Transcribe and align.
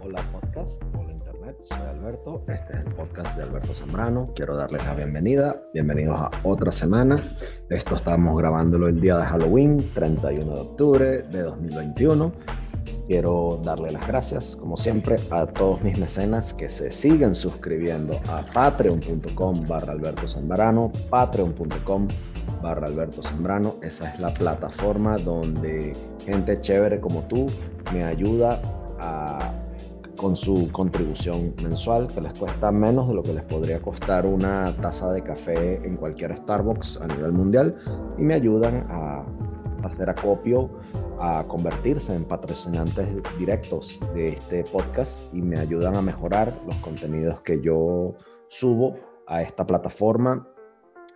Hola 0.00 0.22
podcast, 0.32 0.82
hola 0.96 1.12
internet, 1.12 1.56
soy 1.60 1.78
Alberto, 1.78 2.44
este 2.48 2.72
es 2.72 2.86
el 2.86 2.94
podcast 2.94 3.36
de 3.36 3.42
Alberto 3.42 3.74
Zambrano, 3.74 4.32
quiero 4.34 4.56
darles 4.56 4.84
la 4.84 4.94
bienvenida, 4.94 5.60
bienvenidos 5.74 6.20
a 6.20 6.30
otra 6.44 6.70
semana, 6.70 7.36
esto 7.68 7.96
estamos 7.96 8.38
grabándolo 8.38 8.88
el 8.88 9.00
día 9.00 9.16
de 9.16 9.24
Halloween, 9.24 9.90
31 9.94 10.54
de 10.54 10.60
octubre 10.60 11.22
de 11.22 11.42
2021, 11.42 12.32
quiero 13.08 13.60
darle 13.64 13.90
las 13.90 14.06
gracias, 14.06 14.54
como 14.54 14.76
siempre, 14.76 15.18
a 15.30 15.46
todos 15.46 15.82
mis 15.82 15.98
mecenas 15.98 16.54
que 16.54 16.68
se 16.68 16.92
siguen 16.92 17.34
suscribiendo 17.34 18.20
a 18.28 18.46
patreon.com 18.54 19.66
barra 19.66 19.92
Alberto 19.92 20.28
Zambrano, 20.28 20.92
patreon.com 21.10 22.08
barra 22.62 22.86
Alberto 22.86 23.22
Zambrano, 23.22 23.76
esa 23.82 24.12
es 24.12 24.20
la 24.20 24.32
plataforma 24.32 25.18
donde 25.18 25.94
gente 26.24 26.60
chévere 26.60 27.00
como 27.00 27.22
tú 27.22 27.48
me 27.92 28.04
ayuda 28.04 28.60
a 29.00 29.52
con 30.18 30.36
su 30.36 30.68
contribución 30.72 31.54
mensual, 31.62 32.08
que 32.08 32.20
les 32.20 32.34
cuesta 32.34 32.70
menos 32.72 33.08
de 33.08 33.14
lo 33.14 33.22
que 33.22 33.32
les 33.32 33.44
podría 33.44 33.80
costar 33.80 34.26
una 34.26 34.76
taza 34.76 35.10
de 35.12 35.22
café 35.22 35.76
en 35.86 35.96
cualquier 35.96 36.36
Starbucks 36.36 36.98
a 37.00 37.06
nivel 37.06 37.32
mundial, 37.32 37.76
y 38.18 38.22
me 38.22 38.34
ayudan 38.34 38.86
a 38.90 39.24
hacer 39.84 40.10
acopio, 40.10 40.70
a 41.20 41.44
convertirse 41.46 42.14
en 42.14 42.24
patrocinantes 42.24 43.08
directos 43.38 43.98
de 44.12 44.30
este 44.30 44.64
podcast 44.64 45.22
y 45.32 45.40
me 45.40 45.58
ayudan 45.58 45.96
a 45.96 46.02
mejorar 46.02 46.60
los 46.66 46.76
contenidos 46.76 47.40
que 47.42 47.60
yo 47.60 48.14
subo 48.48 48.96
a 49.26 49.42
esta 49.42 49.66
plataforma 49.66 50.48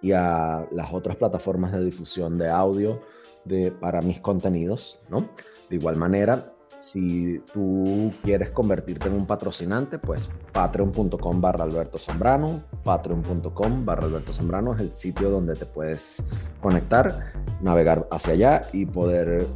y 0.01 0.12
a 0.12 0.66
las 0.71 0.93
otras 0.93 1.16
plataformas 1.16 1.73
de 1.73 1.84
difusión 1.84 2.38
de 2.38 2.48
audio 2.48 3.01
de, 3.45 3.73
para 3.73 4.01
mis 4.01 4.21
contenidos, 4.21 5.01
¿no? 5.09 5.29
De 5.69 5.77
igual 5.77 5.96
manera, 5.96 6.52
si 6.92 7.41
tú 7.55 8.12
quieres 8.23 8.51
convertirte 8.51 9.09
en 9.09 9.14
un 9.14 9.27
patrocinante, 9.27 9.98
pues 9.98 10.28
patreon.com 10.52 11.40
barra 11.40 11.65
Alberto 11.65 11.96
Zambrano, 11.96 12.65
patreon.com 12.84 13.87
barra 13.87 14.04
Alberto 14.04 14.34
Zambrano 14.34 14.74
es 14.74 14.80
el 14.80 14.93
sitio 14.93 15.30
donde 15.30 15.54
te 15.54 15.65
puedes 15.65 16.23
conectar, 16.60 17.32
navegar 17.62 18.07
hacia 18.10 18.34
allá 18.34 18.62
y 18.74 18.84
poder 18.84 19.46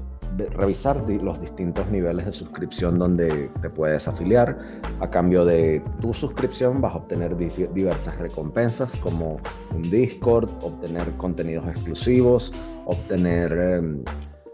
revisar 0.55 1.05
los 1.09 1.39
distintos 1.39 1.91
niveles 1.91 2.25
de 2.25 2.33
suscripción 2.33 2.99
donde 2.99 3.51
te 3.61 3.69
puedes 3.69 4.09
afiliar. 4.09 4.59
A 5.01 5.11
cambio 5.11 5.45
de 5.45 5.83
tu 6.01 6.15
suscripción 6.15 6.81
vas 6.81 6.95
a 6.95 6.97
obtener 6.97 7.37
diversas 7.37 8.17
recompensas 8.17 8.97
como 8.97 9.41
un 9.75 9.83
Discord, 9.91 10.49
obtener 10.63 11.11
contenidos 11.19 11.67
exclusivos, 11.67 12.51
obtener... 12.87 13.55
Eh, 13.59 14.05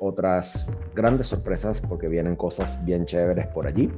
otras 0.03 0.67
grandes 0.95 1.29
sorpresas 1.29 1.81
porque 1.81 2.09
vienen 2.09 2.37
cosas 2.37 2.85
bien 2.85 3.07
chéveres 3.07 3.47
por 3.47 3.67
allí. 3.67 3.91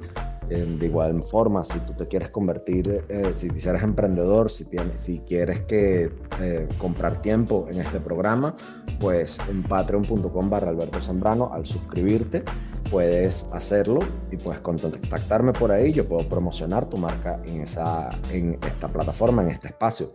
Eh, 0.50 0.77
de 0.78 0.86
igual 0.86 1.22
forma, 1.22 1.64
si 1.64 1.78
tú 1.80 1.94
te 1.94 2.06
quieres 2.06 2.28
convertir, 2.28 3.02
eh, 3.08 3.33
si 3.34 3.47
eres 3.47 3.83
emprendedor, 3.83 4.50
si, 4.50 4.66
tienes, 4.66 5.00
si 5.00 5.20
quieres 5.20 5.62
que 5.62 6.10
eh, 6.41 6.69
comprar 6.78 7.22
tiempo 7.22 7.66
en 7.70 7.80
este 7.80 7.98
programa, 7.98 8.55
pues 9.00 9.38
en 9.48 9.62
patreon.com 9.62 10.50
barra 10.50 10.69
Alberto 10.70 11.00
Zambrano, 11.00 11.50
al 11.52 11.64
suscribirte, 11.64 12.44
puedes 12.91 13.47
hacerlo 13.52 14.00
y 14.30 14.36
puedes 14.36 14.60
contactarme 14.60 15.55
por 15.55 15.72
ahí. 15.72 15.92
Yo 15.92 16.06
puedo 16.06 16.28
promocionar 16.28 16.86
tu 16.91 16.98
marca 16.98 17.41
en, 17.47 17.62
esa, 17.62 18.10
en 18.30 18.58
esta 18.66 18.88
plataforma, 18.88 19.42
en 19.42 19.48
este 19.48 19.69
espacio. 19.69 20.12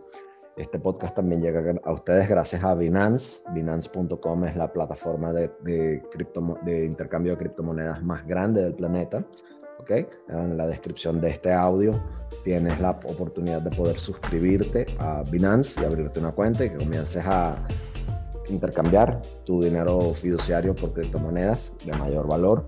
Este 0.60 0.78
podcast 0.78 1.16
también 1.16 1.40
llega 1.40 1.74
a 1.84 1.90
ustedes 1.90 2.28
gracias 2.28 2.62
a 2.62 2.74
Binance. 2.74 3.42
Binance.com 3.54 4.44
es 4.44 4.56
la 4.56 4.70
plataforma 4.70 5.32
de, 5.32 5.50
de, 5.62 6.02
de 6.62 6.84
intercambio 6.84 7.32
de 7.32 7.38
criptomonedas 7.38 8.02
más 8.02 8.26
grande 8.26 8.60
del 8.60 8.74
planeta. 8.74 9.24
¿okay? 9.78 10.06
En 10.28 10.58
la 10.58 10.66
descripción 10.66 11.18
de 11.18 11.30
este 11.30 11.50
audio 11.54 11.94
tienes 12.44 12.78
la 12.78 12.90
oportunidad 12.90 13.62
de 13.62 13.74
poder 13.74 13.98
suscribirte 13.98 14.84
a 14.98 15.22
Binance 15.22 15.80
y 15.80 15.84
abrirte 15.86 16.20
una 16.20 16.32
cuenta 16.32 16.62
y 16.62 16.68
que 16.68 16.76
comiences 16.76 17.24
a 17.24 17.56
intercambiar 18.50 19.22
tu 19.46 19.62
dinero 19.62 20.12
fiduciario 20.12 20.74
por 20.74 20.92
criptomonedas 20.92 21.74
de 21.86 21.94
mayor 21.94 22.28
valor. 22.28 22.66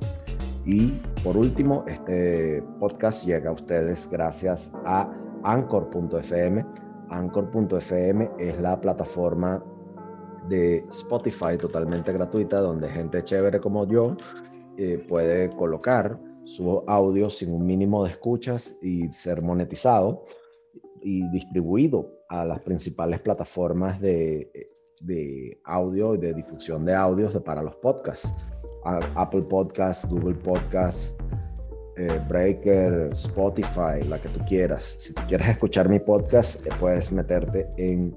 Y 0.65 0.93
por 1.23 1.37
último, 1.37 1.85
este 1.87 2.65
podcast 2.81 3.27
llega 3.27 3.51
a 3.51 3.53
ustedes 3.53 4.09
gracias 4.11 4.73
a 4.87 5.13
Anchor.fm 5.45 6.65
Anchor.fm 7.13 8.31
es 8.39 8.61
la 8.61 8.81
plataforma 8.81 9.65
de 10.49 10.79
Spotify 10.89 11.57
totalmente 11.59 12.13
gratuita 12.13 12.61
donde 12.61 12.89
gente 12.89 13.23
chévere 13.23 13.61
como 13.61 13.87
yo 13.87 14.17
eh, 14.77 15.05
puede 15.09 15.51
colocar 15.51 16.19
su 16.45 16.83
audio 16.87 17.31
sin 17.31 17.53
un 17.53 17.65
mínimo 17.65 18.05
de 18.05 18.11
escuchas 18.11 18.77
y 18.83 19.13
ser 19.13 19.43
monetizado 19.43 20.25
y 21.01 21.29
distribuido 21.29 22.25
a 22.29 22.45
las 22.45 22.61
principales 22.63 23.21
plataformas 23.21 24.01
de, 24.01 24.51
de 25.01 25.61
audio 25.65 26.15
y 26.15 26.19
de 26.19 26.35
difusión 26.35 26.85
de 26.85 26.95
audios 26.95 27.37
para 27.43 27.63
los 27.63 27.77
podcasts. 27.77 28.35
Apple 28.85 29.43
Podcasts, 29.43 30.09
Google 30.09 30.35
Podcasts, 30.35 31.17
eh, 31.97 32.21
Breaker, 32.29 33.11
Spotify, 33.13 34.05
la 34.09 34.21
que 34.21 34.29
tú 34.29 34.41
quieras. 34.47 34.97
Si 34.99 35.13
tú 35.13 35.23
quieres 35.29 35.49
escuchar 35.49 35.89
mi 35.89 35.99
podcast, 35.99 36.67
eh, 36.67 36.71
puedes 36.79 37.13
meterte 37.13 37.69
en 37.77 38.17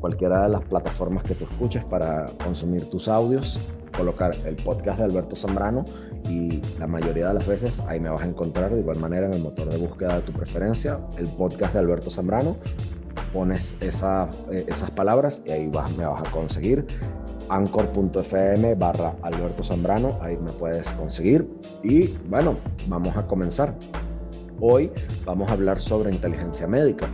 cualquiera 0.00 0.42
de 0.42 0.48
las 0.50 0.64
plataformas 0.64 1.24
que 1.24 1.34
tú 1.34 1.44
escuches 1.44 1.84
para 1.84 2.26
consumir 2.42 2.88
tus 2.90 3.08
audios, 3.08 3.60
colocar 3.96 4.34
el 4.44 4.56
podcast 4.56 4.98
de 4.98 5.04
Alberto 5.04 5.36
Zambrano 5.36 5.84
y 6.24 6.62
la 6.78 6.86
mayoría 6.86 7.28
de 7.28 7.34
las 7.34 7.46
veces 7.46 7.80
ahí 7.80 8.00
me 8.00 8.08
vas 8.08 8.22
a 8.22 8.26
encontrar 8.26 8.72
de 8.72 8.80
igual 8.80 8.98
manera 8.98 9.26
en 9.26 9.34
el 9.34 9.40
motor 9.40 9.68
de 9.68 9.76
búsqueda 9.76 10.16
de 10.16 10.22
tu 10.22 10.32
preferencia, 10.32 11.00
el 11.18 11.28
podcast 11.28 11.74
de 11.74 11.80
Alberto 11.80 12.10
Zambrano, 12.10 12.56
pones 13.32 13.76
esa, 13.80 14.28
eh, 14.50 14.64
esas 14.68 14.90
palabras 14.90 15.42
y 15.44 15.50
ahí 15.50 15.68
vas, 15.68 15.94
me 15.96 16.04
vas 16.04 16.26
a 16.26 16.30
conseguir 16.30 16.86
anchor.fm 17.50 18.74
barra 18.76 19.16
Alberto 19.22 19.62
Zambrano, 19.62 20.18
ahí 20.22 20.38
me 20.38 20.52
puedes 20.52 20.88
conseguir. 20.92 21.48
Y 21.82 22.08
bueno, 22.28 22.56
vamos 22.86 23.16
a 23.16 23.26
comenzar. 23.26 23.74
Hoy 24.60 24.90
vamos 25.24 25.50
a 25.50 25.54
hablar 25.54 25.80
sobre 25.80 26.10
inteligencia 26.10 26.66
médica. 26.66 27.08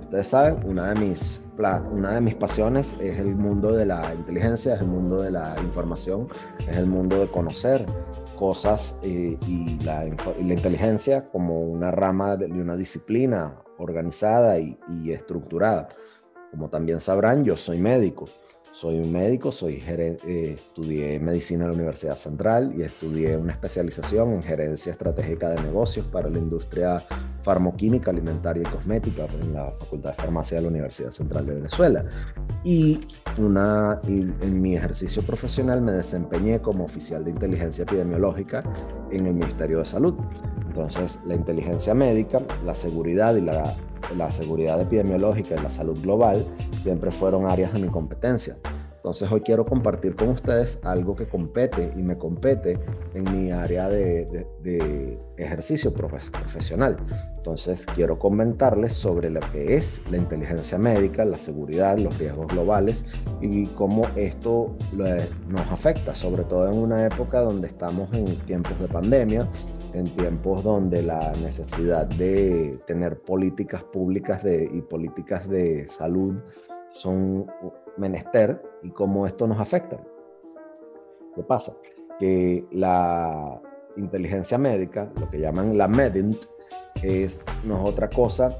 Ustedes 0.00 0.28
saben, 0.28 0.60
una 0.64 0.92
de 0.92 1.00
mis, 1.00 1.44
una 1.92 2.14
de 2.14 2.20
mis 2.20 2.34
pasiones 2.34 2.96
es 3.00 3.18
el 3.18 3.34
mundo 3.36 3.72
de 3.72 3.86
la 3.86 4.12
inteligencia, 4.14 4.74
es 4.74 4.80
el 4.80 4.88
mundo 4.88 5.22
de 5.22 5.30
la 5.30 5.54
información, 5.60 6.28
es 6.68 6.76
el 6.76 6.86
mundo 6.86 7.20
de 7.20 7.28
conocer 7.28 7.86
cosas 8.36 8.98
eh, 9.02 9.36
y, 9.46 9.78
la, 9.84 10.06
inteligencia 10.06 11.28
como 11.28 11.60
una 11.60 11.90
rama 11.90 12.36
de, 12.36 12.46
una 12.46 12.76
disciplina 12.76 13.62
organizada 13.78 14.58
y, 14.58 14.78
y 14.88 15.12
estructurada. 15.12 15.88
Como 16.50 16.68
también 16.68 17.00
sabrán, 17.00 17.44
yo 17.44 17.56
soy 17.56 17.78
médico. 17.78 18.26
Soy 18.80 18.98
un 18.98 19.12
médico, 19.12 19.52
soy 19.52 19.74
eh, 19.86 20.54
estudié 20.56 21.20
medicina 21.20 21.64
en 21.64 21.70
la 21.72 21.76
Universidad 21.76 22.16
Central 22.16 22.72
y 22.74 22.80
estudié 22.80 23.36
una 23.36 23.52
especialización 23.52 24.32
en 24.32 24.42
gerencia 24.42 24.90
estratégica 24.90 25.50
de 25.50 25.60
negocios 25.60 26.06
para 26.06 26.30
la 26.30 26.38
industria 26.38 26.96
farmoquímica, 27.42 28.10
alimentaria 28.10 28.62
y 28.62 28.72
cosmética 28.72 29.26
en 29.38 29.52
la 29.52 29.70
Facultad 29.72 30.12
de 30.12 30.16
Farmacia 30.16 30.56
de 30.56 30.62
la 30.62 30.68
Universidad 30.68 31.10
Central 31.10 31.44
de 31.44 31.56
Venezuela. 31.56 32.06
Y, 32.64 33.00
una, 33.36 34.00
en 34.06 34.62
mi 34.62 34.76
ejercicio 34.76 35.20
profesional 35.24 35.82
me 35.82 35.92
desempeñé 35.92 36.62
como 36.62 36.84
oficial 36.84 37.22
de 37.22 37.32
inteligencia 37.32 37.82
epidemiológica 37.82 38.62
en 39.10 39.26
el 39.26 39.34
Ministerio 39.34 39.80
de 39.80 39.84
Salud. 39.84 40.14
Entonces, 40.70 41.18
la 41.26 41.34
inteligencia 41.34 41.94
médica, 41.94 42.40
la 42.64 42.74
seguridad 42.74 43.34
y 43.34 43.40
la 43.40 43.76
la 44.16 44.30
seguridad 44.30 44.80
epidemiológica 44.80 45.56
y 45.56 45.62
la 45.62 45.70
salud 45.70 46.00
global 46.00 46.44
siempre 46.82 47.10
fueron 47.10 47.46
áreas 47.46 47.72
de 47.72 47.80
mi 47.80 47.88
competencia. 47.88 48.56
Entonces 48.96 49.32
hoy 49.32 49.40
quiero 49.40 49.64
compartir 49.64 50.14
con 50.14 50.28
ustedes 50.28 50.78
algo 50.82 51.16
que 51.16 51.26
compete 51.26 51.90
y 51.96 52.02
me 52.02 52.18
compete 52.18 52.78
en 53.14 53.24
mi 53.32 53.50
área 53.50 53.88
de, 53.88 54.46
ejercicio 55.38 55.94
profesional. 55.94 56.98
Entonces 57.38 57.86
quiero 57.86 58.18
comentarles 58.18 58.92
sobre 58.92 59.30
lo 59.30 59.40
que 59.40 59.74
es 59.74 60.02
la 60.10 60.18
inteligencia 60.18 60.76
médica, 60.76 61.24
la 61.24 61.38
seguridad, 61.38 61.96
los 61.96 62.18
riesgos 62.18 62.48
globales 62.48 63.06
y 63.40 63.68
cómo 63.68 64.02
esto 64.16 64.76
nos 65.48 65.66
afecta, 65.70 66.14
sobre 66.14 66.44
todo 66.44 66.70
en 66.70 66.76
una 66.76 67.06
época 67.06 67.40
donde 67.40 67.68
estamos 67.68 68.12
en 68.12 68.36
tiempos 68.40 68.78
de 68.78 68.86
pandemia, 68.86 69.48
en 69.92 70.04
tiempos 70.04 70.62
donde 70.62 71.02
la 71.02 71.32
necesidad 71.42 72.06
de 72.06 72.78
tener 72.86 73.20
políticas 73.20 73.82
públicas 73.84 74.42
de, 74.42 74.68
y 74.72 74.80
políticas 74.82 75.48
de 75.48 75.86
salud 75.86 76.40
son 76.90 77.46
menester 77.96 78.62
y 78.82 78.90
cómo 78.90 79.26
esto 79.26 79.46
nos 79.46 79.58
afecta. 79.58 79.98
¿Qué 81.34 81.42
pasa? 81.42 81.72
Que 82.18 82.64
la 82.72 83.60
inteligencia 83.96 84.58
médica, 84.58 85.10
lo 85.18 85.30
que 85.30 85.40
llaman 85.40 85.76
la 85.76 85.88
MEDINT, 85.88 86.36
es, 87.02 87.44
no 87.64 87.76
es 87.82 87.90
otra 87.92 88.08
cosa 88.10 88.50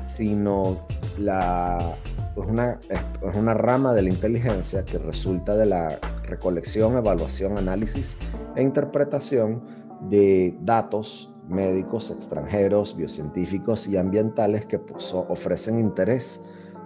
sino 0.00 0.86
la, 1.18 1.96
es, 2.36 2.46
una, 2.46 2.78
es 2.88 3.34
una 3.34 3.54
rama 3.54 3.92
de 3.92 4.02
la 4.02 4.08
inteligencia 4.08 4.84
que 4.84 4.98
resulta 4.98 5.56
de 5.56 5.66
la 5.66 5.98
recolección, 6.22 6.96
evaluación, 6.96 7.58
análisis 7.58 8.16
e 8.54 8.62
interpretación 8.62 9.85
de 10.02 10.56
datos 10.60 11.32
médicos 11.48 12.10
extranjeros, 12.10 12.96
biocientíficos 12.96 13.88
y 13.88 13.96
ambientales 13.96 14.66
que 14.66 14.80
ofrecen 15.28 15.78
interés 15.78 16.40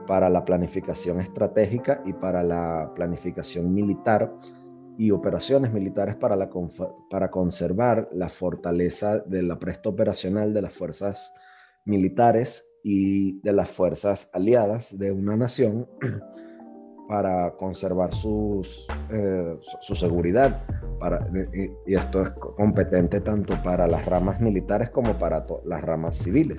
para 0.06 0.28
la 0.28 0.44
planificación 0.44 1.20
estratégica 1.20 2.02
y 2.04 2.12
para 2.12 2.42
la 2.42 2.92
planificación 2.94 3.72
militar 3.72 4.34
y 4.98 5.12
operaciones 5.12 5.72
militares 5.72 6.16
para, 6.16 6.50
para 7.08 7.30
conservar 7.30 8.08
la 8.12 8.28
fortaleza 8.28 9.18
de 9.18 9.42
la 9.42 9.58
presta 9.58 9.88
operacional 9.88 10.52
de 10.52 10.62
las 10.62 10.74
fuerzas 10.74 11.32
militares 11.84 12.66
y 12.82 13.40
de 13.40 13.52
las 13.52 13.70
fuerzas 13.70 14.28
aliadas 14.32 14.98
de 14.98 15.12
una 15.12 15.36
nación 15.36 15.88
para 17.10 17.50
conservar 17.56 18.10
eh, 18.12 19.56
su 19.80 19.94
seguridad. 19.96 20.62
Para, 21.00 21.26
y, 21.52 21.92
esto 21.92 22.22
es 22.22 22.30
competente 22.30 23.20
tanto 23.20 23.60
para 23.64 23.88
las 23.88 24.06
ramas 24.06 24.40
militares 24.40 24.90
como 24.90 25.14
para 25.18 25.44
las 25.64 25.82
ramas 25.82 26.16
civiles. 26.16 26.58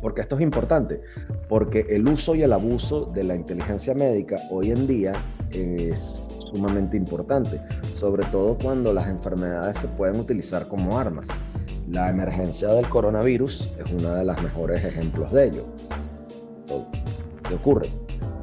Porque 0.00 0.20
esto 0.20 0.36
es 0.36 0.42
importante, 0.42 1.00
porque 1.48 1.84
el 1.88 2.08
uso 2.08 2.36
y 2.36 2.42
el 2.42 2.52
abuso 2.52 3.06
de 3.06 3.24
la 3.24 3.34
inteligencia 3.34 3.92
médica 3.92 4.36
hoy 4.52 4.70
en 4.70 4.86
día 4.86 5.12
es 5.50 6.30
sumamente 6.52 6.96
importante, 6.96 7.60
sobre 7.92 8.24
todo 8.26 8.56
cuando 8.56 8.92
las 8.92 9.08
enfermedades 9.08 9.78
se 9.78 9.88
pueden 9.88 10.20
utilizar 10.20 10.68
como 10.68 10.96
armas. 10.96 11.26
La 11.88 12.08
emergencia 12.08 12.68
del 12.68 12.88
coronavirus 12.88 13.68
es 13.84 13.92
uno 13.92 14.14
de 14.14 14.24
los 14.24 14.40
mejores 14.42 14.84
ejemplos 14.84 15.32
de 15.32 15.46
ello. 15.46 15.64
¿Qué 17.48 17.54
ocurre? 17.56 17.88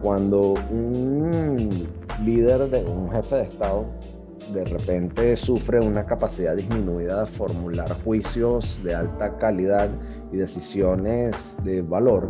Cuando 0.01 0.53
un 0.69 1.87
líder, 2.23 2.69
de, 2.69 2.83
un 2.85 3.09
jefe 3.11 3.35
de 3.35 3.43
Estado, 3.43 3.85
de 4.53 4.63
repente 4.63 5.35
sufre 5.35 5.79
una 5.79 6.05
capacidad 6.05 6.55
disminuida 6.55 7.21
de 7.21 7.25
formular 7.25 8.01
juicios 8.03 8.81
de 8.83 8.95
alta 8.95 9.37
calidad 9.37 9.89
y 10.31 10.37
decisiones 10.37 11.57
de 11.63 11.81
valor, 11.81 12.29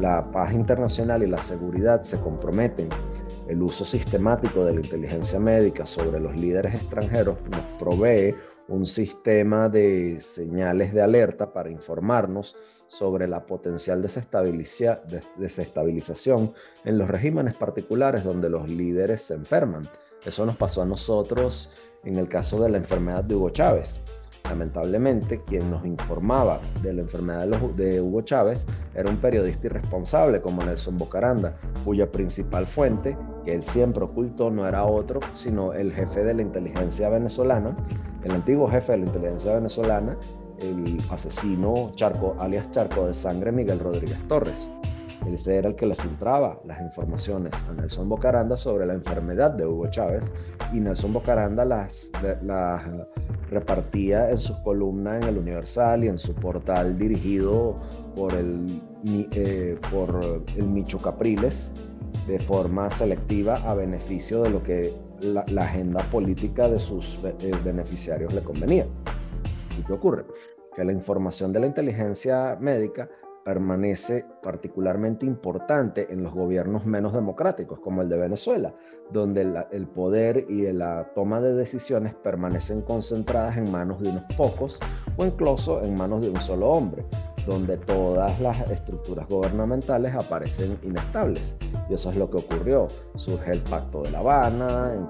la 0.00 0.30
paz 0.30 0.52
internacional 0.52 1.22
y 1.22 1.26
la 1.26 1.38
seguridad 1.38 2.02
se 2.02 2.18
comprometen. 2.18 2.88
El 3.48 3.62
uso 3.62 3.84
sistemático 3.84 4.64
de 4.64 4.74
la 4.74 4.80
inteligencia 4.80 5.38
médica 5.38 5.86
sobre 5.86 6.18
los 6.18 6.34
líderes 6.34 6.74
extranjeros 6.74 7.36
nos 7.50 7.60
provee 7.78 8.34
un 8.68 8.86
sistema 8.86 9.68
de 9.68 10.18
señales 10.20 10.94
de 10.94 11.02
alerta 11.02 11.52
para 11.52 11.70
informarnos 11.70 12.56
sobre 12.94 13.26
la 13.26 13.44
potencial 13.44 14.00
desestabilización 14.02 16.54
en 16.84 16.98
los 16.98 17.08
regímenes 17.08 17.54
particulares 17.54 18.22
donde 18.22 18.48
los 18.48 18.68
líderes 18.68 19.22
se 19.22 19.34
enferman. 19.34 19.82
Eso 20.24 20.46
nos 20.46 20.56
pasó 20.56 20.82
a 20.82 20.86
nosotros 20.86 21.70
en 22.04 22.18
el 22.18 22.28
caso 22.28 22.60
de 22.60 22.70
la 22.70 22.78
enfermedad 22.78 23.24
de 23.24 23.34
Hugo 23.34 23.50
Chávez. 23.50 24.00
Lamentablemente, 24.44 25.42
quien 25.44 25.68
nos 25.70 25.84
informaba 25.86 26.60
de 26.82 26.92
la 26.92 27.00
enfermedad 27.00 27.48
de 27.48 28.00
Hugo 28.00 28.22
Chávez 28.22 28.66
era 28.94 29.10
un 29.10 29.16
periodista 29.16 29.66
irresponsable 29.66 30.40
como 30.40 30.62
Nelson 30.62 30.96
Bocaranda, 30.98 31.56
cuya 31.84 32.12
principal 32.12 32.66
fuente, 32.66 33.16
que 33.44 33.54
él 33.54 33.64
siempre 33.64 34.04
ocultó, 34.04 34.50
no 34.50 34.68
era 34.68 34.84
otro, 34.84 35.18
sino 35.32 35.72
el 35.72 35.92
jefe 35.92 36.22
de 36.22 36.34
la 36.34 36.42
inteligencia 36.42 37.08
venezolana, 37.08 37.76
el 38.22 38.32
antiguo 38.32 38.68
jefe 38.68 38.92
de 38.92 38.98
la 38.98 39.06
inteligencia 39.06 39.54
venezolana, 39.54 40.16
el 40.60 40.98
asesino 41.10 41.92
Charco, 41.94 42.36
alias 42.38 42.70
Charco 42.70 43.06
de 43.06 43.14
Sangre, 43.14 43.52
Miguel 43.52 43.78
Rodríguez 43.78 44.18
Torres. 44.28 44.70
Ese 45.32 45.56
era 45.56 45.68
el 45.68 45.74
que 45.74 45.86
le 45.86 45.94
filtraba 45.94 46.60
las 46.66 46.80
informaciones 46.82 47.52
a 47.68 47.72
Nelson 47.72 48.08
Bocaranda 48.08 48.56
sobre 48.56 48.84
la 48.84 48.92
enfermedad 48.92 49.50
de 49.50 49.66
Hugo 49.66 49.88
Chávez 49.88 50.30
y 50.72 50.80
Nelson 50.80 51.12
Bocaranda 51.12 51.64
las, 51.64 52.10
repartía 53.50 54.30
en 54.30 54.36
sus 54.36 54.56
columnas 54.58 55.22
en 55.22 55.28
el 55.28 55.38
Universal 55.38 56.04
y 56.04 56.08
en 56.08 56.18
su 56.18 56.34
portal 56.34 56.98
dirigido 56.98 57.80
por 58.14 58.34
el, 58.34 58.82
eh, 59.32 59.78
por 59.90 60.42
el 60.56 60.64
Micho 60.68 60.98
Capriles 60.98 61.72
de 62.26 62.38
forma 62.40 62.90
selectiva 62.90 63.56
a 63.68 63.74
beneficio 63.74 64.42
de 64.42 64.50
lo 64.50 64.62
que 64.62 64.94
la, 65.20 65.44
la 65.48 65.64
agenda 65.64 66.02
política 66.10 66.68
de 66.68 66.78
sus 66.78 67.18
eh, 67.24 67.52
beneficiarios 67.64 68.32
le 68.34 68.42
convenía. 68.42 68.86
¿Y 69.78 69.82
qué 69.82 69.92
ocurre? 69.92 70.24
Que 70.74 70.84
la 70.84 70.92
información 70.92 71.52
de 71.52 71.60
la 71.60 71.66
inteligencia 71.66 72.56
médica 72.60 73.08
permanece 73.44 74.24
particularmente 74.42 75.26
importante 75.26 76.06
en 76.10 76.22
los 76.22 76.32
gobiernos 76.32 76.86
menos 76.86 77.12
democráticos, 77.12 77.78
como 77.78 78.00
el 78.00 78.08
de 78.08 78.16
Venezuela, 78.16 78.74
donde 79.12 79.42
el, 79.70 79.86
poder 79.86 80.46
y 80.48 80.62
la 80.72 81.12
toma 81.14 81.40
de 81.40 81.52
decisiones 81.52 82.14
permanecen 82.14 82.80
concentradas 82.80 83.58
en 83.58 83.70
manos 83.70 84.00
de 84.00 84.08
unos 84.08 84.24
pocos 84.36 84.80
o 85.16 85.26
incluso 85.26 85.82
en 85.84 85.94
manos 85.94 86.22
de 86.22 86.30
un 86.30 86.40
solo 86.40 86.70
hombre, 86.70 87.04
donde 87.46 87.76
todas 87.76 88.40
las 88.40 88.70
estructuras 88.70 89.28
gubernamentales 89.28 90.14
aparecen 90.14 90.78
inestables. 90.82 91.54
Y 91.90 91.94
eso 91.94 92.10
es 92.10 92.16
lo 92.16 92.30
que 92.30 92.38
ocurrió. 92.38 92.88
Surge 93.16 93.52
el 93.52 93.60
Pacto 93.60 94.02
de 94.02 94.10
La 94.10 94.20
Habana, 94.20 94.92
en, 94.94 95.02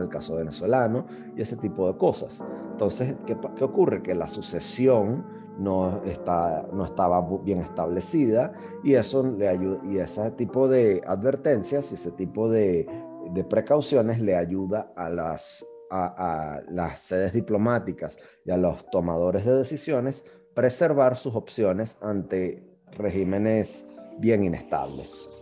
el 0.00 0.08
caso 0.08 0.36
venezolano, 0.36 1.04
y 1.36 1.42
ese 1.42 1.58
tipo 1.58 1.86
de 1.92 1.98
cosas. 1.98 2.42
Entonces, 2.70 3.14
¿qué, 3.26 3.36
qué 3.56 3.64
ocurre? 3.64 4.02
Que 4.02 4.14
la 4.14 4.26
sucesión 4.26 5.33
no, 5.58 6.02
está, 6.04 6.66
no 6.72 6.84
estaba 6.84 7.20
bien 7.42 7.60
establecida 7.60 8.52
y 8.82 8.94
eso 8.94 9.22
le 9.22 9.48
ayuda, 9.48 9.80
y 9.84 9.98
ese 9.98 10.30
tipo 10.32 10.68
de 10.68 11.02
advertencias 11.06 11.90
y 11.92 11.94
ese 11.94 12.10
tipo 12.12 12.50
de, 12.50 12.86
de 13.32 13.44
precauciones 13.44 14.20
le 14.20 14.36
ayuda 14.36 14.92
a 14.96 15.08
las, 15.08 15.64
a, 15.90 16.56
a 16.56 16.62
las 16.70 17.00
sedes 17.00 17.32
diplomáticas 17.32 18.18
y 18.44 18.50
a 18.50 18.56
los 18.56 18.88
tomadores 18.90 19.44
de 19.44 19.56
decisiones 19.56 20.24
preservar 20.54 21.16
sus 21.16 21.34
opciones 21.34 21.96
ante 22.00 22.62
regímenes 22.92 23.86
bien 24.18 24.44
inestables. 24.44 25.33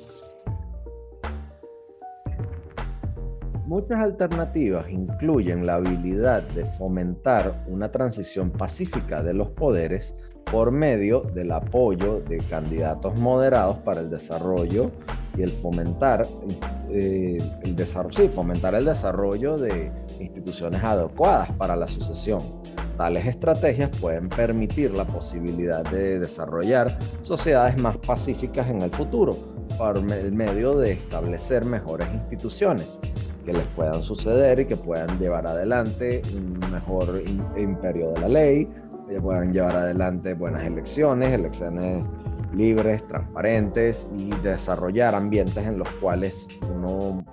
Muchas 3.73 4.01
alternativas 4.01 4.91
incluyen 4.91 5.65
la 5.65 5.77
habilidad 5.77 6.43
de 6.43 6.67
fomentar 6.67 7.65
una 7.67 7.91
transición 7.91 8.51
pacífica 8.51 9.23
de 9.23 9.33
los 9.33 9.49
poderes 9.49 10.15
por 10.45 10.71
medio 10.71 11.23
del 11.23 11.53
apoyo 11.53 12.21
de 12.21 12.41
candidatos 12.41 13.17
moderados 13.17 13.79
para 13.79 14.03
el 14.03 14.11
desarrollo 14.11 14.91
y 15.39 15.41
el 15.41 15.51
fomentar, 15.51 16.29
eh, 16.91 17.39
el 17.63 17.75
desarrollo, 17.75 18.15
sí, 18.15 18.29
fomentar 18.29 18.75
el 18.75 18.85
desarrollo 18.85 19.57
de 19.57 19.91
instituciones 20.21 20.85
adecuadas 20.85 21.51
para 21.53 21.75
la 21.75 21.89
sucesión. 21.89 22.43
Tales 22.99 23.25
estrategias 23.25 23.89
pueden 23.99 24.29
permitir 24.29 24.91
la 24.91 25.07
posibilidad 25.07 25.83
de 25.83 26.19
desarrollar 26.19 26.99
sociedades 27.23 27.79
más 27.79 27.97
pacíficas 27.97 28.69
en 28.69 28.83
el 28.83 28.91
futuro 28.91 29.35
por 29.79 29.97
el 29.97 30.33
medio 30.33 30.77
de 30.77 30.93
establecer 30.93 31.65
mejores 31.65 32.07
instituciones 32.13 33.01
que 33.45 33.53
les 33.53 33.67
puedan 33.69 34.03
suceder 34.03 34.61
y 34.61 34.67
que 34.67 34.77
puedan 34.77 35.19
llevar 35.19 35.47
adelante 35.47 36.23
un 36.35 36.59
mejor 36.71 37.23
imperio 37.57 38.13
de 38.13 38.21
la 38.21 38.29
ley, 38.29 38.69
que 39.09 39.21
puedan 39.21 39.53
llevar 39.53 39.77
adelante 39.77 40.35
buenas 40.35 40.65
elecciones, 40.65 41.33
elecciones 41.33 42.05
libres, 42.55 43.07
transparentes 43.07 44.07
y 44.13 44.31
desarrollar 44.43 45.15
ambientes 45.15 45.65
en 45.67 45.79
los 45.79 45.89
cuales 45.93 46.47
uno, 46.75 47.25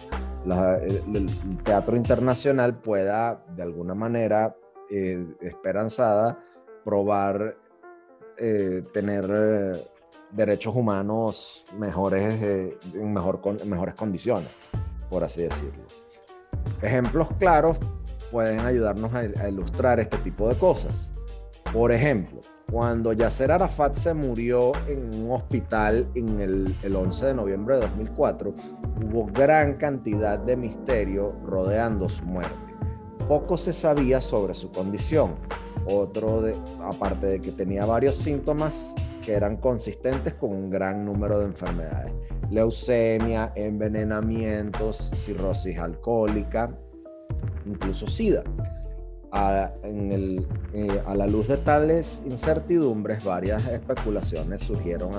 el, 0.46 1.58
teatro 1.64 1.96
internacional 1.96 2.76
pueda 2.76 3.44
de 3.56 3.64
alguna 3.64 3.94
manera 3.94 4.56
eh, 4.90 5.26
esperanzada 5.42 6.40
probar 6.84 7.58
eh, 8.38 8.84
tener 8.94 9.26
eh, 9.30 9.86
derechos 10.32 10.76
humanos 10.76 11.66
mejores, 11.78 12.42
en, 12.94 13.14
mejor, 13.14 13.42
en 13.62 13.70
mejores 13.70 13.96
condiciones, 13.96 14.50
por 15.10 15.24
así 15.24 15.44
decirlo. 15.44 15.84
Ejemplos 16.82 17.28
claros 17.40 17.78
pueden 18.32 18.60
ayudarnos 18.60 19.12
a, 19.14 19.48
ilustrar 19.48 20.00
este 20.00 20.18
tipo 20.20 20.48
de 20.48 20.56
cosas. 20.56 21.12
Por 21.74 21.92
ejemplo, 21.92 22.42
cuando 22.72 23.14
Yasser 23.14 23.52
Arafat 23.52 23.96
se 23.96 24.14
murió 24.14 24.72
en 24.88 25.24
un 25.24 25.32
hospital 25.32 26.08
en 26.16 26.40
el, 26.40 26.76
el, 26.84 26.96
11 26.96 27.28
de 27.28 27.34
noviembre 27.34 27.76
de 27.76 27.82
2004, 27.82 28.54
hubo 29.04 29.26
gran 29.28 29.76
cantidad 29.76 30.40
de 30.40 30.56
misterio 30.56 31.36
rodeando 31.46 32.08
su 32.08 32.26
muerte. 32.26 32.56
Poco 33.28 33.58
se 33.58 33.74
sabía 33.74 34.22
sobre 34.22 34.56
su 34.56 34.72
condición. 34.72 35.36
Otro, 35.86 36.42
de, 36.42 36.56
aparte 36.84 37.28
de 37.28 37.42
que 37.42 37.52
tenía 37.52 37.86
varios 37.86 38.16
síntomas 38.16 38.96
que 39.26 39.34
eran 39.34 39.58
consistentes 39.58 40.34
con 40.34 40.52
un 40.52 40.70
gran 40.70 41.06
número 41.06 41.40
de 41.40 41.46
enfermedades 41.46 42.12
leucemia, 42.52 43.52
envenenamientos, 43.56 45.12
cirrosis 45.16 45.78
alcohólica, 45.78 46.72
incluso 47.66 48.08
SIDA. 48.08 48.44
A, 49.32 49.72
eh, 49.84 51.04
a, 51.06 51.14
la 51.14 51.28
luz 51.28 51.48
de 51.48 51.58
tales 51.58 52.24
incertidumbres, 52.26 53.24
varias 53.24 53.68
especulaciones 53.68 54.62
surgieron 54.62 55.12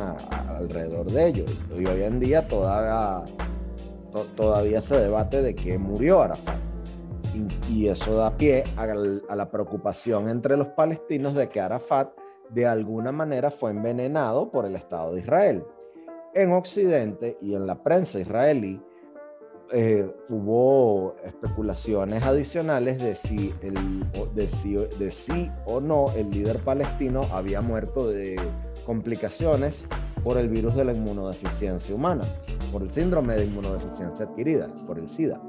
alrededor 0.48 1.12
de 1.12 1.28
ello. 1.28 1.44
Y 1.78 1.86
hoy 1.86 2.02
en 2.02 2.18
día 2.18 2.48
todavía, 2.48 3.22
se 4.80 4.98
debate 4.98 5.42
de 5.42 5.54
qué 5.54 5.78
murió 5.78 6.22
Arafat. 6.22 6.69
Y, 7.68 7.88
eso 7.88 8.14
da 8.14 8.36
pie 8.36 8.64
a, 8.76 8.86
la 8.86 9.50
preocupación 9.50 10.28
entre 10.28 10.56
los 10.56 10.68
palestinos 10.68 11.34
de 11.34 11.48
que 11.48 11.60
Arafat 11.60 12.12
de 12.50 12.66
alguna 12.66 13.12
manera 13.12 13.50
fue 13.50 13.70
envenenado 13.70 14.50
por 14.50 14.66
el 14.66 14.76
Estado 14.76 15.14
de 15.14 15.20
Israel. 15.20 15.64
En 16.34 16.52
Occidente 16.52 17.36
y 17.40 17.54
en 17.54 17.66
la 17.66 17.82
prensa 17.82 18.20
israelí 18.20 18.80
eh, 19.72 20.12
hubo 20.28 21.14
especulaciones 21.24 22.24
adicionales 22.24 22.98
de, 22.98 23.14
si, 23.14 23.54
de 23.62 25.10
si 25.10 25.50
o 25.64 25.80
no 25.80 26.10
el 26.12 26.30
líder 26.30 26.58
palestino 26.58 27.22
había 27.32 27.60
muerto 27.60 28.08
de 28.08 28.36
complicaciones 28.84 29.86
por 30.24 30.38
el 30.38 30.48
virus 30.48 30.74
de 30.74 30.84
la 30.84 30.92
inmunodeficiencia 30.92 31.94
humana, 31.94 32.24
por 32.72 32.82
el 32.82 32.90
síndrome 32.90 33.36
de 33.36 33.46
inmunodeficiencia 33.46 34.26
adquirida, 34.26 34.68
por 34.86 34.98
el 34.98 35.08
SIDA. 35.08 35.40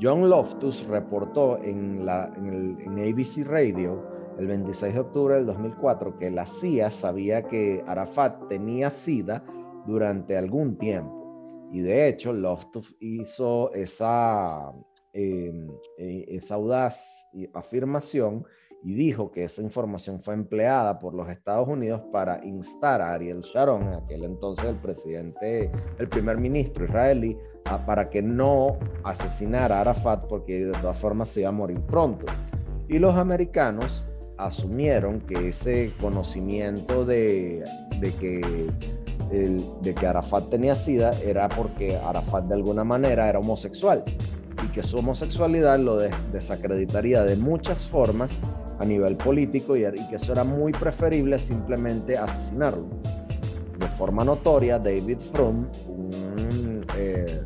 John 0.00 0.28
Loftus 0.28 0.86
reportó 0.86 1.58
en, 1.62 2.06
la, 2.06 2.24
ABC 2.24 3.44
Radio 3.44 4.02
el 4.38 4.46
26 4.46 4.94
de 4.94 5.00
octubre 5.00 5.34
del 5.34 5.46
2004 5.46 6.18
que 6.18 6.30
la 6.30 6.46
CIA 6.46 6.90
sabía 6.90 7.42
que 7.42 7.82
Arafat 7.86 8.48
tenía 8.48 8.90
SIDA 8.90 9.44
durante 9.86 10.36
algún 10.36 10.76
tiempo. 10.78 11.68
Y 11.72 11.80
de 11.80 12.08
hecho, 12.08 12.32
Loftus 12.32 12.96
hizo 13.00 13.72
esa, 13.74 14.70
em, 15.12 15.68
eh, 15.98 16.24
esa 16.28 16.54
audaz 16.54 17.26
afirmación 17.52 18.44
y 18.84 18.94
dijo 18.94 19.30
que 19.32 19.44
esa 19.44 19.62
información 19.62 20.20
fue 20.20 20.34
empleada 20.34 21.00
por 21.00 21.14
los 21.14 21.28
Estados 21.28 21.68
Unidos 21.68 22.02
para 22.12 22.44
instar 22.44 23.00
a 23.00 23.12
Ariel 23.12 23.40
Sharon, 23.40 23.82
en 23.82 23.94
aquel 23.94 24.24
entonces 24.24 24.66
el 24.66 24.76
presidente, 24.76 25.70
el 25.98 26.08
primer 26.08 26.38
ministro 26.38 26.84
israelí, 26.84 27.36
para 27.86 28.08
que 28.10 28.22
no 28.22 28.78
asesinara 29.04 29.78
a 29.78 29.80
Arafat 29.82 30.26
porque 30.26 30.64
de 30.66 30.72
todas 30.72 30.96
formas 30.96 31.28
se 31.28 31.40
iba 31.40 31.50
a 31.50 31.52
morir 31.52 31.80
pronto. 31.80 32.26
Y 32.88 32.98
los 32.98 33.16
americanos 33.16 34.04
asumieron 34.38 35.20
que 35.20 35.48
ese 35.48 35.92
conocimiento 36.00 37.04
de, 37.04 37.64
de 38.00 38.14
que 38.14 38.70
de 39.30 39.94
que 39.94 40.06
Arafat 40.06 40.48
tenía 40.48 40.74
SIDA 40.74 41.12
era 41.20 41.48
porque 41.48 41.96
Arafat 41.96 42.44
de 42.44 42.54
alguna 42.54 42.82
manera 42.82 43.28
era 43.28 43.38
homosexual 43.38 44.02
y 44.64 44.68
que 44.68 44.82
su 44.82 44.98
homosexualidad 44.98 45.78
lo 45.78 45.98
desacreditaría 46.32 47.22
de 47.24 47.36
muchas 47.36 47.86
formas 47.86 48.40
a 48.78 48.84
nivel 48.84 49.16
político 49.16 49.76
y, 49.76 49.84
y, 49.84 50.08
que 50.08 50.16
eso 50.16 50.32
era 50.32 50.44
muy 50.44 50.72
preferible 50.72 51.38
simplemente 51.38 52.16
asesinarlo. 52.16 52.86
De 53.78 53.86
forma 53.98 54.24
notoria, 54.24 54.78
David 54.78 55.18
Frum, 55.32 55.66
un, 55.88 56.84
eh, 56.96 57.42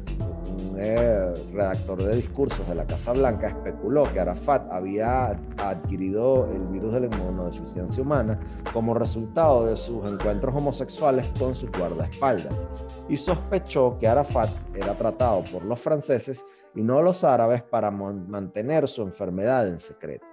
redactor 1.52 2.02
de 2.02 2.16
discursos 2.16 2.66
de 2.68 2.74
la 2.74 2.86
Casa 2.86 3.12
Blanca 3.12 3.48
especuló 3.48 4.04
que 4.12 4.20
Arafat 4.20 4.70
había 4.70 5.38
adquirido 5.58 6.48
el 6.52 6.66
virus 6.68 6.94
de 6.94 7.00
la 7.00 7.06
inmunodeficiencia 7.06 8.02
humana 8.02 8.38
como 8.72 8.94
resultado 8.94 9.66
de 9.66 9.76
sus 9.76 10.04
encuentros 10.10 10.54
homosexuales 10.54 11.26
con 11.38 11.54
sus 11.54 11.70
guardaespaldas 11.72 12.68
y 13.08 13.16
sospechó 13.16 13.98
que 13.98 14.08
Arafat 14.08 14.50
era 14.74 14.96
tratado 14.96 15.44
por 15.52 15.64
los 15.64 15.78
franceses 15.78 16.44
y 16.74 16.82
no 16.82 17.02
los 17.02 17.24
árabes 17.24 17.62
para 17.62 17.90
mantener 17.90 18.88
su 18.88 19.02
enfermedad 19.02 19.68
en 19.68 19.78
secreto. 19.78 20.26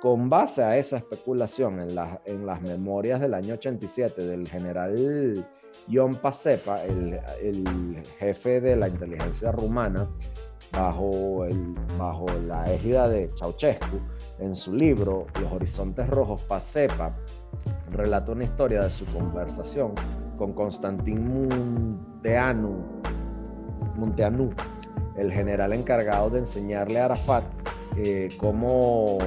Con 0.00 0.28
base 0.28 0.62
a 0.64 0.76
esa 0.76 0.96
especulación 0.96 1.78
en, 1.80 1.96
en 2.24 2.46
las 2.46 2.60
memorias 2.60 3.20
del 3.20 3.34
año 3.34 3.54
87 3.54 4.26
del 4.26 4.48
general 4.48 5.46
John 5.90 6.16
Pacepa, 6.16 6.84
el, 6.84 8.02
jefe 8.18 8.60
de 8.60 8.76
la 8.76 8.88
inteligencia 8.88 9.52
rumana, 9.52 10.08
bajo, 10.72 11.46
la 12.46 12.72
égida 12.72 13.08
de 13.08 13.30
Ceausescu, 13.38 14.00
en 14.38 14.54
su 14.54 14.74
libro 14.74 15.26
Los 15.40 15.52
Horizontes 15.52 16.08
Rojos, 16.08 16.42
Pacepa 16.42 17.14
relata 17.90 18.32
una 18.32 18.44
historia 18.44 18.82
de 18.82 18.90
su 18.90 19.04
conversación 19.06 19.92
con 20.38 20.52
Constantin 20.52 21.26
Munteanu, 21.28 22.84
Munteanu 23.96 24.50
el 25.16 25.30
general 25.30 25.72
encargado 25.72 26.30
de 26.30 26.40
enseñarle 26.40 27.00
a 27.00 27.04
Arafat 27.06 27.44
eh, 27.96 28.30
cómo 28.38 29.18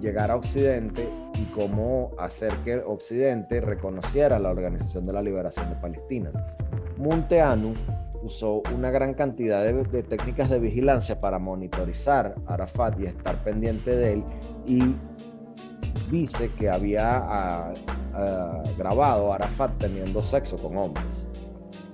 llegar 0.00 0.30
a 0.30 0.36
Occidente 0.36 1.08
y 1.38 1.44
cómo 1.46 2.12
hacer 2.18 2.56
que 2.64 2.76
Occidente 2.76 3.60
reconociera 3.60 4.38
la 4.38 4.50
Organización 4.50 5.06
de 5.06 5.12
la 5.12 5.22
Liberación 5.22 5.68
de 5.68 5.76
Palestina. 5.76 6.30
Munteanu 6.96 7.74
usó 8.22 8.62
una 8.74 8.90
gran 8.90 9.14
cantidad 9.14 9.64
de, 9.64 10.02
técnicas 10.02 10.48
de 10.48 10.58
vigilancia 10.58 11.20
para 11.20 11.38
monitorizar 11.38 12.34
a 12.46 12.54
Arafat 12.54 12.98
y 13.00 13.06
estar 13.06 13.42
pendiente 13.44 13.94
de 13.94 14.12
él 14.14 14.24
y 14.66 14.94
dice 16.10 16.50
que 16.52 16.70
había 16.70 17.16
ah, 17.16 17.74
ah, 18.14 18.62
grabado 18.78 19.32
a 19.32 19.36
Arafat 19.36 19.76
teniendo 19.78 20.22
sexo 20.22 20.56
con 20.56 20.76
hombres. 20.76 21.26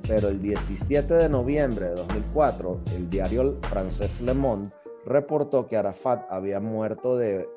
Pero 0.07 0.29
el 0.29 0.41
17 0.41 1.13
de 1.13 1.29
noviembre 1.29 1.91
de 1.91 1.95
2004, 1.95 2.81
el 2.97 3.11
diario 3.11 3.59
francés 3.63 4.21
Le 4.21 4.35
Monde 4.35 4.71
reportó 5.07 5.67
que 5.67 5.77
Arafat 5.77 6.27
había 6.31 6.61
muerto 6.61 7.17
de 7.17 7.49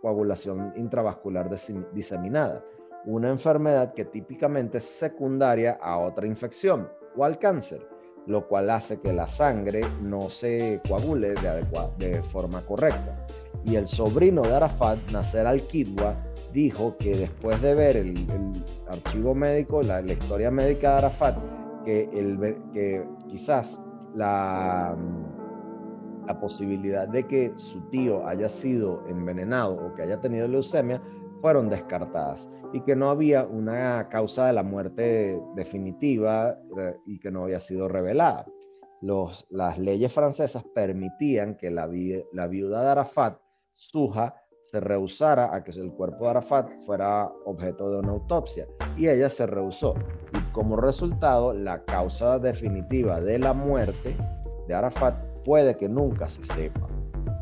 coagulación 0.00 0.72
intravascular 0.76 1.50
diseminada, 1.92 2.64
una 3.06 3.30
enfermedad 3.30 3.94
que 3.94 4.04
típicamente 4.04 4.78
es 4.78 4.84
secundaria 4.84 5.78
a 5.80 5.98
otra 5.98 6.26
infección 6.26 6.88
o 7.16 7.24
al 7.24 7.38
cáncer, 7.38 7.86
lo 8.26 8.46
cual 8.46 8.70
hace 8.70 9.00
que 9.00 9.12
la 9.12 9.26
sangre 9.26 9.82
no 10.02 10.28
se 10.28 10.80
coagule 10.86 11.34
de, 11.98 12.22
forma 12.22 12.60
correcta. 12.62 13.26
Y 13.64 13.76
el 13.76 13.86
sobrino 13.86 14.42
de 14.42 14.54
Arafat, 14.54 14.98
Nasser 15.10 15.46
al-Kidwa, 15.46 16.14
dijo 16.52 16.96
que 16.98 17.16
después 17.16 17.60
de 17.62 17.74
ver 17.74 17.96
el, 17.96 18.26
archivo 18.88 19.34
médico, 19.34 19.82
la, 19.82 20.00
historia 20.00 20.50
médica 20.50 20.92
de 20.92 20.98
Arafat, 20.98 21.38
que 21.84 23.04
quizás 23.28 23.80
la 24.14 24.96
la 26.28 26.38
posibilidad 26.38 27.08
de 27.08 27.26
que 27.26 27.54
su 27.56 27.80
tío 27.88 28.26
haya 28.26 28.50
sido 28.50 29.02
envenenado 29.08 29.74
o 29.74 29.94
que 29.94 30.02
haya 30.02 30.20
tenido 30.20 30.46
leucemia 30.46 31.00
fueron 31.40 31.70
descartadas 31.70 32.50
y 32.74 32.82
que 32.82 32.94
no 32.94 33.08
había 33.08 33.44
una 33.44 34.10
causa 34.10 34.46
de 34.46 34.52
la 34.52 34.62
muerte 34.62 35.40
definitiva 35.54 36.58
eh, 36.78 36.96
y 37.06 37.18
que 37.18 37.30
no 37.30 37.44
había 37.44 37.60
sido 37.60 37.88
revelada. 37.88 38.44
Los, 39.00 39.46
las 39.48 39.78
leyes 39.78 40.12
francesas 40.12 40.64
permitían 40.74 41.56
que 41.56 41.70
la, 41.70 41.88
la 42.32 42.46
viuda 42.46 42.82
de 42.82 42.88
Arafat, 42.88 43.40
Suja, 43.72 44.34
se 44.64 44.80
rehusara 44.80 45.54
a 45.54 45.64
que 45.64 45.70
el 45.70 45.92
cuerpo 45.92 46.24
de 46.24 46.30
Arafat 46.30 46.82
fuera 46.84 47.32
objeto 47.46 47.90
de 47.90 48.00
una 48.00 48.10
autopsia 48.10 48.66
y 48.98 49.08
ella 49.08 49.30
se 49.30 49.46
rehusó. 49.46 49.94
Y 50.34 50.52
como 50.52 50.76
resultado, 50.76 51.54
la 51.54 51.86
causa 51.86 52.38
definitiva 52.38 53.22
de 53.22 53.38
la 53.38 53.54
muerte 53.54 54.14
de 54.66 54.74
Arafat 54.74 55.27
puede 55.44 55.76
que 55.76 55.88
nunca 55.88 56.28
se 56.28 56.44
sepa. 56.44 56.88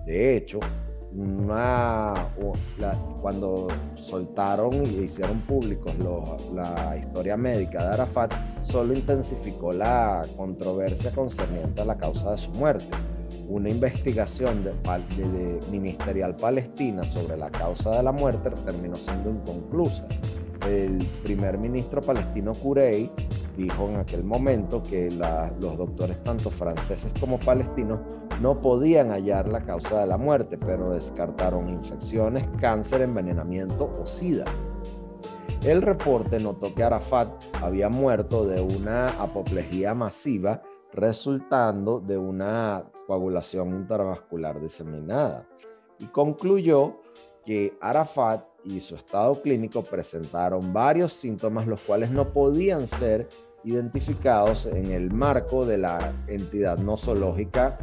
De 0.07 0.37
hecho, 0.37 0.61
cuando 3.23 3.69
soltaron 3.95 4.85
y 4.87 5.05
hicieron 5.05 5.41
públicos 5.41 5.95
la 6.55 6.97
historia 6.97 7.37
médica 7.37 7.83
de 7.83 7.95
Arafat, 7.95 8.33
solo 8.61 8.93
intensificó 8.95 9.73
la 9.73 10.23
controversia 10.37 11.11
concerniente 11.13 11.81
a 11.81 11.87
la 11.87 11.97
causa 11.97 12.33
de 12.33 12.39
su 12.39 12.51
muerte. 12.53 12.87
Una 13.49 13.69
investigación 13.69 14.65
ministerial 15.71 16.37
palestina 16.37 17.05
sobre 17.05 17.37
la 17.37 17.51
causa 17.51 17.93
de 17.97 18.03
la 18.03 18.13
muerte 18.13 18.51
terminó 18.65 18.97
siendo 18.97 19.31
inconclusa. 19.31 20.07
El 20.69 20.99
primer 21.23 21.59
ministro 21.59 22.03
palestino 22.03 22.53
Kurey 22.55 23.11
dijo 23.57 23.89
en 23.89 23.97
aquel 23.97 24.25
momento 24.25 24.83
que 24.83 25.11
los 25.11 25.77
doctores, 25.77 26.23
tanto 26.25 26.51
franceses 26.51 27.13
como 27.21 27.39
palestinos, 27.39 28.01
no 28.41 28.61
podían 28.61 29.11
hallar 29.11 29.49
la 29.49 29.65
causa 29.65 30.01
de 30.01 30.07
la 30.07 30.19
muerte, 30.19 30.59
pero 30.59 30.91
descartaron 30.91 31.69
infecciones, 31.69 32.47
cáncer, 32.61 33.03
envenenamiento 33.03 33.97
o 34.01 34.07
sida. 34.07 34.45
El 35.63 35.83
reporte 35.83 36.39
notó 36.39 36.75
que 36.75 36.83
Arafat 36.83 37.29
había 37.63 37.89
muerto 37.89 38.47
de 38.47 38.61
una 38.61 39.09
apoplejía 39.21 39.95
masiva 39.95 40.63
resultando 40.93 42.01
de 42.01 42.19
una 42.19 42.85
coagulación 43.07 43.75
intravascular 43.75 44.61
diseminada 44.61 45.47
y 45.99 46.07
concluyó 46.07 47.01
que 47.45 47.77
Arafat 47.81 48.45
y 48.67 48.81
su 48.81 48.97
estado 48.97 49.41
clínico 49.41 49.83
presentaron 49.83 50.73
varios 50.73 51.13
síntomas 51.13 51.67
los 51.67 51.81
cuales 51.81 52.11
no 52.11 52.33
podían 52.33 52.89
ser 52.89 53.29
identificados 53.65 54.67
en 54.67 54.93
el 54.93 55.13
marco 55.13 55.65
de 55.65 55.79
la 55.79 56.13
entidad 56.27 56.79
nosológica, 56.79 57.79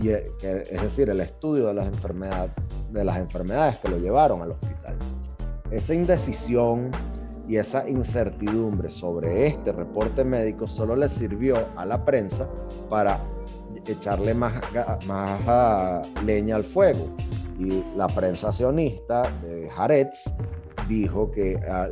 y, 0.00 0.10
eh, 0.10 0.30
es 0.42 0.82
decir, 0.82 1.08
el 1.10 1.20
estudio 1.20 1.66
de 1.66 1.74
las, 1.74 1.86
enfermedades, 1.86 2.52
de 2.90 3.04
las 3.04 3.16
enfermedades 3.18 3.78
que 3.78 3.88
lo 3.88 3.98
llevaron 3.98 4.42
al 4.42 4.52
hospital. 4.52 4.96
Esa 5.70 5.94
indecisión 5.94 6.90
y 7.48 7.56
esa 7.56 7.88
incertidumbre 7.88 8.90
sobre 8.90 9.46
este 9.46 9.72
reporte 9.72 10.24
médico 10.24 10.66
solo 10.66 10.96
le 10.96 11.08
sirvió 11.08 11.56
a 11.76 11.84
la 11.84 12.04
prensa 12.04 12.48
para 12.90 13.20
echarle 13.86 14.34
más, 14.34 14.54
más 15.06 15.40
ah, 15.46 16.02
leña 16.24 16.56
al 16.56 16.64
fuego. 16.64 17.08
Y 17.58 17.82
la 17.96 18.06
prensa 18.06 18.52
sionista 18.52 19.22
de 19.42 19.68
Haaretz 19.70 20.30
dijo 20.88 21.30
que 21.30 21.58
ah, 21.68 21.88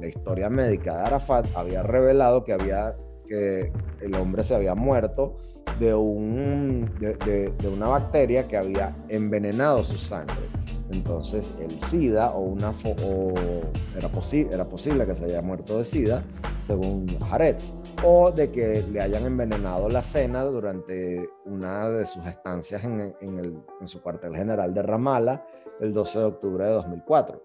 la 0.00 0.06
historia 0.06 0.48
médica 0.48 0.96
de 0.96 1.00
Arafat 1.04 1.46
había 1.54 1.82
revelado 1.82 2.44
que, 2.44 2.52
había, 2.52 2.94
que 3.26 3.72
el 4.00 4.14
hombre 4.14 4.44
se 4.44 4.54
había 4.54 4.74
muerto 4.74 5.38
de, 5.78 5.94
un, 5.94 6.90
de, 7.00 7.52
una 7.68 7.88
bacteria 7.88 8.46
que 8.46 8.56
había 8.56 8.94
envenenado 9.08 9.84
su 9.84 9.98
sangre. 9.98 10.36
Entonces 10.90 11.52
el 11.60 11.70
SIDA 11.70 12.30
o 12.30 12.40
una 12.40 12.70
o 12.84 13.32
era, 13.96 14.10
era 14.52 14.64
posible 14.64 15.06
que 15.06 15.14
se 15.14 15.24
haya 15.24 15.42
muerto 15.42 15.78
de 15.78 15.84
SIDA, 15.84 16.22
según 16.66 17.16
Haaretz, 17.30 17.72
o 18.04 18.30
de 18.30 18.50
que 18.50 18.82
le 18.82 19.00
hayan 19.00 19.24
envenenado 19.24 19.88
la 19.88 20.02
cena 20.02 20.44
durante 20.44 21.28
una 21.44 21.88
de 21.88 22.06
sus 22.06 22.24
estancias 22.26 22.84
en, 22.84 23.14
en 23.20 23.88
su 23.88 24.00
cuartel 24.00 24.34
general 24.36 24.72
de 24.74 24.82
Ramallah 24.82 25.44
el 25.80 25.92
12 25.92 26.18
de 26.18 26.24
octubre 26.24 26.64
de 26.64 26.70
2004. 26.70 27.42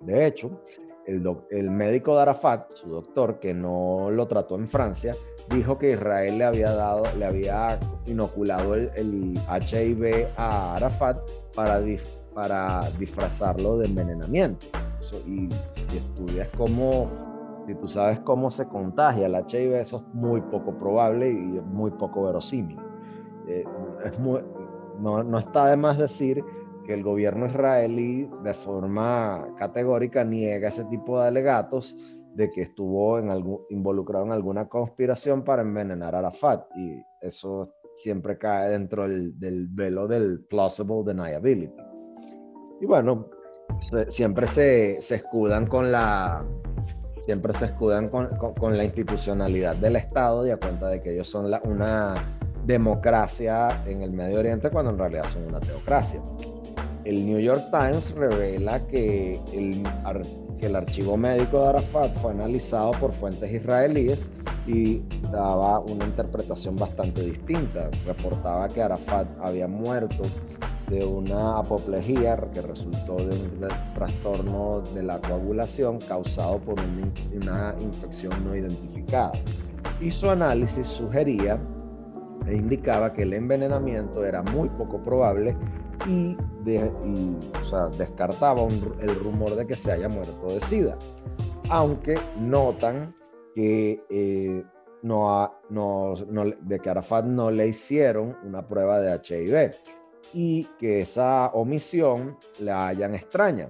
De 0.00 0.26
hecho, 0.26 0.60
el, 1.06 1.70
médico 1.70 2.16
de 2.16 2.22
Arafat, 2.22 2.74
su 2.74 2.88
doctor, 2.88 3.38
que 3.38 3.54
no 3.54 4.10
lo 4.10 4.26
trató 4.26 4.56
en 4.56 4.68
Francia, 4.68 5.14
dijo 5.50 5.78
que 5.78 5.92
Israel 5.92 6.38
le 6.38 6.44
había 6.44 6.72
dado, 6.72 7.04
le 7.18 7.24
había 7.24 7.78
inoculado 8.06 8.74
el, 8.74 9.38
HIV 9.48 10.28
a 10.36 10.76
Arafat 10.76 11.18
para, 11.54 11.80
para 12.34 12.90
disfrazarlo 12.98 13.78
de 13.78 13.86
envenenamiento. 13.86 14.66
y 15.26 15.48
si 15.80 15.98
estudias 15.98 16.48
cómo, 16.56 17.08
si 17.66 17.74
tú 17.74 17.86
sabes 17.86 18.18
cómo 18.20 18.50
se 18.50 18.66
contagia 18.66 19.26
el 19.26 19.34
HIV, 19.34 19.74
eso 19.76 19.96
es 19.98 20.14
muy 20.14 20.40
poco 20.40 20.76
probable 20.76 21.30
y 21.30 21.60
muy 21.60 21.90
poco 21.92 22.24
verosímil. 22.24 22.78
Eh, 23.46 23.64
es 24.04 24.18
no, 24.20 25.22
no 25.22 25.38
está 25.38 25.66
de 25.66 25.76
más 25.76 25.98
decir 25.98 26.42
que 26.84 26.94
el 26.94 27.02
gobierno 27.02 27.46
israelí 27.46 28.28
de 28.42 28.54
forma 28.54 29.48
categórica 29.56 30.24
niega 30.24 30.68
ese 30.68 30.84
tipo 30.84 31.20
de 31.20 31.28
alegatos 31.28 31.96
de 32.34 32.50
que 32.50 32.62
estuvo 32.62 33.18
en 33.18 33.30
algún, 33.30 33.60
involucrado 33.70 34.26
en 34.26 34.32
alguna 34.32 34.68
conspiración 34.68 35.42
para 35.44 35.62
envenenar 35.62 36.14
a 36.14 36.18
Arafat 36.18 36.66
y 36.76 37.00
eso 37.20 37.72
siempre 37.96 38.36
cae 38.38 38.70
dentro 38.70 39.08
del, 39.08 39.68
velo 39.68 40.08
del 40.08 40.44
plausible 40.44 41.02
deniability. 41.04 41.72
Y 42.80 42.86
bueno, 42.86 43.28
siempre 44.08 44.46
se, 44.46 45.00
se, 45.00 45.16
escudan 45.16 45.66
con 45.66 45.90
la 45.90 46.44
siempre 47.24 47.54
se 47.54 47.66
escudan 47.66 48.08
con, 48.08 48.28
con, 48.36 48.76
la 48.76 48.84
institucionalidad 48.84 49.76
del 49.76 49.96
Estado 49.96 50.46
y 50.46 50.50
a 50.50 50.58
cuenta 50.58 50.88
de 50.88 51.00
que 51.00 51.14
ellos 51.14 51.26
son 51.26 51.50
una 51.64 52.14
democracia 52.66 53.82
en 53.86 54.02
el 54.02 54.12
Medio 54.12 54.40
Oriente 54.40 54.68
cuando 54.70 54.90
en 54.90 54.98
realidad 54.98 55.24
son 55.32 55.44
una 55.46 55.60
teocracia 55.60 56.20
el 57.04 57.26
New 57.26 57.38
York 57.38 57.64
Times 57.70 58.12
revela 58.12 58.86
que 58.86 59.34
el, 59.52 59.82
que 60.58 60.66
el 60.66 60.76
archivo 60.76 61.16
médico 61.16 61.60
de 61.60 61.68
Arafat 61.68 62.14
fue 62.16 62.32
analizado 62.32 62.92
por 62.92 63.12
fuentes 63.12 63.52
israelíes 63.52 64.30
y 64.66 65.02
daba 65.30 65.80
una 65.80 66.06
interpretación 66.06 66.76
bastante 66.76 67.22
distinta. 67.22 67.90
Reportaba 68.06 68.68
que 68.70 68.82
Arafat 68.82 69.28
había 69.40 69.68
muerto 69.68 70.24
de 70.88 71.04
una 71.04 71.58
apoplejía 71.58 72.36
que 72.52 72.60
resultó 72.60 73.16
de 73.16 73.36
un 73.36 73.68
trastorno 73.94 74.82
de 74.94 75.02
la 75.02 75.18
coagulación 75.18 75.98
causado 76.00 76.58
por 76.58 76.76
una 77.34 77.74
infección 77.80 78.44
no 78.44 78.54
identificada. 78.54 79.32
Y 80.00 80.10
su 80.10 80.28
análisis 80.28 80.86
sugería 80.86 81.58
e 82.46 82.56
indicaba 82.56 83.12
que 83.12 83.22
el 83.22 83.32
envenenamiento 83.32 84.24
era 84.24 84.42
muy 84.42 84.68
poco 84.70 85.02
probable 85.02 85.56
y, 86.06 86.36
descartaba 87.98 88.62
el 89.00 89.14
rumor 89.20 89.54
de 89.54 89.66
que 89.66 89.76
se 89.76 89.92
haya 89.92 90.08
muerto 90.08 90.48
de 90.48 90.60
SIDA, 90.60 90.98
aunque 91.68 92.18
notan 92.38 93.14
que 93.54 94.02
eh, 94.10 94.64
no, 95.02 95.60
no, 95.70 96.14
de 96.62 96.78
que 96.80 96.90
Arafat 96.90 97.26
no 97.26 97.50
le 97.50 97.68
hicieron 97.68 98.36
una 98.44 98.66
prueba 98.66 99.00
de 99.00 99.12
HIV 99.12 99.72
y 100.34 100.64
que 100.78 101.00
esa 101.00 101.46
omisión 101.54 102.36
la 102.58 102.88
hayan 102.88 103.14
extraña. 103.14 103.68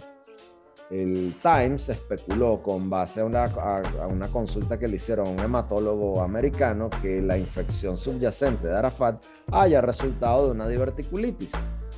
El 0.90 1.36
Times 1.42 1.88
especuló 1.88 2.62
con 2.62 2.90
base 2.90 3.20
a 3.20 3.24
una, 3.24 3.44
a 3.44 4.06
una, 4.06 4.28
consulta 4.28 4.78
que 4.78 4.88
le 4.88 4.96
hicieron 4.96 5.26
a 5.26 5.30
un 5.30 5.40
hematólogo 5.40 6.20
americano 6.20 6.90
que 7.02 7.22
la 7.22 7.38
infección 7.38 7.96
subyacente 7.96 8.68
de 8.68 8.76
Arafat 8.76 9.22
haya 9.50 9.80
resultado 9.80 10.46
de 10.46 10.52
una 10.52 10.68
diverticulitis 10.68 11.52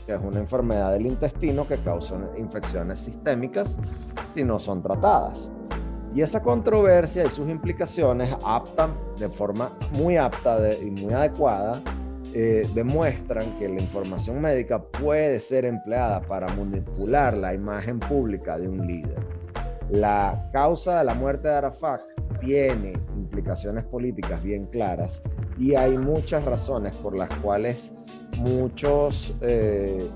que 0.07 0.15
es 0.15 0.21
una 0.23 0.39
enfermedad 0.39 0.93
del 0.93 1.07
intestino 1.07 1.67
que 1.67 1.79
causa 1.79 2.15
infecciones 2.39 3.01
sistémicas 3.01 3.79
si 4.29 4.45
no 4.45 4.61
son 4.61 4.81
tratadas. 4.81 5.51
Y 6.15 6.23
esa 6.23 6.43
controversia 6.43 7.27
y 7.27 7.31
sus 7.31 7.49
implicaciones 7.49 8.35
aptan 8.45 8.95
de 9.19 9.29
forma 9.29 9.77
muy 9.91 10.17
apta 10.17 10.73
y 10.75 10.91
muy 10.91 11.13
adecuada 11.13 11.83
eh, 12.39 12.69
demuestran 12.75 13.59
que 13.59 13.67
la 13.67 13.81
información 13.81 14.43
médica 14.43 14.79
puede 14.79 15.41
ser 15.41 15.65
empleada 15.65 16.21
para 16.21 16.47
manipular 16.49 17.33
la 17.33 17.55
imagen 17.55 17.99
pública 17.99 18.59
de 18.59 18.69
un 18.69 18.87
líder. 18.87 19.17
La 19.89 20.51
causa 20.53 20.99
de 20.99 21.05
la 21.05 21.15
muerte 21.15 21.49
de 21.49 21.55
Arafat 21.55 22.03
tiene 22.39 22.93
implicaciones 23.17 23.85
políticas 23.85 24.43
bien 24.43 24.67
claras 24.67 25.23
y 25.57 25.77
hay 25.77 25.97
muchas 25.97 26.45
razones 26.45 26.95
por 26.97 27.17
las 27.17 27.31
cuales 27.37 27.95
muchos 28.37 29.35
eh, 29.41 30.07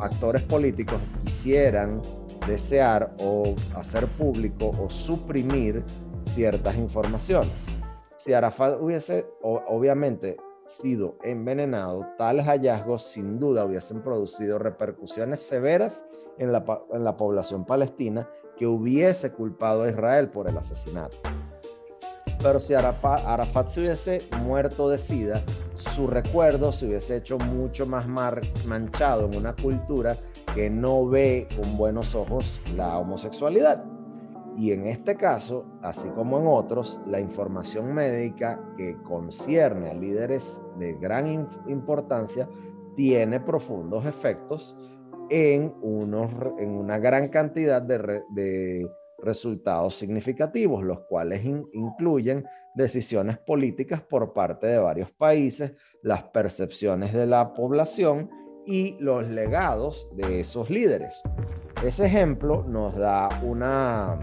actores 0.00 0.42
políticos 0.42 1.00
quisieran 1.24 2.02
desear 2.46 3.10
o 3.20 3.54
hacer 3.74 4.06
público 4.06 4.70
o 4.78 4.90
suprimir 4.90 5.82
ciertas 6.34 6.76
informaciones. 6.76 7.52
Si 8.18 8.34
Arafat 8.34 8.78
hubiese 8.78 9.24
obviamente 9.40 10.36
sido 10.72 11.16
envenenado, 11.22 12.06
tales 12.16 12.46
hallazgos 12.46 13.02
sin 13.02 13.38
duda 13.38 13.64
hubiesen 13.64 14.02
producido 14.02 14.58
repercusiones 14.58 15.40
severas 15.40 16.04
en 16.38 16.52
la, 16.52 17.16
población 17.16 17.64
palestina 17.64 18.28
que 18.56 18.66
hubiese 18.66 19.32
culpado 19.32 19.82
a 19.82 19.90
Israel 19.90 20.28
por 20.28 20.48
el 20.48 20.56
asesinato. 20.56 21.16
Pero 22.42 22.58
si 22.58 22.74
Arafat, 22.74 23.68
se 23.68 23.80
hubiese 23.80 24.22
muerto 24.40 24.88
de 24.88 24.98
SIDA, 24.98 25.42
su 25.74 26.08
recuerdo 26.08 26.72
se 26.72 26.86
hubiese 26.86 27.16
hecho 27.16 27.38
mucho 27.38 27.86
más 27.86 28.06
manchado 28.64 29.26
en 29.26 29.36
una 29.36 29.54
cultura 29.54 30.16
que 30.54 30.68
no 30.68 31.06
ve 31.06 31.46
con 31.56 31.76
buenos 31.76 32.14
ojos 32.14 32.60
la 32.74 32.98
homosexualidad. 32.98 33.91
Y 34.56 34.72
en 34.72 34.86
este 34.86 35.16
caso, 35.16 35.66
así 35.82 36.08
como 36.10 36.38
en 36.38 36.46
otros, 36.46 37.00
la 37.06 37.20
información 37.20 37.94
médica 37.94 38.60
que 38.76 38.96
concierne 39.02 39.90
a 39.90 39.94
líderes 39.94 40.60
de 40.78 40.92
gran 40.94 41.48
importancia 41.68 42.48
tiene 42.94 43.40
profundos 43.40 44.04
efectos 44.04 44.76
en, 45.30 45.74
unos, 45.80 46.30
en 46.58 46.70
una 46.70 46.98
gran 46.98 47.28
cantidad 47.28 47.80
de, 47.80 48.86
resultados 49.18 49.94
significativos, 49.94 50.82
los 50.82 51.00
cuales 51.02 51.44
incluyen 51.44 52.44
decisiones 52.74 53.38
políticas 53.38 54.02
por 54.02 54.32
parte 54.32 54.66
de 54.66 54.78
varios 54.78 55.12
países, 55.12 55.74
las 56.02 56.24
percepciones 56.24 57.12
de 57.12 57.26
la 57.26 57.52
población 57.52 58.28
y 58.66 58.96
los 58.98 59.28
legados 59.28 60.08
de 60.16 60.40
esos 60.40 60.70
líderes. 60.70 61.22
Ese 61.84 62.06
ejemplo 62.06 62.64
nos 62.68 62.96
da 62.96 63.28
una, 63.42 64.18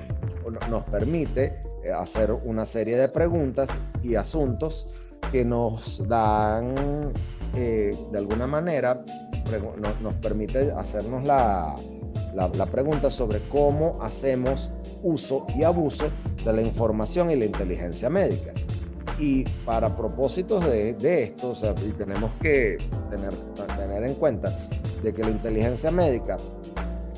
nos 0.52 0.84
permite 0.86 1.62
eh, 1.84 1.92
hacer 1.92 2.32
una 2.32 2.66
serie 2.66 2.98
de 2.98 3.10
preguntas 3.10 3.70
y 4.04 4.16
asuntos 4.16 4.88
que 5.32 5.46
nos 5.46 6.08
dan, 6.08 7.14
eh, 7.56 7.98
de 8.12 8.18
alguna 8.18 8.48
manera, 8.48 9.04
nos 10.02 10.14
permite 10.16 10.72
hacernos 10.72 11.24
la, 11.24 11.76
la, 12.34 12.66
pregunta 12.66 13.10
sobre 13.10 13.40
cómo 13.50 13.98
hacemos 14.02 14.72
uso 15.04 15.46
y 15.56 15.64
abuso 15.64 16.06
de 16.44 16.54
la 16.54 16.62
información 16.62 17.32
y 17.32 17.36
la 17.36 17.46
inteligencia 17.46 18.10
médica. 18.10 18.54
Y 19.18 19.44
para 19.66 19.96
propósitos 19.96 20.64
de, 20.66 21.24
esto, 21.24 21.52
o 21.52 21.56
sea, 21.56 21.76
tenemos 21.76 22.32
que 22.42 22.78
tener, 23.10 23.34
tener 23.78 24.04
en 24.04 24.16
cuenta 24.16 24.56
de 25.04 25.14
que 25.14 25.24
la 25.24 25.32
inteligencia 25.32 25.92
médica 25.92 26.38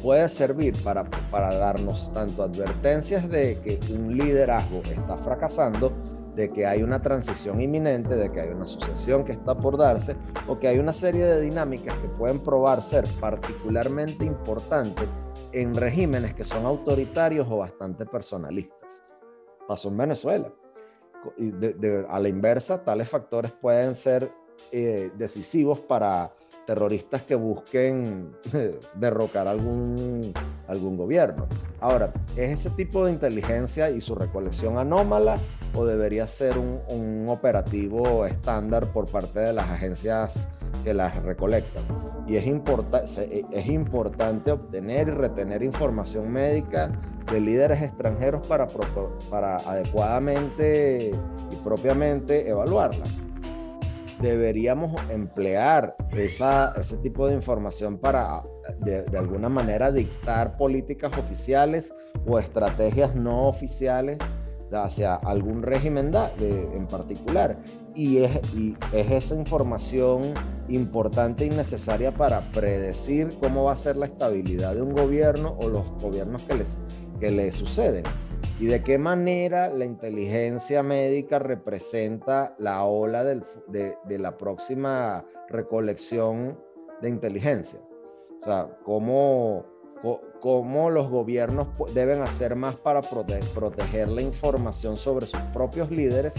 puede 0.02 0.28
servir 0.30 0.82
para, 0.84 1.04
para 1.04 1.56
darnos 1.56 2.12
tanto 2.14 2.44
advertencias 2.44 3.30
de 3.30 3.60
que 3.62 3.80
un 3.94 4.18
liderazgo 4.18 4.82
está 4.84 5.18
fracasando, 5.18 5.92
de 6.36 6.50
que 6.52 6.66
hay 6.66 6.82
una 6.82 7.02
transición 7.02 7.62
inminente, 7.62 8.16
de 8.16 8.32
que 8.32 8.42
hay 8.42 8.50
una 8.50 8.66
sucesión 8.66 9.24
que 9.24 9.34
está 9.34 9.58
por 9.58 9.78
darse, 9.78 10.16
o 10.48 10.60
que 10.60 10.68
hay 10.68 10.80
una 10.80 10.94
serie 10.94 11.26
de 11.26 11.42
dinámicas 11.42 11.96
que 11.96 12.08
pueden 12.08 12.40
probar 12.40 12.82
ser 12.82 13.06
particularmente 13.20 14.26
importantes 14.26 15.08
en 15.52 15.76
regímenes 15.76 16.34
que 16.34 16.46
son 16.46 16.66
autoritarios 16.66 17.48
o 17.50 17.58
bastante 17.58 18.06
personalistas. 18.06 18.78
Pasó 19.68 19.90
en 19.90 19.98
Venezuela. 19.98 20.52
Y 21.38 21.52
a 22.10 22.20
la 22.20 22.30
inversa, 22.30 22.84
tales 22.84 23.08
factores 23.08 23.52
pueden 23.52 23.96
ser 23.96 24.32
eh, 24.72 25.12
decisivos 25.18 25.80
para 25.80 26.34
terroristas 26.66 27.24
que 27.24 27.36
busquen 27.36 28.32
derrocar 28.96 29.48
algún, 29.48 30.34
algún 30.68 30.98
gobierno. 30.98 31.48
Ahora, 31.80 32.14
¿es 32.36 32.66
ese 32.66 32.70
tipo 32.72 33.06
de 33.06 33.12
inteligencia 33.12 33.90
y 33.90 34.02
su 34.02 34.16
recolección 34.16 34.78
anómala 34.78 35.38
o 35.74 35.86
debería 35.86 36.28
ser 36.28 36.58
un, 36.58 36.80
un 36.88 37.28
operativo 37.30 38.26
estándar 38.26 38.86
por 38.88 39.08
parte 39.08 39.40
de 39.40 39.54
las 39.54 39.70
agencias 39.70 40.48
que 40.84 40.94
las 40.94 41.22
recolectan? 41.24 41.84
Y 42.28 42.38
es, 42.38 42.46
es 42.46 43.68
importante 43.68 44.52
obtener 44.52 45.08
y 45.08 45.12
retener 45.12 45.64
información 45.64 46.32
médica 46.32 46.92
de 47.32 47.40
líderes 47.40 47.82
extranjeros 47.82 48.46
para, 48.48 48.68
para 49.30 49.58
adecuadamente 49.58 51.12
y 51.52 51.56
propiamente 51.58 52.48
evaluarla 52.48 53.06
deberíamos 54.22 55.02
emplear 55.10 55.96
esa, 56.12 56.74
ese 56.78 56.98
tipo 56.98 57.28
de 57.28 57.36
información 57.36 57.98
para 57.98 58.44
de, 58.80 59.18
alguna 59.18 59.50
manera 59.50 59.92
dictar 59.92 60.58
políticas 60.58 61.18
oficiales 61.18 61.94
o 62.26 62.40
estrategias 62.40 63.16
no 63.16 63.48
oficiales 63.48 64.18
hacia 64.72 65.16
algún 65.16 65.64
régimen 65.64 66.14
en 66.40 66.88
particular. 66.88 67.58
Y 67.94 68.20
es, 68.20 68.40
y 68.54 68.78
es 68.94 69.12
esa 69.12 69.36
información 69.36 70.22
importante 70.70 71.46
y 71.46 71.50
necesaria 71.50 72.14
para 72.14 72.40
predecir 72.52 73.32
cómo 73.42 73.66
va 73.66 73.74
a 73.74 73.78
ser 73.78 73.98
la 73.98 74.06
estabilidad 74.06 74.76
de 74.76 74.82
un 74.82 74.94
gobierno 74.94 75.58
o 75.60 75.68
los 75.68 75.86
gobiernos 76.00 76.44
que, 76.44 76.54
les, 76.54 76.80
que 77.20 77.32
le 77.32 77.52
suceden 77.52 78.04
y 78.62 78.68
de 78.68 78.84
qué 78.84 79.00
manera 79.00 79.70
la 79.70 79.86
inteligencia 79.86 80.84
médica 80.84 81.40
representa 81.40 82.54
la 82.60 82.84
ola 82.84 83.24
de, 83.24 84.20
la 84.20 84.38
próxima 84.38 85.26
recolección 85.50 86.60
de 87.02 87.10
inteligencia. 87.10 87.80
O 88.40 88.46
sea, 88.46 88.78
cómo, 88.84 89.66
cómo 90.40 90.92
los 90.92 91.10
gobiernos 91.10 91.72
deben 91.96 92.22
hacer 92.22 92.56
más 92.56 92.76
para 92.76 93.02
proteger 93.02 94.10
la 94.10 94.22
información 94.22 94.96
sobre 94.96 95.26
sus 95.26 95.42
propios 95.56 95.90
líderes 95.90 96.36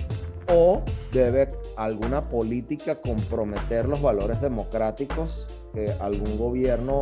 o 0.49 0.81
debe 1.13 1.51
alguna 1.77 2.29
política 2.29 3.01
comprometer 3.01 3.89
los 3.89 4.01
valores 4.01 4.41
democráticos 4.41 5.49
que 5.75 5.91
algún 5.99 6.39
gobierno 6.39 7.01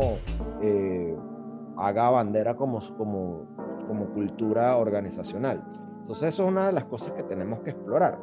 eh, 0.63 1.15
haga 1.77 2.09
bandera 2.09 2.55
como, 2.55 2.79
como, 2.97 3.45
como 3.91 4.13
cultura 4.13 4.77
organizacional. 4.77 5.61
Entonces 5.99 6.29
eso 6.29 6.43
es 6.45 6.49
una 6.49 6.67
de 6.67 6.71
las 6.71 6.85
cosas 6.85 7.11
que 7.11 7.23
tenemos 7.23 7.59
que 7.59 7.71
explorar. 7.71 8.17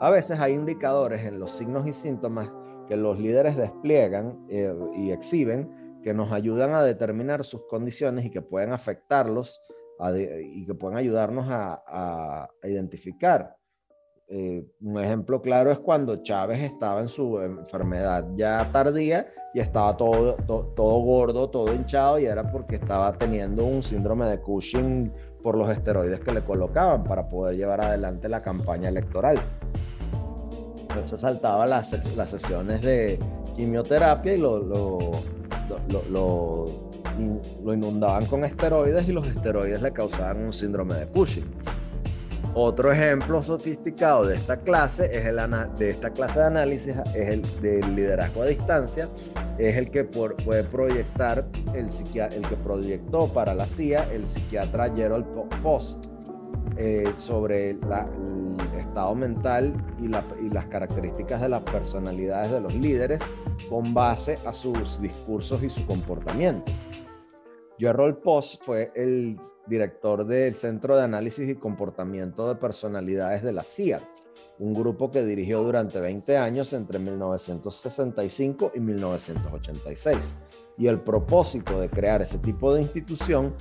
A 0.00 0.10
veces 0.10 0.40
hay 0.40 0.54
indicadores 0.54 1.24
en 1.24 1.38
los 1.38 1.52
signos 1.52 1.86
y 1.86 1.92
síntomas 1.92 2.50
que 2.88 2.96
los 2.96 3.16
líderes 3.16 3.56
despliegan 3.56 4.44
eh, 4.48 4.74
y 4.96 5.12
exhiben 5.12 6.00
que 6.02 6.12
nos 6.12 6.32
ayudan 6.32 6.74
a 6.74 6.82
determinar 6.82 7.44
sus 7.44 7.62
condiciones 7.68 8.24
y 8.24 8.30
que 8.30 8.42
pueden 8.42 8.72
afectarlos 8.72 9.60
y 10.42 10.66
que 10.66 10.74
pueden 10.74 10.98
ayudarnos 10.98 11.46
a, 11.48 11.84
a 11.86 12.48
identificar 12.64 13.56
eh, 14.28 14.66
un 14.80 15.00
ejemplo 15.00 15.40
claro 15.40 15.70
es 15.70 15.78
cuando 15.78 16.16
Chávez 16.16 16.60
estaba 16.60 17.00
en 17.00 17.08
su 17.08 17.40
enfermedad 17.40 18.26
ya 18.34 18.68
tardía 18.72 19.28
y 19.54 19.60
estaba 19.60 19.96
todo, 19.96 20.34
todo 20.34 20.98
gordo, 21.00 21.48
todo 21.48 21.72
hinchado 21.72 22.18
y 22.18 22.26
era 22.26 22.50
porque 22.50 22.74
estaba 22.74 23.12
teniendo 23.12 23.64
un 23.64 23.84
síndrome 23.84 24.26
de 24.26 24.40
Cushing 24.40 25.12
por 25.44 25.56
los 25.56 25.70
esteroides 25.70 26.18
que 26.20 26.32
le 26.32 26.42
colocaban 26.42 27.04
para 27.04 27.28
poder 27.28 27.56
llevar 27.56 27.80
adelante 27.80 28.28
la 28.28 28.42
campaña 28.42 28.88
electoral. 28.88 29.38
Entonces 30.88 31.20
saltaba 31.20 31.64
las, 31.64 31.92
las 32.16 32.30
sesiones 32.30 32.82
de 32.82 33.20
quimioterapia 33.54 34.34
y 34.34 34.38
lo, 34.38 34.58
lo, 34.58 35.10
lo, 36.10 36.90
lo 37.64 37.74
inundaban 37.74 38.26
con 38.26 38.44
esteroides 38.44 39.08
y 39.08 39.12
los 39.12 39.24
esteroides 39.26 39.80
le 39.82 39.92
causaban 39.92 40.38
un 40.38 40.52
síndrome 40.52 40.96
de 40.96 41.06
Cushing. 41.06 41.46
Otro 42.58 42.90
ejemplo 42.90 43.42
sofisticado 43.42 44.24
de 44.24 44.36
esta 44.36 44.56
clase 44.56 45.10
es 45.12 45.26
el 45.26 45.36
de 45.76 45.90
esta 45.90 46.08
clase 46.08 46.38
de 46.38 46.46
análisis 46.46 46.94
es 47.14 47.28
el 47.28 47.60
del 47.60 47.94
liderazgo 47.94 48.40
a 48.40 48.46
distancia, 48.46 49.10
es 49.58 49.76
el 49.76 49.90
que 49.90 50.04
puede 50.04 50.64
proyectar 50.64 51.46
el, 51.74 51.88
el 51.90 52.48
que 52.48 52.56
proyectó 52.64 53.30
para 53.30 53.52
la 53.52 53.66
CIA 53.66 54.10
el 54.10 54.26
psiquiatra 54.26 54.90
Gerald 54.90 55.26
Post 55.62 56.06
eh, 56.78 57.12
sobre 57.16 57.72
el 57.72 57.80
estado 58.78 59.14
mental 59.14 59.74
y, 60.00 60.06
y 60.06 60.48
las 60.48 60.64
características 60.64 61.42
de 61.42 61.50
las 61.50 61.62
personalidades 61.62 62.52
de 62.52 62.60
los 62.62 62.74
líderes 62.74 63.20
con 63.68 63.92
base 63.92 64.38
a 64.46 64.54
sus 64.54 64.98
discursos 65.02 65.62
y 65.62 65.68
su 65.68 65.84
comportamiento. 65.84 66.72
Gerald 67.78 68.16
Post 68.16 68.62
fue 68.64 68.90
el 68.94 69.38
director 69.66 70.24
del 70.26 70.54
Centro 70.54 70.96
de 70.96 71.02
Análisis 71.02 71.48
y 71.48 71.56
Comportamiento 71.56 72.48
de 72.48 72.54
Personalidades 72.54 73.42
de 73.42 73.52
la 73.52 73.62
CIA, 73.62 74.00
un 74.58 74.72
grupo 74.72 75.10
que 75.10 75.24
dirigió 75.24 75.62
durante 75.62 76.00
20 76.00 76.38
años 76.38 76.72
entre 76.72 76.98
1965 76.98 78.72
y 78.74 78.80
1986. 78.80 80.38
Y 80.78 80.86
el 80.86 81.00
propósito 81.00 81.80
de 81.80 81.88
crear 81.88 82.22
ese 82.22 82.38
tipo 82.38 82.72
de 82.74 82.82
institución 82.82 83.54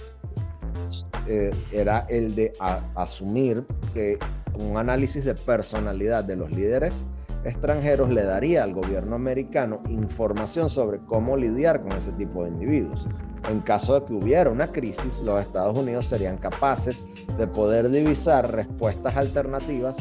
eh, 1.28 1.52
era 1.72 2.06
el 2.10 2.36
de 2.36 2.54
asumir 2.96 3.66
que 3.94 4.18
un 4.58 4.78
análisis 4.78 5.26
de 5.26 5.36
personalidad 5.36 6.24
de 6.24 6.36
los 6.38 6.52
líderes 6.52 7.06
extranjeros 7.46 8.10
le 8.10 8.24
daría 8.24 8.64
al 8.64 8.74
gobierno 8.74 9.16
americano 9.16 9.82
información 9.88 10.70
sobre 10.70 11.00
cómo 11.00 11.38
lidiar 11.38 11.82
con 11.82 11.94
ese 11.94 12.12
tipo 12.14 12.44
de 12.44 12.50
individuos. 12.50 13.08
En 13.50 13.62
caso 13.62 14.00
de 14.00 14.06
que 14.06 14.14
hubiera 14.14 14.50
una 14.50 14.72
crisis, 14.72 15.20
los 15.20 15.40
Estados 15.40 15.78
Unidos 15.78 16.08
serían 16.08 16.38
capaces 16.38 17.06
de 17.38 17.48
poder 17.48 17.90
divisar 17.90 18.52
respuestas 18.52 19.16
alternativas 19.16 19.98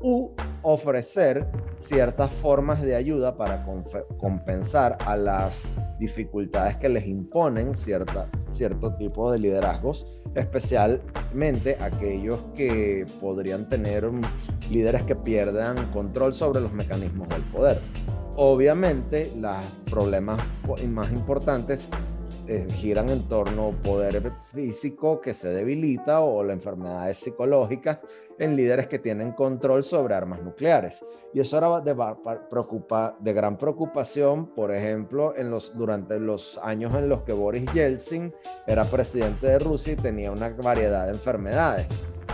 u 0.00 0.34
ofrecer 0.62 1.46
ciertas 1.78 2.30
formas 2.32 2.82
de 2.82 2.94
ayuda 2.94 3.36
para 3.36 3.64
compensar 4.18 4.98
a 5.06 5.16
las 5.16 5.54
dificultades 5.98 6.76
que 6.76 6.88
les 6.88 7.06
imponen 7.06 7.74
cierta, 7.74 8.28
cierto 8.50 8.94
tipo 8.94 9.30
de 9.30 9.38
liderazgos, 9.38 10.06
especialmente 10.34 11.76
aquellos 11.80 12.40
que 12.54 13.06
podrían 13.20 13.68
tener 13.68 14.08
líderes 14.70 15.02
que 15.04 15.16
pierdan 15.16 15.90
control 15.92 16.32
sobre 16.32 16.60
los 16.60 16.72
mecanismos 16.72 17.28
del 17.28 17.42
poder. 17.44 17.80
Obviamente, 18.36 19.32
los 19.36 19.64
problemas 19.90 20.40
más 20.88 21.12
importantes 21.12 21.90
eh, 22.52 22.66
giran 22.68 23.10
en 23.10 23.28
torno 23.28 23.68
al 23.68 23.76
poder 23.76 24.32
físico 24.52 25.20
que 25.20 25.34
se 25.34 25.50
debilita 25.50 26.18
o 26.18 26.42
las 26.42 26.54
enfermedades 26.54 27.18
psicológicas 27.18 28.00
en 28.40 28.56
líderes 28.56 28.88
que 28.88 28.98
tienen 28.98 29.30
control 29.30 29.84
sobre 29.84 30.16
armas 30.16 30.42
nucleares. 30.42 31.04
Y 31.32 31.38
eso 31.38 31.58
era 31.58 31.80
de, 31.80 31.94
preocupa, 32.50 33.16
de 33.20 33.32
gran 33.32 33.56
preocupación, 33.56 34.46
por 34.48 34.74
ejemplo, 34.74 35.32
en 35.36 35.48
los, 35.48 35.78
durante 35.78 36.18
los 36.18 36.58
años 36.64 36.92
en 36.96 37.08
los 37.08 37.22
que 37.22 37.32
Boris 37.32 37.72
Yeltsin 37.72 38.34
era 38.66 38.84
presidente 38.84 39.46
de 39.46 39.60
Rusia 39.60 39.92
y 39.92 39.96
tenía 39.96 40.32
una 40.32 40.48
variedad 40.48 41.04
de 41.04 41.12
enfermedades 41.12 41.86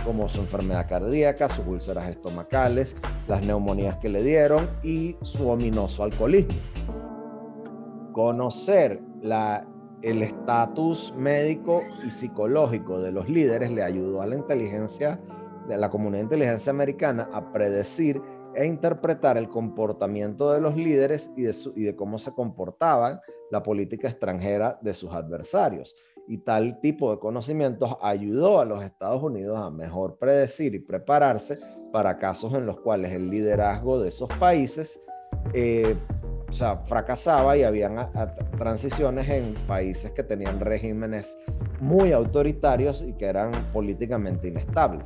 como 0.03 0.27
su 0.27 0.39
enfermedad 0.39 0.89
cardíaca, 0.89 1.47
sus 1.47 1.67
úlceras 1.67 2.09
estomacales, 2.09 2.95
las 3.27 3.43
neumonías 3.43 3.97
que 3.97 4.09
le 4.09 4.23
dieron 4.23 4.67
y 4.81 5.15
su 5.21 5.47
ominoso 5.47 6.03
alcoholismo. 6.03 6.55
Conocer 8.13 8.99
la 9.21 9.67
el 10.01 10.23
estatus 10.23 11.13
médico 11.17 11.81
y 12.05 12.09
psicológico 12.09 12.99
de 12.99 13.11
los 13.11 13.29
líderes 13.29 13.71
le 13.71 13.83
ayudó 13.83 14.21
a 14.21 14.27
la 14.27 14.35
inteligencia, 14.35 15.19
de 15.67 15.77
la 15.77 15.89
comunidad 15.89 16.19
de 16.19 16.23
inteligencia 16.23 16.71
americana 16.71 17.29
a 17.33 17.51
predecir 17.51 18.21
e 18.55 18.65
interpretar 18.65 19.37
el 19.37 19.49
comportamiento 19.49 20.51
de 20.51 20.61
los 20.61 20.75
líderes 20.75 21.29
y 21.35 21.43
de, 21.43 21.95
cómo 21.95 22.17
se 22.17 22.31
comportaban 22.31 23.19
la 23.51 23.61
política 23.61 24.07
extranjera 24.07 24.79
de 24.81 24.93
sus 24.93 25.11
adversarios. 25.11 25.95
Y 26.27 26.39
tal 26.39 26.79
tipo 26.81 27.11
de 27.11 27.19
conocimientos 27.19 27.95
ayudó 28.01 28.59
a 28.59 28.65
los 28.65 28.83
Estados 28.83 29.21
Unidos 29.21 29.59
a 29.59 29.69
mejor 29.69 30.17
predecir 30.17 30.73
y 30.73 30.79
prepararse 30.79 31.57
para 31.91 32.17
casos 32.17 32.53
en 32.53 32.65
los 32.65 32.79
cuales 32.79 33.11
el 33.13 33.29
liderazgo 33.29 33.99
de 33.99 34.09
esos 34.09 34.29
países 34.39 34.99
eh, 35.53 35.95
o 36.49 36.53
sea, 36.53 36.77
fracasaba 36.77 37.57
y 37.57 37.63
habían 37.63 37.97
transiciones 38.57 39.27
en 39.29 39.53
países 39.67 40.11
que 40.11 40.23
tenían 40.23 40.59
regímenes 40.59 41.37
muy 41.79 42.11
autoritarios 42.11 43.01
y 43.01 43.13
que 43.13 43.25
eran 43.25 43.51
políticamente 43.73 44.47
inestables. 44.47 45.03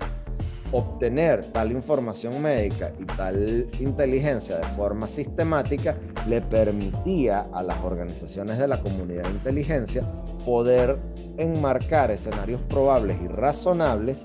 Obtener 0.73 1.43
tal 1.51 1.71
información 1.73 2.41
médica 2.41 2.93
y 2.97 3.03
tal 3.03 3.67
inteligencia 3.79 4.57
de 4.57 4.63
forma 4.67 5.05
sistemática 5.07 5.97
le 6.29 6.41
permitía 6.41 7.47
a 7.53 7.61
las 7.61 7.77
organizaciones 7.83 8.57
de 8.57 8.67
la 8.69 8.79
comunidad 8.79 9.23
de 9.23 9.31
inteligencia 9.31 10.01
poder 10.45 10.97
enmarcar 11.37 12.11
escenarios 12.11 12.61
probables 12.69 13.17
y 13.21 13.27
razonables 13.27 14.23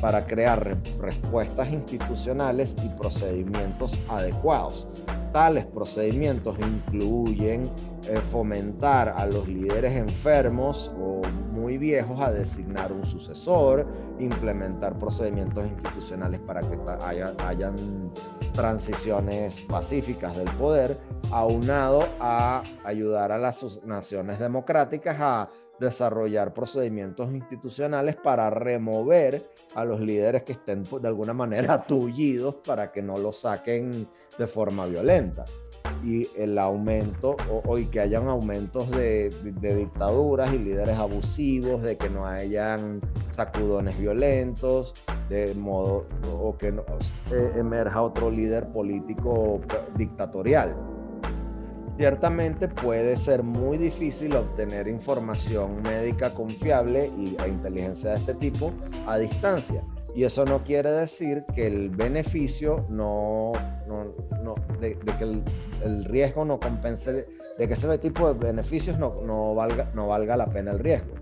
para 0.00 0.26
crear 0.26 0.76
respuestas 1.00 1.70
institucionales 1.70 2.76
y 2.82 2.88
procedimientos 2.90 3.98
adecuados. 4.08 4.88
Tales 5.32 5.66
procedimientos 5.66 6.58
incluyen 6.58 7.64
eh, 8.08 8.16
fomentar 8.30 9.10
a 9.10 9.26
los 9.26 9.46
líderes 9.46 9.94
enfermos 9.94 10.90
o 10.98 11.20
muy 11.52 11.76
viejos 11.76 12.20
a 12.20 12.30
designar 12.30 12.92
un 12.92 13.04
sucesor, 13.04 13.86
implementar 14.18 14.98
procedimientos 14.98 15.66
institucionales 15.66 16.40
para 16.40 16.62
que 16.62 16.78
haya, 17.04 17.34
hayan 17.46 17.76
transiciones 18.54 19.60
pacíficas 19.62 20.36
del 20.36 20.48
poder, 20.52 20.98
aunado 21.30 22.00
a 22.20 22.62
ayudar 22.84 23.32
a 23.32 23.38
las 23.38 23.84
naciones 23.84 24.38
democráticas 24.38 25.16
a 25.20 25.50
desarrollar 25.78 26.52
procedimientos 26.52 27.30
institucionales 27.30 28.16
para 28.16 28.50
remover 28.50 29.50
a 29.74 29.84
los 29.84 30.00
líderes 30.00 30.42
que 30.42 30.52
estén 30.52 30.84
pues, 30.84 31.02
de 31.02 31.08
alguna 31.08 31.32
manera 31.32 31.82
tullidos 31.86 32.56
para 32.56 32.90
que 32.92 33.02
no 33.02 33.18
los 33.18 33.38
saquen 33.38 34.08
de 34.38 34.46
forma 34.46 34.86
violenta. 34.86 35.44
Y 36.04 36.28
el 36.36 36.58
aumento, 36.58 37.36
o, 37.50 37.78
y 37.78 37.86
que 37.86 38.00
hayan 38.00 38.28
aumentos 38.28 38.90
de, 38.90 39.30
dictaduras 39.42 40.52
y 40.52 40.58
líderes 40.58 40.96
abusivos, 40.96 41.82
de 41.82 41.96
que 41.96 42.08
no 42.08 42.26
hayan 42.26 43.00
sacudones 43.30 43.98
violentos, 43.98 44.94
de 45.28 45.54
modo, 45.54 46.06
o 46.40 46.56
que 46.56 46.72
no, 46.72 46.84
eh, 47.32 47.52
emerja 47.56 48.02
otro 48.02 48.30
líder 48.30 48.68
político 48.68 49.60
dictatorial. 49.96 50.97
Ciertamente 51.98 52.68
puede 52.68 53.16
ser 53.16 53.42
muy 53.42 53.76
difícil 53.76 54.36
obtener 54.36 54.86
información 54.86 55.82
médica 55.82 56.32
confiable 56.32 57.10
y, 57.18 57.36
e 57.42 57.48
inteligencia 57.48 58.10
de 58.10 58.18
este 58.18 58.34
tipo 58.34 58.72
a 59.04 59.18
distancia. 59.18 59.82
Y 60.14 60.22
eso 60.22 60.44
no 60.44 60.62
quiere 60.62 60.92
decir 60.92 61.44
que 61.56 61.66
el 61.66 61.90
beneficio 61.90 62.86
no, 62.88 63.50
no, 63.88 64.54
de, 64.78 64.96
que 64.96 65.24
el, 65.84 66.04
riesgo 66.04 66.44
no 66.44 66.60
compense, 66.60 67.26
de 67.58 67.66
que 67.66 67.74
ese 67.74 67.98
tipo 67.98 68.32
de 68.32 68.46
beneficios 68.46 68.96
no, 68.96 69.20
no, 69.22 69.56
valga, 69.56 69.90
no 69.92 70.06
valga 70.06 70.36
la 70.36 70.46
pena 70.46 70.70
el 70.70 70.78
riesgo. 70.78 71.14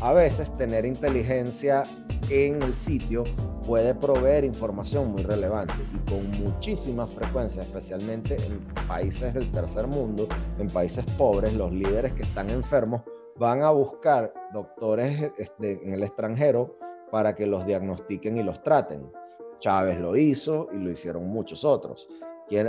A 0.00 0.12
veces 0.12 0.56
tener 0.56 0.84
inteligencia 0.84 1.82
en 2.30 2.62
el 2.62 2.74
sitio 2.74 3.24
puede 3.66 3.96
proveer 3.96 4.44
información 4.44 5.10
muy 5.10 5.24
relevante 5.24 5.74
y 5.92 6.08
con 6.08 6.30
muchísima 6.40 7.04
frecuencia, 7.04 7.62
especialmente 7.62 8.36
en 8.36 8.60
países 8.86 9.34
del 9.34 9.50
tercer 9.50 9.88
mundo, 9.88 10.28
en 10.60 10.68
países 10.68 11.04
pobres, 11.16 11.52
los 11.52 11.72
líderes 11.72 12.12
que 12.12 12.22
están 12.22 12.48
enfermos 12.48 13.02
van 13.38 13.62
a 13.62 13.70
buscar 13.70 14.32
doctores 14.52 15.32
este, 15.36 15.84
en 15.84 15.94
el 15.94 16.04
extranjero 16.04 16.78
para 17.10 17.34
que 17.34 17.46
los 17.46 17.66
diagnostiquen 17.66 18.36
y 18.36 18.44
los 18.44 18.62
traten. 18.62 19.10
Chávez 19.58 19.98
lo 19.98 20.16
hizo 20.16 20.68
y 20.72 20.76
lo 20.76 20.92
hicieron 20.92 21.26
muchos 21.26 21.64
otros. 21.64 22.08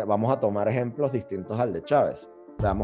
Vamos 0.07 0.31
a 0.35 0.39
tomar 0.39 0.67
ejemplos 0.67 1.11
distintos 1.11 1.59
al 1.59 1.73
de 1.73 1.83
Chávez. 1.83 2.27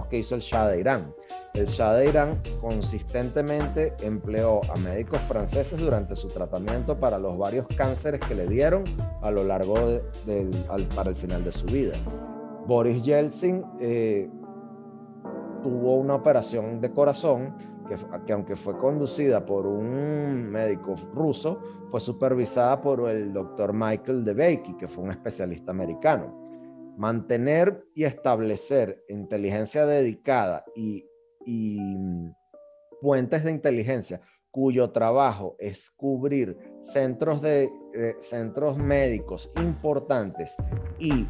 Qué 0.09 0.19
hizo 0.19 0.35
el 0.35 0.41
Shah 0.41 0.69
de 0.69 0.79
Irán. 0.79 1.13
El 1.53 1.65
Shah 1.65 1.93
de 1.93 2.07
Irán 2.07 2.41
consistentemente 2.61 3.93
empleó 4.01 4.61
a 4.71 4.77
médicos 4.77 5.19
franceses 5.27 5.77
durante 5.77 6.15
su 6.15 6.29
tratamiento 6.29 6.97
para 6.97 7.19
los 7.19 7.37
varios 7.37 7.67
cánceres 7.75 8.21
que 8.21 8.35
le 8.35 8.47
dieron 8.47 8.85
a 9.21 9.31
lo 9.31 9.43
largo 9.43 9.75
de, 10.25 10.49
para 10.95 11.09
el 11.09 11.15
final 11.17 11.43
de 11.43 11.51
su 11.51 11.65
vida. 11.65 11.97
Boris 12.65 13.03
Yeltsin 13.03 13.65
eh, 13.81 14.29
tuvo 15.61 15.97
una 15.97 16.15
operación 16.15 16.79
de 16.79 16.91
corazón 16.91 17.53
que, 17.89 17.95
que, 18.25 18.31
aunque 18.31 18.55
fue 18.55 18.77
conducida 18.77 19.45
por 19.45 19.67
un 19.67 20.49
médico 20.49 20.95
ruso, 21.13 21.59
fue 21.91 21.99
supervisada 21.99 22.81
por 22.81 23.09
el 23.09 23.33
doctor 23.33 23.73
Michael 23.73 24.23
DeBakey, 24.23 24.77
que 24.77 24.87
fue 24.87 25.03
un 25.03 25.11
especialista 25.11 25.71
americano. 25.71 26.44
Mantener 26.97 27.83
y 27.93 28.05
establecer 28.05 29.03
inteligencia 29.09 29.85
dedicada 29.85 30.65
y, 30.75 31.05
fuentes 33.01 33.43
de 33.43 33.51
inteligencia 33.51 34.21
cuyo 34.49 34.89
trabajo 34.89 35.55
es 35.59 35.91
cubrir 35.91 36.57
centros, 36.81 37.41
de, 37.41 37.69
centros 38.19 38.77
médicos 38.77 39.51
importantes 39.57 40.55
y 40.97 41.27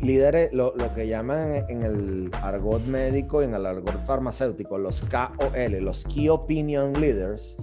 líderes, 0.00 0.52
lo, 0.52 0.72
que 0.94 1.08
llaman 1.08 1.64
en 1.68 1.82
el 1.82 2.30
argot 2.32 2.82
médico 2.86 3.42
y 3.42 3.46
en 3.46 3.54
el 3.54 3.66
argot 3.66 3.98
farmacéutico, 4.06 4.78
los 4.78 5.02
KOL, 5.02 5.84
los 5.84 6.04
Key 6.06 6.28
Opinion 6.28 6.98
Leaders, 6.98 7.58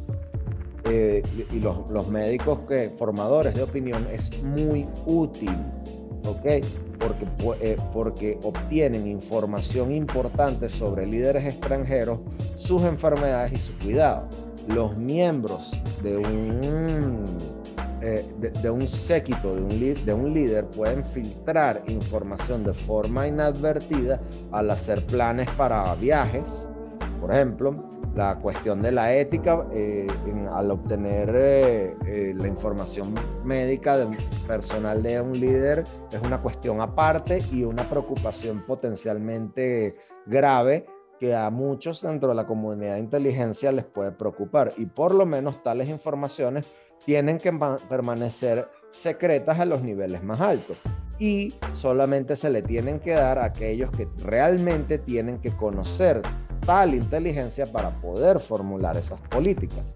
eh, 0.89 1.23
y 1.51 1.59
los, 1.59 1.89
los 1.89 2.07
médicos 2.07 2.59
que, 2.67 2.91
formadores 2.91 3.55
de 3.55 3.63
opinión, 3.63 4.07
es 4.11 4.41
muy 4.41 4.87
útil, 5.05 5.51
¿ok? 6.25 6.63
Porque, 6.97 7.27
eh, 7.61 7.77
porque 7.93 8.39
obtienen 8.43 9.07
información 9.07 9.91
importante 9.91 10.69
sobre 10.69 11.05
líderes 11.05 11.45
extranjeros, 11.45 12.19
sus 12.55 12.83
enfermedades 12.83 13.53
y 13.53 13.59
su 13.59 13.77
cuidado. 13.77 14.27
Los 14.67 14.97
miembros 14.97 15.71
de 16.03 16.17
un, 16.17 17.25
eh, 18.01 18.25
de, 18.61 18.69
un 18.69 18.87
séquito, 18.87 19.55
de 19.55 19.61
un, 19.61 20.05
de 20.05 20.13
un 20.13 20.33
líder, 20.33 20.65
pueden 20.65 21.05
filtrar 21.05 21.83
información 21.87 22.63
de 22.63 22.73
forma 22.73 23.27
inadvertida 23.27 24.19
al 24.51 24.69
hacer 24.71 25.05
planes 25.05 25.49
para 25.51 25.95
viajes, 25.95 26.43
por 27.21 27.33
ejemplo, 27.33 27.96
la 28.17 28.35
cuestión 28.35 28.81
de 28.81 28.91
la 28.91 29.13
ética 29.13 29.67
eh, 29.71 30.07
al 30.51 30.71
obtener 30.71 31.31
eh, 31.35 31.95
eh, 32.07 32.33
la 32.35 32.47
información 32.47 33.13
médica 33.43 33.95
de 33.95 34.05
un 34.05 34.17
personal 34.47 35.03
de 35.03 35.21
un 35.21 35.39
líder 35.39 35.85
es 36.11 36.19
una 36.23 36.41
cuestión 36.41 36.81
aparte 36.81 37.43
y 37.51 37.63
una 37.63 37.87
preocupación 37.87 38.65
potencialmente 38.65 39.95
grave 40.25 40.87
que 41.19 41.35
a 41.35 41.51
muchos 41.51 42.01
dentro 42.01 42.29
de 42.29 42.35
la 42.35 42.47
comunidad 42.47 42.95
de 42.95 43.01
inteligencia 43.01 43.71
les 43.71 43.85
puede 43.85 44.11
preocupar. 44.11 44.73
Y 44.77 44.87
por 44.87 45.13
lo 45.13 45.25
menos 45.25 45.61
tales 45.61 45.87
informaciones 45.87 46.65
tienen 47.05 47.37
que 47.37 47.51
permanecer 47.87 48.67
secretas 48.91 49.59
a 49.59 49.65
los 49.65 49.83
niveles 49.83 50.23
más 50.23 50.41
altos. 50.41 50.77
Y 51.19 51.53
solamente 51.73 52.35
se 52.35 52.49
le 52.49 52.61
tienen 52.61 52.99
que 52.99 53.11
dar 53.11 53.39
a 53.39 53.45
aquellos 53.45 53.91
que 53.91 54.07
realmente 54.23 54.99
tienen 54.99 55.39
que 55.39 55.49
conocer 55.51 56.21
tal 56.65 56.93
inteligencia 56.93 57.65
para 57.65 57.89
poder 58.01 58.39
formular 58.39 58.97
esas 58.97 59.19
políticas. 59.21 59.93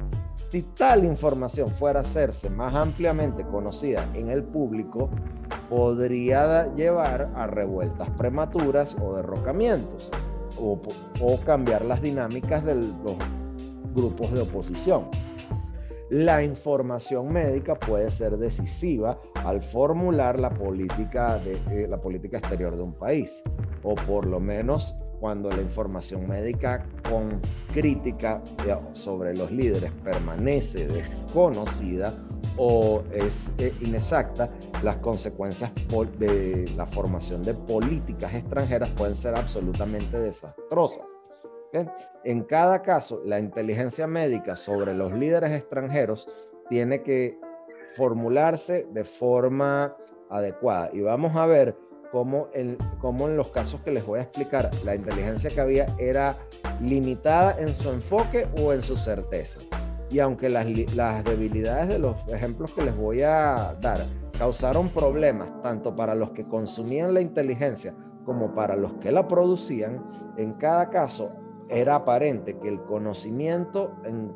Si 0.52 0.63
tal 0.63 1.06
información 1.06 1.69
fuera 1.69 2.00
a 2.00 2.02
hacerse 2.02 2.50
más 2.50 2.76
ampliamente 2.76 3.43
conocida 3.43 4.06
en 4.13 4.30
el 4.30 4.43
público, 4.43 5.10
podría 5.69 6.74
llevar 6.76 7.32
a 7.36 7.47
revueltas 7.47 8.10
prematuras 8.12 8.97
o 9.02 9.15
derrocamientos 9.15 10.12
o, 10.60 11.39
cambiar 11.45 11.86
las 11.86 12.02
dinámicas 12.02 12.65
de 12.65 12.76
los 12.76 13.17
grupos 13.95 14.32
de 14.34 14.41
oposición. 14.41 15.08
La 16.10 16.43
información 16.43 17.32
médica 17.32 17.76
puede 17.76 18.12
ser 18.12 18.38
decisiva 18.38 19.17
al 19.45 19.62
formular 19.62 20.38
la 20.38 20.50
política, 20.50 21.38
de, 21.38 21.54
eh, 21.71 21.88
la 21.88 22.02
política 22.02 22.39
exterior 22.39 22.76
de 22.76 22.84
un 22.84 22.93
país, 22.93 23.41
o 23.84 23.95
por 23.95 24.26
lo 24.26 24.41
menos 24.41 24.93
cuando 25.21 25.51
la 25.51 25.62
información 25.62 26.27
médica 26.27 26.84
con 27.07 27.39
crítica 27.71 28.41
sobre 28.93 29.36
los 29.36 29.51
líderes 29.51 29.91
permanece 30.03 30.88
desconocida 30.88 32.13
o 32.57 33.03
es 33.13 33.51
eh, 33.60 33.71
inexacta, 33.81 34.49
las 34.84 34.97
consecuencias 34.97 35.71
de 36.17 36.69
la 36.75 36.88
formación 36.88 37.43
de 37.43 37.53
políticas 37.53 38.34
extranjeras 38.34 38.89
pueden 38.89 39.15
ser 39.15 39.36
absolutamente 39.36 40.19
desastrosas. 40.19 41.05
En 42.25 42.43
cada 42.43 42.81
caso, 42.81 43.21
la 43.23 43.39
inteligencia 43.39 44.07
médica 44.07 44.55
sobre 44.57 44.93
los 44.93 45.13
líderes 45.13 45.51
extranjeros 45.51 46.27
tiene 46.67 47.01
que 47.03 47.39
formularse 47.95 48.88
de 48.91 49.05
forma 49.05 49.95
adecuada. 50.29 50.89
Y 50.91 51.01
vamos 51.01 51.36
a 51.36 51.45
ver 51.45 51.77
cómo 52.12 52.50
en, 52.54 52.78
en 53.02 53.38
los 53.38 53.50
casos 53.50 53.82
que 53.82 53.91
les 53.91 54.06
voy 54.06 54.19
a 54.19 54.24
explicar, 54.24 54.71
la 54.84 54.95
inteligencia 54.95 55.50
que 55.50 55.62
había 55.62 55.88
era 55.97 56.38
limitada 56.82 57.56
en 57.60 57.74
su 57.74 57.89
enfoque 57.89 58.47
o 58.58 58.74
en 58.74 58.82
su 58.82 58.97
certeza. 58.97 59.60
Y 60.10 60.19
aunque 60.19 60.50
las, 60.50 60.67
las 60.93 61.24
debilidades 61.24 61.88
de 61.88 62.00
los 62.00 62.17
ejemplos 62.28 62.74
que 62.74 62.84
les 62.84 62.95
voy 62.95 63.21
a 63.21 63.78
dar 63.82 64.06
causaron 64.38 64.89
problemas 64.89 65.62
tanto 65.62 65.95
para 65.95 66.15
los 66.15 66.32
que 66.32 66.45
consumían 66.45 67.13
la 67.13 67.21
inteligencia 67.21 67.95
como 68.26 68.54
para 68.54 68.76
los 68.76 68.93
que 68.95 69.12
la 69.12 69.28
producían, 69.28 70.04
en 70.38 70.54
cada 70.54 70.89
caso 70.89 71.32
era 71.69 71.95
aparente 71.95 72.58
que 72.58 72.67
el 72.67 72.82
conocimiento 72.82 73.95
en, 74.04 74.34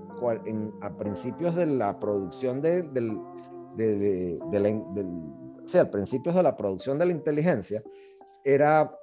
a 0.81 0.89
principios 0.91 1.55
de 1.55 1.65
la 1.65 1.99
producción 1.99 2.61
de, 2.61 2.83
del, 2.83 3.19
de, 3.75 4.39
o 4.41 5.44
a 5.73 5.89
principios 5.89 6.35
de 6.35 6.43
la 6.43 6.55
producción 6.55 6.97
de 6.99 7.05
la 7.07 7.11
inteligencia, 7.11 7.83
era 8.43 8.95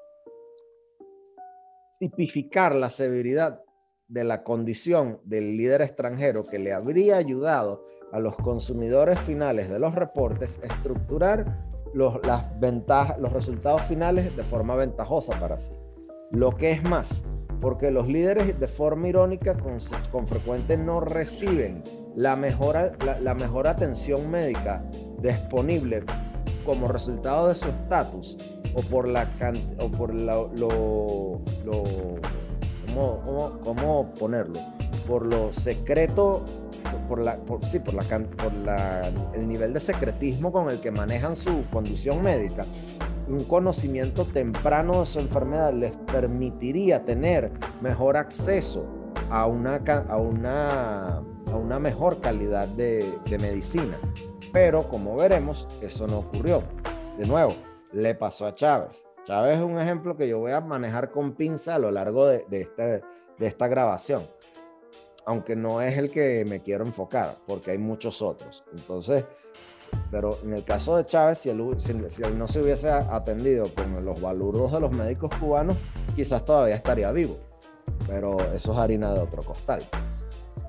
tipificar 1.98 2.74
la 2.74 2.90
severidad 2.90 3.62
de 4.08 4.24
la 4.24 4.42
condición 4.44 5.20
del 5.24 5.56
líder 5.56 5.82
extranjero 5.82 6.44
que 6.44 6.58
le 6.58 6.72
habría 6.72 7.16
ayudado 7.16 7.84
a 8.12 8.20
los 8.20 8.36
consumidores 8.36 9.18
finales 9.20 9.68
de 9.68 9.78
los 9.78 9.94
reportes 9.94 10.60
a 10.62 10.66
estructurar 10.66 11.66
los, 11.94 12.24
las 12.26 12.58
ventajas, 12.60 13.18
los 13.18 13.32
resultados 13.32 13.82
finales 13.82 14.34
de 14.36 14.42
forma 14.44 14.76
ventajosa 14.76 15.38
para 15.40 15.58
sí. 15.58 15.72
Lo 16.30 16.56
que 16.56 16.72
es 16.72 16.82
más, 16.82 17.24
porque 17.60 17.90
los 17.90 18.08
líderes 18.08 18.58
de 18.58 18.68
forma 18.68 19.08
irónica 19.08 19.54
con, 19.54 19.78
con 20.10 20.26
frecuente 20.26 20.76
no 20.76 21.00
reciben 21.00 21.82
la 22.16 22.36
mejor, 22.36 22.92
la, 23.20 23.34
mejor 23.34 23.68
atención 23.68 24.30
médica 24.30 24.84
disponible 25.20 26.04
como 26.64 26.88
resultado 26.88 27.48
de 27.48 27.54
su 27.54 27.68
estatus 27.68 28.36
o 28.74 28.82
por 28.82 29.08
la 29.08 29.28
o 29.78 29.88
por 29.90 30.14
lo, 30.14 30.50
¿cómo, 32.86 33.60
cómo, 33.62 34.14
ponerlo? 34.18 34.60
Por 35.06 35.26
lo 35.26 35.52
secreto, 35.52 36.44
por 37.08 37.20
la, 37.20 37.38
sí, 37.64 37.80
por 37.80 37.94
la, 37.94 38.02
por 38.02 38.52
la, 38.52 39.10
el 39.34 39.48
nivel 39.48 39.72
de 39.72 39.80
secretismo 39.80 40.52
con 40.52 40.70
el 40.70 40.80
que 40.80 40.90
manejan 40.90 41.36
su 41.36 41.64
condición 41.72 42.22
médica, 42.22 42.64
un 43.28 43.44
conocimiento 43.44 44.26
temprano 44.26 45.00
de 45.00 45.06
su 45.06 45.18
enfermedad 45.18 45.72
les 45.72 45.92
permitiría 46.12 47.04
tener 47.04 47.50
mejor 47.80 48.16
acceso 48.16 48.84
a 49.30 49.46
una, 49.46 49.76
a 50.08 50.16
una, 50.16 51.16
a 51.16 51.56
una 51.56 51.78
mejor 51.78 52.20
calidad 52.20 52.68
de, 52.68 53.10
de 53.28 53.38
medicina. 53.38 53.98
Pero 54.52 54.82
como 54.82 55.16
veremos, 55.16 55.66
eso 55.80 56.06
no 56.06 56.18
ocurrió. 56.18 56.62
De 57.16 57.26
nuevo, 57.26 57.54
le 57.92 58.14
pasó 58.14 58.46
a 58.46 58.54
Chávez. 58.54 59.04
Chávez 59.26 59.58
es 59.58 59.64
un 59.64 59.78
ejemplo 59.80 60.16
que 60.16 60.28
yo 60.28 60.38
voy 60.38 60.52
a 60.52 60.60
manejar 60.60 61.10
con 61.10 61.32
pinza 61.32 61.76
a 61.76 61.78
lo 61.78 61.90
largo 61.90 62.26
de, 62.26 62.44
este, 62.50 63.02
esta 63.38 63.68
grabación. 63.68 64.26
Aunque 65.24 65.54
no 65.54 65.80
es 65.80 65.96
el 65.96 66.10
que 66.10 66.44
me 66.48 66.60
quiero 66.60 66.84
enfocar, 66.84 67.36
porque 67.46 67.70
hay 67.70 67.78
muchos 67.78 68.20
otros. 68.20 68.64
Entonces, 68.72 69.24
pero 70.10 70.38
en 70.42 70.54
el 70.54 70.64
caso 70.64 70.96
de 70.96 71.06
Chávez, 71.06 71.38
si 71.38 71.50
él, 71.50 71.74
si, 71.78 71.92
él, 72.22 72.38
no 72.38 72.48
se 72.48 72.60
hubiese 72.60 72.90
atendido 72.90 73.66
con 73.74 74.04
los 74.04 74.20
valores 74.20 74.72
de 74.72 74.80
los 74.80 74.90
médicos 74.90 75.30
cubanos, 75.38 75.76
quizás 76.16 76.44
todavía 76.44 76.74
estaría 76.74 77.10
vivo. 77.12 77.38
Pero 78.06 78.38
eso 78.52 78.72
es 78.72 78.78
harina 78.78 79.12
de 79.14 79.20
otro 79.20 79.42
costal. 79.42 79.82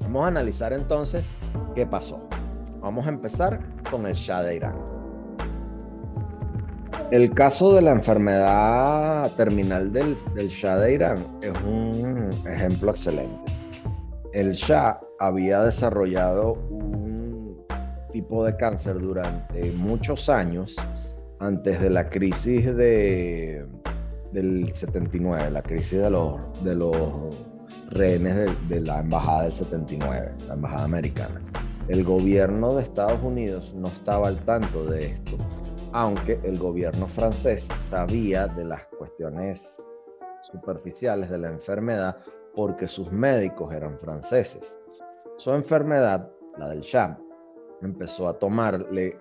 Vamos 0.02 0.26
a 0.26 0.28
analizar 0.28 0.72
entonces 0.74 1.34
qué 1.74 1.86
pasó. 1.86 2.22
Vamos 2.84 3.06
a 3.06 3.10
empezar 3.12 3.62
con 3.90 4.06
el 4.06 4.14
Shah 4.14 4.44
de 4.44 4.58
Irán. 4.58 4.76
El 7.12 7.34
caso 7.34 7.74
de 7.74 7.82
la 7.82 7.92
enfermedad 7.92 9.32
terminal 9.38 9.94
del, 9.94 10.18
del 10.36 10.50
Shah 10.50 10.78
de 10.80 10.94
Irán 10.94 11.26
es 11.42 11.54
un 11.66 12.32
ejemplo 12.46 12.92
excelente. 12.92 13.54
El 14.34 14.52
Shah 14.52 15.00
había 15.18 15.64
desarrollado 15.64 16.56
un 16.56 17.66
tipo 18.12 18.44
de 18.44 18.58
cáncer 18.58 19.00
durante 19.00 19.72
muchos 19.72 20.28
años 20.28 20.76
antes 21.40 21.80
de 21.80 21.90
la 21.90 22.10
crisis 22.10 22.66
de, 22.76 23.66
del 24.34 24.74
79, 24.74 25.52
la 25.52 25.62
crisis 25.62 26.02
de 26.02 26.10
los, 26.10 26.64
de 26.66 26.76
los 26.76 26.98
rehenes 27.92 28.36
de, 28.36 28.76
de 28.76 28.82
la 28.82 29.00
embajada 29.00 29.44
del 29.44 29.54
79, 29.54 30.34
la 30.50 30.54
embajada 30.56 30.84
americana 30.84 31.40
el 31.88 32.04
gobierno 32.04 32.76
de 32.76 32.84
Estados 32.84 33.22
Unidos 33.22 33.74
no 33.74 33.90
estaba 33.90 34.28
al 34.28 34.44
tanto 34.46 34.86
de 34.86 35.08
esto, 35.08 35.38
aunque 35.92 36.40
el 36.44 36.58
gobierno 36.58 37.08
francés 37.08 37.68
sabía 37.76 38.48
de 38.48 38.64
las 38.64 38.86
cuestiones 38.98 39.82
superficiales 40.42 41.30
de 41.30 41.38
la 41.38 41.50
enfermedad 41.50 42.18
porque 42.56 42.88
sus 42.88 43.12
médicos 43.12 43.74
eran 43.74 44.00
franceses. 44.00 44.78
Su 45.38 45.52
enfermedad, 45.52 46.32
la 46.58 46.70
del 46.70 46.82
Sham, 46.82 47.18
empezó 47.82 48.30
a 48.30 48.40
tomarle 48.40 49.20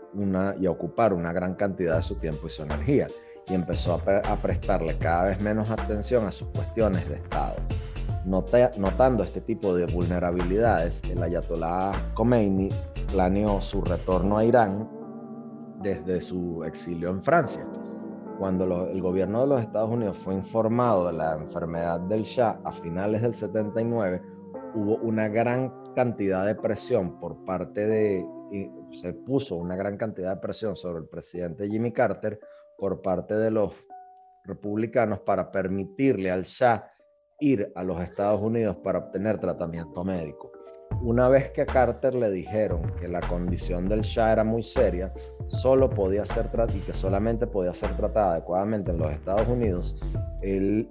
y 0.60 0.66
a 0.66 0.70
ocupar 0.70 1.12
una 1.12 1.32
gran 1.32 1.54
cantidad 1.54 1.96
de 1.96 2.02
su 2.02 2.16
tiempo 2.16 2.46
y 2.46 2.50
su 2.50 2.62
energía 2.62 3.08
y 3.48 3.54
empezó 3.54 4.00
a 4.06 4.36
prestarle 4.36 4.96
cada 4.98 5.24
vez 5.24 5.40
menos 5.40 5.70
atención 5.70 6.26
a 6.26 6.30
sus 6.30 6.48
cuestiones 6.48 7.08
de 7.08 7.16
Estado 7.16 7.56
notando 8.24 9.22
este 9.22 9.40
tipo 9.40 9.74
de 9.74 9.86
vulnerabilidades, 9.86 11.02
el 11.04 11.22
ayatollah 11.22 11.92
Khomeini 12.14 12.70
planeó 13.10 13.60
su 13.60 13.82
retorno 13.82 14.38
a 14.38 14.44
Irán 14.44 14.88
desde 15.80 16.20
su 16.20 16.62
exilio 16.64 17.10
en 17.10 17.22
Francia. 17.22 17.66
Cuando 18.38 18.88
el 18.88 19.00
gobierno 19.00 19.42
de 19.42 19.46
los 19.46 19.60
Estados 19.60 19.90
Unidos 19.90 20.16
fue 20.16 20.34
informado 20.34 21.06
de 21.06 21.12
la 21.12 21.34
enfermedad 21.34 22.00
del 22.00 22.22
Shah 22.22 22.60
a 22.64 22.72
finales 22.72 23.22
del 23.22 23.34
79, 23.34 24.22
hubo 24.74 24.96
una 24.96 25.28
gran 25.28 25.72
cantidad 25.94 26.46
de 26.46 26.54
presión 26.54 27.20
por 27.20 27.44
parte 27.44 27.86
de, 27.86 28.26
se 28.92 29.12
puso 29.12 29.56
una 29.56 29.76
gran 29.76 29.96
cantidad 29.96 30.34
de 30.34 30.40
presión 30.40 30.74
sobre 30.74 31.00
el 31.00 31.08
presidente 31.08 31.68
Jimmy 31.68 31.92
Carter 31.92 32.40
por 32.78 33.02
parte 33.02 33.34
de 33.34 33.50
los 33.50 33.74
republicanos 34.44 35.20
para 35.20 35.52
permitirle 35.52 36.30
al 36.30 36.42
Shah 36.42 36.91
ir 37.42 37.72
a 37.74 37.82
los 37.82 38.00
Estados 38.00 38.40
Unidos 38.40 38.76
para 38.76 39.00
obtener 39.00 39.38
tratamiento 39.38 40.04
médico. 40.04 40.52
Una 41.02 41.28
vez 41.28 41.50
que 41.50 41.62
a 41.62 41.66
Carter 41.66 42.14
le 42.14 42.30
dijeron 42.30 42.92
que 43.00 43.08
la 43.08 43.20
condición 43.20 43.88
del 43.88 44.02
Shah 44.02 44.32
era 44.32 44.44
muy 44.44 44.62
seria, 44.62 45.12
solo 45.48 45.90
podía 45.90 46.24
ser 46.24 46.48
y 46.72 46.78
que 46.78 46.94
solamente 46.94 47.48
podía 47.48 47.74
ser 47.74 47.96
tratada 47.96 48.34
adecuadamente 48.34 48.92
en 48.92 48.98
los 48.98 49.10
Estados 49.10 49.48
Unidos, 49.48 49.96
él 50.42 50.86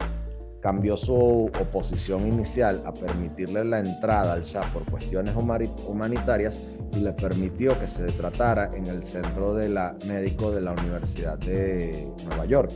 cambió 0.59 0.97
su 0.97 1.15
oposición 1.59 2.27
inicial 2.27 2.83
a 2.85 2.93
permitirle 2.93 3.63
la 3.63 3.79
entrada 3.79 4.33
al 4.33 4.41
Shah 4.41 4.73
por 4.73 4.83
cuestiones 4.91 5.35
humanitarias 5.35 6.59
y 6.91 6.99
le 6.99 7.13
permitió 7.13 7.79
que 7.79 7.87
se 7.87 8.05
tratara 8.07 8.69
en 8.75 8.87
el 8.87 9.03
centro 9.03 9.53
de 9.53 9.69
la 9.69 9.95
médico 10.05 10.51
de 10.51 10.61
la 10.61 10.73
Universidad 10.73 11.37
de 11.39 12.11
Nueva 12.25 12.45
York. 12.45 12.71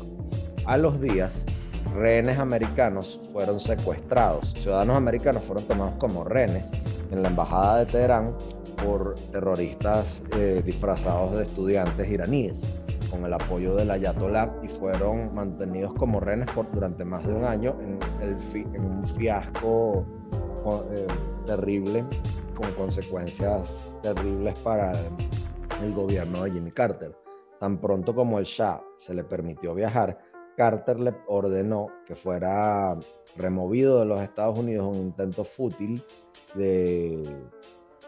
A 0.66 0.78
los 0.78 1.02
días, 1.02 1.46
rehenes 1.94 2.40
americanos 2.40 3.20
fueron 3.32 3.60
secuestrados, 3.60 4.54
ciudadanos 4.54 4.98
americanos 4.98 5.44
fueron 5.44 5.66
tomados 5.66 5.94
como 5.96 6.24
rehenes 6.24 6.72
en 7.12 7.22
la 7.22 7.30
embajada 7.30 7.80
de 7.80 7.86
Teherán 7.86 8.36
por 8.84 9.16
terroristas 9.32 10.24
eh, 10.38 10.62
disfrazados 10.66 11.38
de 11.38 11.44
estudiantes 11.44 12.10
iraníes 12.10 12.64
con 13.10 13.26
el 13.26 13.34
apoyo 13.34 13.76
del 13.76 13.92
ayatollah 13.92 14.52
y 14.64 14.68
fueron 14.68 15.34
mantenidos 15.34 15.94
como 15.94 16.20
rehenes 16.20 16.52
por, 16.52 16.70
durante 16.72 17.06
más 17.06 17.26
de 17.26 17.34
un 17.34 17.46
año 17.46 17.76
en, 17.82 18.00
el 18.22 18.36
un 18.80 19.06
fiasco 19.06 20.06
eh, 20.92 21.08
terrible 21.46 22.04
con 22.56 22.72
consecuencias 22.74 23.84
terribles 24.02 24.54
para 24.60 24.94
el 25.82 25.94
gobierno 25.94 26.44
de 26.44 26.52
Jimmy 26.52 26.72
Carter. 26.72 27.16
Tan 27.60 27.80
pronto 27.80 28.14
como 28.14 28.40
el 28.40 28.46
Shah 28.46 28.82
se 28.98 29.14
le 29.14 29.24
permitió 29.24 29.74
viajar, 29.74 30.18
Carter 30.56 31.00
le 31.00 31.14
ordenó 31.28 31.88
que 32.06 32.16
fuera 32.16 32.98
removido 33.38 34.00
de 34.00 34.06
los 34.06 34.22
Estados 34.22 34.58
Unidos 34.58 34.96
un 34.96 35.04
intento 35.04 35.44
fútil 35.44 36.02
de 36.56 37.24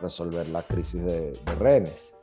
resolver 0.02 0.48
la 0.48 0.64
crisis 0.64 1.04
de, 1.04 1.34
rehenes. 1.60 2.14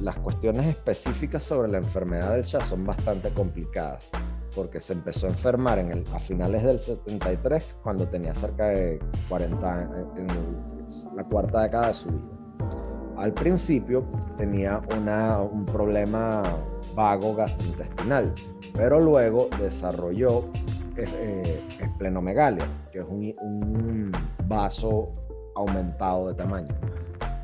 las 0.00 0.18
cuestiones 0.18 0.66
específicas 0.66 1.42
sobre 1.42 1.68
la 1.68 1.78
enfermedad 1.78 2.32
del 2.32 2.42
Shah 2.42 2.64
son 2.64 2.84
bastante 2.84 3.30
complicadas 3.32 4.10
porque 4.54 4.80
se 4.80 4.92
empezó 4.92 5.26
a 5.26 5.30
enfermar 5.30 5.78
en 5.78 5.92
el, 5.92 6.04
a 6.12 6.18
finales 6.18 6.64
del 6.64 6.80
73 6.80 7.76
cuando 7.82 8.08
tenía 8.08 8.34
cerca 8.34 8.66
de 8.66 8.98
40 9.28 9.72
años, 9.72 10.06
en 10.16 11.16
la 11.16 11.22
cuarta 11.24 11.62
década 11.62 11.88
de 11.88 11.94
su 11.94 12.08
vida. 12.08 12.38
Al 13.16 13.32
principio 13.34 14.04
tenía 14.36 14.80
un 15.50 15.64
problema 15.64 16.42
vago 16.98 17.32
gastrointestinal, 17.32 18.34
pero 18.74 18.98
luego 18.98 19.48
desarrolló 19.60 20.46
eh, 20.96 21.04
eh, 21.06 21.62
esplenomegalia, 21.80 22.66
que 22.90 22.98
es 22.98 23.04
un, 23.08 24.10
vaso 24.48 25.10
aumentado 25.54 26.28
de 26.28 26.34
tamaño. 26.34 26.74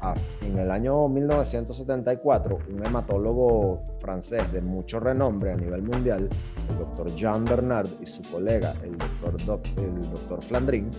Ah, 0.01 0.15
en 0.41 0.59
el 0.59 0.71
año 0.73 1.07
1974, 1.07 2.59
un 2.75 2.85
hematólogo 2.85 3.81
francés 4.01 4.51
de 4.53 4.61
mucho 4.61 4.99
renombre 4.99 5.53
a 5.53 5.57
nivel 5.57 5.83
mundial, 5.83 6.29
el 6.71 6.79
doctor 6.79 7.15
Jean 7.15 7.45
Bernard 7.45 7.89
y 8.01 8.07
su 8.07 8.23
colega, 8.23 8.75
el 8.83 8.99
doctor, 8.99 9.61
el 9.77 10.11
doctor 10.11 10.43
Flandrin, 10.43 10.91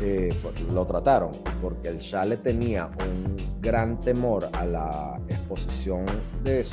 eh, 0.00 0.28
pues, 0.42 0.60
lo 0.72 0.86
trataron, 0.86 1.32
porque 1.60 1.88
el 1.88 1.98
Shah 1.98 2.24
le 2.24 2.36
tenía 2.36 2.90
un 3.00 3.36
gran 3.60 4.00
temor 4.00 4.44
a 4.52 4.64
la 4.64 5.20
exposición 5.28 6.06
eh, 6.44 6.64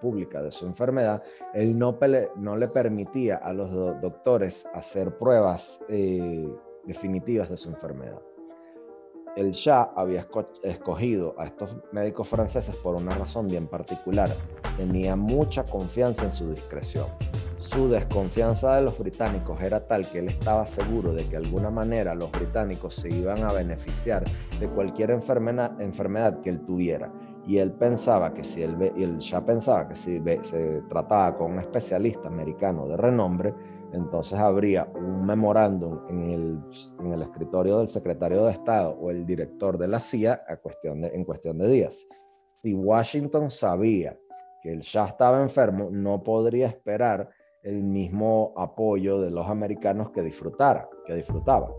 pública 0.00 0.42
de 0.42 0.50
su 0.50 0.66
enfermedad, 0.66 1.22
él 1.52 1.78
no, 1.78 1.98
no, 2.36 2.56
le 2.56 2.68
permitía 2.68 3.36
a 3.36 3.52
los 3.52 3.70
doctores 4.00 4.66
hacer 4.74 5.16
pruebas 5.18 5.84
eh, 5.88 6.48
definitivas 6.84 7.50
de 7.50 7.56
su 7.56 7.68
enfermedad. 7.68 8.20
El 9.36 9.52
Shah 9.52 9.92
había 9.94 10.26
escogido 10.64 11.34
a 11.38 11.44
estos 11.44 11.76
médicos 11.92 12.28
franceses 12.28 12.74
por 12.76 12.96
una 12.96 13.14
razón 13.14 13.46
bien 13.46 13.68
particular. 13.68 14.34
Tenía 14.76 15.14
mucha 15.14 15.64
confianza 15.64 16.24
en 16.24 16.32
su 16.32 16.50
discreción. 16.52 17.06
Su 17.60 17.90
desconfianza 17.90 18.76
de 18.76 18.82
los 18.82 18.98
británicos 18.98 19.60
era 19.60 19.86
tal 19.86 20.10
que 20.10 20.20
él 20.20 20.28
estaba 20.28 20.64
seguro 20.64 21.12
de 21.12 21.24
que 21.24 21.32
de 21.32 21.44
alguna 21.44 21.70
manera 21.70 22.14
los 22.14 22.32
británicos 22.32 22.94
se 22.94 23.10
iban 23.10 23.44
a 23.44 23.52
beneficiar 23.52 24.24
de 24.58 24.66
cualquier 24.68 25.10
enfermedad, 25.10 26.40
que 26.40 26.48
él 26.48 26.64
tuviera. 26.64 27.12
Y 27.46 27.58
él 27.58 27.72
pensaba 27.72 28.32
que 28.32 28.44
si 28.44 28.62
él, 28.62 28.80
él 28.96 29.18
ya 29.18 29.44
pensaba 29.44 29.88
que 29.88 29.94
si 29.94 30.22
se 30.42 30.82
trataba 30.88 31.36
con 31.36 31.52
un 31.52 31.58
especialista 31.58 32.28
americano 32.28 32.86
de 32.88 32.96
renombre, 32.96 33.54
entonces 33.92 34.38
habría 34.38 34.88
un 34.94 35.26
memorándum 35.26 36.00
en 36.08 36.62
el, 37.10 37.22
escritorio 37.22 37.78
del 37.78 37.90
secretario 37.90 38.46
de 38.46 38.52
Estado 38.52 38.92
o 38.92 39.10
el 39.10 39.26
director 39.26 39.76
de 39.76 39.88
la 39.88 40.00
CIA 40.00 40.44
en 40.48 41.24
cuestión 41.24 41.58
de 41.58 41.68
días. 41.68 42.06
Si 42.62 42.72
Washington 42.72 43.50
sabía 43.50 44.16
que 44.62 44.72
el 44.72 44.80
Shah 44.80 45.06
estaba 45.06 45.42
enfermo, 45.42 45.88
no 45.90 46.22
podría 46.22 46.66
esperar 46.66 47.30
el 47.62 47.82
mismo 47.82 48.52
apoyo 48.56 49.20
de 49.20 49.30
los 49.30 49.48
americanos 49.48 50.10
que 50.10 50.22
disfrutara, 50.22 50.88
que 51.04 51.14
disfrutaba 51.14 51.70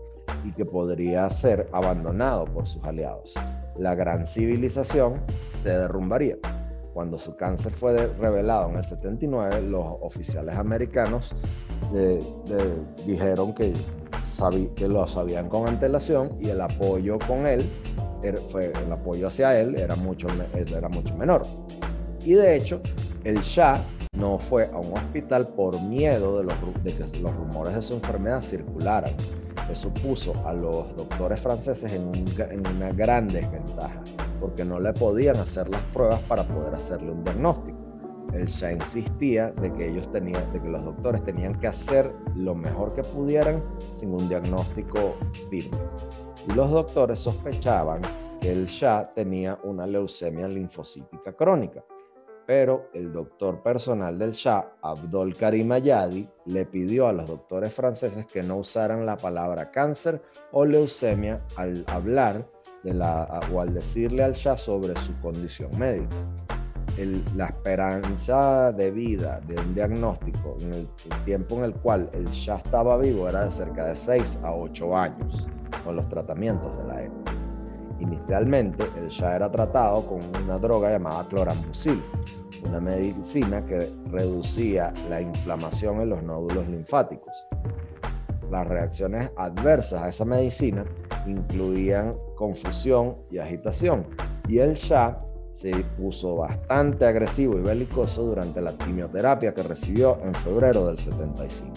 y 0.44 0.52
que 0.52 0.64
podría 0.64 1.28
ser 1.30 1.68
abandonado 1.72 2.44
por 2.44 2.66
sus 2.66 2.82
aliados. 2.84 3.34
La 3.76 3.94
gran 3.94 4.26
civilización 4.26 5.22
se 5.42 5.70
derrumbaría. 5.70 6.36
Cuando 6.94 7.18
su 7.18 7.34
cáncer 7.36 7.72
fue 7.72 8.06
revelado 8.18 8.68
en 8.68 8.76
el 8.76 8.84
79, 8.84 9.62
los 9.62 9.84
oficiales 10.02 10.54
americanos 10.56 11.34
dijeron 13.06 13.54
que, 13.54 13.74
lo 14.86 15.06
sabían 15.06 15.48
con 15.48 15.68
antelación 15.68 16.36
y 16.38 16.50
el 16.50 16.60
apoyo 16.60 17.18
con 17.26 17.46
él, 17.46 17.68
fue, 18.48 18.72
el 18.84 18.92
apoyo 18.92 19.28
hacia 19.28 19.58
él 19.58 19.74
era 19.74 19.96
mucho, 19.96 20.28
era 20.54 20.88
mucho 20.88 21.16
menor. 21.16 21.44
Y 22.24 22.34
de 22.34 22.56
hecho, 22.56 22.80
el 23.24 23.38
Shah 23.40 23.82
no 24.22 24.38
fue 24.38 24.66
a 24.66 24.78
un 24.78 24.92
hospital 24.92 25.48
por 25.48 25.80
miedo 25.80 26.42
de, 26.42 26.94
que 26.94 27.18
los 27.18 27.34
rumores 27.34 27.74
de 27.74 27.82
su 27.82 27.94
enfermedad 27.94 28.40
circularan. 28.40 29.14
Eso 29.68 29.92
puso 29.94 30.32
a 30.46 30.52
los 30.52 30.94
doctores 30.94 31.40
franceses 31.40 31.92
en, 31.92 32.06
una 32.76 32.92
gran 32.92 33.26
desventaja, 33.26 34.00
porque 34.38 34.64
no 34.64 34.78
le 34.78 34.92
podían 34.92 35.36
hacer 35.38 35.68
las 35.68 35.82
pruebas 35.92 36.20
para 36.28 36.46
poder 36.46 36.72
hacerle 36.72 37.10
un 37.10 37.24
diagnóstico. 37.24 37.78
El 38.32 38.46
Shah 38.46 38.72
insistía 38.72 39.50
de 39.50 39.72
que 39.72 39.88
ellos 39.88 40.10
tenían, 40.12 40.52
de 40.52 40.60
que 40.60 40.68
los 40.68 40.84
doctores 40.84 41.24
tenían 41.24 41.58
que 41.58 41.66
hacer 41.66 42.14
lo 42.36 42.54
mejor 42.54 42.94
que 42.94 43.02
pudieran 43.02 43.60
sin 43.92 44.14
un 44.14 44.28
diagnóstico 44.28 45.16
firme. 45.50 45.78
Y 46.48 46.52
los 46.52 46.70
doctores 46.70 47.18
sospechaban 47.18 48.02
que 48.40 48.52
el 48.52 48.66
Shah 48.66 49.12
tenía 49.14 49.58
una 49.64 49.86
leucemia 49.86 50.46
linfocítica 50.46 51.32
crónica 51.32 51.82
pero 52.46 52.90
el 52.92 53.12
doctor 53.12 53.62
personal 53.62 54.18
del 54.18 54.32
Shah, 54.32 54.74
Abdol 54.82 55.36
Karim 55.36 55.72
Ayadi, 55.72 56.28
le 56.46 56.64
pidió 56.64 57.08
a 57.08 57.12
los 57.12 57.28
doctores 57.28 57.72
franceses 57.72 58.26
que 58.26 58.42
no 58.42 58.56
usaran 58.56 59.06
la 59.06 59.16
palabra 59.16 59.70
cáncer 59.70 60.20
o 60.50 60.64
leucemia 60.64 61.42
al 61.56 61.84
hablar 61.86 62.48
de 62.82 62.94
la, 62.94 63.40
o 63.52 63.60
al 63.60 63.72
decirle 63.72 64.22
al 64.22 64.32
Shah 64.32 64.56
sobre 64.56 64.94
su 65.00 65.18
condición 65.20 65.70
médica. 65.78 66.16
la 67.36 67.46
esperanza 67.46 68.72
de 68.72 68.90
vida 68.90 69.40
de 69.46 69.58
un 69.58 69.74
diagnóstico 69.74 70.56
en 70.60 70.74
el, 70.74 70.88
tiempo 71.24 71.56
en 71.56 71.64
el 71.64 71.74
cual 71.74 72.10
el 72.12 72.26
Shah 72.26 72.56
estaba 72.56 72.96
vivo 72.98 73.28
era 73.28 73.44
de 73.44 73.52
cerca 73.52 73.84
de 73.86 73.96
6 73.96 74.40
a 74.42 74.52
8 74.52 74.96
años 74.96 75.48
con 75.84 75.96
los 75.96 76.08
tratamientos 76.08 76.76
de 76.78 76.84
la 76.84 77.02
época. 77.02 77.41
Inicialmente, 78.02 78.84
el 78.96 79.08
Shah 79.10 79.36
era 79.36 79.50
tratado 79.50 80.04
con 80.04 80.20
una 80.42 80.58
droga 80.58 80.90
llamada 80.90 81.24
clorambucil, 81.28 82.02
una 82.66 82.80
medicina 82.80 83.64
que 83.64 83.92
reducía 84.10 84.92
la 85.08 85.20
inflamación 85.20 86.00
en 86.00 86.10
los 86.10 86.22
nódulos 86.24 86.66
linfáticos. 86.66 87.46
Las 88.50 88.66
reacciones 88.66 89.30
adversas 89.36 90.02
a 90.02 90.08
esa 90.08 90.24
medicina 90.24 90.84
incluían 91.28 92.16
confusión 92.34 93.18
y 93.30 93.38
agitación, 93.38 94.04
y 94.48 94.58
el 94.58 94.74
Shah 94.74 95.20
se 95.52 95.70
puso 95.96 96.36
bastante 96.36 97.06
agresivo 97.06 97.56
y 97.56 97.62
belicoso 97.62 98.24
durante 98.24 98.60
la 98.60 98.72
quimioterapia 98.72 99.54
que 99.54 99.62
recibió 99.62 100.18
en 100.24 100.34
febrero 100.34 100.86
del 100.88 100.98
75. 100.98 101.70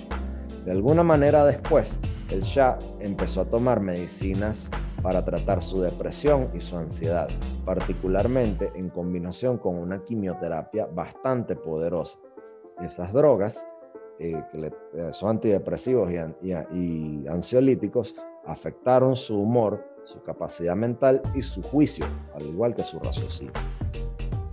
De 0.66 0.72
alguna 0.72 1.04
manera 1.04 1.46
después, 1.46 2.00
el 2.32 2.42
Shah 2.42 2.80
empezó 3.00 3.42
a 3.42 3.46
tomar 3.46 3.80
medicinas 3.80 4.72
para 5.06 5.24
tratar 5.24 5.62
su 5.62 5.82
depresión 5.82 6.50
y 6.56 6.60
su 6.60 6.76
ansiedad, 6.76 7.30
particularmente 7.64 8.72
en 8.74 8.90
combinación 8.90 9.60
con 9.60 9.76
una 9.76 10.04
quimioterapia 10.04 10.88
bastante 10.88 11.56
poderosa. 11.56 12.18
Esas 12.84 13.14
drogas, 13.14 13.64
eh, 14.18 14.42
que 14.52 14.66
eh, 14.66 14.72
son 15.12 15.30
antidepresivos 15.30 16.10
y, 16.42 16.52
y 16.52 17.28
ansiolíticos, 17.28 18.16
afectaron 18.48 19.16
su 19.16 19.40
humor, 19.40 19.86
su 20.06 20.24
capacidad 20.24 20.76
mental 20.76 21.22
y 21.36 21.44
su 21.44 21.62
juicio, 21.62 22.08
al 22.34 22.42
igual 22.42 22.74
que 22.74 22.84
su 22.84 22.98
raciocinio. 22.98 23.54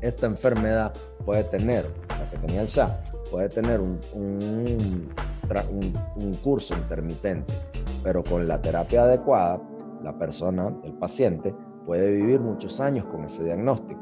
Esta 0.02 0.26
enfermedad 0.26 0.92
puede 1.24 1.44
tener, 1.44 1.86
la 2.10 2.28
que 2.28 2.36
tenía 2.36 2.60
el 2.60 2.68
Shah, 2.68 3.00
puede 3.30 3.48
tener 3.48 3.80
un, 3.80 3.98
un 4.12 6.34
curso 6.44 6.74
intermitente, 6.74 7.54
pero 8.02 8.22
con 8.22 8.46
la 8.46 8.60
terapia 8.60 9.04
adecuada 9.04 9.58
la 10.02 10.18
persona, 10.18 10.74
el 10.82 10.94
paciente, 10.94 11.54
puede 11.86 12.10
vivir 12.12 12.40
muchos 12.40 12.80
años 12.80 13.04
con 13.06 13.24
ese 13.24 13.44
diagnóstico. 13.44 14.00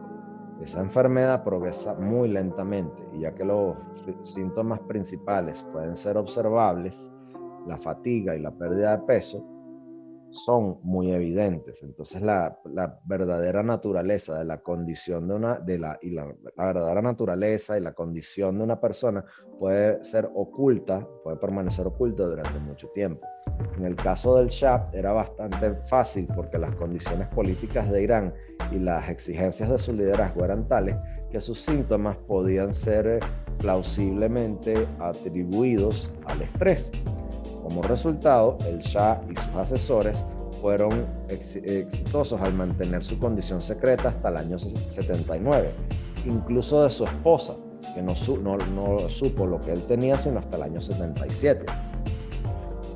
Esa 0.60 0.80
enfermedad 0.80 1.42
progresa 1.42 1.94
muy 1.94 2.28
lentamente 2.28 3.08
y 3.12 3.20
ya 3.20 3.34
que 3.34 3.44
los 3.44 3.76
síntomas 4.24 4.80
principales 4.80 5.66
pueden 5.72 5.96
ser 5.96 6.18
observables, 6.18 7.10
la 7.66 7.78
fatiga 7.78 8.36
y 8.36 8.40
la 8.40 8.50
pérdida 8.50 8.96
de 8.96 9.02
peso, 9.04 9.42
son 10.30 10.78
muy 10.82 11.10
evidentes. 11.10 11.82
Entonces 11.82 12.22
la, 12.22 12.58
verdadera 13.04 13.62
naturaleza 13.62 14.38
de 14.38 14.44
la 14.44 14.58
condición 14.58 15.28
de 15.28 15.34
una, 15.34 15.58
de 15.58 15.78
la, 15.78 15.98
y 16.00 16.10
la, 16.10 16.26
verdadera 16.56 17.02
naturaleza 17.02 17.78
y 17.78 17.80
la 17.80 17.92
condición 17.92 18.58
de 18.58 18.64
una 18.64 18.80
persona 18.80 19.24
puede 19.58 20.04
ser 20.04 20.30
oculta, 20.34 21.06
puede 21.22 21.36
permanecer 21.36 21.86
oculta 21.86 22.24
durante 22.24 22.58
mucho 22.58 22.88
tiempo. 22.88 23.26
En 23.76 23.84
el 23.84 23.96
caso 23.96 24.36
del 24.36 24.48
Shah 24.48 24.90
era 24.92 25.12
bastante 25.12 25.74
fácil 25.86 26.28
porque 26.34 26.58
las 26.58 26.74
condiciones 26.76 27.28
políticas 27.28 27.90
de 27.90 28.02
Irán 28.02 28.34
y 28.70 28.78
las 28.78 29.08
exigencias 29.08 29.68
de 29.68 29.78
su 29.78 29.92
liderazgo 29.92 30.44
eran 30.44 30.68
tales 30.68 30.96
que 31.30 31.40
sus 31.40 31.60
síntomas 31.60 32.18
podían 32.18 32.72
ser 32.72 33.20
plausiblemente 33.58 34.86
atribuidos 34.98 36.10
al 36.26 36.42
estrés. 36.42 36.90
Como 37.70 37.82
resultado, 37.82 38.58
el 38.66 38.80
Shah 38.80 39.20
y 39.30 39.36
sus 39.36 39.54
asesores 39.54 40.24
fueron 40.60 41.06
exitosos 41.28 42.40
al 42.40 42.52
mantener 42.52 43.04
su 43.04 43.16
condición 43.16 43.62
secreta 43.62 44.08
hasta 44.08 44.28
el 44.28 44.38
año 44.38 44.58
79, 44.58 45.70
incluso 46.26 46.82
de 46.82 46.90
su 46.90 47.04
esposa, 47.04 47.54
que 47.94 48.02
no, 48.02 48.14
no, 48.74 49.08
supo 49.08 49.46
lo 49.46 49.60
que 49.60 49.70
él 49.70 49.84
tenía 49.84 50.18
sino 50.18 50.40
hasta 50.40 50.56
el 50.56 50.64
año 50.64 50.80
77. 50.80 51.64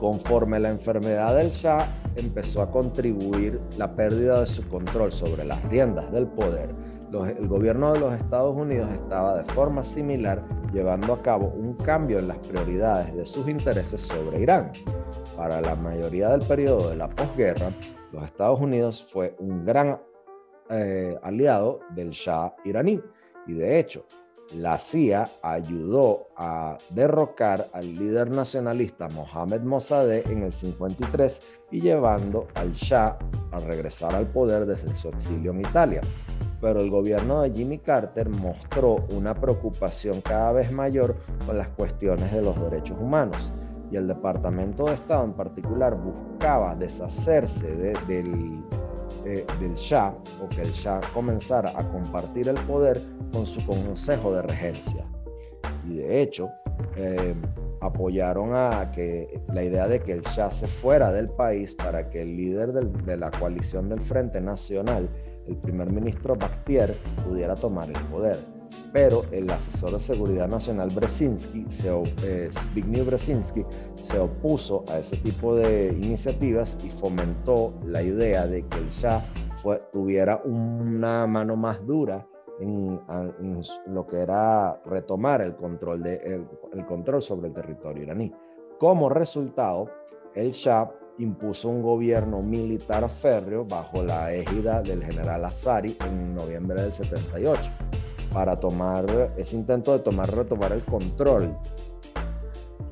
Conforme 0.01 0.59
la 0.59 0.71
enfermedad 0.71 1.37
del 1.37 1.51
Shah 1.51 1.87
empezó 2.17 2.61
a 2.61 2.73
contribuir 2.73 3.61
la 3.79 3.95
pérdida 3.95 4.41
de 4.41 4.49
su 4.49 4.69
control 4.69 5.13
sobre 5.13 5.45
las 5.45 5.63
riendas 5.69 6.11
del 6.11 6.27
poder, 6.27 6.75
el 7.23 7.47
gobierno 7.47 7.93
de 7.93 8.01
los 8.01 8.15
Estados 8.15 8.57
Unidos 8.57 8.91
estaba 8.93 9.37
de 9.37 9.45
forma 9.53 9.85
similar 9.85 10.43
llevando 10.73 11.13
a 11.13 11.23
cabo 11.23 11.47
un 11.47 11.75
cambio 11.75 12.19
en 12.19 12.27
las 12.27 12.39
prioridades 12.39 13.15
de 13.15 13.25
sus 13.25 13.49
intereses 13.49 14.01
sobre 14.01 14.41
Irán. 14.41 14.73
Para 15.37 15.61
la 15.61 15.77
mayoría 15.77 16.31
del 16.31 16.47
periodo 16.47 16.91
de 16.91 16.97
la 16.97 17.09
posguerra, 17.09 17.71
los 18.11 18.25
Estados 18.25 18.61
Unidos 18.61 19.07
fue 19.09 19.37
un 19.39 19.65
gran 19.65 20.01
eh, 20.71 21.17
aliado 21.23 21.81
del 21.91 22.11
Shah 22.11 22.55
iraní 22.65 23.01
y 23.47 23.53
de 23.53 23.79
hecho 23.79 24.05
la 24.55 24.77
CIA 24.77 25.29
ayudó 25.43 26.29
a 26.37 26.79
derrocar 26.91 27.69
al 27.73 27.95
líder 27.97 28.31
nacionalista 28.31 29.09
Mohammad 29.09 29.61
Mossadegh 29.61 30.29
en 30.31 30.43
el 30.43 30.53
53 30.53 31.43
y 31.71 31.81
llevando 31.81 32.49
al 32.55 32.73
Shah 32.73 33.17
a 33.53 33.61
regresar 33.61 34.15
al 34.15 34.27
poder 34.27 34.67
desde 34.67 34.95
su 34.97 35.09
exilio 35.09 35.53
en 35.53 35.61
Italia 35.61 36.01
pero 36.65 36.81
el 36.81 36.89
gobierno 36.89 37.43
de 37.43 37.51
Jimmy 37.51 37.77
Carter 37.77 38.31
mostró 38.31 39.05
una 39.15 39.35
preocupación 39.35 40.23
cada 40.23 40.51
vez 40.53 40.73
mayor 40.73 41.15
con 41.45 41.59
las 41.59 41.69
cuestiones 41.69 42.33
de 42.33 42.41
los 42.41 42.59
derechos 42.59 42.97
humanos 42.99 43.53
y 43.91 43.97
el 43.97 44.09
Departamento 44.09 44.87
de 44.87 44.95
Estado 44.95 45.25
en 45.25 45.35
particular 45.35 45.95
buscaba 45.95 46.75
deshacerse 46.75 47.77
del, 47.77 48.63
eh, 49.27 49.47
del 49.61 49.75
Shah 49.75 50.15
o 50.43 50.49
que 50.49 50.63
el 50.63 50.73
Shah 50.73 51.03
comenzara 51.13 51.79
a 51.79 51.87
compartir 51.87 52.49
el 52.49 52.57
poder 52.61 52.99
con 53.31 53.45
su 53.45 53.63
consejo 53.67 54.35
de 54.35 54.41
regencia. 54.41 55.05
Y 55.87 55.97
de 55.97 56.23
hecho, 56.23 56.49
eh, 56.97 57.35
apoyaron 57.83 58.55
a 58.55 58.91
que 58.91 59.39
la 59.53 59.63
idea 59.63 59.87
de 59.87 60.01
que 60.01 60.13
el 60.13 60.23
Shah 60.23 60.51
se 60.51 60.67
fuera 60.67 61.13
del 61.13 61.29
país 61.29 61.75
para 61.75 62.09
que 62.09 62.23
el 62.23 62.39
líder 62.39 62.73
de 62.73 63.17
la 63.19 63.31
coalición 63.31 63.91
del 63.91 64.01
Frente 64.01 64.41
Nacional 64.41 65.11
el 65.47 65.57
primer 65.57 65.91
ministro 65.91 66.37
Bakhtier 66.37 66.97
pudiera 67.27 67.55
tomar 67.55 67.89
el 67.89 68.01
poder. 68.11 68.39
pero 68.93 69.25
el 69.33 69.51
asesor 69.51 69.93
de 69.93 70.01
seguridad 70.01 70.47
nacional 70.49 70.89
Brzezinski, 70.91 71.65
se, 71.69 71.89
eh, 72.23 72.49
se 73.97 74.19
opuso 74.19 74.85
a 74.89 74.99
ese 74.99 75.17
tipo 75.17 75.57
de 75.57 75.89
iniciativas 75.89 76.79
y 76.85 76.91
fomentó 76.91 77.75
la 77.85 78.03
idea 78.03 78.47
de 78.47 78.65
que 78.67 78.79
el 78.79 78.89
Shah 78.91 79.25
tuviera 79.93 80.41
una 80.45 81.27
mano 81.27 81.57
más 81.57 81.85
dura 81.85 82.27
en, 82.61 83.01
lo 83.89 84.07
que 84.07 84.19
era 84.19 84.81
retomar 84.85 85.41
el 85.43 85.57
control, 85.57 86.03
de, 86.03 86.47
el 86.73 86.87
control 86.87 87.21
sobre 87.21 87.49
el 87.49 87.55
territorio 87.55 88.05
iraní. 88.05 88.33
Como 88.79 89.09
resultado, 89.09 89.91
el 90.35 90.51
Shah 90.51 90.91
impuso 91.19 91.69
un 91.69 91.83
gobierno 91.83 92.43
militar 92.43 93.09
férreo 93.09 93.65
bajo 93.65 94.03
la 94.03 94.33
égida 94.33 94.83
del 94.83 95.05
general 95.05 95.45
Azari 95.45 95.97
en 96.07 96.35
noviembre 96.35 96.83
del 96.83 96.93
78 96.93 97.71
para 98.33 98.59
tomar 98.59 99.33
ese 99.37 99.57
intento 99.57 99.93
de 99.93 100.01
tomar 100.01 100.35
retomar 100.35 100.73
el 100.73 100.85
control 100.85 101.57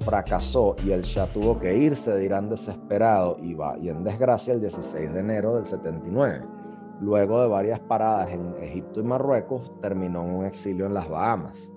fracasó 0.03 0.77
y 0.85 0.91
el 0.91 1.03
Shah 1.03 1.27
tuvo 1.27 1.59
que 1.59 1.77
irse 1.77 2.13
de 2.13 2.25
Irán 2.25 2.49
desesperado 2.49 3.39
y, 3.41 3.57
y 3.81 3.89
en 3.89 4.05
desgracia 4.05 4.53
el 4.53 4.61
16 4.61 5.13
de 5.13 5.21
enero 5.21 5.57
del 5.57 5.65
79. 5.65 6.45
Luego 7.01 7.41
de 7.41 7.49
varias 7.49 7.81
paradas 7.81 8.31
en 8.31 8.55
Egipto 8.63 9.01
y 9.01 9.05
Marruecos, 9.05 9.73
terminó 9.81 10.25
en 10.25 10.35
un 10.35 10.45
exilio 10.45 10.87
en 10.87 10.95
las 10.95 11.09
Bahamas. 11.09 11.71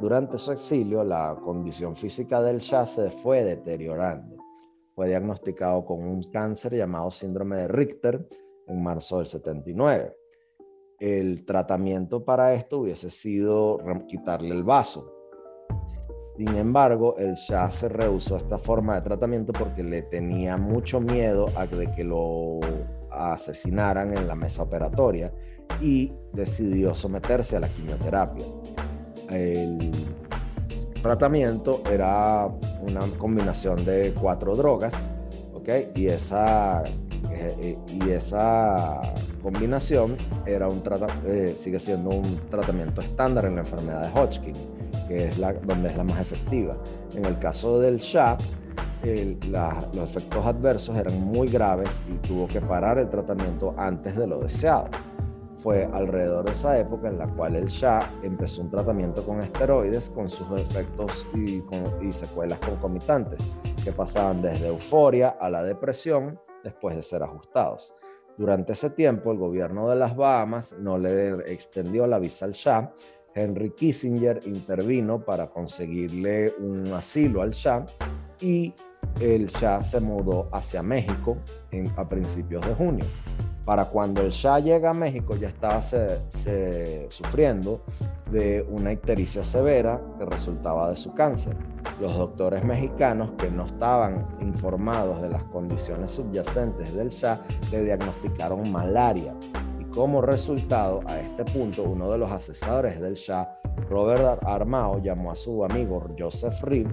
durante 0.00 0.38
su 0.38 0.52
exilio, 0.52 1.04
la 1.04 1.36
condición 1.42 1.94
física 1.94 2.40
del 2.40 2.58
Shah 2.58 2.86
se 2.86 3.10
fue 3.10 3.44
deteriorando 3.44 4.29
fue 5.00 5.08
diagnosticado 5.08 5.82
con 5.86 6.06
un 6.06 6.24
cáncer 6.24 6.74
llamado 6.74 7.10
síndrome 7.10 7.56
de 7.56 7.68
Richter 7.68 8.28
en 8.66 8.82
marzo 8.82 9.16
del 9.16 9.26
79. 9.28 10.14
El 10.98 11.46
tratamiento 11.46 12.22
para 12.22 12.52
esto 12.52 12.80
hubiese 12.80 13.08
sido 13.08 13.78
quitarle 14.06 14.50
el 14.50 14.62
vaso. 14.62 15.10
Sin 16.36 16.54
embargo, 16.54 17.16
el 17.16 17.32
Shah 17.32 17.70
rehusó 17.88 18.36
esta 18.36 18.58
forma 18.58 18.96
de 18.96 19.00
tratamiento 19.00 19.54
porque 19.54 19.82
le 19.82 20.02
tenía 20.02 20.58
mucho 20.58 21.00
miedo 21.00 21.46
a 21.56 21.64
de 21.64 21.90
que 21.92 22.04
lo 22.04 22.60
asesinaran 23.10 24.14
en 24.14 24.28
la 24.28 24.34
mesa 24.34 24.64
operatoria 24.64 25.32
y 25.80 26.12
decidió 26.34 26.94
someterse 26.94 27.56
a 27.56 27.60
la 27.60 27.70
quimioterapia. 27.70 28.44
El 29.30 29.92
tratamiento 31.02 31.82
era 31.90 32.48
una 32.82 33.00
combinación 33.18 33.84
de 33.84 34.14
cuatro 34.18 34.56
drogas, 34.56 35.10
¿ok? 35.54 35.68
Y 35.94 36.08
esa, 36.08 36.82
eh, 37.30 37.76
y 37.88 38.10
esa 38.10 39.00
combinación 39.42 40.16
era 40.46 40.68
un 40.68 40.82
eh, 41.26 41.54
sigue 41.56 41.78
siendo 41.78 42.10
un 42.10 42.40
tratamiento 42.50 43.00
estándar 43.00 43.46
en 43.46 43.54
la 43.54 43.60
enfermedad 43.60 44.02
de 44.02 44.20
Hodgkin, 44.20 44.54
que 45.08 45.28
es 45.28 45.38
la, 45.38 45.52
donde 45.52 45.90
es 45.90 45.96
la 45.96 46.04
más 46.04 46.20
efectiva. 46.20 46.76
En 47.14 47.24
el 47.24 47.38
caso 47.38 47.80
del 47.80 47.98
SHA, 47.98 48.38
los 49.02 50.10
efectos 50.10 50.44
adversos 50.44 50.96
eran 50.96 51.20
muy 51.20 51.48
graves 51.48 52.02
y 52.08 52.26
tuvo 52.26 52.46
que 52.46 52.60
parar 52.60 52.98
el 52.98 53.08
tratamiento 53.08 53.74
antes 53.78 54.16
de 54.16 54.26
lo 54.26 54.40
deseado 54.40 54.88
fue 55.62 55.84
alrededor 55.92 56.44
de 56.44 56.52
esa 56.52 56.78
época 56.78 57.08
en 57.08 57.18
la 57.18 57.26
cual 57.26 57.56
el 57.56 57.66
Shah 57.66 58.10
empezó 58.22 58.62
un 58.62 58.70
tratamiento 58.70 59.24
con 59.24 59.40
esteroides 59.40 60.10
con 60.10 60.30
sus 60.30 60.46
efectos 60.58 61.26
y, 61.34 61.62
secuelas 62.12 62.58
concomitantes 62.60 63.38
que 63.84 63.92
pasaban 63.92 64.42
desde 64.42 64.68
euforia 64.68 65.36
a 65.40 65.48
la 65.48 65.62
depresión 65.62 66.38
después 66.64 66.96
de 66.96 67.02
ser 67.02 67.22
ajustados. 67.22 67.94
Durante 68.36 68.72
ese 68.72 68.90
tiempo, 68.90 69.32
el 69.32 69.38
gobierno 69.38 69.88
de 69.88 69.96
las 69.96 70.16
Bahamas 70.16 70.74
no 70.78 70.98
le 70.98 71.52
extendió 71.52 72.06
la 72.06 72.18
visa 72.18 72.46
al 72.46 72.52
Shah. 72.52 72.92
Henry 73.34 73.70
Kissinger 73.70 74.40
intervino 74.46 75.24
para 75.24 75.50
conseguirle 75.50 76.52
un 76.58 76.92
asilo 76.92 77.42
al 77.42 77.50
Shah 77.50 77.86
y 78.40 78.74
el 79.20 79.46
Shah 79.46 79.82
se 79.82 80.00
mudó 80.00 80.48
hacia 80.52 80.82
México 80.82 81.36
a 81.96 82.08
principios 82.08 82.66
de 82.66 82.74
junio. 82.74 83.04
Para 83.64 83.86
cuando 83.86 84.22
el 84.22 84.30
Shah 84.30 84.58
llega 84.58 84.90
a 84.90 84.94
México 84.94 85.36
ya 85.36 85.48
estaba 85.48 85.80
sufriendo 85.82 87.82
de 88.30 88.66
una 88.68 88.92
ictericia 88.92 89.44
severa 89.44 90.00
que 90.18 90.24
resultaba 90.24 90.90
de 90.90 90.96
su 90.96 91.14
cáncer. 91.14 91.56
Los 92.00 92.16
doctores 92.16 92.64
mexicanos 92.64 93.32
que 93.38 93.50
no 93.50 93.66
estaban 93.66 94.26
informados 94.40 95.22
de 95.22 95.28
las 95.28 95.42
condiciones 95.44 96.10
subyacentes 96.10 96.94
del 96.94 97.10
Shah 97.10 97.40
le 97.70 97.84
diagnosticaron 97.84 98.70
malaria 98.70 99.34
y 99.78 99.84
como 99.84 100.20
resultado 100.20 101.00
a 101.06 101.20
este 101.20 101.44
punto 101.44 101.82
uno 101.82 102.10
de 102.10 102.18
los 102.18 102.30
asesores 102.30 103.00
del 103.00 103.14
Shah, 103.14 103.59
Robert 103.88 104.42
Armao, 104.44 105.02
llamó 105.02 105.32
a 105.32 105.36
su 105.36 105.64
amigo 105.64 106.06
Joseph 106.18 106.62
Reed 106.62 106.86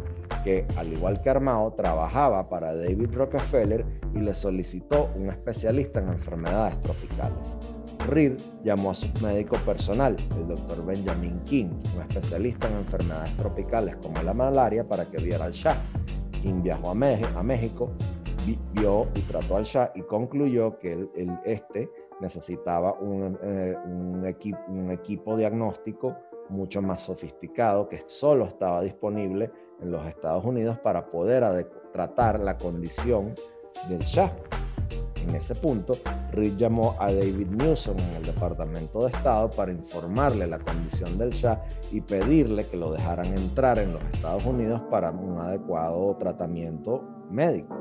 que, 0.44 0.66
al 0.78 0.94
igual 0.94 1.22
que 1.22 1.30
Armao, 1.30 1.74
trabajaba 1.74 2.50
para 2.50 2.74
David 2.76 3.14
Rockefeller 3.14 3.86
y 4.14 4.20
le 4.20 4.34
solicitó 4.34 5.10
un 5.16 5.30
especialista 5.30 6.00
en 6.00 6.10
enfermedades 6.10 6.82
tropicales. 6.82 7.58
Reed 8.08 8.38
llamó 8.64 8.92
a 8.92 8.96
su 8.96 9.08
médico 9.22 9.58
personal, 9.66 10.16
el 10.38 10.48
doctor 10.48 10.86
Benjamin 10.86 11.40
King, 11.42 11.68
un 11.96 12.02
especialista 12.02 12.68
en 12.70 12.78
enfermedades 12.78 13.36
tropicales 13.36 13.98
como 13.98 14.22
la 14.22 14.34
malaria, 14.34 14.88
para 14.88 15.06
que 15.06 15.18
viera 15.18 15.46
al 15.46 15.52
Shah. 15.52 15.76
King 16.42 16.62
viajó 16.62 16.92
a, 16.92 16.94
México, 16.94 17.92
vio 18.74 19.08
y 19.16 19.22
trató 19.22 19.58
al 19.58 19.66
Shah 19.66 19.92
y 19.96 20.02
concluyó 20.04 20.78
que 20.78 20.94
el, 20.94 21.40
este 21.44 21.90
necesitaba 22.22 22.94
un, 22.94 23.38
eh, 23.44 23.76
un, 23.86 24.24
un 24.70 24.92
equipo 24.92 25.36
diagnóstico 25.36 26.16
mucho 26.50 26.82
más 26.82 27.02
sofisticado 27.02 27.88
que 27.88 28.04
solo 28.08 28.46
estaba 28.46 28.82
disponible 28.82 29.52
en 29.82 29.92
los 29.92 30.06
Estados 30.08 30.44
Unidos 30.46 30.78
para 30.80 31.10
poder 31.10 31.70
tratar 31.92 32.40
la 32.40 32.58
condición 32.58 33.34
del 33.90 34.00
Shah. 34.00 34.32
En 35.16 35.36
ese 35.36 35.56
punto, 35.56 35.94
Reed 36.32 36.56
llamó 36.56 36.96
a 37.00 37.12
David 37.12 37.48
Newsom 37.48 37.98
en 38.00 38.16
el 38.16 38.26
Departamento 38.26 39.02
de 39.02 39.08
Estado 39.08 39.52
para 39.52 39.72
informarle 39.72 40.48
la 40.48 40.60
condición 40.60 41.18
del 41.18 41.32
Shah 41.32 41.62
y 41.92 42.00
pedirle 42.00 42.66
que 42.68 42.78
lo 42.78 42.94
dejaran 42.94 43.26
entrar 43.38 43.78
en 43.80 43.94
los 43.94 44.04
Estados 44.14 44.46
Unidos 44.46 44.82
para 44.90 45.12
un 45.12 45.38
adecuado 45.40 46.16
tratamiento 46.18 47.04
médico. 47.30 47.76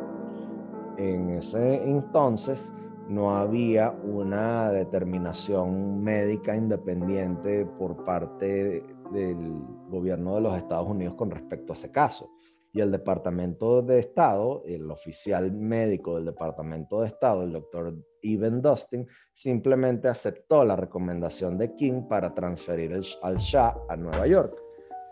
En 0.99 1.31
ese 1.31 1.85
entonces 1.85 2.73
no 3.09 3.37
había 3.37 3.91
una 3.91 4.71
determinación 4.71 6.03
médica 6.03 6.57
independiente 6.57 7.65
por 7.79 8.05
parte 8.05 8.85
del 9.13 9.63
gobierno 9.89 10.35
de 10.35 10.41
los 10.41 10.57
Estados 10.57 10.89
Unidos 10.89 11.15
con 11.15 11.31
respecto 11.31 11.73
a 11.73 11.77
ese 11.77 11.91
caso. 11.91 12.31
Y 12.73 12.81
el 12.81 12.91
Departamento 12.91 13.81
de 13.81 14.01
Estado, 14.01 14.63
el 14.67 14.91
oficial 14.91 15.51
médico 15.53 16.17
del 16.17 16.27
Departamento 16.27 17.01
de 17.01 17.07
Estado, 17.07 17.43
el 17.43 17.53
doctor 17.53 17.97
Evan 18.21 18.61
Dustin, 18.61 19.07
simplemente 19.33 20.09
aceptó 20.09 20.63
la 20.65 20.77
recomendación 20.77 21.57
de 21.57 21.75
King 21.75 22.03
para 22.09 22.35
transferir 22.35 23.01
al 23.23 23.37
Shah 23.37 23.77
a 23.89 23.97
Nueva 23.97 24.27
York. 24.27 24.61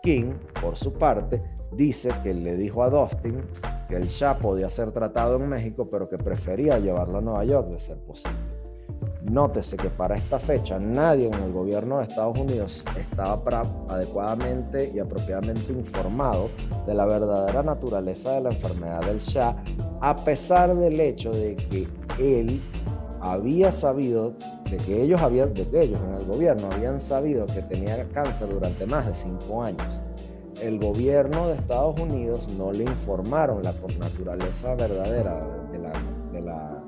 King, 0.03 0.35
por 0.61 0.75
su 0.75 0.93
parte, 0.93 1.41
dice 1.75 2.09
que 2.23 2.33
le 2.33 2.55
dijo 2.55 2.83
a 2.83 2.89
Dustin 2.89 3.41
que 3.87 3.95
el 3.95 4.07
Shah 4.07 4.37
podía 4.37 4.69
ser 4.69 4.91
tratado 4.91 5.35
en 5.37 5.47
México, 5.47 5.87
pero 5.89 6.09
que 6.09 6.17
prefería 6.17 6.79
llevarlo 6.79 7.19
a 7.19 7.21
Nueva 7.21 7.45
York 7.45 7.69
de 7.69 7.79
ser 7.79 7.97
posible. 7.97 8.37
Nótese 9.23 9.75
que 9.75 9.89
para 9.89 10.17
esta 10.17 10.37
fecha 10.37 10.79
nadie 10.79 11.27
en 11.27 11.33
el 11.33 11.51
gobierno 11.51 11.97
de 11.97 12.03
Estados 12.03 12.37
Unidos 12.37 12.85
estaba 12.95 13.41
adecuadamente 13.89 14.91
y 14.93 14.99
apropiadamente 14.99 15.73
informado 15.73 16.49
de 16.85 16.93
la 16.93 17.05
verdadera 17.05 17.63
naturaleza 17.63 18.33
de 18.33 18.41
la 18.41 18.49
enfermedad 18.51 19.01
del 19.01 19.19
Shah, 19.19 19.55
a 20.01 20.15
pesar 20.17 20.75
del 20.75 20.99
hecho 20.99 21.31
de 21.31 21.55
que 21.55 21.87
él 22.19 22.61
había 23.19 23.71
sabido, 23.71 24.33
de 24.69 24.77
que 24.77 25.01
ellos, 25.01 25.19
habían, 25.21 25.53
de 25.55 25.67
que 25.67 25.81
ellos 25.81 25.99
en 26.07 26.13
el 26.13 26.25
gobierno 26.25 26.69
habían 26.71 26.99
sabido 26.99 27.47
que 27.47 27.63
tenía 27.63 28.07
cáncer 28.09 28.49
durante 28.49 28.85
más 28.85 29.07
de 29.07 29.15
cinco 29.15 29.63
años. 29.63 30.04
El 30.61 30.79
gobierno 30.79 31.47
de 31.47 31.55
Estados 31.55 31.99
Unidos 31.99 32.47
no 32.57 32.71
le 32.71 32.83
informaron 32.83 33.61
la 33.61 33.73
naturaleza 33.99 34.73
verdadera 34.75 35.45
de 35.71 35.79
la, 35.79 35.93
de 36.31 36.41
la 36.41 36.83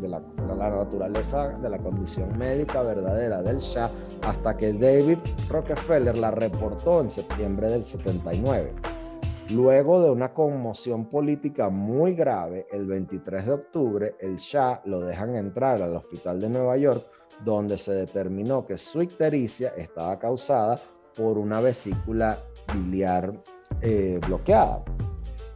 de, 0.00 0.08
la, 0.08 0.20
naturaleza 0.68 1.48
de 1.48 1.70
la 1.70 1.78
condición 1.78 2.36
médica 2.38 2.82
verdadera 2.82 3.42
del 3.42 3.58
Shah 3.58 3.90
hasta 4.22 4.56
que 4.56 4.72
David 4.72 5.18
Rockefeller 5.48 6.16
la 6.16 6.30
reportó 6.30 7.00
en 7.00 7.10
septiembre 7.10 7.68
del 7.68 7.84
79. 7.84 8.72
Luego 9.50 10.02
de 10.02 10.10
una 10.10 10.34
conmoción 10.34 11.06
política 11.06 11.70
muy 11.70 12.14
grave, 12.14 12.66
el 12.70 12.86
23 12.86 13.46
de 13.46 13.52
octubre, 13.52 14.16
el 14.20 14.36
Shah 14.36 14.82
lo 14.84 15.00
dejan 15.00 15.36
entrar 15.36 15.80
al 15.80 15.96
hospital 15.96 16.40
de 16.40 16.50
Nueva 16.50 16.76
York, 16.76 17.02
donde 17.44 17.78
se 17.78 17.92
determinó 17.92 18.66
que 18.66 18.76
su 18.76 19.00
ictericia 19.00 19.72
estaba 19.76 20.18
causada 20.18 20.78
por 21.18 21.36
una 21.36 21.60
vesícula 21.60 22.38
biliar 22.72 23.34
eh, 23.82 24.20
bloqueada. 24.26 24.82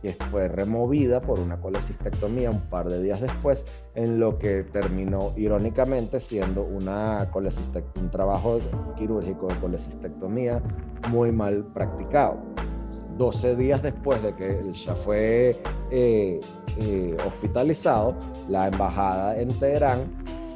que 0.03 0.11
fue 0.33 0.49
removida 0.49 1.21
por 1.21 1.39
una 1.39 1.61
colecistectomía 1.61 2.51
un 2.51 2.63
par 2.63 2.89
de 2.89 3.01
días 3.01 3.21
después, 3.21 3.65
en 3.95 4.19
lo 4.19 4.37
que 4.37 4.65
terminó 4.65 5.33
irónicamente 5.37 6.19
siendo 6.19 6.65
una 6.65 7.31
un 8.01 8.11
trabajo 8.11 8.59
quirúrgico 8.97 9.47
de 9.47 9.55
colecistectomía 9.61 10.61
muy 11.09 11.31
mal 11.31 11.65
practicado. 11.73 12.39
12 13.17 13.55
días 13.55 13.83
después 13.83 14.21
de 14.23 14.35
que 14.35 14.59
el 14.59 14.73
Shah 14.73 14.97
fue 14.97 15.57
eh, 15.93 16.41
eh, 16.79 17.17
hospitalizado, 17.25 18.17
la 18.49 18.67
embajada 18.67 19.39
en 19.39 19.57
Teherán 19.61 20.07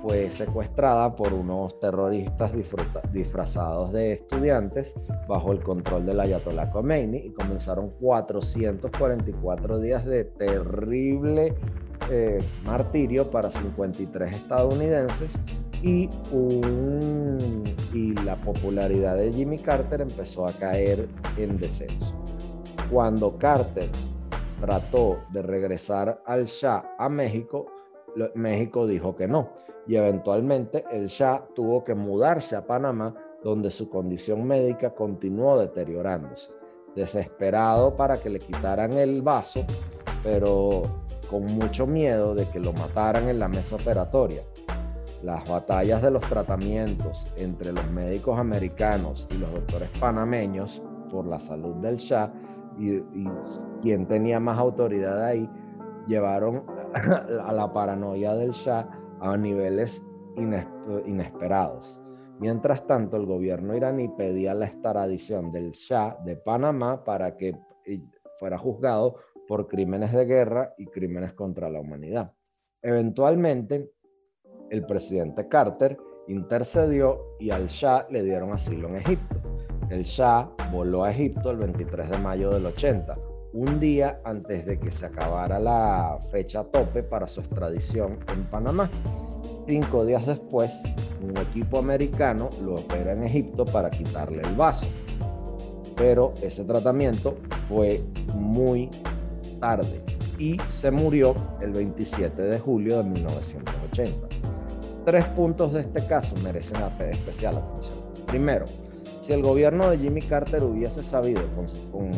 fue 0.07 0.31
secuestrada 0.31 1.17
por 1.17 1.33
unos 1.33 1.81
terroristas 1.81 2.53
disfrazados 3.13 3.93
de 3.93 4.13
estudiantes 4.13 4.95
bajo 5.27 5.51
el 5.51 5.61
control 5.61 6.07
del 6.07 6.21
Ayatollah 6.21 6.71
Khomeini 6.71 7.19
y 7.19 7.31
comenzaron 7.31 7.91
444 7.91 9.81
días 9.81 10.05
de 10.05 10.25
terrible 10.25 11.57
eh, 12.09 12.41
martirio 12.65 13.33
para 13.33 13.51
53 13.51 14.33
estadounidenses 14.33 15.33
y, 15.83 16.09
y 17.93 18.13
la 18.25 18.37
popularidad 18.45 19.17
de 19.17 19.33
Jimmy 19.33 19.59
Carter 19.59 20.03
empezó 20.03 20.47
a 20.47 20.53
caer 20.53 21.09
en 21.37 21.59
descenso. 21.59 22.15
Cuando 22.93 23.37
Carter 23.39 23.91
trató 24.61 25.19
de 25.33 25.43
regresar 25.43 26.23
al 26.25 26.45
Shah 26.45 26.95
a 26.97 27.09
México, 27.09 27.67
México 28.37 28.87
dijo 28.87 29.17
que 29.17 29.27
no 29.27 29.66
y 29.87 29.97
eventualmente 29.97 30.85
el 30.91 31.07
Shah 31.07 31.47
tuvo 31.55 31.85
que 31.85 31.95
mudarse 31.95 32.57
a 32.57 32.67
Panamá 32.67 33.15
donde 33.43 33.71
su 33.71 33.89
condición 33.89 34.45
médica 34.45 34.91
continuó 34.91 35.59
deteriorándose. 35.59 36.51
Desesperado 36.95 37.97
para 37.97 38.19
que 38.19 38.31
le 38.31 38.39
quitaran 38.39 38.95
el 38.95 39.23
vaso, 39.23 39.65
pero 40.23 40.83
con 41.31 41.45
mucho 41.45 41.87
miedo 41.87 42.35
de 42.35 42.49
que 42.49 42.59
lo 42.59 42.73
mataran 42.73 43.29
en 43.29 43.39
la 43.39 43.49
mesa 43.49 43.77
operatoria. 43.77 44.43
Las 45.23 45.49
batallas 45.49 46.03
de 46.03 46.11
los 46.11 46.25
tratamientos 46.25 47.27
entre 47.37 47.73
los 47.73 47.89
médicos 47.91 48.39
americanos 48.39 49.29
y 49.31 49.39
los 49.39 49.53
doctores 49.53 49.91
panameños 50.01 50.83
por 51.11 51.27
la 51.27 51.39
salud 51.39 51.75
del 51.77 51.97
Shah 51.97 52.33
y, 52.79 52.97
y 52.97 53.29
quien 53.83 54.07
tenía 54.07 54.41
más 54.41 54.59
autoridad 54.59 55.25
ahí 55.25 55.49
llevaron 56.07 56.65
a 57.45 57.53
la 57.53 57.73
paranoia 57.73 58.35
del 58.35 58.51
Shah 58.51 58.89
a 59.21 59.37
niveles 59.37 60.05
inesperados. 61.07 62.01
Mientras 62.39 62.87
tanto, 62.87 63.17
el 63.17 63.25
gobierno 63.25 63.75
iraní 63.75 64.09
pedía 64.09 64.55
la 64.55 64.67
extradición 64.67 65.51
del 65.53 65.73
Shah 65.73 66.19
de 66.25 66.37
Panamá 66.37 67.03
para 67.03 67.37
que 67.37 67.57
eh, 67.87 68.03
fuera 68.39 68.59
juzgado 68.59 69.17
por 69.49 69.69
crímenes 69.69 70.13
de 70.13 70.27
guerra 70.27 70.75
y 70.77 70.87
crímenes 70.87 71.33
contra 71.33 71.71
la 71.71 71.81
humanidad. 71.81 72.35
Eventualmente, 72.83 73.91
el 74.71 74.85
presidente 74.85 75.49
Carter 75.49 75.97
intercedió 76.29 77.37
y 77.39 77.51
al 77.51 77.69
Shah 77.69 78.07
le 78.11 78.23
dieron 78.23 78.53
asilo 78.53 78.89
en 78.89 78.97
Egipto. 78.97 79.37
El 79.89 80.03
Shah 80.03 80.51
voló 80.73 81.05
a 81.05 81.13
Egipto 81.13 81.51
el 81.51 81.59
23 81.59 82.11
de 82.11 82.19
mayo 82.19 82.51
del 82.51 82.67
80, 82.67 83.17
un 83.57 83.81
día 83.81 84.21
antes 84.25 84.67
de 84.67 84.79
que 84.79 84.91
se 84.91 85.07
acabara 85.07 85.59
la 85.59 86.19
fecha 86.31 86.63
tope 86.65 87.03
para 87.03 87.27
su 87.27 87.41
extradición 87.41 88.19
en 88.31 88.45
Panamá. 88.45 88.91
Cinco 89.67 90.05
días 90.05 90.27
después, 90.27 90.83
un 91.23 91.35
equipo 91.39 91.79
americano 91.79 92.51
lo 92.63 92.75
opera 92.75 93.13
en 93.13 93.25
Egipto 93.25 93.65
para 93.65 93.91
quitarle 93.91 94.43
el 94.43 94.55
vaso. 94.55 94.87
Pero 95.97 96.35
ese 96.43 96.65
tratamiento 96.65 97.39
fue 97.67 98.05
muy 98.35 98.91
tarde 99.59 100.05
y 100.39 100.59
se 100.69 100.91
murió 100.91 101.35
el 101.63 101.73
27 101.73 102.43
de 102.43 102.59
julio 102.59 102.99
de 102.99 103.05
1980. 103.05 104.29
Tres 105.07 105.25
puntos 105.29 105.73
de 105.73 105.81
este 105.81 106.07
caso 106.07 106.37
merecen 106.43 106.77
especial 107.09 107.57
atención. 107.57 107.97
Primero, 108.27 108.67
si 109.27 109.33
el 109.33 109.43
gobierno 109.43 109.91
de 109.91 109.99
Jimmy 109.99 110.23
Carter 110.23 110.63
hubiese 110.63 111.03
sabido 111.03 111.43
con, 111.57 112.13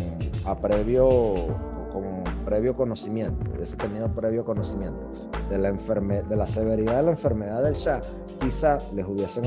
previo, 0.60 1.34
con 1.90 2.22
previo 2.44 2.76
conocimiento, 2.76 3.50
hubiese 3.50 3.78
tenido 3.78 4.08
previo 4.08 4.44
conocimiento 4.44 5.10
de 5.48 5.56
la, 5.56 5.72
de 5.72 6.36
la 6.36 6.46
severidad 6.46 6.98
de 6.98 7.02
la 7.04 7.10
enfermedad 7.12 7.62
del 7.62 7.72
Shah, 7.72 8.02
quizá 8.42 8.78
les 8.94 9.06
hubiesen 9.06 9.44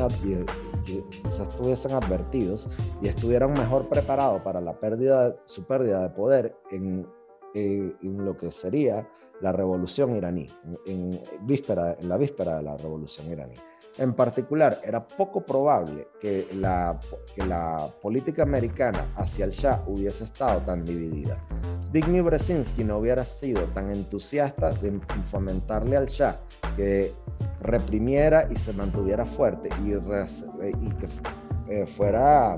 quizás 1.12 1.47
estuviesen 1.49 1.91
advertidos 1.91 2.68
y 2.99 3.09
estuvieran 3.09 3.53
mejor 3.53 3.88
preparados 3.88 4.41
para 4.41 4.59
la 4.59 4.74
pérdida, 4.80 5.36
su 5.45 5.64
pérdida 5.66 6.01
de 6.01 6.09
poder 6.09 6.55
en, 6.72 7.05
en, 7.53 8.26
lo 8.26 8.36
que 8.38 8.49
sería 8.49 9.07
la 9.39 9.51
revolución 9.51 10.16
iraní, 10.16 10.47
en, 10.88 11.12
víspera, 11.41 11.95
en 12.01 12.09
la 12.09 12.18
víspera 12.18 12.57
de 12.57 12.64
la 12.64 12.76
revolución 12.78 13.32
iraní. 13.32 13.53
En 14.02 14.14
particular, 14.14 14.82
era 14.84 15.08
poco 15.08 15.41
probable 15.41 16.08
que 16.20 16.47
la, 16.56 16.99
política 18.02 18.41
americana 18.41 19.06
hacia 19.16 19.45
el 19.45 19.52
Shah 19.52 19.84
hubiese 19.86 20.24
estado 20.24 20.60
tan 20.62 20.84
dividida. 20.84 21.38
Zbigniew 21.84 22.26
Brzezinski 22.26 22.84
no 22.84 22.97
hubiera 22.97 23.24
sido 23.24 23.62
tan 23.76 23.91
entusiasta 23.91 24.72
de 24.72 24.99
fomentarle 25.30 25.97
al 25.97 26.08
Shah 26.08 26.36
que 26.76 27.14
reprimiera 27.62 28.47
y 28.49 28.56
se 28.56 28.74
mantuviera 28.74 29.24
fuerte 29.24 29.70
y, 29.84 29.91
y 29.91 30.89
que 30.95 31.08
eh, 31.68 31.86
fuera 31.86 32.58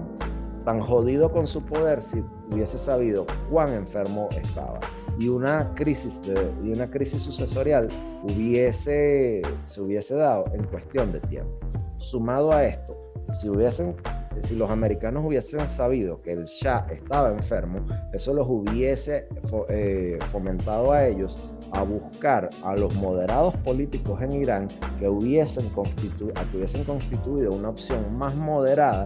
tan 0.64 0.82
jodido 0.82 1.32
con 1.32 1.48
su 1.48 1.62
poder 1.62 2.02
si 2.04 2.24
hubiese 2.52 2.78
sabido 2.78 3.26
cuán 3.50 3.74
enfermo 3.74 4.30
estaba 4.32 4.80
y 5.20 5.28
una 5.30 5.74
crisis, 5.76 6.22
de, 6.24 6.52
y 6.64 6.72
una 6.72 6.90
crisis 6.90 7.22
sucesorial 7.22 7.88
hubiese, 8.24 9.42
se 9.66 9.82
hubiese 9.82 10.16
dado 10.16 10.46
en 10.54 10.64
cuestión 10.64 11.12
de 11.12 11.20
tiempo. 11.22 11.52
Sumado 11.98 12.52
a 12.52 12.66
esto, 12.66 12.98
si, 13.40 13.50
hubiesen, 13.50 13.96
si 14.42 14.56
los 14.56 14.70
americanos 14.70 15.24
hubiesen 15.26 15.68
sabido 15.68 16.22
que 16.22 16.34
el 16.34 16.46
Shah 16.46 16.88
estaba 16.92 17.32
enfermo, 17.32 17.86
eso 18.12 18.34
los 18.34 18.48
hubiese 18.50 19.28
eh, 19.70 20.20
fomentado 20.30 20.92
a 20.92 21.06
ellos 21.06 21.38
a 21.72 21.84
buscar 21.84 22.50
a 22.64 22.76
los 22.76 22.94
moderados 22.96 23.56
políticos 23.58 24.22
en 24.22 24.34
Irán 24.34 24.68
que 25.00 25.08
hubiesen, 25.08 25.70
constitu 25.70 26.32
que 26.52 26.58
hubiesen 26.58 26.84
constituido 26.84 27.52
una 27.52 27.70
opción 27.70 28.16
más 28.18 28.36
moderada, 28.36 29.06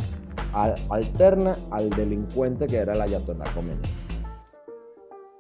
alterna 0.90 1.56
al 1.72 1.90
delincuente 1.90 2.68
que 2.68 2.78
era 2.78 2.94
el 2.94 3.02
Ayatollah 3.02 3.54
Khomeini. 3.54 3.88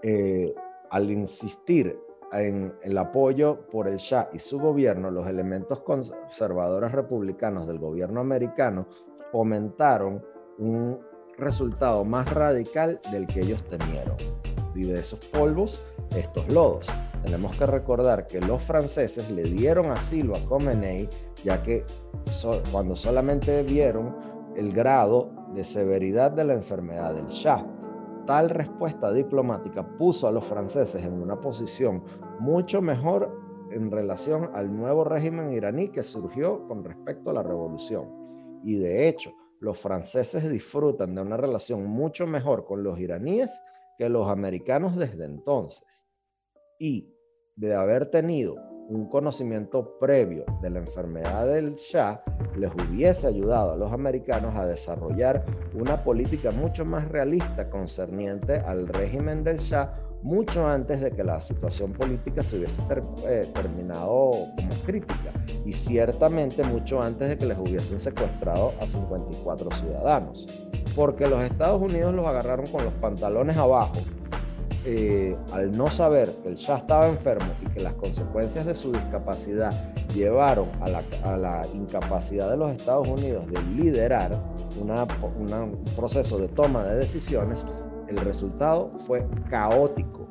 Eh, 0.03 0.53
al 0.89 1.11
insistir 1.11 1.97
en 2.31 2.73
el 2.83 2.97
apoyo 2.97 3.67
por 3.71 3.87
el 3.87 3.97
Shah 3.97 4.29
y 4.33 4.39
su 4.39 4.59
gobierno, 4.59 5.11
los 5.11 5.27
elementos 5.27 5.79
conservadores 5.81 6.91
republicanos 6.91 7.67
del 7.67 7.79
gobierno 7.79 8.19
americano 8.19 8.87
fomentaron 9.31 10.23
un 10.57 10.99
resultado 11.37 12.03
más 12.03 12.31
radical 12.33 12.99
del 13.11 13.27
que 13.27 13.41
ellos 13.41 13.63
temieron. 13.65 14.17
Y 14.75 14.83
de 14.83 14.99
esos 14.99 15.19
polvos, 15.27 15.81
estos 16.15 16.47
lodos. 16.49 16.87
Tenemos 17.23 17.55
que 17.57 17.65
recordar 17.65 18.27
que 18.27 18.39
los 18.39 18.61
franceses 18.61 19.29
le 19.31 19.43
dieron 19.43 19.91
asilo 19.91 20.35
a 20.35 20.39
Khomeini, 20.45 21.09
ya 21.43 21.61
que 21.63 21.83
cuando 22.71 22.95
solamente 22.95 23.63
vieron 23.63 24.15
el 24.57 24.73
grado 24.73 25.31
de 25.53 25.63
severidad 25.63 26.31
de 26.31 26.43
la 26.43 26.53
enfermedad 26.53 27.15
del 27.15 27.27
Shah 27.27 27.65
Tal 28.27 28.49
respuesta 28.49 29.13
diplomática 29.13 29.87
puso 29.97 30.27
a 30.27 30.33
los 30.33 30.43
franceses 30.43 31.01
en 31.05 31.13
una 31.13 31.39
posición 31.39 32.03
mucho 32.39 32.81
mejor 32.81 33.31
en 33.71 33.89
relación 33.89 34.51
al 34.53 34.75
nuevo 34.75 35.05
régimen 35.05 35.53
iraní 35.53 35.87
que 35.87 36.03
surgió 36.03 36.67
con 36.67 36.83
respecto 36.83 37.29
a 37.29 37.33
la 37.33 37.41
revolución. 37.41 38.59
Y 38.65 38.75
de 38.79 39.07
hecho, 39.07 39.31
los 39.61 39.79
franceses 39.79 40.49
disfrutan 40.49 41.15
de 41.15 41.21
una 41.21 41.37
relación 41.37 41.85
mucho 41.85 42.27
mejor 42.27 42.65
con 42.65 42.83
los 42.83 42.99
iraníes 42.99 43.61
que 43.97 44.09
los 44.09 44.27
americanos 44.27 44.97
desde 44.97 45.23
entonces. 45.23 45.87
Y 46.79 47.13
de 47.55 47.75
haber 47.75 48.11
tenido 48.11 48.55
un 48.89 49.09
conocimiento 49.09 49.97
previo 49.99 50.45
de 50.61 50.69
la 50.69 50.79
enfermedad 50.79 51.47
del 51.47 51.75
Shah 51.75 52.21
les 52.55 52.71
hubiese 52.73 53.27
ayudado 53.27 53.73
a 53.73 53.75
los 53.75 53.91
americanos 53.91 54.55
a 54.55 54.65
desarrollar 54.65 55.45
una 55.73 56.03
política 56.03 56.51
mucho 56.51 56.85
más 56.85 57.07
realista 57.09 57.69
concerniente 57.69 58.59
al 58.59 58.87
régimen 58.87 59.43
del 59.43 59.57
Shah 59.57 59.93
mucho 60.23 60.67
antes 60.67 60.99
de 60.99 61.11
que 61.11 61.23
la 61.23 61.39
situación 61.41 61.93
política 61.93 62.43
se 62.43 62.57
hubiese 62.57 62.81
eh, 63.25 63.47
terminado 63.53 64.47
como 64.55 64.73
crítica 64.85 65.31
y 65.63 65.73
ciertamente 65.73 66.63
mucho 66.63 67.01
antes 67.01 67.29
de 67.29 67.37
que 67.37 67.45
les 67.45 67.57
hubiesen 67.57 67.99
secuestrado 67.99 68.73
a 68.81 68.87
54 68.87 69.69
ciudadanos. 69.71 70.47
Porque 70.95 71.27
los 71.27 71.41
Estados 71.41 71.79
Unidos 71.79 72.15
los 72.15 72.25
agarraron 72.25 72.65
con 72.67 72.83
los 72.83 72.93
pantalones 72.95 73.57
abajo 73.57 74.01
eh, 74.89 75.35
al 75.51 75.77
no 75.77 75.89
saber 75.89 76.33
que 76.41 76.47
el 76.47 76.55
Shah 76.55 76.77
estaba 76.77 77.09
enfermo 77.09 77.51
y 77.61 77.65
que 77.65 77.81
las 77.81 77.91
consecuencias 77.95 78.65
de 78.65 78.73
su 78.73 78.93
discapacidad 78.93 79.93
llevaron 80.15 80.69
a 80.79 80.87
la, 80.87 81.67
incapacidad 81.73 82.49
de 82.49 82.55
los 82.55 82.71
Estados 82.71 83.05
Unidos 83.05 83.45
de 83.51 83.61
liderar 83.63 84.31
un 84.79 85.83
proceso 85.93 86.37
de 86.37 86.47
toma 86.47 86.85
de 86.85 86.95
decisiones, 86.95 87.65
el 88.07 88.15
resultado 88.19 88.93
fue 89.05 89.27
caótico. 89.49 90.25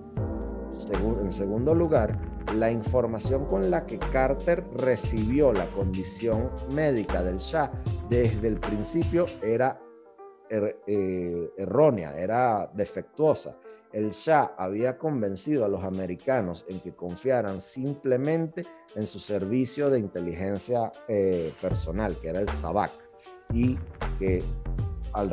en 1.23 1.33
segundo 1.33 1.75
lugar, 1.75 2.19
la 2.55 2.71
información 2.71 3.45
con 3.45 3.71
la 3.71 3.85
que 3.85 3.99
Carter 3.99 4.65
recibió 4.75 5.53
la 5.53 5.67
condición 5.67 6.49
médica 6.73 7.23
del 7.23 7.37
Shah 7.41 7.71
desde 8.09 8.49
el 8.49 8.59
principio 8.59 9.27
era 9.43 9.79
er, 10.49 10.79
eh, 10.87 11.51
errónea, 11.59 12.17
era 12.17 12.71
defectuosa. 12.73 13.59
El 13.97 14.11
Shah 14.11 14.53
había 14.59 14.99
convencido 14.99 15.65
a 15.65 15.69
los 15.69 15.83
americanos 15.83 16.67
en 16.69 16.81
que 16.81 16.95
confiaran 16.95 17.63
simplemente 17.63 18.67
en 18.95 19.07
su 19.07 19.19
servicio 19.19 19.89
de 19.89 19.99
inteligencia 19.99 20.93
eh, 21.09 21.55
personal, 21.63 22.15
que 22.21 22.29
era 22.29 22.41
el 22.41 22.49
SABAC, 22.51 22.91
y 23.55 23.79
que 24.19 24.45
al, 25.15 25.33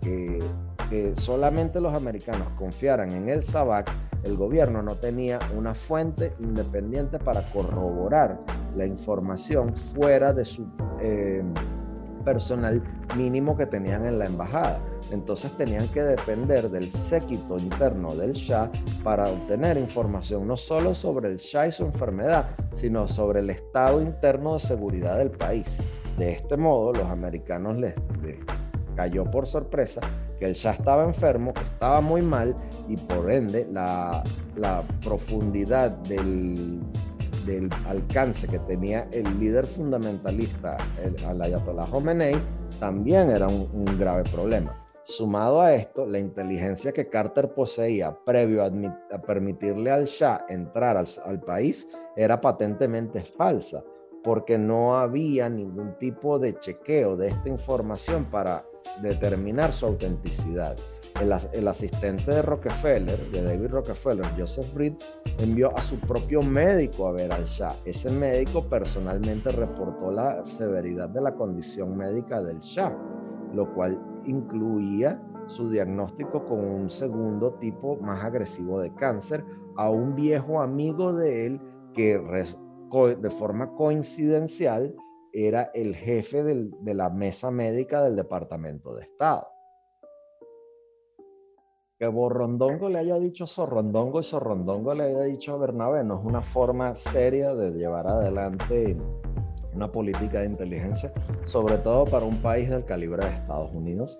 que 0.00 1.16
solamente 1.16 1.80
los 1.80 1.92
americanos 1.92 2.46
confiaran 2.56 3.10
en 3.10 3.28
el 3.28 3.42
SABAC, 3.42 3.90
el 4.22 4.36
gobierno 4.36 4.80
no 4.80 4.94
tenía 4.94 5.40
una 5.56 5.74
fuente 5.74 6.34
independiente 6.38 7.18
para 7.18 7.50
corroborar 7.50 8.38
la 8.76 8.86
información 8.86 9.74
fuera 9.74 10.32
de 10.32 10.44
su 10.44 10.68
eh, 11.00 11.42
personal 12.24 12.80
mínimo 13.16 13.56
que 13.56 13.66
tenían 13.66 14.06
en 14.06 14.20
la 14.20 14.26
embajada. 14.26 14.78
Entonces 15.10 15.52
tenían 15.56 15.88
que 15.88 16.02
depender 16.02 16.68
del 16.70 16.90
séquito 16.90 17.58
interno 17.58 18.14
del 18.14 18.32
Shah 18.32 18.70
para 19.04 19.28
obtener 19.28 19.76
información 19.76 20.46
no 20.46 20.56
solo 20.56 20.94
sobre 20.94 21.28
el 21.28 21.36
Shah 21.36 21.68
y 21.68 21.72
su 21.72 21.84
enfermedad, 21.84 22.50
sino 22.74 23.06
sobre 23.06 23.40
el 23.40 23.50
estado 23.50 24.02
interno 24.02 24.54
de 24.54 24.60
seguridad 24.60 25.18
del 25.18 25.30
país. 25.30 25.78
De 26.18 26.32
este 26.32 26.56
modo, 26.56 26.92
los 26.92 27.06
americanos 27.06 27.76
les, 27.76 27.94
cayó 28.96 29.24
por 29.30 29.46
sorpresa 29.46 30.00
que 30.38 30.46
él 30.46 30.54
ya 30.54 30.70
estaba 30.70 31.04
enfermo, 31.04 31.52
estaba 31.72 32.00
muy 32.00 32.22
mal 32.22 32.56
y 32.88 32.96
por 32.96 33.30
ende 33.30 33.66
la, 33.70 34.24
profundidad 35.04 35.90
del, 35.90 36.80
alcance 37.86 38.48
que 38.48 38.58
tenía 38.60 39.06
el 39.12 39.38
líder 39.38 39.66
fundamentalista, 39.66 40.78
el, 41.02 41.42
Ayatollah 41.42 41.86
Khomeini, 41.86 42.38
también 42.80 43.30
era 43.30 43.46
un, 43.46 43.98
grave 43.98 44.24
problema. 44.24 44.85
Sumado 45.08 45.60
a 45.60 45.72
esto, 45.72 46.04
la 46.04 46.18
inteligencia 46.18 46.90
que 46.92 47.08
Carter 47.08 47.54
poseía 47.54 48.18
previo 48.24 48.64
a, 48.64 49.18
permitirle 49.22 49.92
al 49.92 50.06
Shah 50.06 50.46
entrar 50.48 50.96
al, 50.96 51.40
país 51.42 51.86
era 52.16 52.40
patentemente 52.40 53.22
falsa, 53.22 53.84
porque 54.24 54.58
no 54.58 54.98
había 54.98 55.48
ningún 55.48 55.96
tipo 55.98 56.40
de 56.40 56.58
chequeo 56.58 57.16
de 57.16 57.28
esta 57.28 57.48
información 57.48 58.24
para 58.24 58.64
determinar 59.00 59.72
su 59.72 59.86
autenticidad. 59.86 60.76
El, 61.20 61.68
asistente 61.68 62.32
de 62.32 62.42
Rockefeller, 62.42 63.30
de 63.30 63.42
David 63.42 63.70
Rockefeller, 63.70 64.26
Joseph 64.36 64.74
Reed, 64.74 64.94
envió 65.38 65.72
a 65.78 65.82
su 65.82 66.00
propio 66.00 66.42
médico 66.42 67.06
a 67.06 67.12
ver 67.12 67.30
al 67.30 67.44
Shah. 67.44 67.76
Ese 67.84 68.10
médico 68.10 68.64
personalmente 68.68 69.52
reportó 69.52 70.10
la 70.10 70.44
severidad 70.44 71.08
de 71.08 71.20
la 71.20 71.32
condición 71.32 71.96
médica 71.96 72.42
del 72.42 72.58
Shah, 72.58 72.92
lo 73.54 73.72
cual 73.72 73.96
incluía 74.26 75.22
su 75.46 75.70
diagnóstico 75.70 76.44
con 76.44 76.64
un 76.64 76.90
segundo 76.90 77.54
tipo 77.54 77.96
más 77.96 78.24
agresivo 78.24 78.80
de 78.80 78.92
cáncer 78.94 79.44
a 79.76 79.90
un 79.90 80.14
viejo 80.14 80.60
amigo 80.60 81.12
de 81.12 81.46
él 81.46 81.60
que 81.94 82.18
de 82.18 83.30
forma 83.30 83.74
coincidencial 83.74 84.94
era 85.32 85.70
el 85.74 85.94
jefe 85.94 86.42
de 86.44 86.94
la 86.94 87.10
mesa 87.10 87.50
médica 87.50 88.02
del 88.02 88.16
Departamento 88.16 88.94
de 88.94 89.02
Estado. 89.02 89.48
Que 91.98 92.06
Borrondongo 92.08 92.90
le 92.90 92.98
haya 92.98 93.18
dicho 93.18 93.46
Sorrondongo 93.46 94.20
y 94.20 94.22
Sorrondongo 94.22 94.92
le 94.94 95.04
haya 95.04 95.22
dicho 95.22 95.54
a 95.54 95.58
Bernabé 95.58 96.04
no 96.04 96.18
es 96.18 96.24
una 96.26 96.42
forma 96.42 96.94
seria 96.94 97.54
de 97.54 97.70
llevar 97.70 98.06
adelante 98.06 98.96
una 99.76 99.92
política 99.92 100.40
de 100.40 100.46
inteligencia, 100.46 101.12
sobre 101.44 101.78
todo 101.78 102.04
para 102.06 102.24
un 102.24 102.38
país 102.40 102.68
del 102.68 102.84
calibre 102.84 103.26
de 103.26 103.34
Estados 103.34 103.72
Unidos 103.74 104.18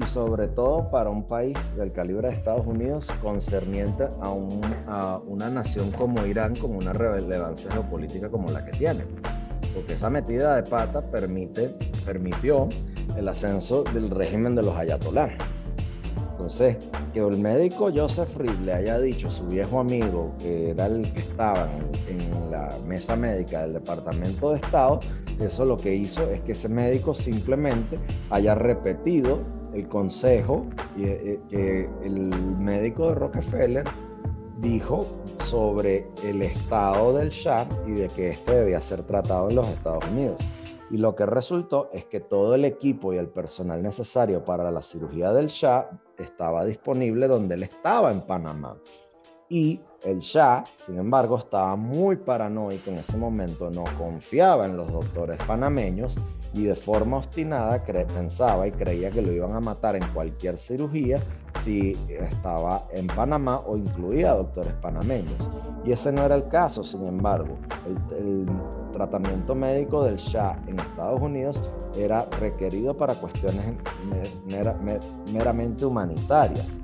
y 0.00 0.06
sobre 0.06 0.48
todo 0.48 0.90
para 0.90 1.10
un 1.10 1.24
país 1.24 1.58
del 1.76 1.92
calibre 1.92 2.28
de 2.28 2.34
Estados 2.34 2.66
Unidos 2.66 3.10
concerniente 3.20 4.08
a, 4.20 4.30
una 5.26 5.50
nación 5.50 5.90
como 5.90 6.24
Irán 6.24 6.56
con 6.56 6.74
una 6.74 6.92
relevancia 6.92 7.70
geopolítica 7.70 8.30
como 8.30 8.50
la 8.50 8.64
que 8.64 8.72
tiene 8.72 9.04
porque 9.74 9.94
esa 9.94 10.10
metida 10.10 10.56
de 10.56 10.62
pata 10.64 11.00
permite, 11.00 11.70
permitió 12.04 12.68
el 13.16 13.28
ascenso 13.28 13.84
del 13.84 14.10
régimen 14.10 14.54
de 14.54 14.62
los 14.62 14.76
ayatolás. 14.76 15.32
Entonces, 16.42 16.76
que 17.14 17.20
el 17.20 17.38
médico 17.38 17.92
Joseph 17.94 18.36
Reed 18.36 18.58
le 18.64 18.72
haya 18.72 18.98
dicho 18.98 19.28
a 19.28 19.30
su 19.30 19.46
viejo 19.46 19.78
amigo, 19.78 20.34
que 20.40 20.70
era 20.70 20.86
el 20.86 21.12
que 21.12 21.20
estaba 21.20 21.68
en, 22.08 22.50
la 22.50 22.76
mesa 22.84 23.14
médica 23.14 23.62
del 23.62 23.74
Departamento 23.74 24.50
de 24.50 24.56
Estado, 24.56 24.98
eso 25.38 25.64
lo 25.64 25.78
que 25.78 25.94
hizo 25.94 26.28
es 26.30 26.40
que 26.40 26.52
ese 26.52 26.68
médico 26.68 27.14
simplemente 27.14 27.96
haya 28.28 28.56
repetido 28.56 29.38
el 29.72 29.88
consejo 29.88 30.66
y, 30.96 31.04
eh, 31.04 31.40
que 31.48 31.88
el 32.02 32.28
médico 32.58 33.10
de 33.10 33.14
Rockefeller 33.14 33.84
dijo 34.58 35.06
sobre 35.44 36.08
el 36.24 36.42
estado 36.42 37.16
del 37.16 37.30
Shah 37.30 37.68
y 37.86 37.92
de 37.92 38.08
que 38.08 38.30
este 38.30 38.52
debía 38.56 38.80
ser 38.80 39.04
tratado 39.04 39.48
en 39.48 39.54
los 39.54 39.68
Estados 39.68 40.04
Unidos. 40.08 40.42
Y 40.92 40.98
lo 40.98 41.16
que 41.16 41.24
resultó 41.24 41.88
es 41.94 42.04
que 42.04 42.20
todo 42.20 42.54
el 42.54 42.66
equipo 42.66 43.14
y 43.14 43.16
el 43.16 43.28
personal 43.28 43.82
necesario 43.82 44.44
para 44.44 44.70
la 44.70 44.82
cirugía 44.82 45.32
del 45.32 45.46
Shah 45.46 45.88
estaba 46.24 46.64
disponible 46.64 47.28
donde 47.28 47.54
él 47.54 47.62
estaba 47.62 48.10
en 48.10 48.20
Panamá. 48.22 48.76
Y 49.48 49.80
el 50.04 50.20
Shah, 50.20 50.64
sin 50.86 50.98
embargo, 50.98 51.38
estaba 51.38 51.76
muy 51.76 52.16
paranoico 52.16 52.90
en 52.90 52.98
ese 52.98 53.16
momento, 53.16 53.70
no 53.70 53.84
confiaba 53.98 54.66
en 54.66 54.76
los 54.76 54.90
doctores 54.90 55.38
panameños 55.44 56.16
y 56.54 56.64
de 56.64 56.76
forma 56.76 57.18
obstinada 57.18 57.82
pensaba 57.82 58.66
y 58.66 58.72
creía 58.72 59.10
que 59.10 59.22
lo 59.22 59.32
iban 59.32 59.54
a 59.54 59.60
matar 59.60 59.96
en 59.96 60.04
cualquier 60.12 60.58
cirugía 60.58 61.18
si 61.64 61.96
estaba 62.08 62.86
en 62.92 63.06
Panamá 63.06 63.60
o 63.66 63.76
incluía 63.76 64.32
doctores 64.32 64.72
panameños. 64.74 65.50
Y 65.84 65.92
ese 65.92 66.12
no 66.12 66.24
era 66.24 66.34
el 66.34 66.48
caso, 66.48 66.84
sin 66.84 67.06
embargo. 67.06 67.56
El, 68.16 68.46
tratamiento 68.92 69.54
médico 69.54 70.04
del 70.04 70.16
Shah 70.16 70.54
en 70.66 70.78
Estados 70.78 71.18
Unidos 71.22 71.62
era 71.96 72.26
requerido 72.38 72.94
para 72.94 73.14
cuestiones 73.14 73.74
meramente 75.32 75.86
humanitarias. 75.86 76.78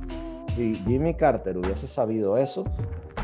Si 0.57 0.77
Jimmy 0.87 1.12
Carter 1.12 1.59
hubiese 1.59 1.87
sabido 1.87 2.39
eso, 2.39 2.64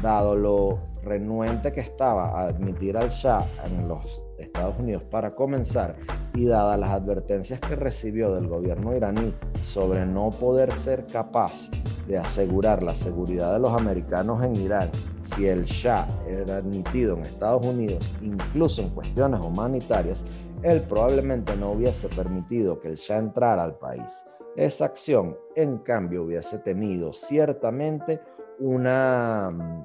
dado 0.02 0.36
lo 0.36 0.80
renuente 1.02 1.72
que 1.72 1.80
estaba 1.80 2.28
a 2.38 2.48
admitir 2.48 2.98
al 2.98 3.08
Shah 3.08 3.46
en 3.64 3.88
los 3.88 4.26
Estados 4.54 4.78
Unidos 4.78 5.02
para 5.10 5.34
comenzar 5.34 5.96
y 6.32 6.46
dadas 6.46 6.78
las 6.78 6.90
advertencias 6.90 7.58
que 7.58 7.74
recibió 7.74 8.32
del 8.32 8.46
gobierno 8.46 8.94
iraní 8.94 9.34
sobre 9.66 10.06
no 10.06 10.30
poder 10.30 10.72
ser 10.72 11.06
capaz 11.06 11.70
de 12.06 12.18
asegurar 12.18 12.80
la 12.84 12.94
seguridad 12.94 13.52
de 13.52 13.58
los 13.58 13.72
americanos 13.72 14.44
en 14.44 14.54
Irán 14.54 14.90
si 15.34 15.48
el 15.48 15.64
Shah 15.64 16.06
era 16.28 16.58
admitido 16.58 17.16
en 17.16 17.24
Estados 17.24 17.66
Unidos, 17.66 18.14
incluso 18.22 18.82
en 18.82 18.90
cuestiones 18.90 19.40
humanitarias, 19.40 20.24
él 20.62 20.82
probablemente 20.82 21.56
no 21.56 21.72
hubiese 21.72 22.08
permitido 22.08 22.78
que 22.78 22.88
el 22.88 22.96
Shah 22.96 23.18
entrara 23.18 23.64
al 23.64 23.76
país. 23.76 24.24
Esa 24.54 24.84
acción, 24.84 25.36
en 25.56 25.78
cambio, 25.78 26.22
hubiese 26.22 26.58
tenido 26.60 27.12
ciertamente 27.12 28.20
una 28.60 29.50
mm, 29.50 29.84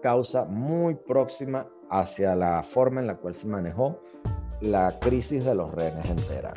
causa 0.00 0.44
muy 0.44 0.94
próxima 0.94 1.66
hacia 1.92 2.34
la 2.34 2.62
forma 2.62 3.00
en 3.00 3.06
la 3.06 3.16
cual 3.16 3.34
se 3.34 3.46
manejó 3.46 4.00
la 4.60 4.90
crisis 4.98 5.44
de 5.44 5.54
los 5.54 5.70
rehenes 5.72 6.06
en 6.06 6.16
Teherán. 6.16 6.54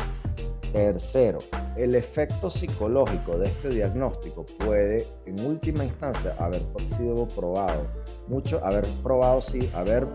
Tercero, 0.72 1.40
el 1.76 1.96
efecto 1.96 2.50
psicológico 2.50 3.38
de 3.38 3.48
este 3.48 3.70
diagnóstico 3.70 4.46
puede 4.60 5.08
en 5.26 5.40
última 5.46 5.86
instancia 5.86 6.36
haber 6.40 6.62
sido 6.86 7.28
probado, 7.28 7.86
mucho, 8.28 8.64
haber 8.66 8.86
probado, 9.04 9.42
sí, 9.42 9.70
haber 9.74 10.08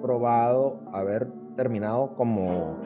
probado, 0.00 0.80
haber 0.92 1.28
terminado 1.56 2.14
como 2.14 2.76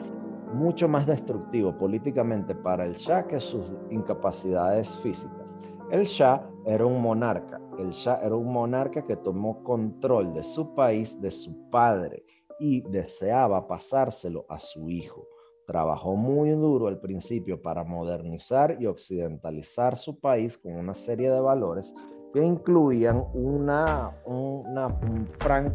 mucho 0.53 0.87
más 0.87 1.05
destructivo 1.05 1.77
políticamente 1.77 2.53
para 2.55 2.85
el 2.85 2.95
Shah 2.95 3.27
que 3.27 3.39
sus 3.39 3.71
incapacidades 3.89 4.97
físicas. 4.97 5.55
El 5.91 6.05
Shah 6.05 6.43
era 6.65 6.85
un 6.85 7.01
monarca 7.01 7.60
el 7.79 7.91
Shah 7.91 8.19
era 8.23 8.35
un 8.35 8.51
monarca 8.51 9.05
que 9.05 9.15
tomó 9.15 9.63
control 9.63 10.33
de 10.33 10.43
su 10.43 10.73
país, 10.75 11.21
de 11.21 11.31
su 11.31 11.69
padre, 11.69 12.25
y 12.59 12.81
deseaba 12.81 13.67
pasárselo 13.67 14.45
a 14.49 14.59
su 14.59 14.89
hijo. 14.89 15.27
Trabajó 15.65 16.15
muy 16.15 16.49
duro 16.51 16.87
al 16.87 16.99
principio 16.99 17.61
para 17.61 17.83
modernizar 17.83 18.77
y 18.79 18.85
occidentalizar 18.85 19.97
su 19.97 20.19
país 20.19 20.57
con 20.57 20.75
una 20.75 20.93
serie 20.93 21.31
de 21.31 21.39
valores 21.39 21.93
que 22.33 22.43
incluían 22.43 23.25
una, 23.33 24.21
una, 24.25 24.87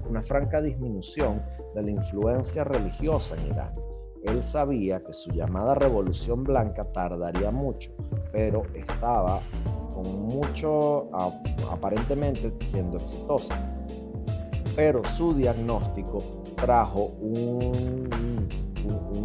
una 0.08 0.22
franca 0.22 0.62
disminución 0.62 1.42
de 1.74 1.82
la 1.82 1.90
influencia 1.90 2.64
religiosa 2.64 3.36
en 3.36 3.46
Irán. 3.48 3.74
Él 4.22 4.42
sabía 4.42 5.02
que 5.04 5.12
su 5.12 5.30
llamada 5.30 5.74
revolución 5.74 6.42
blanca 6.42 6.84
tardaría 6.92 7.50
mucho, 7.50 7.92
pero 8.32 8.62
estaba 8.74 9.40
con 9.96 10.28
mucho, 10.28 11.08
aparentemente 11.70 12.52
siendo 12.60 12.98
exitosa. 12.98 13.56
Pero 14.76 15.02
su 15.16 15.32
diagnóstico 15.32 16.22
trajo 16.54 17.14
un, 17.20 18.46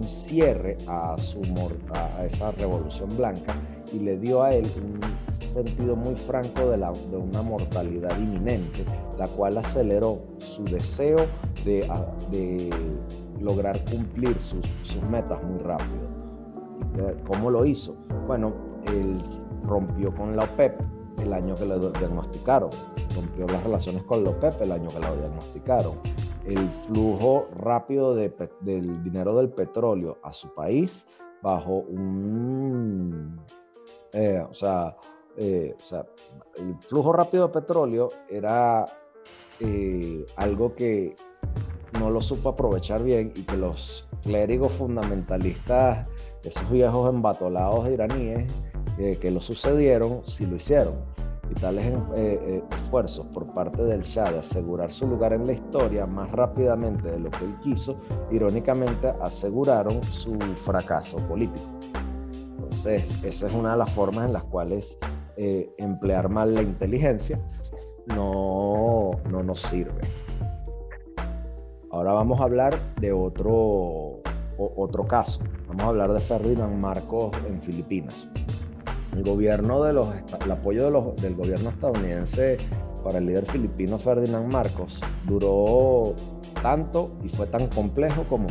cierre 0.08 0.78
a, 0.88 1.18
su, 1.20 1.42
a 1.94 2.26
esa 2.26 2.52
revolución 2.52 3.16
blanca 3.16 3.54
y 3.94 4.00
le 4.00 4.18
dio 4.18 4.42
a 4.42 4.54
él 4.54 4.72
un 4.78 5.00
sentido 5.54 5.96
muy 5.96 6.16
franco 6.16 6.70
de, 6.70 6.78
una 7.18 7.42
mortalidad 7.42 8.18
inminente, 8.18 8.86
la 9.20 9.28
cual 9.28 9.58
aceleró 9.58 10.20
su 10.40 10.64
deseo 10.64 11.28
de, 11.66 12.70
lograr 13.42 13.84
cumplir 13.86 14.40
sus, 14.42 14.66
sus, 14.84 15.02
metas 15.04 15.44
muy 15.44 15.60
rápido. 15.60 16.10
¿Cómo 17.28 17.50
lo 17.50 17.66
hizo? 17.66 17.96
Bueno, 18.28 18.54
él 18.88 19.20
rompió 19.66 20.14
con 20.14 20.36
la 20.36 20.44
OPEP 20.44 20.80
el 21.22 21.34
año 21.34 21.56
que 21.56 21.66
lo 21.66 21.92
diagnosticaron, 21.92 22.72
rompió 23.16 23.48
las 23.48 23.64
relaciones 23.64 24.04
con 24.04 24.24
la 24.24 24.32
OPEP 24.32 24.62
el 24.62 24.72
año 24.72 24.90
que 24.90 25.00
lo 25.00 25.16
diagnosticaron. 25.16 26.00
El 26.46 26.70
flujo 26.88 27.48
rápido 27.56 28.16
de, 28.16 28.34
del 28.62 29.04
dinero 29.04 29.36
del 29.36 29.50
petróleo 29.50 30.18
a 30.24 30.32
su 30.32 30.54
país 30.54 31.06
bajo 31.42 31.78
un, 31.78 33.40
eh, 34.14 34.44
o 34.50 34.54
sea, 34.54 34.96
eh, 35.38 35.76
o 35.78 35.82
sea, 35.82 36.06
el 36.58 36.76
flujo 36.80 37.14
rápido 37.14 37.48
de 37.48 37.54
petróleo 37.54 38.10
era 38.30 38.86
eh, 39.60 40.26
algo 40.38 40.76
que 40.76 41.16
no 42.00 42.10
lo 42.10 42.22
supo 42.22 42.50
aprovechar 42.50 43.04
bien 43.04 43.32
y 43.36 43.44
que 43.44 43.58
los 43.58 44.08
clérigos 44.24 44.72
fundamentalistas, 44.74 46.08
esos 46.44 46.70
viejos 46.72 47.14
embatolados 47.14 47.90
iraníes 47.90 48.52
que 48.98 49.32
lo 49.32 49.42
sucedieron, 49.42 50.22
sí 50.26 50.46
lo 50.46 50.56
hicieron. 50.56 50.96
Y 51.50 51.54
tales 51.56 51.94
esfuerzos 52.72 53.26
por 53.28 53.54
parte 53.54 53.84
del 53.84 54.02
Shah 54.02 54.32
de 54.32 54.40
asegurar 54.40 54.92
su 54.92 55.06
lugar 55.08 55.34
en 55.34 55.46
la 55.46 55.54
historia 55.54 56.06
más 56.06 56.32
rápidamente 56.32 57.12
de 57.12 57.20
lo 57.20 57.30
que 57.30 57.44
él 57.44 57.56
quiso, 57.62 57.98
irónicamente 58.32 59.14
aseguraron 59.22 60.02
su 60.06 60.38
fracaso 60.64 61.18
político. 61.28 61.66
Entonces, 62.58 63.18
esa 63.22 63.48
es 63.48 63.54
una 63.54 63.72
de 63.72 63.78
las 63.80 63.92
formas 63.92 64.28
en 64.28 64.34
las 64.34 64.44
cuales 64.44 64.98
eh, 65.36 65.74
emplear 65.78 66.30
mal 66.30 66.54
la 66.54 66.62
inteligencia 66.62 67.40
no, 68.08 69.12
no 69.30 69.44
nos 69.44 69.62
sirve. 69.62 70.02
Ahora 71.92 72.14
vamos 72.14 72.40
a 72.40 72.44
hablar 72.44 72.80
de 73.00 73.12
otro, 73.12 74.22
otro 74.58 75.06
caso. 75.06 75.42
Vamos 75.68 75.84
a 75.84 75.88
hablar 75.88 76.14
de 76.14 76.20
Ferdinand 76.20 76.80
Marcos 76.80 77.32
en 77.48 77.62
Filipinas. 77.62 78.28
El 79.14 79.24
gobierno 79.24 79.84
de 79.84 79.94
apoyo 80.52 81.14
del 81.16 81.36
gobierno 81.36 81.70
estadounidense 81.70 82.58
para 83.04 83.18
el 83.18 83.26
líder 83.26 83.46
filipino 83.46 83.98
Ferdinand 83.98 84.52
Marcos 84.52 85.02
duró 85.26 86.16
tanto 86.62 87.12
y 87.24 87.30
fue 87.30 87.48
tan 87.48 87.68
complejo 87.68 88.26
como, 88.30 88.48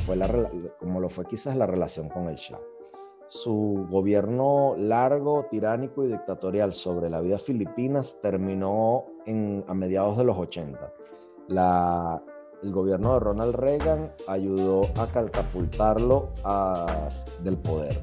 lo 1.01 1.09
fue 1.09 1.25
quizás 1.27 1.57
la 1.57 1.67
relación 1.67 2.09
con 2.09 2.29
el 2.29 2.37
Shah 2.37 2.59
su 3.31 3.87
gobierno 3.89 4.75
largo, 4.77 5.47
tiránico 5.51 6.05
y 6.05 6.09
dictatorial 6.09 6.73
sobre 6.73 7.09
la 7.09 7.21
vida 7.21 7.39
filipinas 7.39 8.19
terminó 8.21 9.05
a 9.69 9.75
mediados 9.75 10.19
de 10.19 10.25
los 10.25 10.37
80. 10.37 10.93
el 12.63 12.73
gobierno 12.73 13.15
de 13.15 13.21
Ronald 13.21 13.55
Reagan 13.55 14.13
ayudó 14.27 14.83
a 14.97 15.07
catapultarlo 15.07 16.31
del 17.45 17.57
poder. 17.57 17.97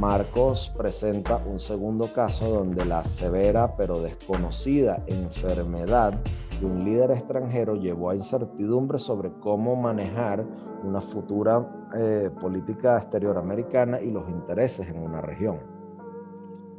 Marcos 0.00 0.72
presenta 0.74 1.36
un 1.44 1.60
segundo 1.60 2.10
caso 2.10 2.48
donde 2.48 2.86
la 2.86 3.04
severa 3.04 3.76
pero 3.76 4.00
desconocida 4.00 5.04
enfermedad 5.06 6.14
de 6.58 6.64
un 6.64 6.86
líder 6.86 7.10
extranjero 7.10 7.74
llevó 7.74 8.08
a 8.08 8.16
incertidumbre 8.16 8.98
sobre 8.98 9.30
cómo 9.40 9.76
manejar 9.76 10.42
una 10.82 11.02
futura 11.02 11.90
eh, 11.94 12.30
política 12.40 12.96
exterior 12.96 13.36
americana 13.36 14.00
y 14.00 14.10
los 14.10 14.26
intereses 14.30 14.88
en 14.88 15.02
una 15.02 15.20
región. 15.20 15.60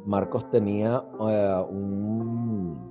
Marcos 0.04 0.50
tenía 0.50 1.04
eh, 1.20 1.64
un, 1.70 2.90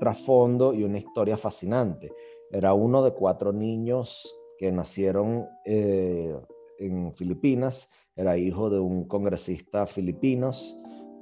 trasfondo 0.00 0.74
y 0.74 0.82
una 0.82 0.98
historia 0.98 1.36
fascinante. 1.36 2.12
Era 2.50 2.74
uno 2.74 3.04
de 3.04 3.12
cuatro 3.12 3.52
niños 3.52 4.36
que 4.58 4.72
nacieron 4.72 5.46
eh, 5.64 6.36
en 6.80 7.12
Filipinas, 7.12 7.88
era 8.16 8.36
hijo 8.36 8.70
de 8.70 8.80
un 8.80 9.04
congresista 9.04 9.86
filipinos, 9.86 10.78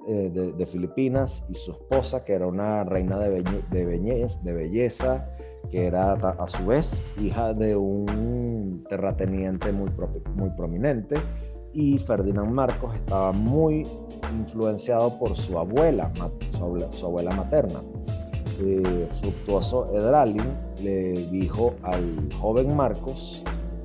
de, 0.07 0.67
Filipinas 0.67 1.45
y 1.49 1.55
su 1.55 1.73
esposa, 1.73 2.25
que 2.25 2.35
era 2.35 2.47
una 2.47 2.85
reina 2.85 3.19
de, 3.19 3.43
de, 3.43 3.85
de 4.43 4.53
belleza, 4.53 5.27
que 5.71 5.87
era 5.87 6.13
a 6.13 6.49
su 6.49 6.67
vez 6.67 7.03
hija 7.21 7.55
de 7.55 7.75
un 7.77 8.85
terrateniente 8.89 9.73
muy, 9.73 9.91
muy 10.35 10.51
prominente. 10.51 11.17
Y 11.73 11.99
Ferdinand 11.99 12.53
Marcos 12.53 12.95
estaba 12.95 13.33
muy 13.33 13.87
influenciado 14.33 15.19
por 15.19 15.37
su 15.37 15.59
abuela, 15.59 16.13
su 16.93 17.07
abuela, 17.07 17.35
materna. 17.35 17.81
Eh, 18.61 19.09
Fructuoso 19.21 19.93
Edralin 19.97 20.45
le 20.81 21.27
dijo 21.31 21.75
al 21.83 22.29
joven 22.41 22.77
Marcos, 22.77 23.43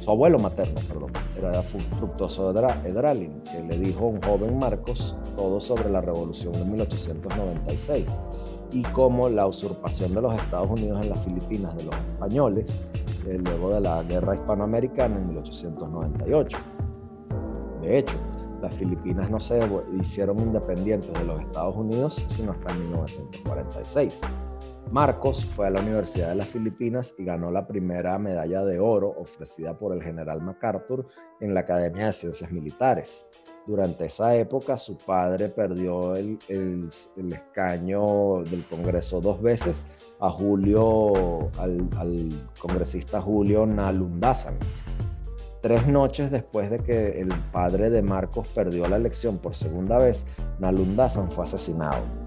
su 0.10 0.14
abuelo 0.14 0.40
materno, 0.40 0.82
perdón, 0.88 1.12
era 1.38 1.62
Fructuoso 1.62 2.50
Edralin, 2.50 3.44
que 3.44 3.62
le 3.62 3.78
dijo 3.78 4.06
a 4.06 4.08
un 4.08 4.20
joven 4.20 4.58
Marcos 4.58 5.16
todo 5.36 5.62
sobre 5.62 5.88
la 5.88 6.02
revolución 6.02 6.54
de 6.54 6.66
1896 6.66 8.08
y 8.72 8.82
cómo 8.82 9.30
la 9.30 9.46
usurpación 9.46 10.16
de 10.16 10.22
los 10.22 10.34
Estados 10.34 10.68
Unidos 10.72 11.04
en 11.04 11.12
las 11.12 11.24
Filipinas 11.24 11.78
de 11.78 11.84
los 11.84 11.96
españoles 11.96 12.80
eh, 13.28 13.38
luego 13.38 13.70
de 13.70 13.82
la 13.82 14.02
guerra 14.02 14.34
hispanoamericana 14.34 15.16
en 15.18 15.28
1898. 15.28 16.58
De 17.84 18.00
hecho, 18.00 18.18
las 18.64 18.74
Filipinas 18.74 19.30
no 19.30 19.40
se 19.40 19.60
hicieron 20.02 20.40
independientes 20.40 21.14
de 21.14 21.24
los 21.24 21.40
Estados 21.40 21.76
Unidos 21.76 22.26
sino 22.30 22.54
hasta 22.54 22.74
1946. 22.74 24.22
Marcos 24.92 25.46
fue 25.46 25.68
a 25.68 25.70
la 25.70 25.82
Universidad 25.82 26.30
de 26.30 26.36
las 26.36 26.50
Filipinas 26.50 27.14
y 27.20 27.24
ganó 27.24 27.52
la 27.52 27.68
primera 27.68 28.18
medalla 28.18 28.66
de 28.66 28.80
oro 28.80 29.10
ofrecida 29.20 29.78
por 29.78 29.94
el 29.94 30.02
general 30.02 30.42
MacArthur 30.42 31.06
en 31.40 31.54
la 31.54 31.60
Academia 31.60 32.08
de 32.08 32.14
Ciencias 32.14 32.52
Militares. 32.52 33.28
Durante 33.68 34.06
esa 34.06 34.36
época 34.36 34.78
su 34.78 34.98
padre 34.98 35.50
perdió 35.50 36.16
el, 36.16 36.40
escaño 37.32 38.42
del 38.50 38.66
Congreso 38.66 39.22
dos 39.22 39.40
veces 39.44 39.86
a 40.20 40.32
Julio, 40.32 41.52
al, 41.60 42.50
congresista 42.60 43.22
Julio 43.22 43.68
Nalundasan. 43.68 44.58
Tres 45.62 45.88
noches 45.88 46.32
después 46.32 46.72
de 46.72 46.80
que 46.80 47.22
el 47.22 47.30
padre 47.52 47.92
de 47.92 48.02
Marcos 48.02 48.48
perdió 48.56 48.88
la 48.88 48.96
elección 48.96 49.38
por 49.38 49.56
segunda 49.56 50.00
vez, 50.00 50.26
Nalundasan 50.58 51.30
fue 51.30 51.44
asesinado. 51.44 52.19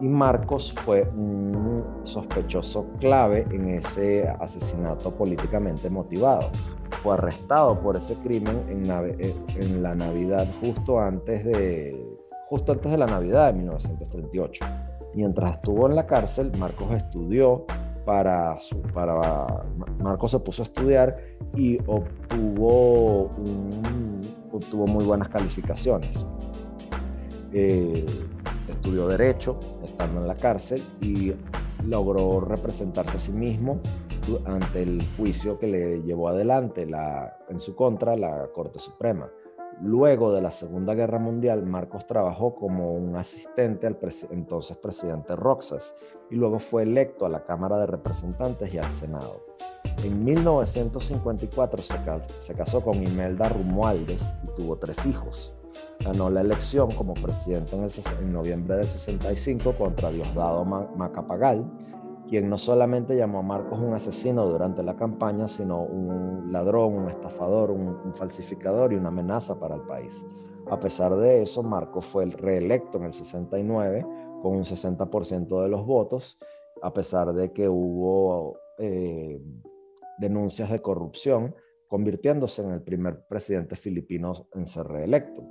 Y 0.00 0.08
Marcos 0.08 0.72
fue 0.72 1.02
un 1.02 1.84
sospechoso 2.04 2.86
clave 2.98 3.46
en 3.50 3.68
ese 3.68 4.28
asesinato 4.28 5.10
políticamente 5.10 5.90
motivado 5.90 6.50
fue 7.02 7.14
arrestado 7.14 7.80
por 7.80 7.96
ese 7.96 8.14
crimen 8.16 8.64
en, 8.68 8.90
eh, 9.20 9.34
la 9.80 9.94
Navidad 9.94 10.46
justo 10.60 11.00
antes 11.00 11.44
de 11.44 12.06
justo 12.48 12.72
antes 12.72 12.90
de 12.90 12.98
la 12.98 13.06
Navidad 13.06 13.52
de 13.52 13.58
1938. 13.58 14.64
Mientras 15.14 15.52
estuvo 15.52 15.88
en 15.88 15.94
la 15.94 16.06
cárcel, 16.06 16.52
Marcos 16.58 16.90
estudió 16.92 17.64
para, 18.04 18.58
su, 18.58 18.80
para 18.82 19.46
Marcos 20.00 20.32
se 20.32 20.40
puso 20.40 20.62
a 20.62 20.64
estudiar 20.64 21.16
y 21.54 21.78
obtuvo, 21.86 23.26
un, 23.36 24.22
obtuvo 24.52 24.86
muy 24.86 25.04
buenas 25.04 25.28
calificaciones. 25.28 26.26
Eh, 27.52 28.04
estudió 28.70 29.08
derecho 29.08 29.58
estando 29.84 30.20
en 30.20 30.28
la 30.28 30.34
cárcel 30.34 30.82
y 31.00 31.32
logró 31.84 32.40
representarse 32.40 33.16
a 33.16 33.20
sí 33.20 33.32
mismo 33.32 33.80
ante 34.44 34.82
el 34.82 35.02
juicio 35.16 35.58
que 35.58 35.66
le 35.66 36.02
llevó 36.02 36.28
adelante 36.28 36.86
la, 36.86 37.38
en 37.48 37.58
su 37.58 37.74
contra 37.74 38.16
la 38.16 38.48
Corte 38.54 38.78
Suprema. 38.78 39.30
Luego 39.82 40.32
de 40.32 40.42
la 40.42 40.50
Segunda 40.50 40.94
Guerra 40.94 41.18
Mundial, 41.18 41.66
Marcos 41.66 42.06
trabajó 42.06 42.54
como 42.54 42.92
un 42.92 43.16
asistente 43.16 43.86
al 43.86 43.96
entonces 44.30 44.76
presidente 44.76 45.34
Roxas 45.34 45.94
y 46.30 46.34
luego 46.34 46.58
fue 46.58 46.82
electo 46.82 47.24
a 47.24 47.30
la 47.30 47.44
Cámara 47.44 47.78
de 47.78 47.86
Representantes 47.86 48.74
y 48.74 48.78
al 48.78 48.90
Senado. 48.90 49.46
En 50.04 50.24
1954 50.24 51.82
se, 52.38 52.54
casó 52.54 52.82
con 52.82 53.02
Imelda 53.02 53.48
Rumualdes 53.48 54.34
y 54.44 54.48
tuvo 54.54 54.76
tres 54.76 55.04
hijos. 55.06 55.54
Ganó 56.00 56.30
la 56.30 56.40
elección 56.40 56.90
como 56.92 57.14
presidente 57.14 57.76
en, 57.76 57.84
el, 57.84 58.32
noviembre 58.32 58.76
del 58.76 58.88
65 58.88 59.74
contra 59.76 60.10
Diosdado 60.10 60.64
Macapagal 60.64 61.64
quien 62.30 62.48
no 62.48 62.58
solamente 62.58 63.16
llamó 63.16 63.40
a 63.40 63.42
Marcos 63.42 63.80
un 63.80 63.92
asesino 63.92 64.46
durante 64.46 64.84
la 64.84 64.94
campaña, 64.94 65.48
sino 65.48 65.82
un 65.82 66.52
ladrón, 66.52 66.94
un 66.94 67.10
estafador, 67.10 67.72
un, 67.72 68.14
falsificador 68.14 68.92
y 68.92 68.96
una 68.96 69.08
amenaza 69.08 69.58
para 69.58 69.74
el 69.74 69.80
país. 69.82 70.24
A 70.70 70.78
pesar 70.78 71.16
de 71.16 71.42
eso, 71.42 71.64
Marcos 71.64 72.06
fue 72.06 72.26
reelecto 72.26 72.98
en 72.98 73.04
el 73.06 73.14
69 73.14 74.06
con 74.42 74.54
un 74.54 74.62
60% 74.62 75.60
de 75.60 75.68
los 75.68 75.84
votos, 75.84 76.38
a 76.80 76.92
pesar 76.92 77.32
de 77.32 77.52
que 77.52 77.68
hubo 77.68 78.56
eh, 78.78 79.42
denuncias 80.18 80.70
de 80.70 80.80
corrupción, 80.80 81.56
convirtiéndose 81.88 82.62
en 82.62 82.70
el 82.70 82.82
primer 82.82 83.26
presidente 83.26 83.74
filipino 83.74 84.46
en 84.54 84.68
ser 84.68 84.86
reelecto. 84.86 85.42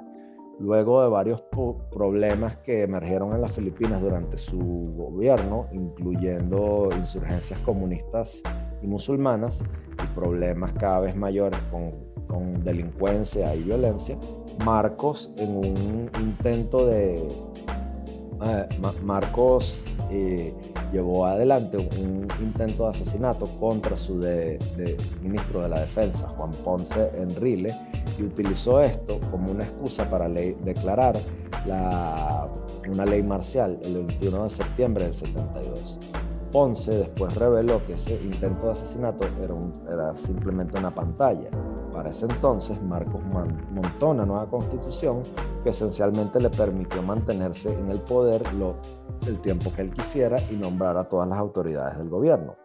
Luego 0.60 1.02
de 1.02 1.10
varios 1.10 1.42
problemas 1.92 2.58
que 2.58 2.84
emergieron 2.84 3.34
en 3.34 3.42
las 3.42 3.54
Filipinas 3.54 4.02
durante 4.02 4.38
su 4.38 4.60
gobierno, 4.98 5.68
incluyendo 5.72 6.90
insurgencias 6.98 7.60
comunistas 7.62 8.42
y 8.82 8.88
musulmanas 8.88 9.64
y 10.04 10.16
problemas 10.16 10.74
cada 10.74 11.00
vez 11.00 11.16
mayores 11.16 11.60
con, 11.72 11.94
con 12.28 12.62
delincuencia 12.64 13.56
y 13.56 13.64
violencia, 13.64 14.18
Marcos 14.66 15.34
en 15.38 15.56
un 15.56 16.12
intento 16.20 16.86
de 16.86 17.26
Ah, 18.42 18.66
Marcos 19.04 19.84
eh, 20.10 20.54
llevó 20.94 21.26
adelante 21.26 21.78
un 21.78 22.26
intento 22.42 22.84
de 22.84 22.90
asesinato 22.92 23.48
contra 23.60 23.98
su 23.98 24.16
ministro 25.22 25.62
de 25.64 25.70
la 25.70 25.82
Defensa, 25.82 26.28
Juan 26.30 26.52
Ponce 26.64 27.12
Enrile, 27.16 27.76
y 28.18 28.24
utilizó 28.24 28.82
esto 28.82 29.20
como 29.30 29.52
una 29.52 29.66
excusa 29.66 30.10
para 30.10 30.30
declarar 30.30 31.20
una 32.88 33.06
ley 33.06 33.24
marcial 33.24 33.78
el 33.84 34.06
21 34.06 34.46
de 34.46 34.50
septiembre 34.50 35.04
del 35.04 35.16
72. 35.16 36.00
Ponce 36.52 36.92
después 36.98 37.36
reveló 37.36 37.86
que 37.86 37.94
ese 37.94 38.16
intento 38.24 38.68
de 38.68 38.72
asesinato 38.72 39.28
era 39.92 40.16
simplemente 40.16 40.80
una 40.80 40.90
pantalla 40.92 41.50
para 42.00 42.12
ese 42.12 42.28
entonces, 42.28 42.82
Marcos 42.82 43.22
montó 43.26 44.12
una 44.12 44.26
nueva 44.26 44.50
constitución 44.50 45.22
que 45.66 45.72
esencialmente 45.72 46.40
le 46.40 46.50
permitió 46.50 47.04
mantenerse 47.04 47.74
en 47.74 47.92
el 47.92 48.00
poder 48.00 48.54
lo, 48.54 48.76
el 49.28 49.42
tiempo 49.42 49.70
que 49.76 49.82
él 49.82 49.92
quisiera 49.92 50.40
y 50.50 50.56
nombrar 50.56 50.96
a 50.96 51.10
todas 51.10 51.28
las 51.28 51.38
autoridades 51.38 51.98
del 51.98 52.08
gobierno. 52.08 52.56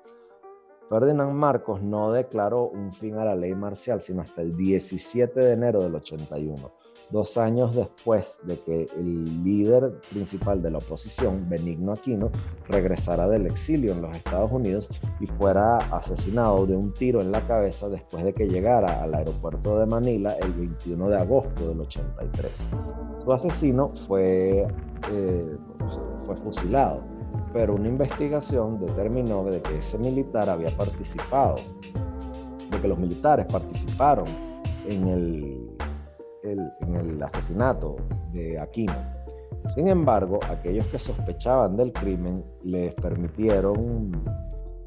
Ferdinand 0.89 1.33
Marcos 1.33 1.83
no 1.83 2.13
declaró 2.13 2.69
un 2.69 2.93
fin 2.93 3.17
a 3.17 3.25
la 3.25 3.35
ley 3.35 3.57
marcial 3.57 4.01
sino 4.01 4.23
hasta 4.23 4.41
el 4.41 4.57
17 4.57 5.41
de 5.41 5.53
enero 5.53 5.83
del 5.83 5.97
81 5.97 6.71
dos 7.11 7.37
años 7.37 7.75
después 7.75 8.41
de 8.45 8.59
que 8.61 8.87
el 8.97 9.45
líder 9.45 10.01
principal 10.11 10.63
de 10.63 10.71
la 10.71 10.79
oposición, 10.79 11.49
Benigno 11.49 11.93
Aquino, 11.93 12.31
regresara 12.69 13.29
del 13.29 13.47
exilio 13.47 13.93
en 13.93 14.03
los 14.03 14.17
Estados 14.17 14.51
Unidos 14.51 14.89
y 15.21 15.27
fuera 15.27 15.79
asesinado 15.79 16.67
de 16.67 16.77
un 16.77 16.93
tiro 16.93 17.21
en 17.21 17.31
la 17.33 17.41
cabeza 17.47 17.89
después 17.89 18.25
de 18.25 18.33
que 18.33 18.49
llegara 18.49 19.03
al 19.03 19.15
aeropuerto 19.15 19.79
de 19.79 19.87
Manila 19.87 20.35
el 20.43 20.53
21 20.53 21.09
de 21.09 21.17
agosto 21.17 21.69
del 21.69 21.81
83. 21.81 22.69
Su 23.23 23.33
asesino 23.33 23.93
fue, 24.07 24.67
eh, 25.13 25.57
fue 26.25 26.37
fusilado, 26.37 27.03
pero 27.53 27.75
una 27.75 27.89
investigación 27.89 28.81
determinó 28.85 29.45
de 29.45 29.61
que 29.61 29.79
ese 29.79 29.99
militar 29.99 30.51
había 30.51 30.77
participado, 30.77 31.57
de 32.71 32.81
que 32.81 32.89
los 32.89 32.99
militares 32.99 33.47
participaron 33.47 34.27
en 34.87 35.09
el 35.09 35.64
en 36.45 36.95
el 36.95 37.23
asesinato 37.23 37.97
de 38.33 38.59
Aquino. 38.59 38.95
Sin 39.75 39.89
embargo, 39.89 40.41
aquellos 40.49 40.87
que 40.87 40.99
sospechaban 40.99 41.77
del 41.77 41.93
crimen 41.93 42.45
les 42.63 42.95
permitieron, 42.95 44.13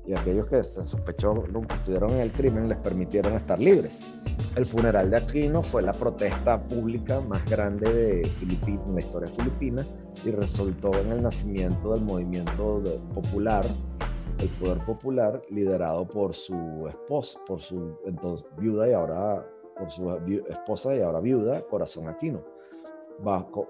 y 0.06 0.14
aquellos 0.14 0.46
que 0.48 0.64
se 0.64 0.84
sospecharon 0.84 1.66
que 1.66 1.76
estuvieron 1.76 2.12
en 2.12 2.22
el 2.22 2.32
crimen 2.32 2.70
les 2.70 2.78
permitieron 2.78 3.34
estar 3.34 3.60
libres. 3.60 4.02
El 4.56 4.66
funeral 4.66 5.10
de 5.10 5.18
Aquino 5.18 5.64
fue 5.64 5.82
la 5.82 5.94
protesta 5.94 6.62
pública 6.62 7.20
más 7.20 7.44
grande 7.46 7.92
de 7.92 8.26
Filipinas, 8.26 8.86
en 8.88 8.96
la 8.96 9.02
historia 9.02 9.28
filipina 9.28 9.86
y 10.24 10.32
resultó 10.32 10.94
en 10.98 11.12
el 11.12 11.24
nacimiento 11.24 11.94
del 11.94 12.06
movimiento 12.06 12.84
popular, 13.14 13.66
el 14.40 14.48
poder 14.50 14.78
popular, 14.86 15.42
liderado 15.50 16.08
por 16.08 16.34
su 16.34 16.88
esposa, 16.88 17.40
por 17.48 17.60
su 17.60 17.98
entonces 18.06 18.48
viuda 18.58 18.88
y 18.88 18.94
ahora 18.94 19.44
por 19.78 19.90
su 19.90 20.12
esposa 20.50 20.96
y 20.96 21.02
ahora 21.02 21.20
viuda, 21.20 21.62
Corazón 21.62 22.08
Aquino. 22.08 22.42
Bajo, 23.20 23.70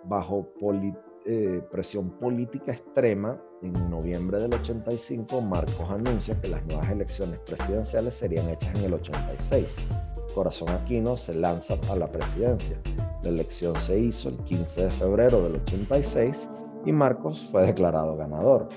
eh, 1.25 1.61
presión 1.71 2.11
política 2.11 2.71
extrema, 2.71 3.41
en 3.61 3.89
noviembre 3.89 4.39
del 4.39 4.53
85, 4.53 5.41
Marcos 5.41 5.89
anuncia 5.89 6.39
que 6.39 6.47
las 6.47 6.65
nuevas 6.65 6.89
elecciones 6.91 7.39
presidenciales 7.39 8.13
serían 8.13 8.49
hechas 8.49 8.75
en 8.75 8.85
el 8.85 8.93
86. 8.93 9.75
Corazón 10.35 10.69
Aquino 10.69 11.17
se 11.17 11.33
lanza 11.33 11.75
a 11.89 11.95
la 11.95 12.11
presidencia. 12.11 12.77
La 13.23 13.29
elección 13.29 13.75
se 13.77 13.99
hizo 13.99 14.29
el 14.29 14.37
15 14.37 14.85
de 14.85 14.91
febrero 14.91 15.41
del 15.43 15.55
86 15.55 16.49
y 16.85 16.91
Marcos 16.91 17.47
fue 17.51 17.65
declarado 17.65 18.15
ganador. 18.15 18.69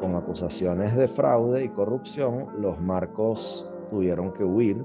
Con 0.00 0.16
acusaciones 0.16 0.96
de 0.96 1.08
fraude 1.08 1.64
y 1.64 1.68
corrupción, 1.68 2.48
los 2.60 2.80
Marcos 2.80 3.66
tuvieron 3.88 4.32
que 4.32 4.44
huir 4.44 4.84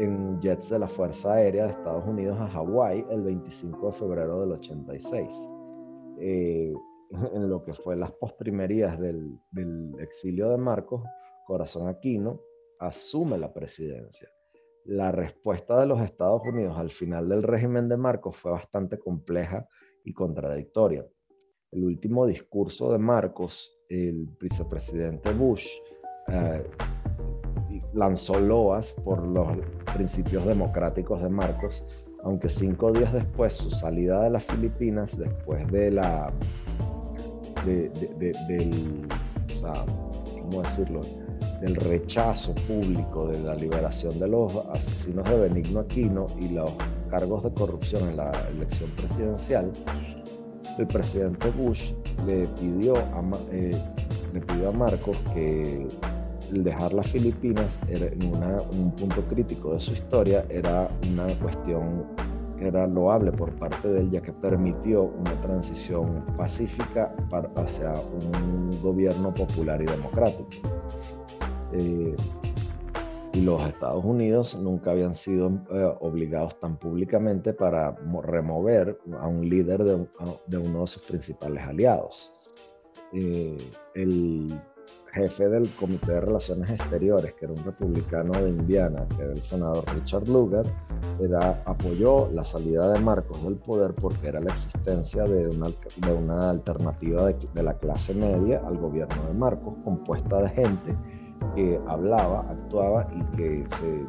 en 0.00 0.40
jets 0.40 0.70
de 0.70 0.78
la 0.78 0.86
Fuerza 0.86 1.34
Aérea 1.34 1.64
de 1.64 1.72
Estados 1.72 2.06
Unidos 2.06 2.38
a 2.40 2.48
Hawái 2.48 3.04
el 3.10 3.22
25 3.22 3.88
de 3.88 3.92
febrero 3.92 4.40
del 4.40 4.52
86. 4.52 5.50
Eh, 6.18 6.72
en 7.34 7.50
lo 7.50 7.62
que 7.62 7.74
fue 7.74 7.96
las 7.96 8.10
postrimerías 8.12 8.98
del, 8.98 9.38
del 9.50 9.92
exilio 10.00 10.48
de 10.48 10.56
Marcos, 10.56 11.02
Corazón 11.46 11.86
Aquino 11.86 12.40
asume 12.78 13.36
la 13.36 13.52
presidencia. 13.52 14.30
La 14.86 15.12
respuesta 15.12 15.78
de 15.78 15.86
los 15.86 16.00
Estados 16.00 16.40
Unidos 16.46 16.78
al 16.78 16.90
final 16.90 17.28
del 17.28 17.42
régimen 17.42 17.86
de 17.86 17.98
Marcos 17.98 18.38
fue 18.38 18.52
bastante 18.52 18.98
compleja 18.98 19.68
y 20.02 20.14
contradictoria. 20.14 21.06
El 21.70 21.84
último 21.84 22.26
discurso 22.26 22.90
de 22.90 22.98
Marcos, 22.98 23.70
el 23.90 24.26
vicepresidente 24.40 25.30
Bush, 25.34 25.68
eh, 26.28 26.64
lanzó 27.94 28.38
loas 28.38 28.94
por 29.04 29.26
los 29.26 29.48
principios 29.94 30.44
democráticos 30.46 31.22
de 31.22 31.28
Marcos, 31.28 31.84
aunque 32.22 32.48
cinco 32.48 32.92
días 32.92 33.12
después, 33.12 33.54
su 33.54 33.70
salida 33.70 34.22
de 34.22 34.30
las 34.30 34.44
Filipinas, 34.44 35.16
después 35.18 35.66
de 35.70 35.90
la, 35.90 36.32
del, 37.64 39.06
¿cómo 40.40 40.62
decirlo? 40.62 41.02
del 41.60 41.76
rechazo 41.76 42.54
público 42.54 43.28
de 43.28 43.38
la 43.38 43.54
liberación 43.54 44.18
de 44.18 44.26
los 44.28 44.54
asesinos 44.72 45.28
de 45.28 45.40
Benigno 45.40 45.80
Aquino 45.80 46.26
y 46.38 46.48
los 46.48 46.72
cargos 47.10 47.44
de 47.44 47.52
corrupción 47.52 48.08
en 48.08 48.16
la 48.16 48.32
elección 48.54 48.90
presidencial, 48.92 49.70
el 50.78 50.86
presidente 50.86 51.50
Bush 51.50 51.92
le 52.26 52.46
pidió 52.46 52.96
a, 52.96 53.22
eh, 53.52 53.78
le 54.32 54.40
pidió 54.40 54.70
a 54.70 54.72
Marcos 54.72 55.16
que 55.34 55.86
el 56.52 56.64
dejar 56.64 56.92
las 56.92 57.06
Filipinas 57.08 57.78
en 57.88 58.22
un 58.24 58.92
punto 58.96 59.22
crítico 59.22 59.74
de 59.74 59.80
su 59.80 59.92
historia 59.92 60.44
era 60.48 60.88
una 61.10 61.26
cuestión 61.38 62.06
que 62.58 62.68
era 62.68 62.86
loable 62.86 63.32
por 63.32 63.52
parte 63.52 63.88
de 63.88 64.00
él, 64.00 64.10
ya 64.10 64.20
que 64.20 64.32
permitió 64.32 65.04
una 65.04 65.40
transición 65.40 66.24
pacífica 66.36 67.14
hacia 67.56 67.94
un 67.94 68.78
gobierno 68.82 69.32
popular 69.32 69.80
y 69.80 69.86
democrático. 69.86 70.50
Eh, 71.72 72.14
y 73.32 73.40
los 73.42 73.62
Estados 73.66 74.04
Unidos 74.04 74.58
nunca 74.60 74.90
habían 74.90 75.14
sido 75.14 75.50
eh, 75.70 75.94
obligados 76.00 76.58
tan 76.58 76.76
públicamente 76.76 77.52
para 77.52 77.94
remover 78.24 78.98
a 79.20 79.28
un 79.28 79.48
líder 79.48 79.84
de, 79.84 80.08
de 80.46 80.58
uno 80.58 80.80
de 80.80 80.86
sus 80.86 81.02
principales 81.02 81.62
aliados. 81.62 82.32
Eh, 83.12 83.56
el 83.94 84.48
jefe 85.12 85.48
del 85.48 85.68
Comité 85.70 86.12
de 86.12 86.20
Relaciones 86.20 86.70
Exteriores, 86.70 87.34
que 87.34 87.44
era 87.44 87.54
un 87.54 87.64
republicano 87.64 88.32
de 88.32 88.48
Indiana, 88.48 89.06
que 89.16 89.22
era 89.22 89.32
el 89.32 89.42
senador 89.42 89.84
Richard 89.94 90.28
Lugar, 90.28 90.64
era, 91.20 91.62
apoyó 91.64 92.30
la 92.32 92.44
salida 92.44 92.92
de 92.92 93.00
Marcos 93.00 93.42
del 93.42 93.56
poder 93.56 93.94
porque 93.94 94.28
era 94.28 94.40
la 94.40 94.52
existencia 94.52 95.24
de 95.24 95.48
una, 95.48 95.68
de 95.68 96.12
una 96.12 96.50
alternativa 96.50 97.26
de, 97.26 97.36
de 97.52 97.62
la 97.62 97.74
clase 97.78 98.14
media 98.14 98.62
al 98.66 98.78
gobierno 98.78 99.22
de 99.26 99.34
Marcos, 99.34 99.74
compuesta 99.84 100.42
de 100.42 100.48
gente 100.50 100.96
que 101.54 101.80
hablaba, 101.88 102.40
actuaba 102.50 103.08
y 103.14 103.36
que 103.36 103.64
se 103.68 104.04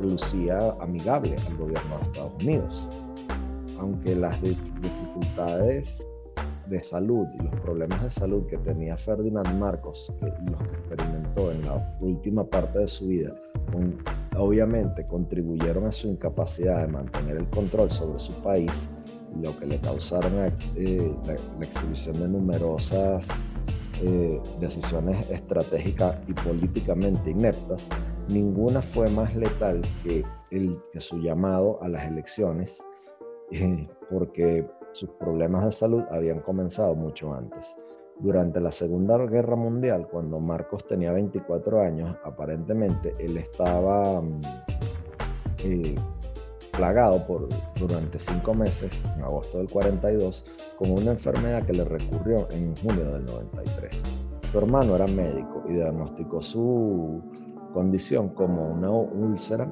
lucía 0.00 0.74
amigable 0.80 1.36
al 1.46 1.56
gobierno 1.56 1.98
de 1.98 2.02
Estados 2.04 2.32
Unidos. 2.42 2.88
Aunque 3.78 4.14
las 4.14 4.40
dificultades 4.40 6.06
de 6.68 6.80
salud 6.80 7.26
y 7.38 7.42
los 7.42 7.60
problemas 7.60 8.02
de 8.02 8.10
salud 8.10 8.46
que 8.46 8.58
tenía 8.58 8.96
Ferdinand 8.96 9.58
Marcos, 9.58 10.12
que 10.20 10.26
los 10.50 10.60
experimentó 10.72 11.50
en 11.52 11.62
la 11.62 11.96
última 12.00 12.44
parte 12.44 12.80
de 12.80 12.88
su 12.88 13.06
vida, 13.08 13.34
obviamente 14.36 15.06
contribuyeron 15.06 15.86
a 15.86 15.92
su 15.92 16.08
incapacidad 16.08 16.82
de 16.82 16.88
mantener 16.88 17.36
el 17.36 17.48
control 17.48 17.90
sobre 17.90 18.18
su 18.18 18.32
país, 18.42 18.88
lo 19.40 19.58
que 19.58 19.66
le 19.66 19.78
causaron 19.80 20.32
eh, 20.76 21.14
la, 21.26 21.34
exhibición 21.64 22.18
de 22.18 22.28
numerosas 22.28 23.48
eh, 24.02 24.40
decisiones 24.60 25.28
estratégicas 25.30 26.18
y 26.26 26.32
políticamente 26.32 27.30
ineptas, 27.30 27.88
ninguna 28.28 28.82
fue 28.82 29.08
más 29.08 29.34
letal 29.34 29.82
que, 30.02 30.24
el, 30.50 30.78
que 30.92 31.00
su 31.00 31.18
llamado 31.18 31.82
a 31.82 31.88
las 31.88 32.04
elecciones, 32.06 32.82
eh, 33.52 33.86
porque 34.10 34.66
sus 34.96 35.10
problemas 35.10 35.62
de 35.66 35.72
salud 35.72 36.04
habían 36.10 36.40
comenzado 36.40 36.94
mucho 36.94 37.34
antes. 37.34 37.76
Durante 38.18 38.60
la 38.60 38.72
Segunda 38.72 39.18
Guerra 39.18 39.54
Mundial, 39.54 40.08
cuando 40.10 40.40
Marcos 40.40 40.86
tenía 40.86 41.12
24 41.12 41.82
años, 41.82 42.16
aparentemente 42.24 43.14
él 43.18 43.36
estaba 43.36 44.22
mm, 44.22 44.40
eh, 45.64 45.94
plagado 46.74 47.26
por, 47.26 47.46
durante 47.78 48.18
cinco 48.18 48.54
meses, 48.54 48.90
en 49.14 49.22
agosto 49.22 49.58
del 49.58 49.68
42, 49.68 50.44
con 50.78 50.90
una 50.90 51.10
enfermedad 51.10 51.66
que 51.66 51.74
le 51.74 51.84
recurrió 51.84 52.48
en 52.50 52.74
junio 52.76 53.12
del 53.12 53.26
93. 53.26 54.02
Su 54.50 54.58
hermano 54.58 54.96
era 54.96 55.06
médico 55.06 55.62
y 55.68 55.74
diagnosticó 55.74 56.40
su 56.40 57.20
condición 57.74 58.30
como 58.30 58.66
una 58.70 58.90
úlcera 58.90 59.68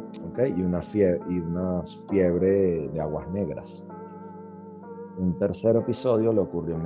y, 0.46 0.60
una 0.60 0.80
y 0.92 1.38
una 1.38 1.82
fiebre 2.10 2.88
de 2.88 3.00
aguas 3.00 3.26
negras. 3.30 3.82
Un 5.16 5.38
tercer 5.38 5.76
episodio 5.76 6.32
le 6.32 6.40
ocurrió 6.40 6.74
en, 6.74 6.82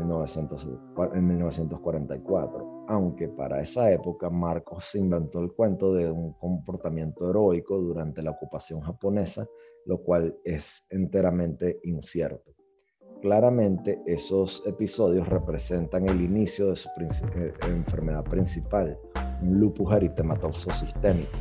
1944, 1.26 2.84
aunque 2.86 3.26
para 3.28 3.60
esa 3.60 3.90
época 3.90 4.28
Marcos 4.28 4.94
inventó 4.96 5.40
el 5.40 5.52
cuento 5.52 5.94
de 5.94 6.10
un 6.10 6.34
comportamiento 6.34 7.30
heroico 7.30 7.78
durante 7.78 8.20
la 8.22 8.32
ocupación 8.32 8.80
japonesa, 8.80 9.48
lo 9.86 10.02
cual 10.02 10.36
es 10.44 10.86
enteramente 10.90 11.80
incierto. 11.84 12.52
Claramente 13.22 14.02
esos 14.04 14.62
episodios 14.66 15.26
representan 15.26 16.06
el 16.06 16.20
inicio 16.20 16.68
de 16.68 16.76
su 16.76 16.90
eh, 17.00 17.54
enfermedad 17.62 18.24
principal, 18.24 18.98
un 19.40 19.58
lupus 19.58 19.90
eritematoso 19.94 20.70
sistémico, 20.72 21.38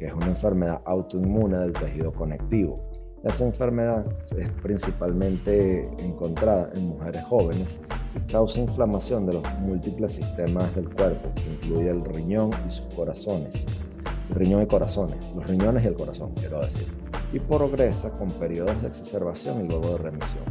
que 0.00 0.06
es 0.06 0.12
una 0.12 0.26
enfermedad 0.26 0.82
autoinmune 0.84 1.58
del 1.58 1.72
tejido 1.72 2.12
conectivo 2.12 2.95
esa 3.24 3.44
enfermedad 3.44 4.06
es 4.36 4.52
principalmente 4.62 5.88
encontrada 5.98 6.70
en 6.74 6.88
mujeres 6.88 7.24
jóvenes 7.24 7.78
y 8.14 8.20
causa 8.30 8.60
inflamación 8.60 9.26
de 9.26 9.34
los 9.34 9.42
múltiples 9.60 10.12
sistemas 10.12 10.74
del 10.74 10.88
cuerpo, 10.90 11.30
que 11.34 11.50
incluye 11.50 11.90
el 11.90 12.04
riñón 12.04 12.50
y 12.66 12.70
sus 12.70 12.86
corazones. 12.94 13.66
El 14.30 14.34
riñón 14.34 14.62
y 14.62 14.66
corazones, 14.66 15.16
los 15.34 15.46
riñones 15.46 15.84
y 15.84 15.88
el 15.88 15.94
corazón, 15.94 16.32
quiero 16.34 16.60
decir. 16.60 16.86
Y 17.32 17.40
progresa 17.40 18.10
con 18.10 18.30
periodos 18.30 18.80
de 18.82 18.88
exacerbación 18.88 19.64
y 19.64 19.68
luego 19.68 19.90
de 19.90 19.98
remisión. 19.98 20.44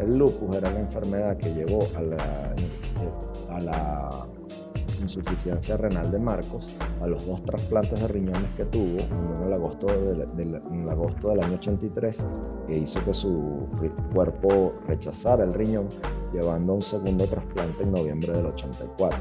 El 0.00 0.18
lupus 0.18 0.56
era 0.56 0.70
la 0.70 0.80
enfermedad 0.80 1.36
que 1.36 1.52
llevó 1.52 1.86
a 1.96 2.02
la, 2.02 2.54
a 3.50 3.60
la 3.60 4.26
insuficiencia 5.00 5.76
renal 5.76 6.10
de 6.10 6.18
Marcos 6.18 6.76
a 7.00 7.06
los 7.06 7.26
dos 7.26 7.42
trasplantes 7.44 8.00
de 8.00 8.08
riñones 8.08 8.50
que 8.56 8.64
tuvo, 8.64 8.98
uno 9.10 9.46
en 9.46 9.52
agosto, 9.52 9.88
en 9.88 10.88
agosto 10.88 11.30
del 11.30 11.42
año 11.42 11.54
83, 11.56 12.26
que 12.66 12.78
hizo 12.78 13.04
que 13.04 13.14
su 13.14 13.68
cuerpo 14.12 14.74
rechazara 14.86 15.44
el 15.44 15.54
riñón, 15.54 15.88
llevando 16.32 16.72
a 16.72 16.76
un 16.76 16.82
segundo 16.82 17.26
trasplante 17.26 17.82
en 17.82 17.92
noviembre 17.92 18.32
del 18.32 18.46
84. 18.46 19.18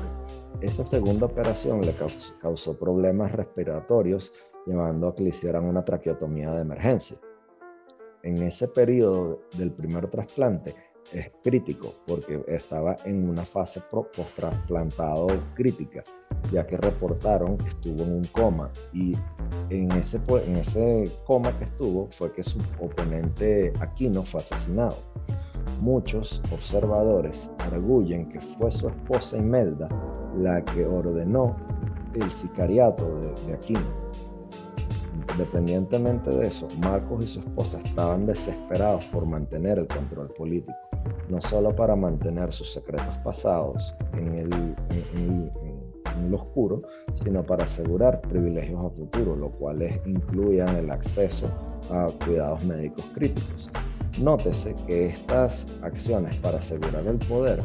Esta 0.61 0.86
segunda 0.88 1.26
operación 1.26 1.82
le 1.82 1.93
causó 2.41 2.78
problemas 2.78 3.32
respiratorios, 3.32 4.32
llevando 4.65 5.09
a 5.09 5.15
que 5.15 5.23
le 5.23 5.30
hicieran 5.30 5.65
una 5.65 5.84
traqueotomía 5.84 6.51
de 6.51 6.61
emergencia. 6.61 7.17
En 8.26 8.41
ese 8.41 8.67
periodo 8.67 9.41
del 9.55 9.71
primer 9.71 10.07
trasplante, 10.07 10.73
es 11.13 11.32
crítico 11.43 11.93
porque 12.07 12.43
estaba 12.47 12.97
en 13.05 13.30
una 13.30 13.45
fase 13.45 13.80
post-trasplantado 13.91 15.28
crítica, 15.53 16.03
ya 16.51 16.65
que 16.65 16.76
reportaron 16.76 17.55
que 17.55 17.69
estuvo 17.69 18.01
en 18.01 18.13
un 18.13 18.26
coma 18.26 18.71
y 18.91 19.15
en 19.69 19.91
ese, 19.91 20.19
en 20.43 20.55
ese 20.55 21.11
coma 21.28 21.55
que 21.59 21.65
estuvo 21.65 22.07
fue 22.09 22.32
que 22.32 22.41
su 22.41 22.57
oponente 22.80 23.71
Aquino 23.80 24.23
fue 24.23 24.41
asesinado. 24.41 24.97
Muchos 25.80 26.41
observadores 26.51 27.51
arguyen 27.59 28.28
que 28.28 28.41
fue 28.41 28.71
su 28.71 28.88
esposa 28.88 29.38
Imelda 29.38 29.88
la 30.36 30.65
que 30.65 30.84
ordenó 30.84 31.55
el 32.15 32.32
sicariato 32.32 33.05
de, 33.19 33.45
de 33.45 33.53
Aquino. 33.53 34.05
Independientemente 35.38 36.30
de 36.30 36.48
eso, 36.48 36.68
Marcos 36.80 37.26
y 37.26 37.28
su 37.28 37.40
esposa 37.40 37.80
estaban 37.84 38.26
desesperados 38.26 39.06
por 39.06 39.26
mantener 39.26 39.80
el 39.80 39.88
control 39.88 40.30
político 40.30 40.74
no 41.30 41.42
solo 41.42 41.76
para 41.76 41.96
mantener 41.96 42.52
sus 42.52 42.72
secretos 42.72 43.18
pasados 43.24 43.96
en 44.14 44.36
el, 44.36 44.52
oscuro, 46.34 46.82
sino 47.14 47.44
para 47.44 47.64
asegurar 47.64 48.20
privilegios 48.22 48.84
a 48.84 48.90
futuro, 48.90 49.36
lo 49.38 49.52
cual 49.52 49.82
incluían 50.06 50.76
el 50.76 50.92
acceso 50.92 51.48
a 51.90 52.08
cuidados 52.26 52.64
médicos 52.66 53.06
críticos. 53.14 53.70
Nótese 54.20 54.76
que 54.86 55.08
estas 55.08 55.68
acciones 55.82 56.36
para 56.38 56.58
asegurar 56.58 57.06
el 57.06 57.18
poder 57.20 57.62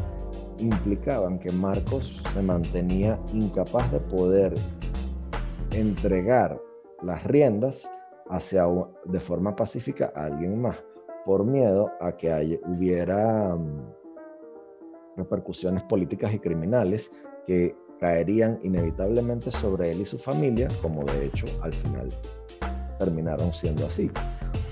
implicaban 0.59 1.39
que 1.39 1.51
Marcos 1.51 2.23
se 2.33 2.43
mantenía 2.43 3.18
incapaz 3.33 3.91
de 3.91 3.99
poder 3.99 4.55
entregar 5.73 6.61
las 7.03 7.24
riendas 7.24 7.90
hacia, 8.28 8.66
de 9.05 9.20
forma 9.20 9.57
pacífica 9.57 10.12
a 10.14 10.26
alguien 10.26 10.61
más 10.61 10.76
por 11.24 11.44
miedo 11.44 11.90
a 12.01 12.16
que 12.16 12.61
hubiera 12.66 13.55
mm, 13.55 13.92
repercusiones 15.16 15.82
políticas 15.84 16.32
y 16.32 16.38
criminales 16.38 17.11
que 17.46 17.76
caerían 17.98 18.59
inevitablemente 18.62 19.51
sobre 19.51 19.92
él 19.92 20.01
y 20.01 20.07
su 20.07 20.18
familia, 20.18 20.68
como 20.80 21.05
de 21.05 21.26
hecho 21.26 21.46
al 21.62 21.74
final 21.74 22.09
terminaron 22.98 23.53
siendo 23.53 23.86
así. 23.86 24.11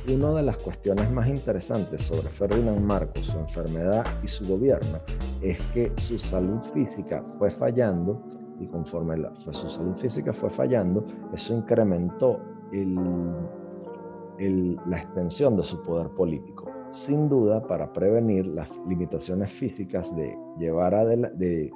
Una 0.09 0.33
de 0.33 0.43
las 0.43 0.57
cuestiones 0.57 1.11
más 1.11 1.29
interesantes 1.29 2.05
sobre 2.05 2.31
Ferdinand 2.31 2.81
Marcos, 2.81 3.27
su 3.27 3.39
enfermedad 3.39 4.07
y 4.23 4.27
su 4.27 4.47
gobierno, 4.47 5.01
es 5.43 5.61
que 5.75 5.93
su 5.99 6.19
salud 6.19 6.63
física 6.73 7.23
fue 7.39 7.51
fallando 7.51 8.23
y 8.61 8.67
conforme 8.67 9.17
su 9.39 9.53
salud 9.53 9.95
física 9.95 10.33
fue 10.33 10.51
fallando, 10.51 11.05
eso 11.33 11.55
incrementó 11.55 12.41
la 14.87 14.99
extensión 14.99 15.57
de 15.57 15.65
su 15.65 15.83
poder 15.83 16.09
político, 16.11 16.71
sin 16.91 17.29
duda 17.29 17.67
para 17.67 17.93
prevenir 17.93 18.47
las 18.47 18.71
limitaciones 18.87 19.51
físicas 19.53 20.15
de 20.15 20.37
llevar 20.59 20.95
adelante, 20.95 21.71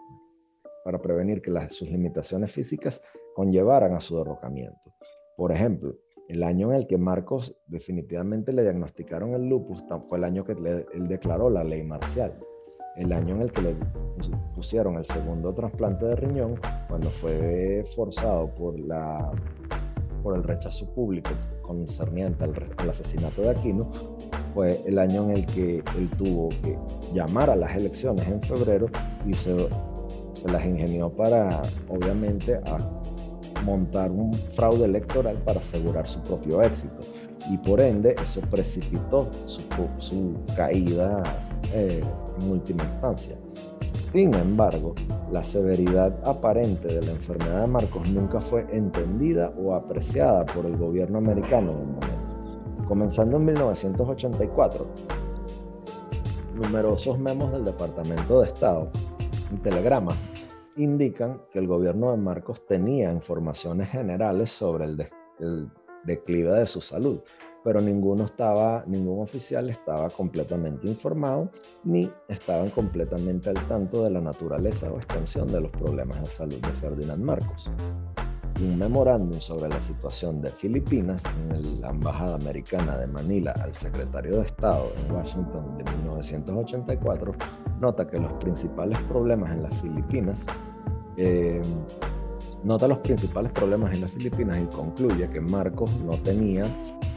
para 0.84 1.00
prevenir 1.00 1.40
que 1.42 1.52
sus 1.70 1.88
limitaciones 1.90 2.50
físicas 2.50 3.00
conllevaran 3.34 3.94
a 3.94 4.00
su 4.00 4.16
derrocamiento. 4.16 4.92
Por 5.36 5.52
ejemplo, 5.52 5.94
el 6.28 6.42
año 6.42 6.70
en 6.70 6.76
el 6.76 6.86
que 6.86 6.98
Marcos 6.98 7.56
definitivamente 7.66 8.52
le 8.52 8.62
diagnosticaron 8.62 9.34
el 9.34 9.48
lupus 9.48 9.84
fue 10.08 10.18
el 10.18 10.24
año 10.24 10.44
que 10.44 10.52
él 10.52 11.08
declaró 11.08 11.50
la 11.50 11.64
ley 11.64 11.82
marcial. 11.82 12.38
El 12.96 13.12
año 13.12 13.36
en 13.36 13.42
el 13.42 13.52
que 13.52 13.62
le 13.62 13.76
pusieron 14.54 14.96
el 14.96 15.04
segundo 15.04 15.52
trasplante 15.54 16.04
de 16.04 16.16
riñón, 16.16 16.60
cuando 16.88 17.08
fue 17.10 17.84
forzado 17.94 18.48
por, 18.54 18.78
la, 18.78 19.30
por 20.22 20.36
el 20.36 20.42
rechazo 20.42 20.86
público 20.94 21.30
concerniente 21.62 22.44
al, 22.44 22.90
asesinato 22.90 23.42
de 23.42 23.50
Aquino 23.50 23.90
fue 24.52 24.82
el 24.84 24.98
año 24.98 25.24
en 25.24 25.30
el 25.30 25.46
que 25.46 25.78
él 25.96 26.10
tuvo 26.18 26.50
que 26.50 26.78
llamar 27.14 27.48
a 27.48 27.56
las 27.56 27.74
elecciones 27.74 28.28
en 28.28 28.42
febrero 28.42 28.86
y 29.26 29.32
se, 29.32 29.68
las 30.50 30.66
ingenió 30.66 31.08
para, 31.08 31.62
obviamente, 31.88 32.60
montar 33.64 34.10
un 34.10 34.34
fraude 34.54 34.84
electoral 34.84 35.36
para 35.38 35.60
asegurar 35.60 36.06
su 36.06 36.20
propio 36.20 36.60
éxito. 36.60 37.00
Y 37.50 37.56
por 37.58 37.80
ende, 37.80 38.14
eso 38.22 38.40
precipitó 38.42 39.30
su, 39.46 39.62
su 39.98 40.34
caída 40.54 41.22
eh, 41.72 42.02
en 42.40 42.50
última 42.50 42.84
instancia. 42.84 43.36
Sin 44.12 44.34
embargo, 44.34 44.94
la 45.30 45.42
severidad 45.42 46.18
aparente 46.24 46.88
de 46.88 47.00
la 47.00 47.12
enfermedad 47.12 47.62
de 47.62 47.66
Marcos 47.66 48.08
nunca 48.08 48.40
fue 48.40 48.66
entendida 48.70 49.52
o 49.58 49.74
apreciada 49.74 50.44
por 50.44 50.66
el 50.66 50.76
gobierno 50.76 51.18
americano 51.18 51.72
en 51.72 51.78
el 51.78 51.86
momento. 51.86 52.86
Comenzando 52.86 53.38
en 53.38 53.46
1984, 53.46 54.86
numerosos 56.54 57.18
memos 57.18 57.52
del 57.52 57.64
Departamento 57.64 58.40
de 58.40 58.48
Estado 58.48 58.90
y 59.50 59.56
telegramas 59.56 60.18
indican 60.76 61.40
que 61.50 61.58
el 61.58 61.66
gobierno 61.66 62.10
de 62.10 62.18
Marcos 62.18 62.66
tenía 62.66 63.12
informaciones 63.12 63.88
generales 63.90 64.50
sobre 64.50 64.84
el 64.84 65.70
declive 66.04 66.52
de 66.58 66.66
su 66.66 66.80
salud, 66.80 67.20
pero 67.64 67.80
ninguno 67.80 68.24
estaba, 68.24 68.84
ningún 68.86 69.22
oficial 69.22 69.70
estaba 69.70 70.10
completamente 70.10 70.88
informado 70.88 71.50
ni 71.84 72.10
estaban 72.28 72.70
completamente 72.70 73.50
al 73.50 73.68
tanto 73.68 74.02
de 74.02 74.10
la 74.10 74.20
naturaleza 74.20 74.90
o 74.92 74.96
extensión 74.96 75.50
de 75.50 75.60
los 75.60 75.70
problemas 75.70 76.20
de 76.20 76.28
salud 76.28 76.60
de 76.60 76.72
Ferdinand 76.72 77.22
Marcos. 77.22 77.70
Un 78.60 78.78
memorándum 78.78 79.40
sobre 79.40 79.68
la 79.68 79.80
situación 79.80 80.40
de 80.40 80.50
Filipinas 80.50 81.22
en 81.50 81.80
la 81.80 81.90
Embajada 81.90 82.34
Americana 82.34 82.98
de 82.98 83.06
Manila 83.06 83.52
al 83.62 83.74
secretario 83.74 84.36
de 84.38 84.46
Estado 84.46 84.92
en 84.96 85.12
Washington 85.12 85.78
de 85.78 85.84
1984 85.84 87.32
nota 87.80 88.06
que 88.06 88.18
los 88.18 88.32
principales 88.34 88.98
problemas 89.08 89.52
en 89.52 89.62
las 89.64 89.80
Filipinas 89.80 90.46
eh, 91.16 91.62
nota 92.64 92.88
los 92.88 92.98
principales 92.98 93.52
problemas 93.52 93.92
en 93.94 94.02
las 94.02 94.12
Filipinas 94.12 94.62
y 94.62 94.66
concluye 94.66 95.28
que 95.28 95.40
Marcos 95.40 95.90
no 96.04 96.16
tenía 96.18 96.64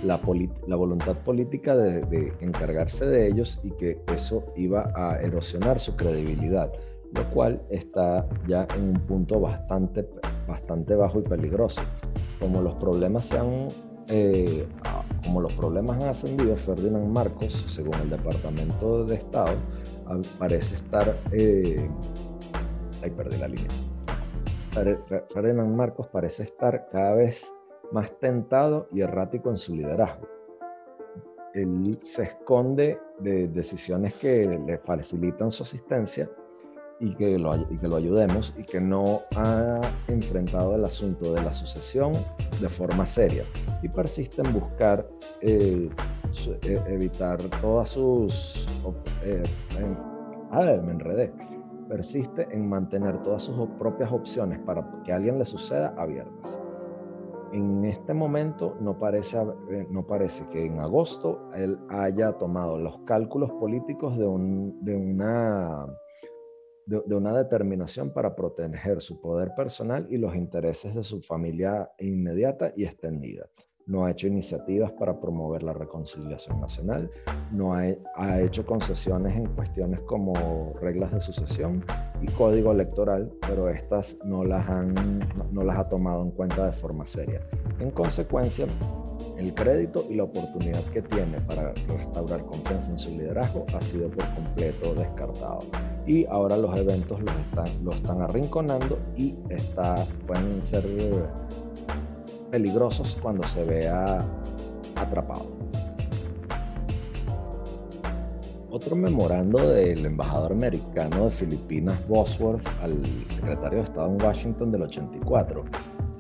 la, 0.04 0.20
la 0.68 0.76
voluntad 0.76 1.16
política 1.18 1.76
de, 1.76 2.34
encargarse 2.42 3.06
de 3.06 3.28
ellos 3.28 3.60
y 3.64 3.72
que 3.72 4.02
eso 4.14 4.46
iba 4.56 4.92
a 4.96 5.22
erosionar 5.22 5.80
su 5.80 5.96
credibilidad, 5.96 6.72
lo 7.14 7.30
cual 7.32 7.62
está 7.70 8.28
ya 8.48 8.68
en 8.76 8.90
un 8.90 9.00
punto 9.02 9.40
bastante, 9.40 10.08
bastante 10.48 10.96
bajo 10.96 11.20
y 11.20 11.24
peligroso. 11.24 11.82
Como 12.40 12.62
los 12.62 12.76
problemas 12.76 13.26
se 13.26 13.38
han 13.38 13.70
eh, 14.08 14.68
como 15.24 15.42
los 15.42 15.54
problemas 15.54 15.98
han 15.98 16.10
ascendido, 16.10 16.56
Ferdinand 16.56 17.08
Marcos, 17.08 17.64
según 17.68 17.96
el 17.96 18.12
Departamento 18.12 19.04
de 19.06 19.16
Estado, 19.16 19.56
parece 20.38 20.76
estar... 20.76 21.18
Eh, 21.32 21.90
ahí 23.02 23.10
perdí 23.10 23.38
la 23.38 23.48
línea. 23.48 23.95
Ferdinand 24.76 25.74
Marcos 25.74 26.08
parece 26.08 26.44
estar 26.44 26.90
cada 26.92 27.16
vez 27.16 27.54
más 27.92 28.12
tentado 28.20 28.88
y 28.92 29.02
errático 29.02 29.50
en 29.50 29.58
su 29.58 29.76
liderazgo. 29.76 30.28
Él 31.54 31.98
se 32.02 32.24
esconde 32.24 33.00
de 33.20 33.48
decisiones 33.48 34.16
que 34.16 34.46
le 34.66 34.78
facilitan 34.80 35.52
su 35.52 35.64
asistencia 35.64 36.30
y 37.00 37.14
que, 37.16 37.38
lo, 37.38 37.52
ayudemos 37.96 38.54
y 38.58 38.64
que 38.64 38.82
no 38.82 39.22
ha 39.36 39.82
enfrentado 40.08 40.76
el 40.76 40.84
asunto 40.84 41.34
de 41.34 41.42
la 41.42 41.54
sucesión 41.54 42.14
de 42.60 42.70
forma 42.70 43.06
seria 43.06 43.44
y 43.82 43.90
persiste 43.90 44.42
en 44.42 44.54
buscar 44.54 45.08
eh, 45.42 45.90
e, 46.62 46.82
evitar 46.88 47.38
todas 47.62 47.90
sus... 47.90 48.68
Eh, 49.24 49.44
a 50.52 50.60
ver, 50.60 50.82
me 50.84 50.92
enredé. 50.92 51.34
Persiste 51.88 52.48
en 52.52 52.68
mantener 52.68 53.22
todas 53.22 53.44
sus 53.44 53.68
propias 53.80 54.12
opciones 54.12 54.60
para 54.60 55.02
que 55.04 55.12
alguien 55.12 55.38
le 55.38 55.46
suceda 55.46 55.94
abiertas. 55.98 56.60
En 57.52 57.86
este 57.86 58.14
momento 58.14 58.76
no 58.82 58.98
parece, 58.98 59.38
eh, 59.70 59.88
no 59.90 60.06
parece 60.06 60.48
que 60.50 60.66
en 60.66 60.80
agosto 60.80 61.52
él 61.56 61.80
haya 61.90 62.34
tomado 62.34 62.78
los 62.78 63.00
cálculos 63.06 63.52
políticos 63.54 64.18
de 64.18 64.26
una 64.28 65.86
de, 66.86 67.16
una 67.16 67.36
determinación 67.36 68.12
para 68.12 68.36
proteger 68.36 69.02
su 69.02 69.20
poder 69.20 69.54
personal 69.56 70.08
y 70.10 70.18
los 70.18 70.36
intereses 70.36 70.94
de 70.94 71.04
su 71.04 71.22
familia 71.22 71.92
inmediata 72.00 72.74
y 72.76 72.86
extendida. 72.86 73.50
No 73.88 74.06
ha 74.06 74.12
hecho 74.12 74.26
iniciativas 74.26 74.92
para 74.94 75.20
promover 75.20 75.62
la 75.62 75.72
reconciliación 75.72 76.60
nacional, 76.60 77.12
no 77.52 77.74
ha, 77.74 78.42
hecho 78.42 78.66
concesiones 78.66 79.36
en 79.36 79.46
cuestiones 79.46 80.00
como 80.02 80.74
reglas 80.82 81.12
de 81.12 81.22
sucesión 81.22 81.86
y 82.20 82.26
código 82.30 82.72
electoral, 82.72 83.32
pero 83.48 83.70
estas 83.70 84.18
no 84.26 84.44
las, 84.44 84.68
han, 84.68 85.20
no 85.52 85.64
las 85.64 85.78
ha 85.78 85.88
tomado 85.88 86.24
en 86.24 86.32
cuenta 86.32 86.66
de 86.66 86.72
forma 86.72 87.06
seria. 87.06 87.42
En 87.80 87.92
consecuencia, 87.92 88.66
el 89.38 89.54
crédito 89.54 90.06
y 90.10 90.16
la 90.16 90.24
oportunidad 90.24 90.84
que 90.86 91.04
tiene 91.04 91.40
para 91.42 91.74
restaurar 91.74 92.44
confianza 92.46 92.92
en 92.92 92.98
su 92.98 93.12
liderazgo 93.12 93.66
ha 93.74 93.82
sido 93.82 94.10
por 94.10 94.26
completo 94.34 94.96
descartado. 94.96 95.60
Y 96.08 96.26
ahora 96.26 96.58
los 96.58 96.76
eventos 96.76 97.22
los 97.22 97.36
están, 97.36 97.84
lo 97.84 97.92
están 97.92 98.22
arrinconando 98.22 98.98
y 99.16 99.36
está, 99.50 100.08
pueden 100.26 100.62
ser 100.64 100.86
peligrosos 102.52 103.18
cuando 103.22 103.44
se 103.48 103.64
vea 103.64 104.20
atrapado. 104.96 105.46
Otro 108.70 108.96
memorando 108.96 109.70
del 109.70 110.06
embajador 110.06 110.52
americano 110.52 111.26
de 111.26 111.32
Filipinas, 111.32 111.98
Bosworth, 112.10 112.68
al 112.84 112.94
secretario 113.28 113.78
de 113.78 113.86
Estado 113.86 114.08
en 114.08 114.22
Washington 114.22 114.72
del 114.72 114.82
84, 114.82 115.64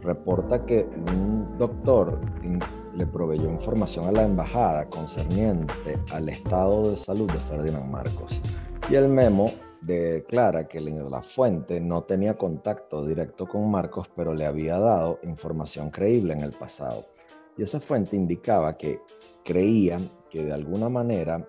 reporta 0.01 0.65
que 0.65 0.87
un 1.11 1.57
doctor 1.57 2.17
le 2.95 3.05
proveyó 3.05 3.49
información 3.49 4.05
a 4.05 4.11
la 4.13 4.23
embajada 4.23 4.85
concerniente 4.85 5.99
al 6.11 6.29
estado 6.29 6.91
de 6.91 6.95
salud 6.95 7.29
de 7.29 7.39
Ferdinand 7.39 7.91
Marcos. 7.91 8.41
Y 8.89 8.95
el 8.95 9.09
memo 9.09 9.51
declara 9.85 10.67
que 10.67 10.81
la 10.81 11.21
fuente 11.21 11.79
no 11.79 12.03
tenía 12.03 12.35
contacto 12.35 13.05
directo 13.05 13.47
con 13.47 13.69
Marcos, 13.69 14.09
pero 14.15 14.33
le 14.33 14.45
había 14.45 14.79
dado 14.79 15.19
información 15.23 15.91
creíble 15.91 16.33
en 16.33 16.41
el 16.41 16.51
pasado. 16.51 17.05
Y 17.57 17.63
esa 17.63 17.79
fuente 17.79 18.15
indicaba 18.15 18.73
que 18.73 18.99
creían 19.43 20.09
que 20.29 20.43
de 20.43 20.51
alguna 20.51 20.89
manera 20.89 21.47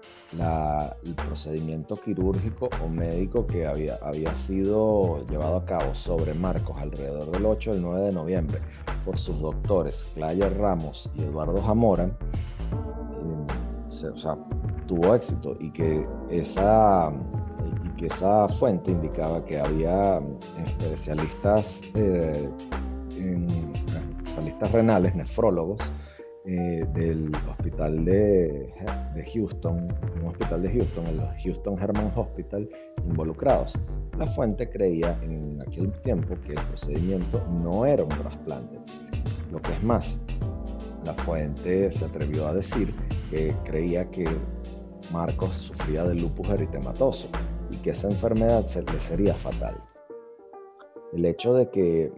el 1.02 1.14
procedimiento 1.14 1.96
quirúrgico 1.96 2.68
o 2.84 2.88
médico 2.88 3.46
que 3.46 3.66
había, 3.66 3.96
había 4.02 4.34
sido 4.34 5.26
llevado 5.26 5.56
a 5.56 5.64
cabo 5.64 5.94
sobre 5.94 6.34
Marcos 6.34 6.76
alrededor 6.78 7.30
del 7.30 7.46
8 7.46 7.72
el 7.72 7.82
9 7.82 8.06
de 8.06 8.12
noviembre 8.12 8.60
por 9.04 9.18
sus 9.18 9.40
doctores 9.40 10.06
Claya 10.14 10.48
Ramos 10.50 11.10
y 11.16 11.22
Eduardo 11.22 11.58
Zamora, 11.62 12.04
eh, 12.04 12.12
tuvo 14.86 15.14
éxito 15.14 15.56
y 15.58 15.70
que 15.70 16.06
esa 16.30 17.10
que 17.96 18.06
esa 18.06 18.48
fuente 18.48 18.90
indicaba 18.90 19.44
que 19.44 19.58
había 19.58 20.20
especialistas, 20.80 21.82
eh, 21.94 22.48
especialistas 24.18 24.72
renales, 24.72 25.14
nefrólogos, 25.14 25.80
eh, 26.44 26.86
del 26.94 27.32
hospital 27.50 28.04
de, 28.04 28.72
de, 29.14 29.30
Houston, 29.34 29.88
un 30.20 30.28
hospital 30.28 30.62
de 30.62 30.70
Houston, 30.70 31.06
el 31.06 31.20
Houston 31.42 31.76
Herman 31.82 32.12
Hospital, 32.14 32.68
involucrados. 33.04 33.72
La 34.16 34.26
fuente 34.26 34.70
creía 34.70 35.18
en 35.22 35.60
aquel 35.60 35.90
tiempo 36.02 36.36
que 36.46 36.52
el 36.52 36.60
procedimiento 36.66 37.44
no 37.50 37.84
era 37.84 38.04
un 38.04 38.10
trasplante. 38.10 38.78
Lo 39.50 39.60
que 39.60 39.72
es 39.72 39.82
más, 39.82 40.20
la 41.04 41.14
fuente 41.14 41.90
se 41.90 42.04
atrevió 42.04 42.46
a 42.46 42.54
decir 42.54 42.94
que 43.28 43.52
creía 43.64 44.08
que 44.10 44.28
Marcos 45.12 45.56
sufría 45.56 46.04
de 46.04 46.14
lupus 46.14 46.48
eritematoso 46.50 47.28
y 47.70 47.76
que 47.76 47.90
esa 47.90 48.08
enfermedad 48.08 48.64
le 48.92 49.00
sería 49.00 49.34
fatal. 49.34 49.82
El 51.12 51.24
hecho 51.24 51.54
de 51.54 51.70
que 51.70 52.12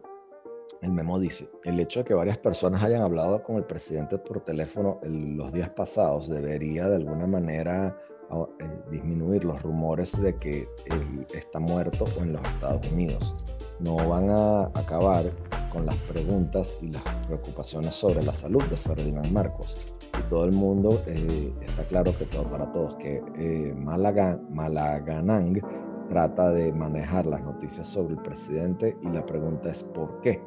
el 0.83 0.93
memo 0.93 1.19
dice, 1.19 1.49
el 1.65 1.81
hecho 1.81 2.01
de 2.01 2.05
que 2.05 2.15
varias 2.15 2.39
personas 2.39 2.83
hayan 2.83 3.03
hablado 3.03 3.43
con 3.43 3.57
el 3.57 3.65
presidente 3.65 4.19
por 4.19 4.41
teléfono 4.41 5.01
los 5.03 5.53
días 5.53 5.71
pasados 5.71 6.29
debería 6.29 6.89
de 6.89 6.97
alguna 6.97 7.27
manera 7.27 7.99
eh, 8.31 8.81
disminuir 8.91 9.45
los 9.45 9.61
rumores 9.63 10.21
de 10.21 10.37
que 10.37 10.69
él 10.87 11.27
está 11.35 11.59
muerto 11.59 12.05
en 12.19 12.35
los 12.35 12.43
Estados 12.43 12.87
Unidos. 12.93 13.35
No 13.81 13.97
van 14.09 14.31
a 14.31 14.65
acabar 14.75 15.31
con 15.73 15.87
las 15.87 15.97
preguntas 15.97 16.77
y 16.81 16.89
las 16.89 17.03
preocupaciones 17.27 17.95
sobre 17.95 18.23
la 18.23 18.35
salud 18.35 18.63
de 18.65 18.77
Ferdinand 18.77 19.31
Marcos. 19.31 19.77
Y 20.19 20.23
todo 20.29 20.45
el 20.45 20.53
mundo 20.53 21.03
eh, 21.07 21.53
está 21.61 21.85
claro 21.85 22.17
que 22.17 22.25
todo 22.25 22.45
para 22.45 22.73
todos 22.73 22.95
que 22.95 23.23
eh, 23.39 23.75
Malaga, 23.77 24.41
Malaganang 24.51 25.61
trata 26.09 26.51
de 26.51 26.73
manejar 26.73 27.27
las 27.27 27.43
noticias 27.45 27.87
sobre 27.87 28.15
el 28.15 28.23
presidente 28.23 28.97
y 29.03 29.09
la 29.11 29.25
pregunta 29.25 29.71
es 29.71 29.85
¿por 29.85 30.21
qué? 30.21 30.43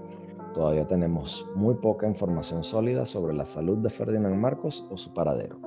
Todavía 0.54 0.86
tenemos 0.88 1.48
muy 1.56 1.76
poca 1.76 2.08
información 2.08 2.64
sólida 2.64 3.06
sobre 3.06 3.34
la 3.34 3.46
salud 3.46 3.78
de 3.78 3.90
Ferdinand 3.90 4.36
Marcos 4.36 4.86
o 4.90 4.98
su 4.98 5.14
paradero. 5.14 5.60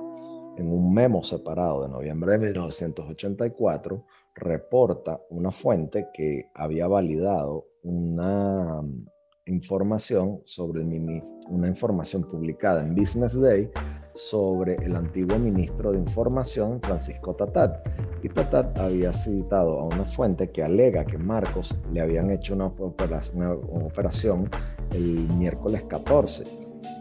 En 0.57 0.71
un 0.71 0.93
memo 0.93 1.23
separado 1.23 1.81
de 1.81 1.89
noviembre 1.89 2.33
de 2.33 2.37
1984, 2.37 4.05
reporta 4.35 5.21
una 5.29 5.51
fuente 5.51 6.09
que 6.13 6.49
había 6.53 6.87
validado 6.87 7.67
una 7.83 8.81
mm, 8.81 9.05
información 9.47 10.41
sobre 10.45 10.81
el 10.81 11.21
una 11.49 11.67
información 11.67 12.23
publicada 12.23 12.81
en 12.81 12.95
Business 12.95 13.39
Day 13.39 13.69
sobre 14.15 14.75
el 14.75 14.95
antiguo 14.95 15.37
ministro 15.37 15.91
de 15.91 15.99
Información, 15.99 16.79
Francisco 16.81 17.35
Tatat. 17.35 17.85
Y 18.23 18.29
Tatat 18.29 18.79
había 18.79 19.13
citado 19.13 19.79
a 19.79 19.83
una 19.83 20.05
fuente 20.05 20.51
que 20.51 20.63
alega 20.63 21.05
que 21.05 21.17
Marcos 21.17 21.75
le 21.91 22.01
habían 22.01 22.31
hecho 22.31 22.55
una 22.55 22.67
operación, 22.67 24.49
el 24.91 25.27
miércoles 25.33 25.83
14 25.83 26.45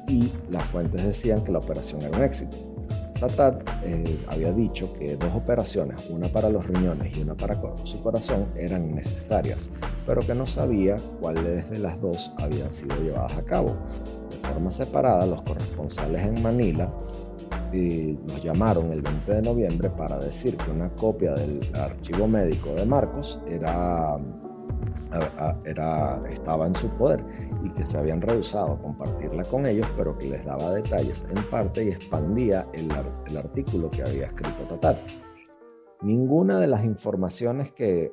y 0.08 0.32
las 0.50 0.64
fuentes 0.64 1.04
decían 1.04 1.44
que 1.44 1.52
la 1.52 1.58
operación 1.58 2.02
era 2.02 2.16
un 2.16 2.24
éxito. 2.24 2.73
Tatat 3.18 3.68
eh, 3.84 4.18
había 4.28 4.52
dicho 4.52 4.92
que 4.92 5.16
dos 5.16 5.34
operaciones, 5.34 5.96
una 6.10 6.28
para 6.28 6.48
los 6.50 6.66
riñones 6.66 7.16
y 7.16 7.22
una 7.22 7.34
para 7.34 7.54
su 7.84 8.02
corazón, 8.02 8.46
eran 8.56 8.94
necesarias, 8.94 9.70
pero 10.06 10.20
que 10.22 10.34
no 10.34 10.46
sabía 10.46 10.96
cuáles 11.20 11.70
de 11.70 11.78
las 11.78 12.00
dos 12.00 12.32
habían 12.38 12.70
sido 12.72 12.96
llevadas 12.96 13.36
a 13.36 13.42
cabo. 13.42 13.76
De 14.30 14.48
forma 14.48 14.70
separada, 14.70 15.26
los 15.26 15.42
corresponsales 15.42 16.22
en 16.22 16.42
Manila 16.42 16.92
eh, 17.72 18.16
nos 18.26 18.42
llamaron 18.42 18.92
el 18.92 19.02
20 19.02 19.32
de 19.32 19.42
noviembre 19.42 19.90
para 19.90 20.18
decir 20.18 20.56
que 20.56 20.70
una 20.70 20.88
copia 20.90 21.34
del 21.34 21.60
archivo 21.74 22.28
médico 22.28 22.70
de 22.74 22.84
Marcos 22.84 23.38
era, 23.48 24.16
era, 25.64 26.22
estaba 26.28 26.66
en 26.66 26.74
su 26.74 26.88
poder 26.90 27.24
y 27.62 27.70
que 27.70 27.84
se 27.86 27.96
habían 27.96 28.20
rehusado 28.20 28.72
a 28.72 28.78
compartirla 28.82 29.44
con 29.44 29.66
ellos, 29.66 29.86
pero 29.96 30.16
que 30.18 30.28
les 30.28 30.44
daba 30.44 30.72
detalles 30.72 31.24
en 31.30 31.42
parte 31.50 31.84
y 31.84 31.88
expandía 31.88 32.66
el, 32.72 32.88
el 33.26 33.36
artículo 33.36 33.90
que 33.90 34.02
había 34.02 34.26
escrito 34.26 34.64
Tatat. 34.64 34.98
Ninguna 36.02 36.60
de 36.60 36.66
las 36.66 36.84
informaciones 36.84 37.72
que 37.72 38.12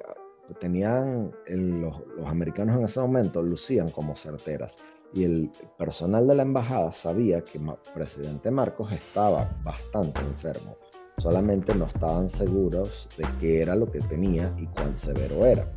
tenían 0.59 1.31
los, 1.47 2.01
los 2.17 2.27
americanos 2.27 2.77
en 2.77 2.85
ese 2.85 2.99
momento 2.99 3.41
lucían 3.41 3.89
como 3.89 4.15
certeras 4.15 4.77
y 5.13 5.23
el 5.23 5.51
personal 5.77 6.27
de 6.27 6.35
la 6.35 6.43
embajada 6.43 6.91
sabía 6.91 7.41
que 7.41 7.57
el 7.57 7.69
presidente 7.93 8.49
Marcos 8.51 8.91
estaba 8.91 9.49
bastante 9.63 10.21
enfermo. 10.21 10.77
Solamente 11.21 11.75
no 11.75 11.85
estaban 11.85 12.27
seguros 12.29 13.07
de 13.15 13.23
qué 13.39 13.61
era 13.61 13.75
lo 13.75 13.85
que 13.85 13.99
tenía 13.99 14.51
y 14.57 14.65
cuán 14.65 14.97
severo 14.97 15.45
era. 15.45 15.71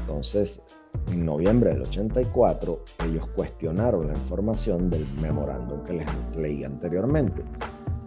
Entonces, 0.00 0.60
en 1.06 1.24
noviembre 1.24 1.72
del 1.72 1.82
84, 1.82 2.82
ellos 3.06 3.28
cuestionaron 3.28 4.08
la 4.08 4.14
información 4.14 4.90
del 4.90 5.06
memorándum 5.20 5.84
que 5.84 5.92
les 5.92 6.08
leí 6.36 6.64
anteriormente 6.64 7.44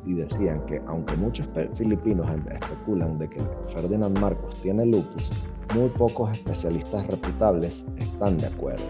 y 0.06 0.16
decían 0.16 0.66
que 0.66 0.82
aunque 0.86 1.16
muchos 1.16 1.48
filipinos 1.76 2.28
em, 2.30 2.46
especulan 2.50 3.18
de 3.20 3.30
que 3.30 3.40
Ferdinand 3.70 4.20
Marcos 4.20 4.54
tiene 4.62 4.86
lupus, 4.86 5.32
muy 5.74 5.88
pocos 5.88 6.34
especialistas 6.34 7.08
reputables 7.08 7.86
están 7.98 8.38
de 8.38 8.48
acuerdo. 8.48 8.84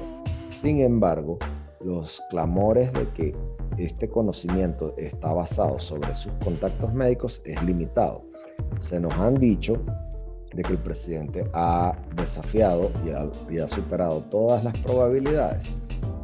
Sin 0.50 0.80
embargo, 0.80 1.38
los 1.86 2.22
clamores 2.30 2.92
de 2.94 3.08
que 3.10 3.36
este 3.78 4.10
conocimiento 4.10 4.96
está 4.98 5.32
basado 5.32 5.78
sobre 5.80 6.16
sus 6.16 6.34
contactos 6.44 6.94
médicos 6.94 7.42
es 7.46 7.62
limitado. 7.64 8.24
Se 8.80 9.00
nos 9.00 9.14
han 9.14 9.36
dicho 9.36 9.78
de 10.54 10.64
que 10.64 10.74
el 10.74 10.80
presidente 10.80 11.50
ha 11.54 11.96
desafiado 12.16 12.90
y 13.52 13.60
ha, 13.60 13.68
superado 13.68 14.22
todas 14.32 14.64
las 14.64 14.78
probabilidades. 14.80 15.76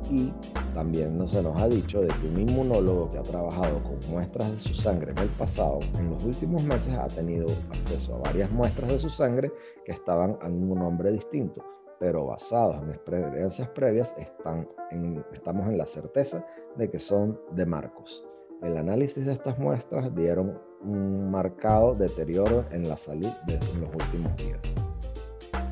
Y 0.10 0.34
también 0.74 1.18
no 1.18 1.28
se 1.28 1.42
nos 1.42 1.62
ha 1.62 1.70
dicho 1.70 2.02
de 2.02 2.08
que 2.08 2.28
un 2.28 2.40
inmunólogo 2.40 3.12
que 3.12 3.18
ha 3.18 3.24
trabajado 3.24 3.82
con 3.84 3.98
muestras 4.10 4.52
de 4.52 4.58
su 4.58 4.74
sangre 4.74 5.12
en 5.12 5.18
el 5.20 5.30
pasado, 5.30 5.80
en 5.98 6.10
los 6.10 6.24
últimos 6.26 6.64
meses 6.64 6.94
ha 6.96 7.08
tenido 7.08 7.48
acceso 7.70 8.16
a 8.16 8.20
varias 8.20 8.52
muestras 8.52 8.90
de 8.90 9.00
su 9.00 9.10
sangre 9.10 9.52
que 9.86 9.92
estaban 9.92 10.38
en 10.44 10.70
un 10.70 10.80
nombre 10.80 11.12
distinto, 11.12 11.64
pero 12.02 12.26
basados 12.26 12.82
en 12.82 12.90
experiencias 12.90 13.70
previas, 13.70 14.16
están 14.18 14.68
estamos 15.32 15.68
en 15.68 15.78
la 15.78 15.86
certeza 15.86 16.44
de 16.76 16.90
que 16.90 16.98
son 16.98 17.40
de 17.52 17.68
Marcos. 17.68 18.26
El 18.64 18.76
análisis 18.76 19.24
de 19.24 19.34
estas 19.34 19.60
muestras 19.60 20.14
dieron 20.16 20.60
un 20.84 21.30
marcado 21.30 21.94
deterioro 21.94 22.66
en 22.72 22.90
la 22.90 22.98
salud 22.98 23.30
de, 23.46 23.54
en 23.54 23.82
los 23.82 23.94
últimos 23.94 24.36
días. 24.36 24.60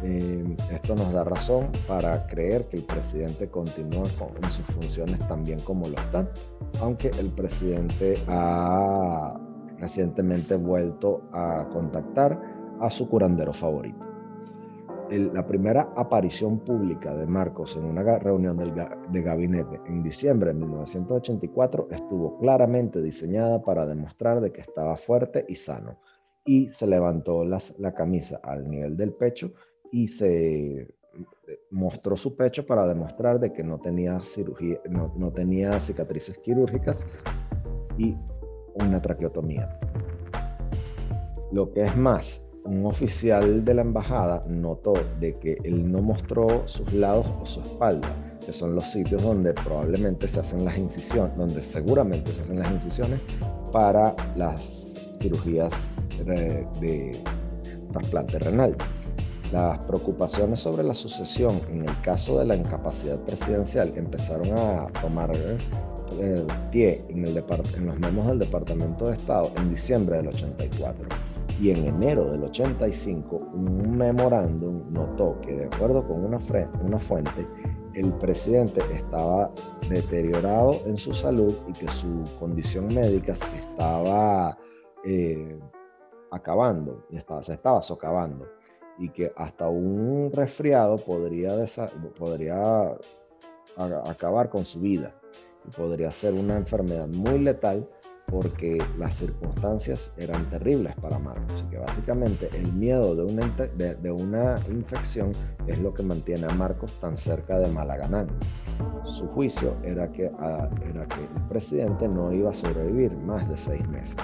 Eh, 0.03 0.55
esto 0.71 0.95
nos 0.95 1.11
da 1.11 1.23
razón 1.23 1.71
para 1.87 2.27
creer 2.27 2.69
que 2.69 2.77
el 2.77 2.83
presidente 2.83 3.49
continúa 3.49 4.05
en 4.41 4.51
sus 4.51 4.65
funciones 4.67 5.19
tan 5.27 5.43
bien 5.43 5.59
como 5.61 5.87
lo 5.87 5.97
están, 5.97 6.29
aunque 6.79 7.07
el 7.07 7.31
presidente 7.31 8.23
ha 8.27 9.35
recientemente 9.79 10.55
vuelto 10.55 11.23
a 11.33 11.67
contactar 11.73 12.39
a 12.79 12.91
su 12.91 13.09
curandero 13.09 13.51
favorito 13.51 14.18
la 15.11 15.45
primera 15.45 15.93
aparición 15.95 16.57
pública 16.57 17.15
de 17.15 17.25
Marcos 17.25 17.75
en 17.75 17.85
una 17.85 18.19
reunión 18.19 18.57
de 18.57 19.21
gabinete 19.21 19.81
en 19.85 20.03
diciembre 20.03 20.53
de 20.53 20.59
1984 20.59 21.87
estuvo 21.91 22.37
claramente 22.37 23.01
diseñada 23.01 23.61
para 23.61 23.85
demostrar 23.85 24.41
de 24.41 24.51
que 24.51 24.61
estaba 24.61 24.97
fuerte 24.97 25.45
y 25.47 25.55
sano. 25.55 25.99
Y 26.45 26.69
se 26.69 26.87
levantó 26.87 27.43
la 27.43 27.93
camisa 27.93 28.39
al 28.43 28.69
nivel 28.69 28.97
del 28.97 29.13
pecho 29.13 29.53
y 29.91 30.07
se 30.07 30.81
eh, 30.81 30.87
mostró 31.71 32.15
su 32.15 32.35
pecho 32.35 32.65
para 32.65 32.85
demostrar 32.85 33.39
de 33.39 33.51
que 33.51 33.63
no 33.63 33.79
tenía 33.79 34.19
cirugía, 34.21 34.79
no, 34.89 35.13
no 35.17 35.31
tenía 35.31 35.79
cicatrices 35.79 36.37
quirúrgicas 36.37 37.05
y 37.97 38.15
una 38.75 39.01
traqueotomía. 39.01 39.79
Lo 41.51 41.71
que 41.71 41.85
es 41.85 41.97
más, 41.97 42.48
un 42.65 42.85
oficial 42.85 43.63
de 43.63 43.73
la 43.73 43.81
embajada 43.81 44.43
notó 44.47 44.93
de 45.19 45.37
que 45.37 45.57
él 45.63 45.91
no 45.91 46.01
mostró 46.01 46.67
sus 46.67 46.91
lados 46.93 47.25
o 47.41 47.45
su 47.45 47.61
espalda, 47.61 48.09
que 48.45 48.53
son 48.53 48.75
los 48.75 48.89
sitios 48.89 49.21
donde 49.23 49.53
probablemente 49.53 50.27
se 50.27 50.39
hacen 50.39 50.65
las 50.65 50.77
incisiones, 50.77 51.35
donde 51.37 51.61
seguramente 51.61 52.33
se 52.33 52.43
hacen 52.43 52.59
las 52.59 52.71
incisiones 52.71 53.21
para 53.71 54.15
las 54.35 54.93
cirugías 55.21 55.89
de, 56.25 57.17
trasplante 57.91 58.39
renal. 58.39 58.75
Las 59.51 59.79
preocupaciones 59.79 60.59
sobre 60.59 60.83
la 60.83 60.93
sucesión 60.93 61.61
en 61.71 61.89
el 61.89 62.01
caso 62.01 62.37
de 62.37 62.45
la 62.45 62.55
incapacidad 62.55 63.17
presidencial 63.17 63.91
empezaron 63.95 64.55
a 64.55 64.87
tomar 65.01 65.31
eh, 65.33 66.45
pie 66.71 67.03
en, 67.09 67.23
los 67.23 67.99
memos 67.99 68.27
del 68.27 68.39
Departamento 68.39 69.07
de 69.07 69.13
Estado 69.13 69.51
en 69.57 69.71
diciembre 69.71 70.17
del 70.17 70.27
84 70.27 71.28
y 71.59 71.71
en 71.71 71.85
enero 71.85 72.31
del 72.31 72.43
85 72.43 73.35
un 73.53 73.97
memorándum 73.97 74.91
notó 74.91 75.39
que 75.41 75.55
de 75.55 75.65
acuerdo 75.65 76.07
con 76.07 76.23
una, 76.23 76.39
fuente, 76.39 77.47
el 77.93 78.13
presidente 78.13 78.81
estaba 78.93 79.51
deteriorado 79.89 80.81
en 80.85 80.95
su 80.95 81.13
salud 81.13 81.53
y 81.67 81.73
que 81.73 81.89
su 81.89 82.23
condición 82.39 82.87
médica 82.87 83.35
se 83.35 83.57
estaba 83.57 84.57
eh, 85.03 85.59
acabando, 86.31 87.05
se 87.41 87.53
estaba 87.53 87.81
socavando 87.81 88.47
y 88.97 89.09
que 89.09 89.31
hasta 89.35 89.67
un 89.67 90.31
resfriado 90.33 90.97
podría, 90.97 91.55
podría 92.17 92.95
acabar 94.05 94.49
con 94.49 94.65
su 94.65 94.79
vida 94.79 95.13
y 95.65 95.71
podría 95.71 96.11
ser 96.11 96.33
una 96.33 96.57
enfermedad 96.57 97.07
muy 97.07 97.39
letal 97.39 97.87
porque 98.29 98.81
las 98.97 99.15
circunstancias 99.15 100.11
eran 100.17 100.49
terribles 100.49 100.95
para 100.95 101.19
Marcos 101.19 101.63
y 101.65 101.71
que 101.71 101.77
básicamente 101.77 102.49
el 102.53 102.71
miedo 102.73 103.15
de 103.15 103.23
una, 103.23 103.47
de, 103.47 104.11
una 104.11 104.57
infección 104.69 105.33
es 105.67 105.79
lo 105.79 105.93
que 105.93 106.03
mantiene 106.03 106.45
a 106.45 106.53
Marcos 106.53 106.93
tan 106.99 107.17
cerca 107.17 107.59
de 107.59 107.67
Malaganán. 107.67 108.27
Su 109.03 109.27
juicio 109.27 109.75
era 109.83 110.11
que, 110.11 110.31
ah, 110.39 110.69
era 110.89 111.05
que 111.07 111.21
el 111.21 111.47
presidente 111.49 112.07
no 112.07 112.31
iba 112.31 112.51
a 112.51 112.53
sobrevivir 112.53 113.11
más 113.17 113.47
de 113.49 113.57
seis 113.57 113.87
meses. 113.89 114.17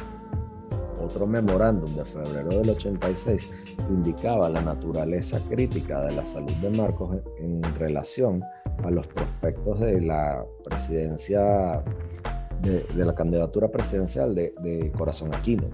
Otro 1.02 1.27
memorándum 1.27 1.94
de 1.95 2.06
febrero 2.06 2.49
del 2.49 2.69
86 2.69 3.49
indicaba 3.90 4.49
la 4.49 4.61
naturaleza 4.61 5.40
crítica 5.49 6.02
de 6.03 6.15
la 6.15 6.26
salud 6.26 6.53
de 6.53 6.69
Marcos 6.69 7.18
en 7.38 7.61
relación 7.77 8.44
a 8.84 8.90
los 8.90 9.06
prospectos 9.07 9.80
de 9.82 10.02
la 10.02 10.44
presidencia 10.64 11.84
de, 12.66 13.06
la 13.06 13.14
candidatura 13.14 13.70
presidencial 13.70 14.34
de, 14.36 14.92
Corazón 14.98 15.34
Aquino. 15.34 15.68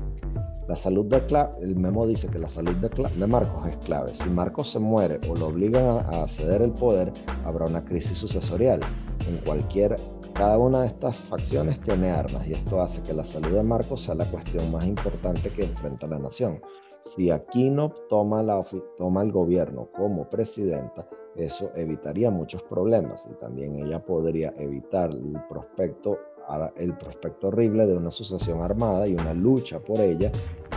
La 0.68 0.76
salud 0.76 1.06
de 1.06 1.22
el 1.62 1.76
memo 1.76 2.08
dice 2.08 2.28
que 2.28 2.40
la 2.40 2.48
salud 2.48 2.76
de, 2.76 2.90
de, 2.90 3.28
Marcos 3.28 3.68
es 3.68 3.78
clave. 3.78 4.14
Si 4.14 4.30
Marcos 4.30 4.72
se 4.72 4.80
muere 4.80 5.20
o 5.30 5.36
lo 5.36 5.48
obligan 5.48 6.06
a, 6.10 6.28
ceder 6.28 6.62
el 6.62 6.72
poder, 6.72 7.12
habrá 7.46 7.66
una 7.66 7.84
crisis 7.84 8.18
sucesorial. 8.18 8.80
En 9.28 9.38
cualquier, 9.38 9.98
cada 10.34 10.58
una 10.58 10.82
de 10.82 10.88
estas 10.88 11.16
facciones 11.18 11.80
tiene 11.82 12.12
armas 12.12 12.48
y 12.48 12.54
esto 12.54 12.82
hace 12.82 13.02
que 13.02 13.14
la 13.14 13.24
salud 13.24 13.52
de 13.52 13.64
Marcos 13.64 14.02
sea 14.02 14.16
la 14.16 14.30
cuestión 14.30 14.72
más 14.72 14.86
importante 14.86 15.50
que 15.50 15.66
enfrenta 15.66 16.08
la 16.08 16.20
nación. 16.20 16.62
Si 17.04 17.32
Aquino 17.32 17.90
toma, 18.10 18.44
la, 18.44 18.64
toma 18.98 19.24
el 19.24 19.32
gobierno 19.32 19.90
como 19.92 20.30
presidenta, 20.30 21.08
eso 21.36 21.72
evitaría 21.76 22.30
muchos 22.30 22.62
problemas 22.64 23.28
y 23.30 23.34
también 23.36 23.80
ella 23.80 24.04
podría 24.04 24.54
evitar 24.58 25.12
el 25.12 25.38
prospecto 25.50 26.20
el 26.76 26.98
prospecto 26.98 27.48
horrible 27.48 27.86
de 27.86 27.96
una 27.96 28.12
sucesión 28.12 28.62
armada 28.62 29.08
y 29.08 29.14
una 29.14 29.34
lucha 29.34 29.80
por 29.80 30.00
ella 30.00 30.32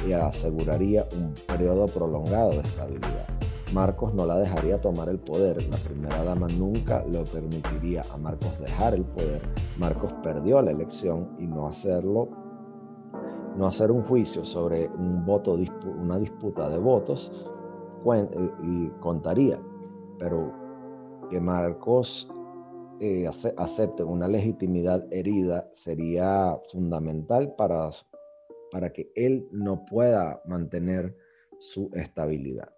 y 0.06 0.12
aseguraría 0.12 1.06
un 1.16 1.34
periodo 1.46 1.86
prolongado 1.86 2.50
de 2.50 2.60
estabilidad. 2.60 3.26
Marcos 3.72 4.14
no 4.14 4.24
la 4.24 4.36
dejaría 4.36 4.80
tomar 4.80 5.08
el 5.08 5.18
poder. 5.18 5.62
La 5.68 5.78
primera 5.78 6.22
dama 6.22 6.46
nunca 6.46 7.04
le 7.10 7.24
permitiría 7.24 8.04
a 8.12 8.16
Marcos 8.16 8.58
dejar 8.60 8.94
el 8.94 9.04
poder. 9.04 9.42
Marcos 9.76 10.12
perdió 10.22 10.62
la 10.62 10.70
elección 10.70 11.30
y 11.38 11.46
no 11.46 11.66
hacerlo, 11.66 12.28
no 13.56 13.66
hacer 13.66 13.90
un 13.90 14.02
juicio 14.02 14.44
sobre 14.44 14.88
un 14.88 15.24
voto, 15.24 15.56
una 15.98 16.18
disputa 16.18 16.68
de 16.68 16.78
votos, 16.78 17.32
eh, 18.14 18.90
contaría. 19.00 19.58
Pero 20.18 20.52
que 21.28 21.40
Marcos 21.40 22.30
eh, 23.04 23.28
acepten 23.58 24.06
una 24.06 24.26
legitimidad 24.26 25.06
herida 25.12 25.68
sería 25.72 26.58
fundamental 26.72 27.54
para, 27.54 27.90
para 28.70 28.94
que 28.94 29.12
él 29.14 29.46
no 29.52 29.84
pueda 29.84 30.40
mantener 30.46 31.14
su 31.58 31.90
estabilidad. 31.92 32.72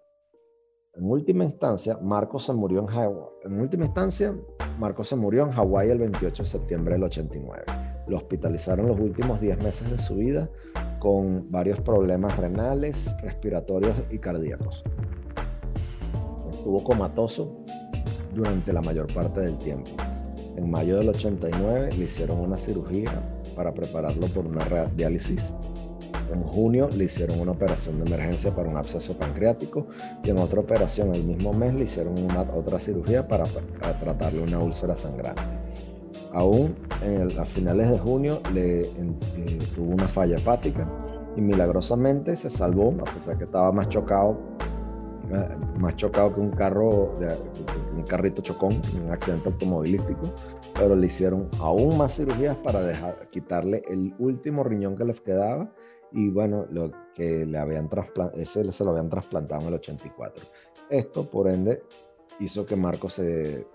En 0.95 1.09
última 1.09 1.45
instancia, 1.45 1.97
Marcos 2.01 2.43
se 2.43 2.51
murió 2.51 2.81
en 2.81 2.87
Hawái. 2.87 3.29
En 3.45 3.61
última 3.61 3.85
instancia, 3.85 4.35
Marcos 4.77 5.07
se 5.07 5.15
murió 5.15 5.45
en 5.45 5.51
Hawái 5.53 5.91
el 5.91 5.99
28 5.99 6.43
de 6.43 6.49
septiembre 6.49 6.95
del 6.95 7.03
89. 7.03 7.63
Lo 8.07 8.17
hospitalizaron 8.17 8.87
los 8.89 8.99
últimos 8.99 9.39
10 9.39 9.63
meses 9.63 9.89
de 9.89 9.97
su 9.97 10.15
vida 10.15 10.49
con 10.99 11.49
varios 11.49 11.79
problemas 11.79 12.35
renales, 12.35 13.15
respiratorios 13.21 13.95
y 14.11 14.19
cardíacos. 14.19 14.83
Estuvo 16.51 16.83
comatoso 16.83 17.63
durante 18.33 18.73
la 18.73 18.81
mayor 18.81 19.07
parte 19.13 19.39
del 19.39 19.57
tiempo. 19.57 19.91
En 20.57 20.71
mayo 20.71 20.97
del 20.97 21.09
89 21.09 21.91
le 21.97 22.05
hicieron 22.05 22.39
una 22.39 22.57
cirugía 22.57 23.11
para 23.55 23.71
prepararlo 23.73 24.27
por 24.27 24.47
una 24.47 24.65
diálisis 24.95 25.53
En 26.33 26.41
junio 26.41 26.89
le 26.89 27.05
hicieron 27.05 27.39
una 27.39 27.51
operación 27.51 27.99
de 27.99 28.07
emergencia 28.07 28.53
para 28.55 28.67
un 28.67 28.75
absceso 28.75 29.15
pancreático 29.15 29.85
y 30.23 30.31
en 30.31 30.39
otra 30.39 30.59
operación 30.59 31.13
el 31.13 31.23
mismo 31.23 31.53
mes 31.53 31.75
le 31.75 31.83
hicieron 31.83 32.17
una, 32.19 32.41
otra 32.41 32.79
cirugía 32.79 33.27
para, 33.27 33.45
tratarle 33.99 34.41
una 34.41 34.57
úlcera 34.57 34.97
sangrante. 34.97 35.43
Aún 36.33 36.75
en 37.03 37.39
a 37.39 37.45
finales 37.45 37.91
de 37.91 37.99
junio 37.99 38.39
le 38.51 38.81
eh, 38.81 39.59
tuvo 39.75 39.93
una 39.93 40.07
falla 40.07 40.37
hepática 40.37 40.89
y 41.35 41.41
milagrosamente 41.41 42.35
se 42.35 42.49
salvó, 42.49 42.95
a 43.05 43.13
pesar 43.13 43.37
que 43.37 43.43
estaba 43.43 43.71
más 43.71 43.89
chocado 43.89 44.57
más 45.79 45.95
chocado 45.95 46.33
que 46.33 46.39
un 46.39 46.51
carro, 46.51 47.17
un 47.95 48.03
carrito 48.03 48.41
chocón, 48.41 48.81
un 49.03 49.11
accidente 49.11 49.49
automovilístico, 49.49 50.23
pero 50.73 50.95
le 50.95 51.05
hicieron 51.05 51.49
aún 51.59 51.97
más 51.97 52.15
cirugías 52.15 52.55
para 52.57 52.81
dejar, 52.81 53.27
quitarle 53.29 53.83
el 53.89 54.13
último 54.19 54.63
riñón 54.63 54.95
que 54.95 55.05
les 55.05 55.21
quedaba 55.21 55.71
y 56.11 56.29
bueno, 56.29 56.65
lo 56.71 56.91
que 57.13 57.45
le 57.45 57.57
habían 57.57 57.89
ese 58.35 58.71
se 58.71 58.83
lo 58.83 58.91
habían 58.91 59.09
trasplantado 59.09 59.61
en 59.61 59.67
el 59.67 59.73
84. 59.75 60.45
Esto, 60.89 61.29
por 61.29 61.49
ende, 61.49 61.83
hizo 62.39 62.65
que 62.65 62.75
Marcos 62.75 63.13
se 63.13 63.67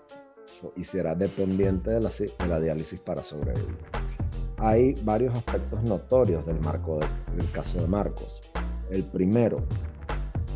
hiciera 0.75 1.15
dependiente 1.15 1.91
de 1.91 1.99
la, 1.99 2.59
diálisis 2.59 2.99
para 2.99 3.23
sobrevivir. 3.23 3.77
Hay 4.57 4.93
varios 5.03 5.35
aspectos 5.35 5.83
notorios 5.83 6.45
marco 6.61 6.99
del 7.35 7.51
caso 7.51 7.81
de 7.81 7.87
Marcos. 7.87 8.41
El 8.89 9.03
primero, 9.03 9.63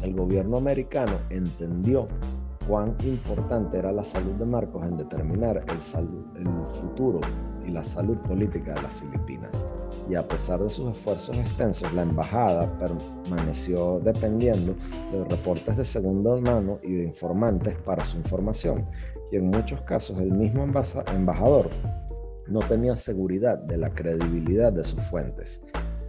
el 0.03 0.13
gobierno 0.13 0.57
americano 0.57 1.13
entendió 1.29 2.07
cuán 2.67 2.95
importante 3.03 3.77
era 3.77 3.91
la 3.91 4.03
salud 4.03 4.33
de 4.33 4.45
Marcos 4.45 4.85
en 4.85 4.97
determinar 4.97 5.63
el, 5.67 6.47
futuro 6.79 7.21
y 7.65 7.71
la 7.71 7.83
salud 7.83 8.17
política 8.17 8.73
de 8.73 8.81
las 8.81 8.93
Filipinas. 8.93 9.65
Y 10.09 10.15
a 10.15 10.27
pesar 10.27 10.61
de 10.61 10.69
sus 10.69 10.91
esfuerzos 10.91 11.35
extensos, 11.37 11.91
la 11.93 12.03
embajada 12.03 12.69
permaneció 12.77 13.99
dependiendo 13.99 14.75
de 15.11 15.23
reportes 15.25 15.77
de 15.77 15.85
segunda 15.85 16.35
mano 16.37 16.79
y 16.83 16.93
de 16.93 17.03
informantes 17.03 17.77
para 17.77 18.05
su 18.05 18.17
información. 18.17 18.85
Y 19.31 19.37
en 19.37 19.47
muchos 19.47 19.81
casos 19.81 20.19
el 20.19 20.31
mismo 20.31 20.63
embajador 20.63 21.69
no 22.47 22.59
tenía 22.59 22.95
seguridad 22.95 23.57
de 23.57 23.77
la 23.77 23.89
credibilidad 23.89 24.71
de 24.71 24.83
sus 24.83 25.01
fuentes 25.03 25.61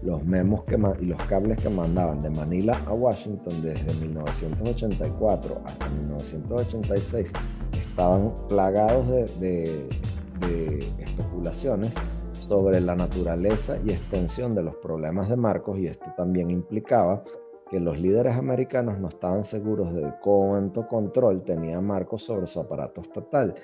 los 0.03 0.25
memos 0.25 0.65
que 0.65 0.79
y 1.01 1.07
los 1.07 1.23
cables 1.25 1.59
que 1.59 1.69
mandaban 1.69 2.23
de 2.23 2.31
Manila 2.31 2.81
a 2.87 2.93
Washington 2.93 3.63
desde 3.63 3.95
1984 3.95 5.61
hasta 5.65 5.89
1986 5.89 7.33
estaban 7.73 8.33
plagados 8.49 9.09
de, 9.41 9.89
especulaciones 11.01 11.93
sobre 12.49 12.81
la 12.81 12.95
naturaleza 12.95 13.77
y 13.85 13.91
extensión 13.91 14.55
de 14.55 14.63
los 14.63 14.77
problemas 14.77 15.29
de 15.29 15.37
Marcos 15.37 15.79
y 15.79 15.89
esto 15.89 16.13
también 16.17 16.51
implicaba 16.51 17.23
que 17.69 17.81
los 17.81 17.99
líderes 17.99 18.37
americanos 18.37 18.99
no 18.99 19.09
estaban 19.09 19.45
seguros 19.45 19.93
de 19.95 20.11
cuánto 20.23 20.87
control 20.87 21.43
tenía 21.43 21.81
Marcos 21.81 22.23
sobre 22.23 22.47
su 22.47 22.61
aparato 22.61 23.01
estatal, 23.03 23.55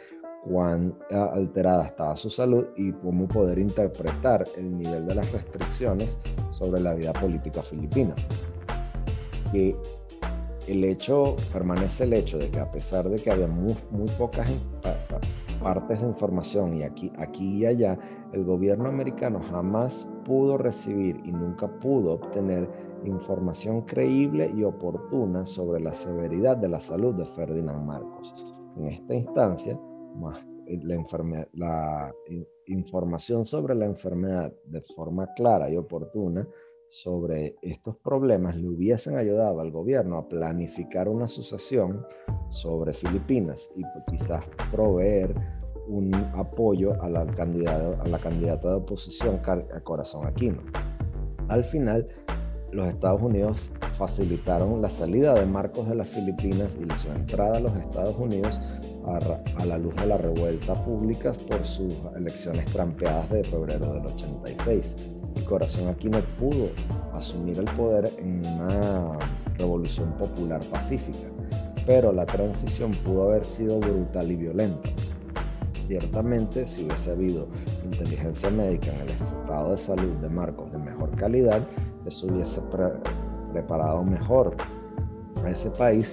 cuán 0.48 0.94
alterada 1.10 1.86
estaba 1.86 2.16
su 2.16 2.30
salud 2.30 2.66
y 2.76 2.92
cómo 2.92 3.26
poder 3.26 3.58
interpretar 3.58 4.44
el 4.56 4.76
nivel 4.76 5.06
de 5.06 5.14
las 5.14 5.32
restricciones 5.32 6.18
sobre 6.50 6.80
la 6.80 6.94
vida 6.94 7.12
política 7.12 7.62
filipina. 7.62 8.14
Que 9.50 9.76
el 10.66 10.84
hecho, 10.84 11.36
permanece 11.52 12.04
el 12.04 12.14
hecho 12.14 12.38
de 12.38 12.50
que 12.50 12.60
a 12.60 12.70
pesar 12.70 13.08
de 13.08 13.16
que 13.16 13.30
había 13.30 13.46
muy, 13.46 13.76
muy 13.90 14.08
pocas 14.10 14.48
partes 15.62 16.00
de 16.00 16.06
información 16.06 16.74
y 16.74 16.82
aquí, 16.82 17.10
aquí 17.18 17.58
y 17.58 17.66
allá, 17.66 17.98
el 18.32 18.44
gobierno 18.44 18.88
americano 18.88 19.40
jamás 19.50 20.06
pudo 20.24 20.58
recibir 20.58 21.20
y 21.24 21.32
nunca 21.32 21.68
pudo 21.68 22.14
obtener 22.14 22.68
información 23.04 23.82
creíble 23.82 24.50
y 24.54 24.64
oportuna 24.64 25.44
sobre 25.44 25.80
la 25.80 25.94
severidad 25.94 26.56
de 26.56 26.68
la 26.68 26.80
salud 26.80 27.14
de 27.14 27.26
Ferdinand 27.26 27.86
Marcos. 27.86 28.34
En 28.76 28.88
esta 28.88 29.14
instancia, 29.14 29.78
eh, 30.66 30.80
la, 30.82 31.46
la 31.52 32.14
información 32.66 33.44
sobre 33.44 33.74
la 33.74 33.86
enfermedad 33.86 34.52
de 34.66 34.82
forma 34.94 35.32
clara 35.34 35.70
y 35.70 35.76
oportuna 35.76 36.46
sobre 36.88 37.56
estos 37.62 37.96
problemas 37.96 38.56
le 38.56 38.68
hubiesen 38.68 39.16
ayudado 39.16 39.60
al 39.60 39.70
gobierno 39.72 40.16
a 40.16 40.28
planificar 40.28 41.08
una 41.08 41.26
sucesión 41.26 42.06
sobre 42.50 42.92
Filipinas 42.92 43.70
y 43.74 43.82
quizás 44.08 44.44
proveer 44.70 45.34
un 45.88 46.14
apoyo 46.36 47.00
a 47.02 47.08
la 47.08 47.26
candidata, 47.26 48.00
a 48.00 48.08
la 48.08 48.18
candidata 48.18 48.68
de 48.68 48.74
oposición 48.76 49.36
a 49.46 49.80
Corazón 49.80 50.26
Aquino. 50.26 50.62
Al 51.48 51.64
final, 51.64 52.08
los 52.70 52.88
Estados 52.88 53.22
Unidos 53.22 53.70
facilitaron 53.98 54.80
la 54.80 54.90
salida 54.90 55.34
de 55.34 55.46
Marcos 55.46 55.88
de 55.88 55.94
las 55.94 56.08
Filipinas 56.08 56.76
y 56.76 56.90
su 56.96 57.08
entrada 57.10 57.58
a 57.58 57.60
los 57.60 57.74
Estados 57.76 58.16
Unidos 58.18 58.60
a, 59.06 59.64
la 59.64 59.78
luz 59.78 59.94
de 59.97 60.06
la 60.06 60.16
revuelta 60.16 60.74
pública 60.74 61.32
por 61.48 61.64
sus 61.64 61.94
elecciones 62.16 62.66
trampeadas 62.66 63.28
de 63.31 63.44
febrero 63.44 63.93
del 63.93 64.06
86. 64.06 64.97
El 65.36 65.44
corazón 65.44 65.89
aquí 65.89 66.09
no 66.09 66.20
pudo 66.39 66.70
asumir 67.12 67.59
el 67.59 67.66
poder 67.66 68.12
en 68.18 68.47
una 68.47 69.18
revolución 69.59 70.12
popular 70.12 70.60
pacífica, 70.70 71.28
pero 71.86 72.12
la 72.12 72.24
transición 72.24 72.93
pudo 73.05 73.24
haber 73.31 73.44
sido 73.44 73.78
brutal 73.81 74.31
y 74.31 74.36
violenta. 74.36 74.89
Ciertamente, 75.86 76.66
si 76.66 76.85
hubiese 76.85 77.10
habido 77.10 77.48
inteligencia 77.85 78.48
médica 78.48 78.90
en 78.94 79.02
el 79.02 79.10
estado 79.10 79.72
de 79.72 79.76
salud 79.76 80.14
de 80.14 80.28
Marcos 80.31 80.72
de 80.72 80.78
mejor 80.78 81.10
calidad, 81.16 81.60
eso 82.06 82.26
hubiese 82.26 82.60
preparado 83.52 84.02
mejor 84.02 84.56
a 85.44 85.51
ese 85.51 85.70
país 85.70 86.10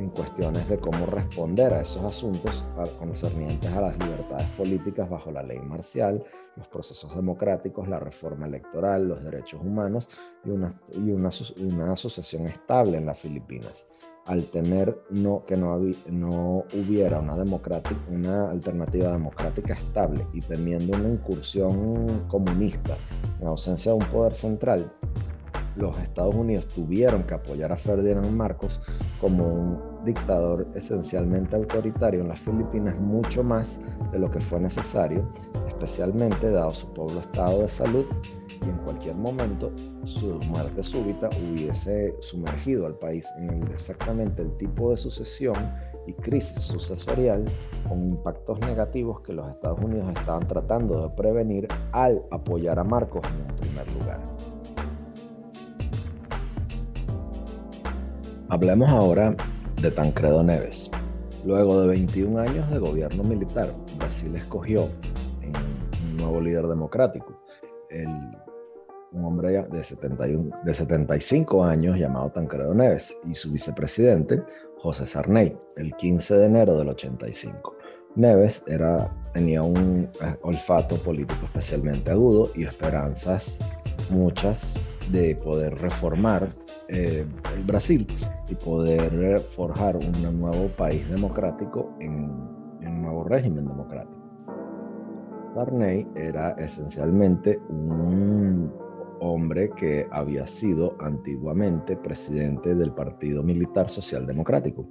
en 0.00 0.10
cuestiones 0.10 0.68
de 0.68 0.78
cómo 0.78 1.06
responder 1.06 1.74
a 1.74 1.82
esos 1.82 2.02
asuntos 2.04 2.64
concernientes 2.98 3.70
a 3.72 3.80
las 3.82 3.98
libertades 3.98 4.48
políticas 4.50 5.08
bajo 5.08 5.30
la 5.30 5.42
ley 5.42 5.60
marcial, 5.60 6.24
los 6.56 6.66
procesos 6.68 7.14
democráticos, 7.14 7.88
la 7.88 8.00
reforma 8.00 8.46
electoral, 8.46 9.08
los 9.08 9.22
derechos 9.22 9.60
humanos 9.62 10.08
y 10.44 10.50
una, 10.50 10.72
y 10.94 11.10
una, 11.10 11.30
una 11.58 11.92
asociación 11.92 12.46
estable 12.46 12.96
en 12.96 13.06
las 13.06 13.18
Filipinas. 13.18 13.86
Al 14.26 14.44
temer 14.44 15.02
no, 15.10 15.44
que 15.44 15.56
no, 15.56 15.78
no 16.08 16.64
hubiera 16.74 17.20
una, 17.20 17.34
una 17.34 18.50
alternativa 18.50 19.12
democrática 19.12 19.74
estable 19.74 20.26
y 20.32 20.40
temiendo 20.40 20.96
una 20.96 21.08
incursión 21.08 22.26
comunista 22.28 22.96
en 23.40 23.46
ausencia 23.46 23.92
de 23.92 23.98
un 23.98 24.04
poder 24.06 24.34
central, 24.34 24.92
los 25.76 25.98
Estados 25.98 26.34
Unidos 26.34 26.66
tuvieron 26.68 27.22
que 27.22 27.34
apoyar 27.34 27.72
a 27.72 27.76
Ferdinand 27.76 28.30
Marcos 28.30 28.80
como 29.20 29.46
un 29.46 30.04
dictador 30.04 30.66
esencialmente 30.74 31.56
autoritario 31.56 32.20
en 32.20 32.28
las 32.28 32.40
Filipinas 32.40 32.98
mucho 32.98 33.44
más 33.44 33.80
de 34.12 34.18
lo 34.18 34.30
que 34.30 34.40
fue 34.40 34.60
necesario, 34.60 35.28
especialmente 35.68 36.50
dado 36.50 36.72
su 36.72 36.92
pobre 36.92 37.20
estado 37.20 37.62
de 37.62 37.68
salud 37.68 38.06
y 38.48 38.68
en 38.68 38.76
cualquier 38.78 39.14
momento 39.14 39.72
su 40.04 40.38
muerte 40.48 40.82
súbita 40.82 41.28
hubiese 41.28 42.14
sumergido 42.20 42.86
al 42.86 42.94
país 42.94 43.26
en 43.38 43.62
exactamente 43.72 44.42
el 44.42 44.56
tipo 44.56 44.90
de 44.90 44.96
sucesión 44.96 45.56
y 46.06 46.12
crisis 46.14 46.62
sucesorial 46.62 47.44
con 47.88 48.04
impactos 48.04 48.58
negativos 48.60 49.20
que 49.20 49.32
los 49.32 49.48
Estados 49.48 49.80
Unidos 49.80 50.08
estaban 50.16 50.46
tratando 50.46 51.02
de 51.02 51.14
prevenir 51.14 51.68
al 51.92 52.22
apoyar 52.30 52.78
a 52.78 52.84
Marcos 52.84 53.22
en 53.26 53.56
primer 53.56 53.90
lugar. 53.92 54.20
Hablemos 58.50 58.90
ahora 58.90 59.36
de 59.80 59.92
Tancredo 59.92 60.42
Neves. 60.42 60.90
Luego 61.44 61.82
de 61.82 61.86
21 61.86 62.40
años 62.40 62.68
de 62.68 62.80
gobierno 62.80 63.22
militar, 63.22 63.72
Brasil 63.96 64.34
escogió 64.34 64.88
un 65.44 66.16
nuevo 66.16 66.40
líder 66.40 66.66
democrático, 66.66 67.40
un 69.12 69.24
hombre 69.24 69.64
de, 69.70 69.84
71, 69.84 70.50
de 70.64 70.74
75 70.74 71.64
años 71.64 71.96
llamado 71.96 72.30
Tancredo 72.30 72.74
Neves 72.74 73.16
y 73.24 73.36
su 73.36 73.52
vicepresidente, 73.52 74.42
José 74.78 75.06
Sarney, 75.06 75.56
el 75.76 75.94
15 75.94 76.34
de 76.36 76.46
enero 76.46 76.76
del 76.76 76.88
85. 76.88 77.76
Neves 78.16 78.64
tenía 79.32 79.62
un 79.62 80.10
eh, 80.20 80.36
olfato 80.42 81.00
político 81.00 81.44
especialmente 81.44 82.10
agudo 82.10 82.50
y 82.56 82.64
esperanzas 82.64 83.60
muchas 84.10 84.76
de 85.08 85.36
poder 85.36 85.76
reformar 85.76 86.48
eh, 86.92 87.24
el 87.54 87.62
Brasil 87.62 88.06
y 88.48 88.54
poder 88.56 89.40
forjar 89.40 89.96
un 89.96 90.40
nuevo 90.40 90.68
país 90.76 91.08
democrático 91.08 91.94
en, 92.00 92.24
un 92.80 93.02
nuevo 93.02 93.24
régimen 93.24 93.66
democrático. 93.66 94.18
Barney 95.54 96.06
era 96.16 96.52
esencialmente 96.52 97.60
un 97.68 98.72
hombre 99.20 99.70
que 99.70 100.06
había 100.10 100.46
sido 100.46 100.96
antiguamente 101.00 101.96
presidente 101.96 102.74
del 102.74 102.92
Partido 102.92 103.42
Militar 103.44 103.88
Social 103.88 104.26
Democrático. 104.26 104.88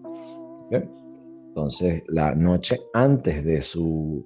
Entonces, 0.70 2.04
la 2.08 2.34
noche 2.34 2.80
antes 2.94 3.44
de 3.44 3.62
su 3.62 4.26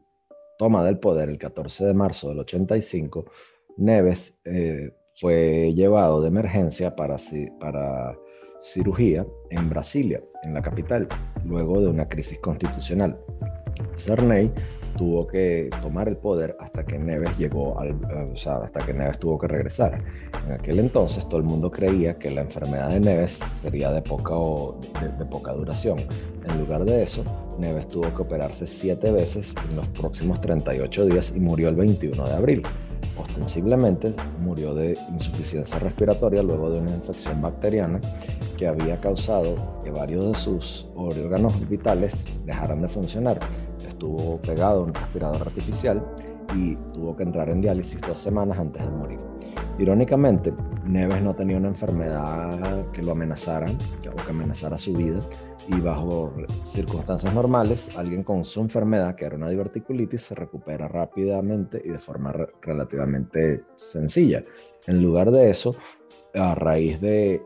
toma 0.59 0.83
del 0.85 0.99
poder, 0.99 1.29
el 1.29 1.39
14 1.39 1.85
de 1.85 1.93
marzo 1.93 2.29
del 2.29 2.39
85, 2.39 3.25
Neves 3.77 4.39
eh, 4.45 4.93
fue 5.15 5.73
llevado 5.73 6.22
de 6.22 6.27
emergencia 6.27 6.95
para, 6.95 7.18
cirugía 8.60 9.26
en 9.49 9.69
Brasilia, 9.69 10.22
en 10.44 10.53
la 10.53 10.61
capital, 10.61 11.07
luego 11.45 11.81
de 11.81 11.88
una 11.88 12.07
crisis 12.07 12.40
constitucional. 12.40 13.19
Cerney 13.95 14.52
tuvo 14.98 15.27
que 15.27 15.69
tomar 15.81 16.07
el 16.07 16.18
poder 16.18 16.56
hasta 16.60 16.85
que 16.85 16.98
Neves 16.98 17.38
llegó 17.38 17.80
al, 17.80 17.99
o 18.31 18.38
sea, 18.38 18.57
hasta 18.57 18.85
que 18.85 18.94
Neves 18.94 19.19
tuvo 19.19 19.38
que 19.38 19.48
regresar. 19.48 20.02
En 20.45 20.53
aquel 20.53 20.80
entonces 20.80 21.27
todo 21.27 21.40
el 21.40 21.45
mundo 21.45 21.72
creía 21.72 22.18
que 22.18 22.30
la 22.31 22.41
enfermedad 22.41 22.90
de 22.90 22.99
Neves 22.99 23.44
sería 23.53 23.91
de 23.91 24.02
poca, 24.02 24.35
o, 24.35 24.80
de, 25.19 25.26
poca 25.26 25.52
duración. 25.53 25.99
En 26.45 26.60
lugar 26.60 26.85
de 26.85 27.03
eso, 27.03 27.23
Neves 27.60 27.88
tuvo 27.88 28.14
que 28.15 28.22
operarse 28.22 28.68
siete 28.68 29.11
veces 29.11 29.53
en 29.69 29.76
los 29.76 29.88
próximos 29.90 30.40
38 30.41 31.06
días 31.07 31.34
y 31.35 31.40
murió 31.40 31.69
el 31.69 31.76
21 31.76 32.26
de 32.26 32.34
abril. 32.34 32.64
Ostensiblemente 33.18 34.14
murió 34.40 34.73
de 34.73 34.98
insuficiencia 35.11 35.80
respiratoria 35.80 36.41
luego 36.41 36.69
de 36.69 36.80
una 36.80 36.91
infección 36.91 37.41
bacteriana 37.41 38.02
que 38.57 38.68
había 38.68 38.99
causado 38.99 39.81
que 39.84 39.91
varios 39.91 40.31
de 40.31 40.35
sus 40.35 40.88
órganos 40.95 41.69
vitales 41.69 42.26
dejaran 42.45 42.81
de 42.81 42.88
funcionar 42.88 43.40
estuvo 44.03 44.38
pegado 44.41 44.81
a 44.81 44.84
un 44.84 44.94
respirador 44.94 45.41
artificial 45.44 46.03
y 46.56 46.76
tuvo 46.94 47.15
que 47.15 47.23
entrar 47.23 47.49
en 47.49 47.61
diálisis 47.61 48.02
dos 48.02 48.19
semanas 48.19 48.60
antes 48.60 48.84
de 48.84 48.90
morir. 48.90 49.19
Irónicamente, 49.80 50.53
Neves 50.85 51.22
no 51.22 51.34
tenía 51.34 51.57
una 51.57 51.69
enfermedad 51.69 52.91
que 52.91 53.01
lo 53.01 53.14
amenazara 53.14 53.72
o 54.11 54.15
que 54.15 54.31
amenazara 54.31 54.77
su 54.77 54.93
vida 54.93 55.22
y 55.68 55.80
bajo 55.80 56.34
circunstancias 56.65 57.34
normales, 57.34 57.89
alguien 57.95 58.23
con 58.23 58.43
su 58.43 58.60
enfermedad, 58.60 59.15
que 59.15 59.26
era 59.26 59.38
una 59.38 59.49
diverticulitis, 59.49 60.23
se 60.23 60.35
recupera 60.35 60.89
rápidamente 60.89 61.81
y 61.84 61.89
de 61.89 61.99
forma 61.99 62.34
relativamente 62.61 63.64
sencilla. 63.77 64.43
En 64.85 65.01
lugar 65.01 65.31
de 65.31 65.49
eso, 65.49 65.73
a 66.34 66.53
raíz 66.53 66.99
de 66.99 67.41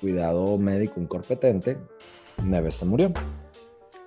cuidado 0.00 0.56
médico 0.56 1.00
incompetente, 1.00 1.76
Neves 2.44 2.76
se 2.76 2.86
murió 2.86 3.12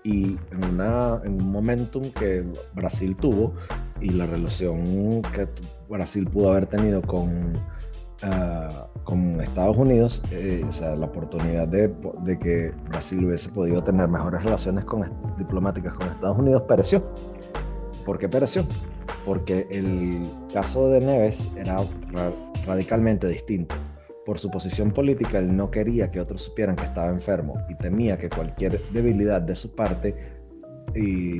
y 0.03 0.37
en, 0.51 0.81
en 0.81 1.33
un 1.33 1.51
momentum 1.51 2.09
que 2.11 2.43
Brasil 2.73 3.15
tuvo 3.15 3.53
y 3.99 4.09
la 4.09 4.25
relación 4.25 5.21
que 5.21 5.47
Brasil 5.87 6.27
pudo 6.27 6.51
haber 6.51 6.65
tenido 6.65 7.03
con, 7.03 7.53
con 9.03 9.41
Estados 9.41 9.77
Unidos, 9.77 10.23
eh, 10.31 10.63
o 10.67 10.73
sea, 10.73 10.95
la 10.95 11.07
oportunidad 11.07 11.67
de, 11.67 11.91
de, 12.23 12.37
que 12.37 12.71
Brasil 12.87 13.25
hubiese 13.25 13.49
podido 13.49 13.83
tener 13.83 14.07
mejores 14.07 14.43
relaciones 14.43 14.85
con, 14.85 15.11
diplomáticas 15.37 15.93
con 15.93 16.07
Estados 16.07 16.37
Unidos 16.37 16.63
pereció. 16.63 17.03
¿Por 18.05 18.19
qué 18.19 18.29
pereció? 18.29 18.65
Porque 19.25 19.67
el 19.71 20.23
caso 20.53 20.89
de 20.89 21.01
Neves 21.01 21.49
era 21.55 21.83
radicalmente 22.65 23.27
distinto 23.27 23.75
por 24.25 24.39
su 24.39 24.51
posición 24.51 24.91
política, 24.91 25.39
él 25.39 25.55
no 25.55 25.71
quería 25.71 26.11
que 26.11 26.19
otros 26.19 26.43
supieran 26.43 26.75
que 26.75 26.85
estaba 26.85 27.09
enfermo 27.09 27.55
y 27.69 27.75
temía 27.75 28.17
que 28.17 28.29
cualquier 28.29 28.81
debilidad 28.91 29.41
de 29.41 29.55
su 29.55 29.75
parte 29.75 30.15
y 30.95 31.37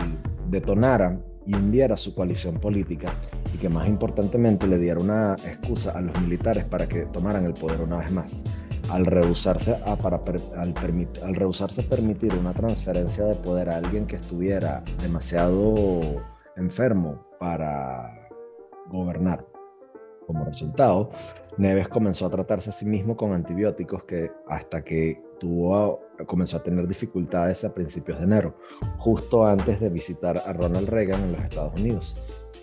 detonara 0.49 1.19
y 1.51 1.97
su 1.97 2.15
coalición 2.15 2.55
política 2.55 3.13
y 3.53 3.57
que 3.57 3.69
más 3.69 3.87
importantemente 3.87 4.67
le 4.67 4.77
diera 4.77 4.99
una 4.99 5.35
excusa 5.45 5.91
a 5.91 6.01
los 6.01 6.19
militares 6.21 6.65
para 6.65 6.87
que 6.87 7.05
tomaran 7.05 7.45
el 7.45 7.53
poder 7.53 7.81
una 7.81 7.97
vez 7.97 8.11
más. 8.11 8.43
Al 8.89 9.05
rehusarse 9.05 9.75
a, 9.85 9.95
para, 9.95 10.21
al, 10.57 10.73
al 11.23 11.35
rehusarse 11.35 11.83
permitir 11.83 12.33
una 12.35 12.53
transferencia 12.53 13.25
de 13.25 13.35
poder 13.35 13.69
a 13.69 13.77
alguien 13.77 14.05
que 14.05 14.15
estuviera 14.15 14.83
demasiado 15.01 16.21
enfermo 16.55 17.21
para 17.39 18.29
gobernar. 18.89 19.45
Como 20.27 20.45
resultado, 20.45 21.11
Neves 21.57 21.87
comenzó 21.89 22.25
a 22.25 22.29
tratarse 22.29 22.69
a 22.69 22.73
sí 22.73 22.85
mismo 22.85 23.15
con 23.15 23.33
antibióticos 23.33 24.03
que 24.03 24.31
hasta 24.47 24.83
que 24.83 25.21
tuvo, 25.41 25.99
comenzó 26.27 26.57
a 26.57 26.63
tener 26.63 26.87
dificultades 26.87 27.63
a 27.65 27.73
principios 27.73 28.19
de 28.19 28.25
enero, 28.25 28.55
justo 28.99 29.45
antes 29.45 29.79
de 29.79 29.89
visitar 29.89 30.37
a 30.37 30.53
Ronald 30.53 30.87
Reagan 30.87 31.23
en 31.23 31.31
los 31.31 31.41
Estados 31.41 31.73
Unidos. 31.73 32.15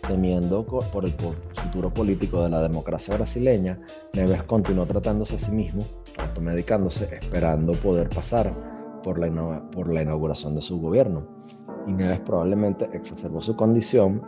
Temiendo 0.06 0.64
por 0.64 1.04
el 1.04 1.12
futuro 1.12 1.92
político 1.92 2.44
de 2.44 2.50
la 2.50 2.62
democracia 2.62 3.16
brasileña, 3.16 3.80
Neves 4.12 4.44
continuó 4.44 4.86
tratándose 4.86 5.34
a 5.34 5.38
sí 5.40 5.50
mismo, 5.50 5.84
automedicándose, 6.18 7.18
esperando 7.20 7.72
poder 7.72 8.08
pasar 8.10 8.54
por 9.02 9.18
la, 9.18 9.68
por 9.72 9.92
la 9.92 10.02
inauguración 10.02 10.54
de 10.54 10.60
su 10.60 10.80
gobierno. 10.80 11.26
Y 11.88 11.92
Neves 11.92 12.20
probablemente 12.20 12.88
exacerbó 12.92 13.42
su 13.42 13.56
condición 13.56 14.22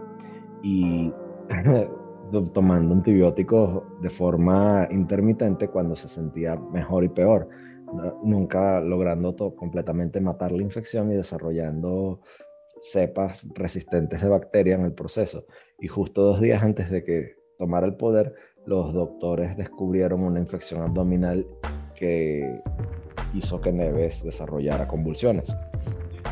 y 0.64 1.12
tomando 2.52 2.94
antibióticos 2.94 3.84
de 4.00 4.10
forma 4.10 4.88
intermitente 4.90 5.68
cuando 5.68 5.94
se 5.94 6.08
sentía 6.08 6.56
mejor 6.56 7.04
y 7.04 7.08
peor, 7.08 7.48
nunca 8.22 8.80
logrando 8.80 9.34
completamente 9.56 10.20
matar 10.20 10.52
la 10.52 10.62
infección 10.62 11.10
y 11.12 11.16
desarrollando 11.16 12.20
cepas 12.80 13.44
resistentes 13.54 14.22
de 14.22 14.28
bacteria 14.28 14.74
en 14.74 14.82
el 14.82 14.92
proceso. 14.92 15.46
Y 15.78 15.88
justo 15.88 16.22
dos 16.22 16.40
días 16.40 16.62
antes 16.62 16.90
de 16.90 17.04
que 17.04 17.36
tomara 17.58 17.86
el 17.86 17.94
poder, 17.94 18.34
los 18.66 18.92
doctores 18.92 19.56
descubrieron 19.56 20.22
una 20.22 20.40
infección 20.40 20.82
abdominal 20.82 21.46
que 21.94 22.62
hizo 23.34 23.60
que 23.60 23.72
Neves 23.72 24.24
desarrollara 24.24 24.86
convulsiones. 24.86 25.54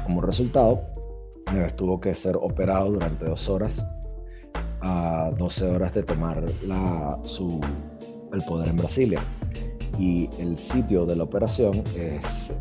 Como 0.05 0.21
resultado, 0.21 0.81
Neves 1.53 1.77
tuvo 1.77 2.01
que 2.01 2.15
ser 2.15 2.37
operado 2.37 2.93
durante 2.93 3.25
dos 3.25 3.49
horas 3.49 3.85
a 4.81 5.33
12 5.37 5.67
horas 5.67 5.95
de 5.95 6.03
tomar 6.03 6.43
la, 6.65 7.19
su, 7.25 7.61
el 8.33 8.43
poder 8.45 8.69
en 8.69 8.77
Brasilia. 8.77 9.21
Y 9.99 10.29
el 10.39 10.59
sitio 10.59 11.07
de 11.07 11.17
la 11.17 11.25
operación 11.25 11.83
es 11.95 12.53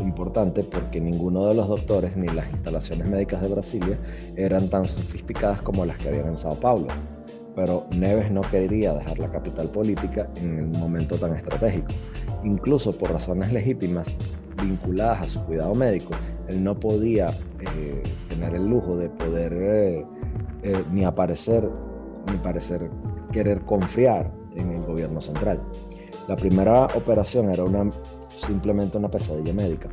importante 0.00 0.62
porque 0.62 1.00
ninguno 1.00 1.46
de 1.46 1.54
los 1.54 1.68
doctores 1.68 2.16
ni 2.16 2.28
las 2.28 2.50
instalaciones 2.50 3.08
médicas 3.08 3.42
de 3.42 3.48
Brasilia 3.48 3.98
eran 4.36 4.68
tan 4.68 4.86
sofisticadas 4.86 5.62
como 5.62 5.84
las 5.84 5.98
que 5.98 6.08
habían 6.08 6.28
en 6.28 6.38
Sao 6.38 6.54
Paulo. 6.54 6.88
Pero 7.56 7.86
Neves 7.90 8.30
no 8.30 8.40
quería 8.42 8.92
dejar 8.92 9.18
la 9.18 9.30
capital 9.30 9.68
política 9.68 10.28
en 10.36 10.64
un 10.64 10.72
momento 10.72 11.16
tan 11.16 11.34
estratégico. 11.34 11.88
Incluso 12.42 12.92
por 12.92 13.12
razones 13.12 13.52
legítimas 13.52 14.16
vinculadas 14.60 15.22
a 15.22 15.28
su 15.28 15.44
cuidado 15.44 15.74
médico, 15.74 16.14
él 16.48 16.62
no 16.62 16.78
podía 16.78 17.30
eh, 17.60 18.02
tener 18.28 18.54
el 18.54 18.66
lujo 18.66 18.96
de 18.96 19.08
poder 19.08 19.52
eh, 19.52 20.06
eh, 20.62 20.84
ni 20.92 21.04
aparecer, 21.04 21.68
ni 22.30 22.38
parecer 22.38 22.90
querer 23.32 23.60
confiar 23.62 24.32
en 24.54 24.70
el 24.70 24.82
gobierno 24.82 25.20
central. 25.20 25.60
La 26.26 26.36
primera 26.36 26.86
operación 26.86 27.50
era 27.50 27.64
una, 27.64 27.90
simplemente 28.30 28.96
una 28.96 29.10
pesadilla 29.10 29.52
médica. 29.52 29.90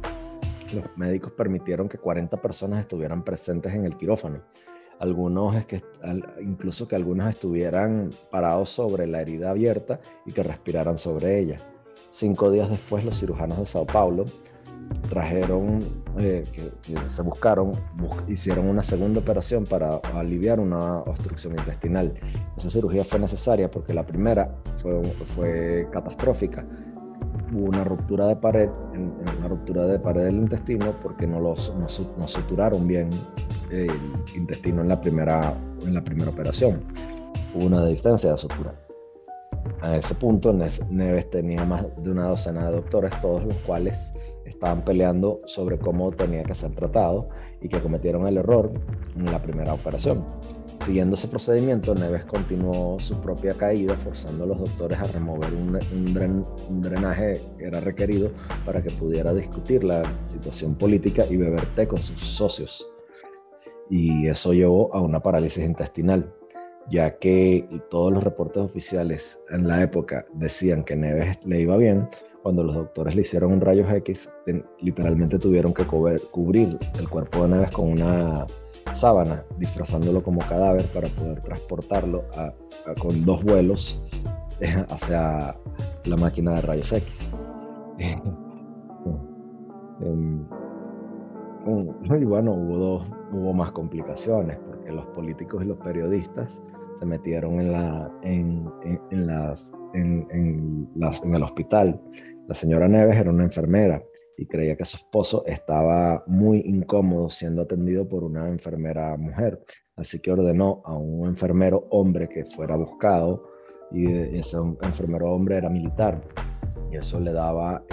Los 0.74 0.98
médicos 0.98 1.34
permitieron 1.34 1.90
que 1.90 1.98
40 1.98 2.41
personas 2.41 2.80
estuvieran 2.80 3.22
presentes 3.24 3.74
en 3.74 3.84
el 3.84 3.98
quirófano. 3.98 4.40
Algunos 4.99 5.66
que, 5.66 5.84
incluso 6.41 6.88
que 6.88 6.95
algunos 6.95 7.28
estuvieran 7.28 8.12
parados 8.30 8.70
sobre 8.70 9.08
la 9.08 9.22
herida 9.22 9.49
abierta 9.49 9.99
y 10.26 10.32
que 10.32 10.44
respiraran 10.44 10.98
sobre 10.98 11.38
ella. 11.38 11.58
Cinco 12.10 12.49
días 12.49 12.70
después, 12.70 13.03
los 13.03 13.20
cirujanos 13.20 13.58
de 13.58 13.66
Sao 13.66 13.86
Paulo 13.86 14.26
trajeron, 15.09 15.81
eh, 16.19 16.43
que, 16.53 16.72
se 17.07 17.22
buscaron, 17.22 17.73
hicieron 18.27 18.68
una 18.68 18.84
segunda 18.84 19.19
operación 19.19 19.65
para 19.65 19.95
aliviar 20.15 20.59
una 20.59 20.97
obstrucción 20.99 21.53
intestinal. 21.57 22.13
Esa 22.57 22.69
cirugía 22.69 23.03
fue 23.03 23.19
necesaria 23.19 23.69
porque 23.69 23.93
la 23.93 24.05
primera 24.05 24.55
fue, 24.77 25.01
fue 25.35 25.88
catastrófica. 25.91 26.65
Hubo 27.53 27.65
una 27.65 27.84
ruptura 27.84 28.27
de 28.27 28.35
pared, 28.38 28.69
una 29.38 29.47
ruptura 29.47 29.85
de 29.85 29.99
pared 29.99 30.23
del 30.26 30.35
intestino 30.35 30.95
porque 31.01 31.27
no, 31.27 31.39
los, 31.39 31.73
no, 31.76 32.27
suturaron 32.27 32.88
bien 32.88 33.09
el 33.69 33.91
intestino 34.35 34.81
en 34.81 34.89
la 34.89 34.99
primera, 34.99 35.53
en 35.85 35.93
la 35.93 36.01
primera 36.01 36.31
operación. 36.31 36.81
Hubo 37.53 37.65
una 37.65 37.85
distancia 37.85 38.31
de 38.31 38.38
sutura. 38.38 38.73
A 39.81 39.95
ese 39.95 40.15
punto, 40.15 40.53
Neves 40.53 41.30
tenía 41.30 41.65
más 41.65 41.85
de 42.01 42.11
una 42.11 42.27
docena 42.27 42.68
de 42.68 42.76
doctores, 42.77 43.11
todos 43.19 43.43
los 43.43 43.55
cuales 43.57 44.13
estaban 44.45 44.84
peleando 44.84 45.41
sobre 45.45 45.77
cómo 45.77 46.11
tenía 46.11 46.43
que 46.43 46.53
ser 46.53 46.72
tratado 46.72 47.30
y 47.61 47.69
que 47.69 47.80
cometieron 47.80 48.27
el 48.27 48.38
error 48.38 48.72
en 49.15 49.26
la 49.26 49.41
primera 49.41 49.73
operación. 49.73 50.26
Siguiendo 50.85 51.15
ese 51.15 51.27
procedimiento, 51.27 51.93
Neves 51.93 52.26
continuó 52.26 52.99
su 52.99 53.22
propia 53.22 53.53
caída, 53.53 53.95
forzando 53.95 54.45
a 54.45 54.47
los 54.47 54.59
doctores 54.59 54.97
a 54.97 55.03
remover 55.03 55.53
un, 55.53 55.80
un, 56.69 56.81
drenaje 56.81 57.39
que 57.59 57.65
era 57.65 57.80
requerido 57.80 58.31
para 58.65 58.81
que 58.81 58.89
pudiera 58.89 59.31
discutir 59.31 59.84
la 59.84 60.01
situación 60.26 60.73
política 60.76 61.26
y 61.30 61.38
beber 61.38 61.65
té 61.76 61.88
con 61.88 62.01
sus 62.01 62.19
socios. 62.19 62.88
Y 63.91 64.27
eso 64.27 64.53
llevó 64.53 64.93
a 64.95 65.01
una 65.01 65.22
parálisis 65.22 65.63
intestinal 65.63 66.34
ya 66.89 67.18
que 67.18 67.68
todos 67.89 68.11
los 68.11 68.23
reportes 68.23 68.63
oficiales 68.63 69.41
en 69.49 69.68
la 69.68 69.81
época 69.81 70.26
decían 70.34 70.84
que 70.84 70.95
Neves 70.95 71.39
le 71.45 71.61
iba 71.61 71.77
bien, 71.77 72.07
cuando 72.41 72.63
los 72.63 72.76
doctores 72.76 73.15
le 73.15 73.22
hicieron 73.22 73.53
un 73.53 73.61
rayos 73.61 73.91
X, 73.93 74.30
literalmente 74.80 75.38
tuvieron 75.39 75.73
que 75.73 75.85
cubrir 75.85 76.77
el 76.97 77.09
cuerpo 77.09 77.43
de 77.43 77.49
Neves 77.49 77.72
con 77.72 77.91
una 77.91 78.45
sábana, 78.93 79.43
disfrazándolo 79.57 80.23
como 80.23 80.41
cadáver 80.41 80.85
para 80.88 81.07
poder 81.09 81.41
transportarlo 81.41 82.23
con 82.99 83.23
dos 83.26 83.43
vuelos 83.43 84.01
hacia 84.89 85.55
la 86.05 86.18
máquina 86.18 86.55
de 86.55 86.61
rayos 86.61 86.91
X. 86.93 87.31
Em, 90.03 90.43
y 92.19 92.26
bueno, 92.26 92.53
hubo, 92.53 93.05
hubo 93.31 93.53
más 93.53 93.72
complicaciones 93.72 94.59
porque 94.59 94.91
los 94.91 95.05
políticos 95.07 95.63
y 95.63 95.68
los 95.68 95.77
periodistas 95.77 96.61
se 96.95 97.05
metieron 97.05 97.59
en, 97.59 97.72
la, 97.72 98.11
en, 98.23 98.69
en, 99.11 99.27
las, 99.27 99.72
en, 99.93 100.88
las, 100.95 101.23
en 101.23 101.35
el 101.35 101.43
hospital. 101.43 102.01
La 102.52 102.56
señora 102.56 102.90
Neves 102.90 103.15
era 103.15 103.30
una 103.30 103.45
enfermera 103.45 104.03
y 104.38 104.45
creía 104.45 104.76
que 104.76 104.84
su 104.84 104.98
esposo 104.98 105.45
estaba 105.45 106.22
muy 106.28 106.60
incómodo 106.65 107.30
siendo 107.30 107.61
atendido 107.61 108.10
por 108.10 108.26
una 108.26 108.49
enfermera 108.49 109.15
mujer. 109.15 109.61
Así 109.95 110.19
que 110.19 110.34
ordenó 110.34 110.82
a 110.84 110.98
un 110.98 111.30
enfermero 111.30 111.88
hombre 111.91 112.28
que 112.28 112.44
fuera 112.44 112.76
buscado 112.76 113.48
y 113.90 114.06
ese 114.38 114.57
enfermero 114.82 115.32
hombre 115.32 115.56
era 115.56 115.69
militar 115.69 116.22
y 116.91 116.98
eso 116.98 117.22
le 117.22 117.32
daba 117.32 117.86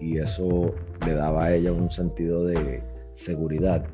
y, 0.00 0.16
eso 0.16 0.74
le 1.04 1.12
daba 1.12 1.44
a 1.44 1.54
ella 1.54 1.70
un 1.70 1.90
sentido 1.90 2.46
de 2.46 2.82
seguridad 3.12 3.84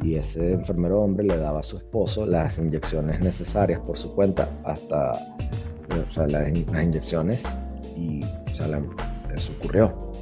y 0.00 0.14
ese 0.14 0.52
enfermero 0.52 1.02
hombre 1.02 1.26
le 1.26 1.36
daba 1.36 1.58
a 1.58 1.64
su 1.64 1.78
esposo 1.78 2.24
las 2.26 2.58
inyecciones 2.58 3.18
necesarias 3.18 3.80
por 3.80 3.98
su 3.98 4.14
cuenta 4.14 4.48
hasta 4.62 5.18
las, 6.28 6.48
inyecciones 6.48 7.58
y 7.96 8.22
o 8.22 8.54
sea, 8.54 8.68
eso 9.34 9.52
ocurrió 9.58 10.12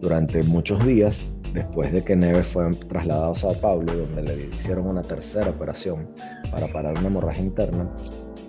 durante 0.00 0.42
muchos 0.42 0.84
días 0.84 1.28
después 1.52 1.92
de 1.92 2.04
que 2.04 2.14
Neves 2.14 2.46
fue 2.46 2.70
trasladado 2.88 3.32
a 3.32 3.34
Sao 3.34 3.54
Paulo, 3.54 3.92
donde 3.94 4.22
le 4.22 4.46
hicieron 4.46 4.86
una 4.86 5.02
tercera 5.02 5.50
operación 5.50 6.08
para 6.50 6.66
parar 6.68 6.98
una 6.98 7.08
hemorragia 7.08 7.42
interna, 7.42 7.88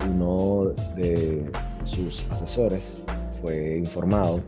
uno 0.10 0.74
de 0.96 1.50
sus 1.84 2.26
asesores 2.30 3.02
fue 3.42 3.78
informado 3.78 4.42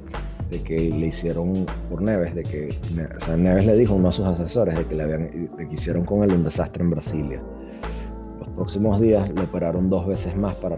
de 0.50 0.62
que 0.62 0.78
le 0.90 1.08
hicieron 1.08 1.66
por 1.90 2.02
Neves, 2.02 2.36
de 2.36 2.44
que 2.44 2.78
o 3.16 3.20
sea, 3.20 3.38
Neves 3.38 3.66
le 3.66 3.78
dijo 3.78 3.94
a 3.94 3.98
uno 3.98 4.10
de 4.10 4.14
sus 4.14 4.26
asesores 4.26 4.78
de 4.78 4.86
que 4.86 4.96
le, 4.96 5.04
habían, 5.04 5.50
de 5.58 5.68
que 5.68 5.74
hicieron 5.74 6.04
con 6.04 6.24
él 6.24 6.34
un 6.34 6.44
desastre 6.44 6.84
en 6.84 6.90
Brasilia. 6.90 7.42
Los 8.38 8.50
próximos 8.50 9.00
días 9.00 9.30
lo 9.30 9.44
operaron 9.44 9.90
dos 9.90 10.06
veces 10.08 10.36
más 10.36 10.56
para 10.56 10.76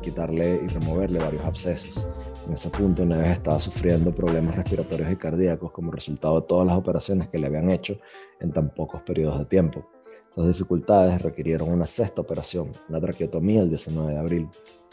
quitarle 0.00 0.60
y 0.64 0.68
removerle 0.68 1.18
varios 1.18 1.44
abscesos. 1.44 2.06
En 2.46 2.52
ese 2.52 2.70
punto 2.70 3.04
Neves 3.04 3.32
estaba 3.32 3.58
sufriendo 3.58 4.14
problemas 4.14 4.54
respiratorios 4.54 5.10
y 5.10 5.16
cardíacos 5.16 5.72
como 5.72 5.90
resultado 5.90 6.40
de 6.40 6.46
todas 6.46 6.66
las 6.66 6.76
operaciones 6.76 7.28
que 7.28 7.38
le 7.38 7.48
habían 7.48 7.70
hecho 7.70 7.98
en 8.38 8.52
tan 8.52 8.70
pocos 8.70 9.02
periodos 9.02 9.40
de 9.40 9.46
tiempo. 9.46 9.88
Las 10.36 10.46
dificultades 10.46 11.22
requirieron 11.22 11.70
una 11.70 11.86
sexta 11.86 12.20
operación, 12.20 12.70
una 12.88 13.00
traqueotomía 13.00 13.62
el 13.62 13.70
19 13.70 14.12
de 14.12 14.18
abril. 14.18 14.48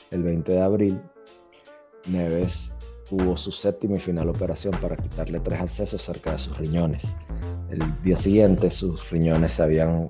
El 0.09 0.23
20 0.23 0.51
de 0.51 0.61
abril, 0.61 1.01
Neves 2.09 2.73
tuvo 3.07 3.37
su 3.37 3.51
séptima 3.51 3.97
y 3.97 3.99
final 3.99 4.29
operación 4.29 4.73
para 4.81 4.97
quitarle 4.97 5.39
tres 5.39 5.61
abscesos 5.61 6.01
cerca 6.01 6.31
de 6.31 6.39
sus 6.39 6.57
riñones. 6.57 7.15
El 7.69 7.81
día 8.01 8.15
siguiente 8.15 8.71
sus 8.71 9.09
riñones 9.11 9.53
se 9.53 9.63
habían 9.63 10.09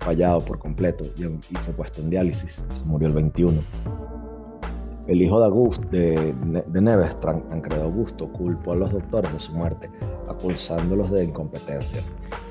fallado 0.00 0.40
por 0.44 0.58
completo 0.58 1.04
y, 1.16 1.56
fue 1.56 1.74
puesto 1.74 2.00
en 2.00 2.10
diálisis. 2.10 2.64
Murió 2.84 3.08
el 3.08 3.14
21. 3.14 3.60
El 5.06 5.22
hijo 5.22 5.40
de, 5.90 6.34
de, 6.66 6.80
Neves, 6.80 7.20
Tancredo 7.20 7.84
Augusto, 7.84 8.28
culpó 8.32 8.72
a 8.72 8.76
los 8.76 8.92
doctores 8.92 9.32
de 9.32 9.38
su 9.38 9.52
muerte, 9.52 9.88
acusándolos 10.28 11.12
de 11.12 11.24
incompetencia, 11.24 12.02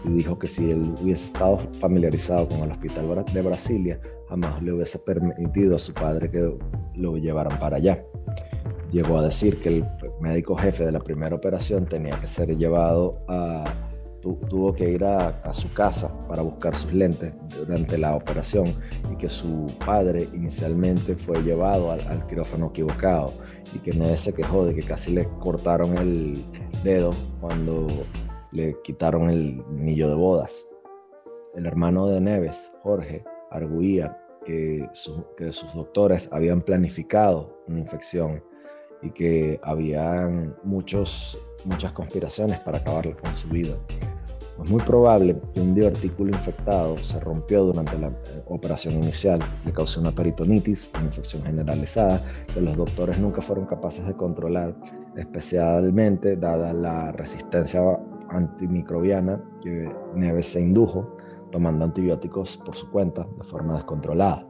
y 0.05 0.09
dijo 0.09 0.39
que 0.39 0.47
si 0.47 0.71
él 0.71 0.95
hubiese 1.01 1.25
estado 1.25 1.57
familiarizado 1.79 2.47
con 2.47 2.59
el 2.59 2.71
hospital 2.71 3.25
de 3.33 3.41
Brasilia, 3.41 3.99
jamás 4.29 4.63
le 4.63 4.71
hubiese 4.71 4.99
permitido 4.99 5.75
a 5.75 5.79
su 5.79 5.93
padre 5.93 6.29
que 6.29 6.57
lo 6.95 7.17
llevaran 7.17 7.59
para 7.59 7.75
allá. 7.75 8.05
Llegó 8.89 9.17
a 9.17 9.23
decir 9.23 9.59
que 9.59 9.69
el 9.69 9.85
médico 10.21 10.55
jefe 10.55 10.85
de 10.85 10.93
la 10.93 10.99
primera 10.99 11.35
operación 11.35 11.85
tenía 11.85 12.17
que 12.21 12.27
ser 12.27 12.55
llevado 12.55 13.17
a 13.27 13.65
tuvo 14.33 14.73
que 14.73 14.89
ir 14.89 15.03
a, 15.03 15.53
su 15.53 15.71
casa 15.71 16.11
para 16.27 16.41
buscar 16.41 16.75
sus 16.75 16.91
lentes 16.91 17.33
durante 17.55 17.97
la 17.97 18.15
operación 18.15 18.75
y 19.11 19.15
que 19.15 19.29
su 19.29 19.67
padre 19.85 20.27
inicialmente 20.33 21.15
fue 21.15 21.41
llevado 21.43 21.91
al, 21.91 22.25
quirófano 22.25 22.67
equivocado 22.67 23.33
y 23.73 23.79
que 23.79 23.93
Neves 23.93 24.21
se 24.21 24.33
quejó 24.33 24.65
de 24.65 24.73
que 24.73 24.81
casi 24.81 25.11
le 25.11 25.27
cortaron 25.39 25.97
el 25.97 26.43
dedo 26.83 27.13
cuando 27.39 27.87
le 28.51 28.75
quitaron 28.83 29.29
el 29.29 29.63
anillo 29.69 30.09
de 30.09 30.15
bodas. 30.15 30.67
El 31.53 31.67
hermano 31.67 32.07
de 32.07 32.19
Neves, 32.19 32.71
Jorge, 32.81 33.23
arguía 33.51 34.17
que, 34.43 34.89
que 35.37 35.53
sus 35.53 35.73
doctores 35.73 36.29
habían 36.31 36.61
planificado 36.61 37.61
una 37.67 37.79
infección 37.79 38.43
y 39.01 39.11
que 39.11 39.59
habían 39.63 40.55
muchos, 40.63 41.39
muchas 41.63 41.91
conspiraciones 41.91 42.59
para 42.59 42.79
acabar 42.79 43.15
con 43.17 43.37
su 43.37 43.47
vida. 43.49 43.75
Es 44.63 44.71
muy 44.71 44.81
probable 44.81 45.35
que 45.53 45.59
un 45.59 45.75
divertículo 45.75 46.31
infectado 46.31 46.97
se 47.03 47.19
rompió 47.19 47.65
durante 47.65 47.99
la 47.99 48.11
operación 48.47 48.95
inicial, 48.95 49.39
le 49.65 49.73
causó 49.73 49.99
una 49.99 50.11
peritonitis, 50.11 50.89
una 50.95 51.05
infección 51.05 51.43
generalizada, 51.43 52.25
que 52.53 52.61
los 52.61 52.75
doctores 52.77 53.19
nunca 53.19 53.41
fueron 53.41 53.65
capaces 53.65 54.07
de 54.07 54.13
controlar, 54.15 54.73
especialmente 55.17 56.37
dada 56.37 56.73
la 56.73 57.11
resistencia 57.11 57.81
antimicrobiana 58.29 59.43
que 59.61 59.93
Neves 60.15 60.47
se 60.47 60.61
indujo 60.61 61.17
tomando 61.51 61.85
antibióticos 61.85 62.57
por 62.57 62.75
su 62.75 62.89
cuenta 62.89 63.27
de 63.37 63.43
forma 63.43 63.75
descontrolada. 63.75 64.47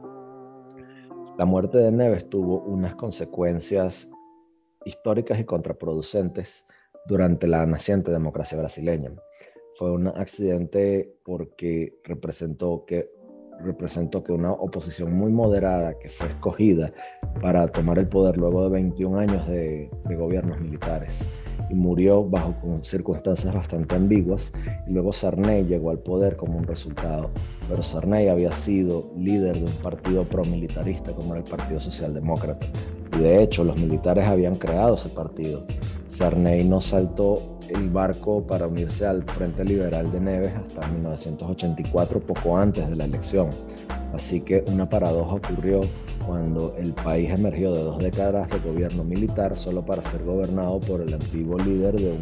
La 1.36 1.44
muerte 1.44 1.78
de 1.78 1.90
Neves 1.90 2.30
tuvo 2.30 2.60
unas 2.60 2.94
consecuencias 2.94 4.08
históricas 4.84 5.38
y 5.40 5.44
contraproducentes 5.44 6.64
durante 7.06 7.46
la 7.48 7.66
naciente 7.66 8.12
democracia 8.12 8.56
brasileña 8.56 9.10
fue 9.76 9.92
un 9.92 10.08
accidente 10.08 11.14
porque 11.22 12.00
representó 12.04 12.84
que, 12.86 13.10
representó 13.60 14.24
que 14.24 14.32
una 14.32 14.52
oposición 14.52 15.12
muy 15.12 15.30
moderada 15.30 15.98
que 15.98 16.08
fue 16.08 16.28
escogida 16.28 16.92
para 17.40 17.68
tomar 17.68 17.98
el 17.98 18.08
poder 18.08 18.36
luego 18.36 18.64
de 18.64 18.70
21 18.70 19.18
años 19.18 19.46
de, 19.46 19.90
gobiernos 20.16 20.60
militares 20.60 21.20
y 21.68 21.74
murió 21.74 22.24
bajo 22.24 22.54
circunstancias 22.82 23.54
bastante 23.54 23.96
ambiguas 23.96 24.52
y 24.86 24.92
luego 24.92 25.12
Sarney 25.12 25.66
llegó 25.66 25.90
al 25.90 25.98
poder 25.98 26.36
como 26.36 26.58
un 26.58 26.64
resultado. 26.64 27.30
Pero 27.68 27.82
Sarney 27.82 28.28
había 28.28 28.52
sido 28.52 29.12
líder 29.16 29.56
de 29.56 29.64
un 29.64 29.76
partido 29.82 30.24
promilitarista 30.24 31.12
como 31.12 31.34
era 31.34 31.44
el 31.44 31.50
Partido 31.50 31.80
Socialdemócrata 31.80 32.66
y 33.14 33.18
de 33.18 33.42
hecho 33.42 33.64
los 33.64 33.76
militares 33.76 34.26
habían 34.26 34.56
creado 34.56 34.94
ese 34.94 35.08
partido. 35.08 35.64
Sarney 36.06 36.64
no 36.64 36.80
saltó 36.80 37.58
el 37.68 37.90
barco 37.90 38.46
para 38.46 38.66
unirse 38.66 39.06
al 39.06 39.24
Frente 39.24 39.64
Liberal 39.64 40.10
de 40.12 40.20
Neves 40.20 40.52
hasta 40.54 40.86
1984, 40.86 42.20
poco 42.20 42.56
antes 42.56 42.88
de 42.88 42.96
la 42.96 43.04
elección. 43.04 43.50
Así 44.14 44.40
que 44.40 44.64
una 44.68 44.88
paradoja 44.88 45.34
ocurrió 45.34 45.80
cuando 46.26 46.74
el 46.78 46.92
país 46.92 47.30
emergió 47.30 47.72
de 47.72 47.82
dos 47.82 47.98
décadas 47.98 48.48
de 48.50 48.58
gobierno 48.58 49.04
militar 49.04 49.56
solo 49.56 49.84
para 49.84 50.02
ser 50.02 50.24
gobernado 50.24 50.80
por 50.80 51.00
el 51.00 51.14
antiguo 51.14 51.58
líder 51.58 51.96
de 51.96 52.12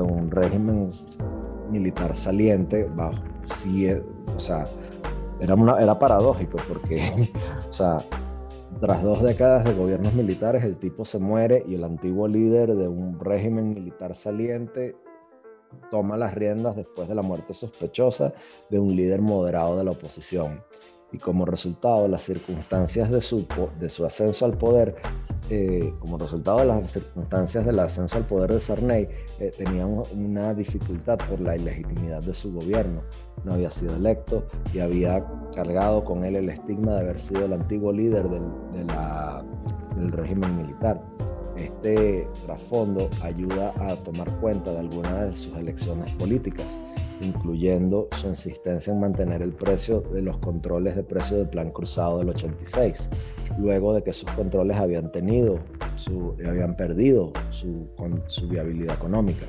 un, 0.00 0.30
régimen 0.30 0.90
militar 1.70 2.16
saliente 2.16 2.88
bajo 2.96 3.22
o 4.34 4.40
sea, 4.40 4.66
era, 5.40 5.54
era 5.80 5.98
paradójico 5.98 6.58
porque, 6.68 7.30
o 7.68 7.72
sea, 7.72 7.98
tras 8.82 9.00
dos 9.00 9.22
décadas 9.22 9.64
de 9.64 9.74
gobiernos 9.74 10.12
militares, 10.12 10.64
el 10.64 10.76
tipo 10.76 11.04
se 11.04 11.20
muere 11.20 11.62
y 11.68 11.76
el 11.76 11.84
antiguo 11.84 12.26
líder 12.26 12.74
de 12.74 12.88
un 12.88 13.20
régimen 13.20 13.74
militar 13.74 14.16
saliente 14.16 14.96
toma 15.88 16.16
las 16.16 16.34
riendas 16.34 16.74
después 16.74 17.08
de 17.08 17.14
la 17.14 17.22
muerte 17.22 17.54
sospechosa 17.54 18.32
de 18.70 18.80
un 18.80 18.96
líder 18.96 19.20
moderado 19.20 19.78
de 19.78 19.84
la 19.84 19.92
oposición 19.92 20.64
y 21.12 21.18
como 21.18 21.44
resultado 21.44 22.08
las 22.08 22.22
circunstancias 22.22 23.10
de 23.10 23.20
su, 23.20 23.46
de 23.78 23.88
su 23.90 24.04
ascenso 24.04 24.46
al 24.46 24.56
poder, 24.56 24.96
eh, 25.50 25.92
como 25.98 26.16
resultado 26.16 26.60
de 26.60 26.66
las 26.66 26.90
circunstancias 26.90 27.66
del 27.66 27.78
ascenso 27.78 28.16
al 28.16 28.26
poder 28.26 28.52
de 28.52 28.60
Sarney, 28.60 29.08
eh, 29.38 29.52
tenían 29.56 30.02
una 30.14 30.54
dificultad 30.54 31.18
por 31.28 31.40
la 31.40 31.56
ilegitimidad 31.56 32.22
de 32.22 32.32
su 32.32 32.52
gobierno. 32.52 33.02
No 33.44 33.54
había 33.54 33.70
sido 33.70 33.94
electo 33.94 34.46
y 34.72 34.80
había 34.80 35.24
cargado 35.54 36.02
con 36.04 36.24
él 36.24 36.36
el 36.36 36.48
estigma 36.48 36.94
de 36.94 37.00
haber 37.00 37.20
sido 37.20 37.44
el 37.44 37.52
antiguo 37.52 37.92
líder 37.92 38.28
del, 38.28 38.42
de 38.72 38.84
la, 38.84 39.44
del 39.96 40.12
régimen 40.12 40.56
militar. 40.56 41.02
Este 41.56 42.26
trasfondo 42.46 43.10
ayuda 43.20 43.74
a 43.78 43.96
tomar 43.96 44.30
cuenta 44.40 44.72
de 44.72 44.78
algunas 44.78 45.30
de 45.30 45.36
sus 45.36 45.54
elecciones 45.58 46.10
políticas 46.14 46.78
incluyendo 47.22 48.08
su 48.12 48.28
insistencia 48.28 48.92
en 48.92 49.00
mantener 49.00 49.42
el 49.42 49.52
precio 49.52 50.00
de 50.00 50.22
los 50.22 50.38
controles 50.38 50.96
de 50.96 51.04
precio 51.04 51.38
del 51.38 51.48
plan 51.48 51.70
cruzado 51.70 52.18
del 52.18 52.30
86, 52.30 53.08
luego 53.58 53.94
de 53.94 54.02
que 54.02 54.12
sus 54.12 54.30
controles 54.32 54.76
habían 54.76 55.10
tenido, 55.12 55.58
su, 55.96 56.36
habían 56.46 56.76
perdido 56.76 57.32
su, 57.50 57.88
su 58.26 58.48
viabilidad 58.48 58.96
económica. 58.96 59.46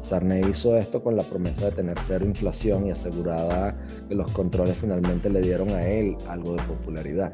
Sarney 0.00 0.42
hizo 0.50 0.76
esto 0.76 1.02
con 1.02 1.16
la 1.16 1.22
promesa 1.22 1.66
de 1.66 1.72
tener 1.72 1.96
cero 2.00 2.24
inflación 2.24 2.86
y 2.86 2.90
asegurada 2.90 3.76
que 4.08 4.14
los 4.16 4.30
controles 4.32 4.76
finalmente 4.76 5.30
le 5.30 5.40
dieron 5.40 5.70
a 5.70 5.86
él 5.86 6.16
algo 6.26 6.54
de 6.54 6.62
popularidad. 6.64 7.32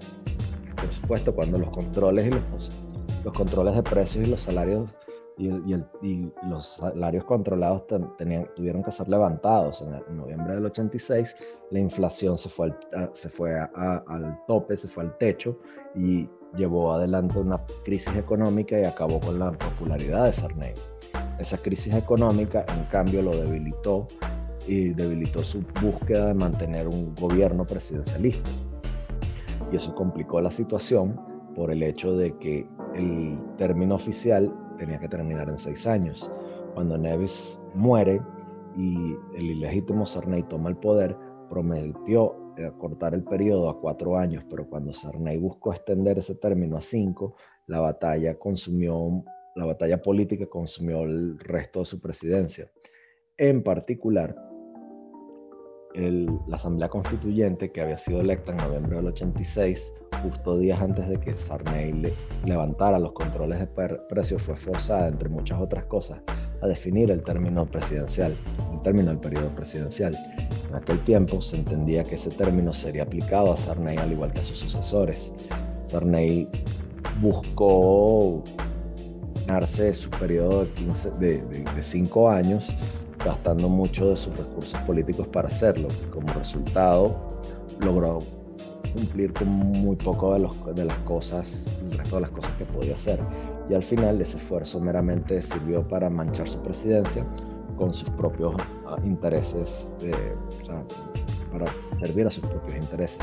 por 0.76 0.92
supuesto, 0.92 1.34
cuando 1.34 1.58
los 1.58 1.70
controles 1.70 2.26
y 2.26 2.30
los, 2.30 2.70
los 3.24 3.32
controles 3.32 3.74
de 3.74 3.82
precios 3.82 4.26
y 4.26 4.30
los 4.30 4.42
salarios 4.42 4.90
y, 5.38 5.74
y, 6.02 6.32
los 6.48 6.66
salarios 6.66 7.24
controlados 7.24 7.86
tenían, 8.16 8.48
tuvieron 8.54 8.82
que 8.82 8.90
ser 8.90 9.08
levantados. 9.08 9.82
En, 9.82 10.16
noviembre 10.16 10.54
del 10.54 10.66
86 10.66 11.36
la 11.70 11.78
inflación 11.78 12.36
se 12.36 12.48
fue, 12.48 12.66
al, 12.92 13.10
se 13.12 13.28
fue 13.30 13.58
al 13.58 14.40
tope, 14.46 14.76
se 14.76 14.88
fue 14.88 15.04
al 15.04 15.16
techo 15.16 15.58
y 15.94 16.28
llevó 16.56 16.92
adelante 16.92 17.38
una 17.38 17.64
crisis 17.84 18.16
económica 18.16 18.78
y 18.78 18.84
acabó 18.84 19.20
con 19.20 19.38
la 19.38 19.52
popularidad 19.52 20.24
de 20.24 20.32
Sarney. 20.32 20.74
Esa 21.38 21.58
crisis 21.58 21.94
económica, 21.94 22.64
en 22.68 22.84
cambio, 22.86 23.22
lo 23.22 23.36
debilitó 23.36 24.08
y 24.66 24.90
debilitó 24.90 25.44
su 25.44 25.62
búsqueda 25.80 26.26
de 26.26 26.34
mantener 26.34 26.88
un 26.88 27.14
gobierno 27.14 27.64
presidencialista. 27.64 28.50
Y 29.70 29.76
eso 29.76 29.94
complicó 29.94 30.40
la 30.40 30.50
situación 30.50 31.20
por 31.54 31.70
el 31.70 31.82
hecho 31.82 32.16
de 32.16 32.36
que 32.38 32.66
el 32.94 33.38
término 33.56 33.94
oficial 33.94 34.52
tenía 34.78 34.98
que 34.98 35.08
terminar 35.08 35.48
en 35.48 35.58
seis 35.58 35.86
años. 35.86 36.30
Cuando 36.74 36.96
Neves 36.96 37.58
muere 37.74 38.20
y 38.76 39.16
el 39.34 39.42
ilegítimo 39.42 40.06
Sarney 40.06 40.44
toma 40.44 40.70
el 40.70 40.76
poder, 40.76 41.16
prometió 41.48 42.36
cortar 42.78 43.14
el 43.14 43.22
periodo 43.22 43.68
a 43.68 43.80
cuatro 43.80 44.16
años, 44.16 44.44
pero 44.48 44.68
cuando 44.68 44.92
Sarney 44.92 45.38
buscó 45.38 45.72
extender 45.72 46.18
ese 46.18 46.34
término 46.34 46.76
a 46.76 46.80
cinco, 46.80 47.36
la 47.66 47.80
batalla 47.80 48.38
consumió, 48.38 49.24
la 49.54 49.64
batalla 49.64 50.02
política 50.02 50.46
consumió 50.46 51.02
el 51.02 51.38
resto 51.38 51.80
de 51.80 51.84
su 51.84 52.00
presidencia. 52.00 52.70
En 53.36 53.62
particular, 53.62 54.34
la 55.98 56.56
Asamblea 56.56 56.88
Constituyente, 56.88 57.72
que 57.72 57.80
había 57.80 57.98
sido 57.98 58.20
electa 58.20 58.52
en 58.52 58.58
noviembre 58.58 58.96
del 58.96 59.08
86, 59.08 59.92
justo 60.22 60.56
días 60.56 60.80
antes 60.80 61.08
de 61.08 61.18
que 61.18 61.34
Sarney 61.34 62.14
levantara 62.44 62.98
los 62.98 63.12
controles 63.12 63.58
de 63.58 63.66
precios, 63.66 64.42
fue 64.42 64.56
forzada, 64.56 65.08
entre 65.08 65.28
muchas 65.28 65.60
otras 65.60 65.84
cosas, 65.84 66.20
a 66.62 66.66
definir 66.66 67.10
el 67.10 67.22
término 67.22 67.66
presidencial, 67.66 68.36
el 68.72 68.82
término 68.82 69.08
del 69.08 69.18
periodo 69.18 69.54
presidencial. 69.54 70.16
En 70.68 70.74
aquel 70.74 71.00
tiempo 71.00 71.40
se 71.40 71.56
entendía 71.56 72.04
que 72.04 72.14
ese 72.14 72.30
término 72.30 72.72
sería 72.72 73.02
aplicado 73.02 73.52
a 73.52 73.56
Sarney 73.56 73.96
al 73.96 74.12
igual 74.12 74.32
que 74.32 74.40
a 74.40 74.44
sus 74.44 74.58
sucesores. 74.58 75.32
Sarney 75.86 76.48
buscó 77.20 78.44
darse 79.46 79.92
su 79.94 80.10
periodo 80.10 80.64
de, 80.64 80.70
15, 80.72 81.10
de, 81.12 81.42
de 81.42 81.82
cinco 81.82 82.28
años 82.28 82.68
gastando 83.24 83.68
mucho 83.68 84.10
de 84.10 84.16
sus 84.16 84.36
recursos 84.36 84.78
políticos 84.80 85.26
para 85.28 85.48
hacerlo. 85.48 85.88
Como 86.12 86.32
resultado, 86.32 87.16
logró 87.80 88.20
cumplir 88.92 89.32
con 89.32 89.48
muy 89.48 89.96
poco 89.96 90.34
de, 90.34 90.40
los, 90.40 90.74
de 90.74 90.84
las 90.84 90.98
cosas, 91.00 91.68
el 91.90 91.98
resto 91.98 92.16
de 92.16 92.22
las 92.22 92.30
cosas 92.30 92.52
que 92.56 92.64
podía 92.64 92.94
hacer. 92.94 93.20
Y 93.68 93.74
al 93.74 93.84
final 93.84 94.20
ese 94.20 94.38
esfuerzo 94.38 94.80
meramente 94.80 95.40
sirvió 95.42 95.86
para 95.86 96.08
manchar 96.08 96.48
su 96.48 96.58
presidencia 96.60 97.26
con 97.76 97.94
sus 97.94 98.10
propios 98.10 98.54
ah, 98.86 98.96
intereses, 99.04 99.88
para 101.52 101.66
servir 102.00 102.26
a 102.26 102.30
sus 102.30 102.44
propios 102.44 102.76
intereses. 102.76 103.18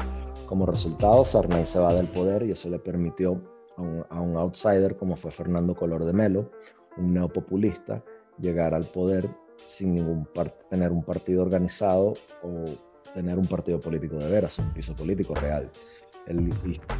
Como 0.45 0.65
resultado, 0.65 1.25
Sarney 1.25 1.65
se 1.65 1.79
va 1.79 1.93
del 1.93 2.07
poder 2.07 2.43
y 2.43 2.51
eso 2.51 2.69
le 2.69 2.79
permitió 2.79 3.41
a 3.75 3.81
un, 3.81 4.05
a 4.09 4.21
un 4.21 4.37
outsider 4.37 4.95
como 4.95 5.15
fue 5.15 5.31
Fernando 5.31 5.75
Color 5.75 6.05
de 6.05 6.13
Melo, 6.13 6.51
un 6.97 7.13
neopopulista, 7.13 8.03
llegar 8.39 8.73
al 8.73 8.85
poder 8.85 9.27
sin 9.67 9.95
ningún 9.95 10.27
tener 10.69 10.91
un 10.91 11.03
partido 11.03 11.41
organizado 11.41 12.13
o 12.43 12.65
tener 13.13 13.37
un 13.39 13.47
partido 13.47 13.79
político 13.79 14.17
de 14.17 14.29
veras, 14.29 14.59
un 14.59 14.71
piso 14.73 14.95
político 14.95 15.33
real. 15.35 15.71
El, 16.27 16.51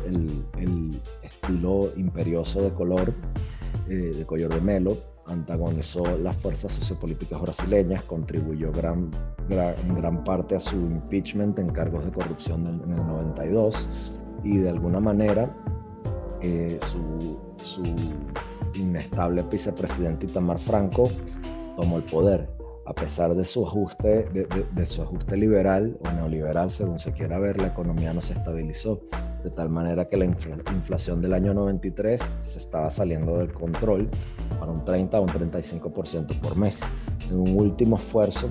el, 0.05 1.01
estilo 1.23 1.91
imperioso 1.97 2.61
de 2.61 2.71
color 2.71 3.11
eh, 3.89 4.13
de 4.17 4.25
Collor 4.25 4.53
de 4.53 4.61
Melo 4.61 4.97
antagonizó 5.27 6.03
las 6.17 6.37
fuerzas 6.37 6.71
sociopolíticas 6.71 7.41
brasileñas, 7.41 8.03
contribuyó 8.03 8.71
gran, 8.71 9.09
en 9.49 9.95
gran 9.95 10.23
parte 10.23 10.55
a 10.55 10.59
su 10.59 10.75
impeachment 10.75 11.57
en 11.59 11.69
cargos 11.69 12.05
de 12.05 12.11
corrupción 12.11 12.67
en, 12.67 12.91
el 12.91 12.97
92 12.97 13.89
y 14.43 14.57
de 14.57 14.69
alguna 14.69 14.99
manera 14.99 15.55
eh, 16.41 16.79
su, 16.91 17.39
su 17.63 17.83
inestable 18.75 19.43
vicepresidente 19.49 20.27
Itamar 20.27 20.59
Franco 20.59 21.09
tomó 21.75 21.97
el 21.97 22.03
poder 22.03 22.55
a 22.85 22.93
pesar 22.93 23.33
de 23.33 23.45
su 23.45 23.65
ajuste, 23.65 24.29
de, 24.31 24.85
su 24.85 25.01
ajuste 25.01 25.35
liberal 25.35 25.97
o 26.01 26.11
neoliberal, 26.11 26.69
según 26.69 26.99
se 26.99 27.11
quiera 27.11 27.39
ver, 27.39 27.59
la 27.59 27.67
economía 27.67 28.13
no 28.13 28.21
se 28.21 28.33
estabilizó, 28.33 29.01
de 29.43 29.49
tal 29.49 29.69
manera 29.69 30.07
que 30.07 30.17
la 30.17 30.25
inflación 30.25 31.19
del 31.19 31.33
año 31.33 31.53
93 31.53 32.21
se 32.39 32.59
estaba 32.59 32.91
saliendo 32.91 33.39
del 33.39 33.51
control 33.51 34.09
para 34.59 34.71
un 34.71 34.85
30 34.85 35.19
o 35.19 35.23
un 35.23 35.29
35% 35.29 36.39
por 36.39 36.55
mes. 36.55 36.79
En 37.29 37.39
un 37.39 37.57
último 37.57 37.95
esfuerzo, 37.97 38.49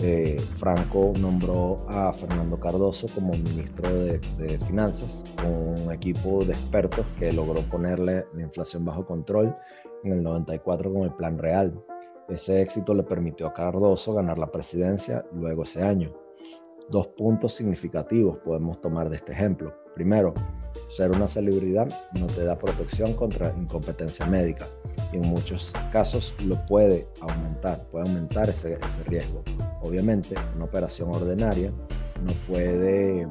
eh, 0.00 0.38
Franco 0.56 1.14
nombró 1.18 1.86
a 1.88 2.12
Fernando 2.12 2.60
Cardoso 2.60 3.06
como 3.14 3.32
ministro 3.32 3.88
de, 3.88 4.20
de, 4.36 4.58
Finanzas, 4.58 5.24
con 5.40 5.86
un 5.86 5.92
equipo 5.92 6.44
de 6.44 6.52
expertos 6.52 7.06
que 7.18 7.32
logró 7.32 7.62
ponerle 7.62 8.26
la 8.34 8.42
inflación 8.42 8.84
bajo 8.84 9.06
control 9.06 9.56
en 10.04 10.12
el 10.12 10.22
94 10.22 10.92
con 10.92 11.02
el 11.04 11.14
Plan 11.14 11.38
Real 11.38 11.72
ese 12.28 12.62
éxito 12.62 12.94
le 12.94 13.02
permitió 13.02 13.46
a 13.46 13.52
Cardoso 13.52 14.14
ganar 14.14 14.38
la 14.38 14.50
presidencia 14.50 15.24
luego 15.32 15.64
ese 15.64 15.82
año. 15.82 16.12
Dos 16.90 17.08
puntos 17.08 17.54
significativos 17.54 18.38
podemos 18.38 18.80
tomar 18.80 19.08
de 19.08 19.16
este 19.16 19.32
ejemplo. 19.32 19.72
Primero, 19.94 20.34
ser 20.88 21.10
una 21.10 21.26
celebridad 21.26 21.88
no 22.14 22.26
te 22.26 22.44
da 22.44 22.58
protección 22.58 23.14
contra 23.14 23.54
incompetencia 23.56 24.26
médica 24.26 24.66
y 25.12 25.16
en 25.16 25.22
muchos 25.22 25.72
casos 25.92 26.34
lo 26.44 26.56
puede 26.66 27.08
aumentar, 27.20 27.86
puede 27.88 28.08
aumentar 28.08 28.50
ese, 28.50 28.74
ese 28.74 29.04
riesgo. 29.04 29.42
Obviamente, 29.82 30.34
una 30.54 30.64
operación 30.64 31.10
ordinaria 31.10 31.72
no 32.22 32.32
puede 32.46 33.28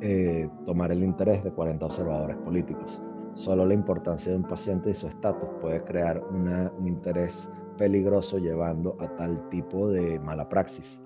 eh, 0.00 0.48
tomar 0.66 0.92
el 0.92 1.02
interés 1.02 1.42
de 1.42 1.50
40 1.50 1.86
observadores 1.86 2.36
políticos. 2.38 3.00
Solo 3.34 3.66
la 3.66 3.74
importancia 3.74 4.32
de 4.32 4.38
un 4.38 4.44
paciente 4.44 4.90
y 4.90 4.94
su 4.94 5.08
estatus 5.08 5.48
puede 5.60 5.82
crear 5.84 6.22
una, 6.30 6.72
un 6.78 6.86
interés 6.86 7.50
peligroso 7.76 8.38
llevando 8.38 8.96
a 9.00 9.14
tal 9.14 9.48
tipo 9.48 9.88
de 9.88 10.18
mala 10.18 10.48
praxis. 10.48 11.00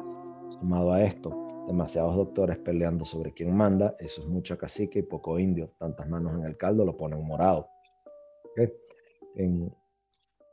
Sumado 0.50 0.92
a 0.92 1.02
esto, 1.02 1.64
demasiados 1.66 2.16
doctores 2.16 2.58
peleando 2.58 3.04
sobre 3.04 3.32
quién 3.32 3.54
manda, 3.54 3.94
eso 3.98 4.22
es 4.22 4.28
mucho 4.28 4.56
cacique 4.58 5.00
y 5.00 5.02
poco 5.02 5.38
indio. 5.38 5.72
Tantas 5.78 6.08
manos 6.08 6.34
en 6.34 6.44
el 6.44 6.56
caldo 6.56 6.84
lo 6.84 6.96
ponen 6.96 7.24
morado. 7.24 7.68
En 9.36 9.72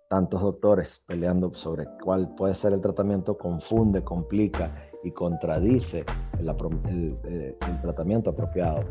tantos 0.09 0.41
doctores 0.41 1.03
peleando 1.05 1.53
sobre 1.53 1.85
cuál 2.03 2.33
puede 2.35 2.53
ser 2.53 2.73
el 2.73 2.81
tratamiento 2.81 3.37
confunde, 3.37 4.03
complica 4.03 4.89
y 5.03 5.11
contradice 5.11 6.05
el, 6.39 7.17
el, 7.25 7.81
tratamiento 7.81 8.29
apropiado. 8.29 8.83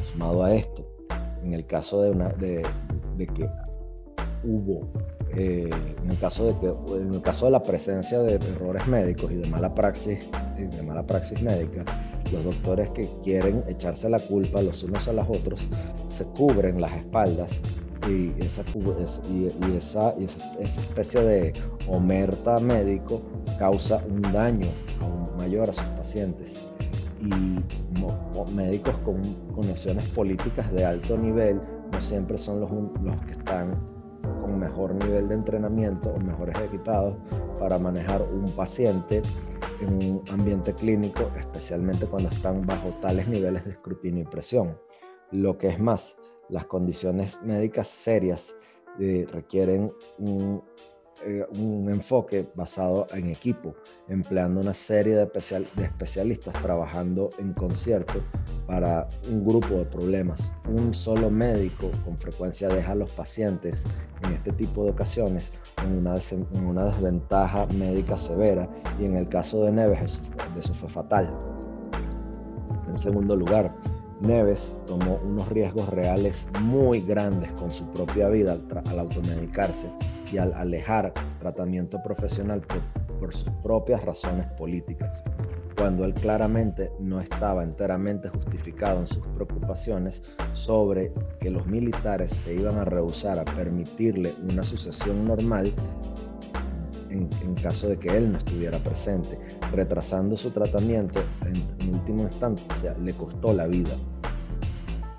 Sumado 0.00 0.44
a 0.44 0.54
esto, 0.54 0.86
en 1.42 1.54
el 1.54 1.66
caso 1.66 2.02
de, 2.02 2.10
una, 2.10 2.28
de, 2.30 2.64
de 3.16 3.26
que 3.26 3.50
hubo 4.44 4.88
eh, 5.36 5.70
en, 6.02 6.10
el 6.10 6.18
caso 6.18 6.46
de 6.46 6.58
que, 6.58 6.96
en 6.96 7.14
el 7.14 7.22
caso 7.22 7.46
de 7.46 7.52
la 7.52 7.62
presencia 7.62 8.20
de 8.20 8.34
errores 8.34 8.86
médicos 8.86 9.30
y 9.30 9.36
de 9.36 9.46
mala 9.46 9.74
praxis, 9.74 10.30
de 10.56 10.82
mala 10.82 11.06
praxis 11.06 11.40
médica, 11.42 11.84
los 12.32 12.44
doctores 12.44 12.90
que 12.90 13.08
quieren 13.22 13.64
echarse 13.68 14.08
la 14.08 14.20
culpa 14.20 14.62
los 14.62 14.82
unos 14.82 15.08
a 15.08 15.12
los 15.12 15.28
otros 15.28 15.68
se 16.08 16.24
cubren 16.24 16.80
las 16.80 16.92
espaldas 16.92 17.60
y 18.08 18.32
esa, 18.42 18.62
y, 19.30 19.76
esa, 19.76 20.14
esa, 20.18 20.80
especie 20.80 21.20
de 21.20 21.52
omerta 21.86 22.58
médico 22.58 23.22
causa 23.58 24.02
un 24.08 24.22
daño 24.22 24.68
aún 25.00 25.36
mayor 25.36 25.70
a 25.70 25.72
sus 25.72 25.84
pacientes. 25.84 26.54
Y 27.20 27.28
médicos 28.54 28.94
con 29.04 29.22
conexiones 29.54 30.06
políticas 30.08 30.72
de 30.72 30.84
alto 30.84 31.18
nivel 31.18 31.60
no 31.92 32.00
siempre 32.00 32.38
son 32.38 32.60
los, 32.60 32.70
los 33.02 33.20
que 33.26 33.32
están 33.32 33.97
con 34.22 34.58
mejor 34.58 34.94
nivel 34.94 35.28
de 35.28 35.34
entrenamiento 35.34 36.10
o 36.10 36.18
mejores 36.18 36.58
equipados 36.58 37.16
para 37.58 37.78
manejar 37.78 38.22
un 38.22 38.50
paciente 38.52 39.22
en 39.80 39.94
un 39.94 40.24
ambiente 40.30 40.74
clínico, 40.74 41.30
especialmente 41.38 42.06
cuando 42.06 42.28
están 42.30 42.66
bajo 42.66 42.90
tales 43.00 43.28
niveles 43.28 43.64
de 43.64 43.72
escrutinio 43.72 44.22
y 44.22 44.26
presión. 44.26 44.78
Lo 45.30 45.58
que 45.58 45.68
es 45.68 45.78
más, 45.78 46.18
las 46.48 46.66
condiciones 46.66 47.38
médicas 47.42 47.88
serias 47.88 48.54
eh, 48.98 49.26
requieren 49.30 49.92
un 50.18 50.62
eh, 51.24 51.44
un 51.50 51.88
enfoque 51.90 52.48
basado 52.54 53.06
en 53.12 53.28
equipo, 53.28 53.74
empleando 54.08 54.60
una 54.60 54.74
serie 54.74 55.14
de, 55.16 55.24
especial, 55.24 55.66
de 55.74 55.84
especialistas 55.84 56.54
trabajando 56.62 57.30
en 57.38 57.52
concierto 57.52 58.22
para 58.66 59.08
un 59.28 59.44
grupo 59.44 59.74
de 59.76 59.84
problemas. 59.84 60.52
Un 60.68 60.94
solo 60.94 61.30
médico 61.30 61.90
con 62.04 62.18
frecuencia 62.18 62.68
deja 62.68 62.92
a 62.92 62.94
los 62.94 63.10
pacientes 63.10 63.82
en 64.22 64.32
este 64.32 64.52
tipo 64.52 64.84
de 64.84 64.90
ocasiones 64.90 65.50
en 65.84 65.98
una, 65.98 66.16
en 66.16 66.66
una 66.66 66.84
desventaja 66.84 67.66
médica 67.66 68.16
severa 68.16 68.68
y 69.00 69.04
en 69.04 69.16
el 69.16 69.28
caso 69.28 69.64
de 69.64 69.72
Neves 69.72 70.02
eso, 70.02 70.20
eso 70.58 70.74
fue 70.74 70.88
fatal. 70.88 71.32
En 72.88 72.96
segundo 72.96 73.36
lugar, 73.36 73.74
Neves 74.20 74.72
tomó 74.86 75.20
unos 75.24 75.48
riesgos 75.48 75.88
reales 75.88 76.48
muy 76.60 77.00
grandes 77.00 77.52
con 77.52 77.70
su 77.70 77.84
propia 77.92 78.28
vida 78.28 78.58
al, 78.86 78.98
automedicarse 78.98 79.88
y 80.32 80.38
al 80.38 80.52
alejar 80.54 81.12
tratamiento 81.38 82.02
profesional 82.02 82.62
por 83.20 83.34
sus 83.34 83.50
propias 83.62 84.04
razones 84.04 84.46
políticas. 84.52 85.22
Cuando 85.76 86.04
él 86.04 86.14
claramente 86.14 86.90
no 86.98 87.20
estaba 87.20 87.62
enteramente 87.62 88.28
justificado 88.28 88.98
en 88.98 89.06
sus 89.06 89.24
preocupaciones 89.28 90.24
sobre 90.52 91.12
que 91.38 91.50
los 91.50 91.66
militares 91.66 92.32
se 92.32 92.54
iban 92.54 92.78
a 92.78 92.84
rehusar 92.84 93.38
a 93.38 93.44
permitirle 93.44 94.34
una 94.50 94.64
sucesión 94.64 95.24
normal 95.24 95.72
en, 97.18 97.54
caso 97.54 97.88
de 97.88 97.98
que 97.98 98.16
él 98.16 98.32
no 98.32 98.38
estuviera 98.38 98.78
presente, 98.78 99.38
retrasando 99.72 100.36
su 100.36 100.50
tratamiento 100.50 101.20
en, 101.44 101.94
última 101.94 102.22
instancia 102.22 102.94
le 103.02 103.12
costó 103.14 103.52
la 103.52 103.66
vida. 103.66 103.96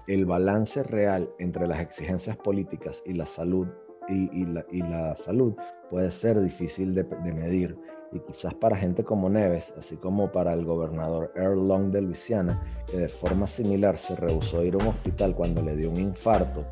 El 0.08 0.26
balance 0.26 0.84
real 0.84 1.30
entre 1.40 1.68
las 1.68 1.80
exigencias 1.80 2.38
políticas 2.38 3.04
y 3.06 3.14
la 3.14 3.26
salud 3.26 3.68
y, 4.08 4.46
la, 4.46 5.14
salud 5.16 5.54
puede 5.90 6.10
ser 6.10 6.42
difícil 6.42 6.96
de 6.96 7.04
medir 7.32 7.78
y 8.12 8.20
quizás 8.20 8.54
para 8.54 8.76
gente 8.76 9.04
como 9.04 9.30
Neves, 9.30 9.74
así 9.78 9.98
como 9.98 10.32
para 10.32 10.54
el 10.54 10.66
gobernador 10.66 11.32
Earl 11.36 11.68
Long 11.68 11.92
de 11.92 12.02
Luisiana, 12.02 12.62
que 12.88 12.98
de 12.98 13.10
forma 13.10 13.48
similar 13.48 13.98
se 13.98 14.16
rehusó 14.16 14.64
ir 14.64 14.76
a 14.76 14.78
un 14.78 14.88
hospital 14.88 15.36
cuando 15.36 15.62
le 15.62 15.76
dio 15.76 15.92
un 15.92 16.00
infarto 16.00 16.66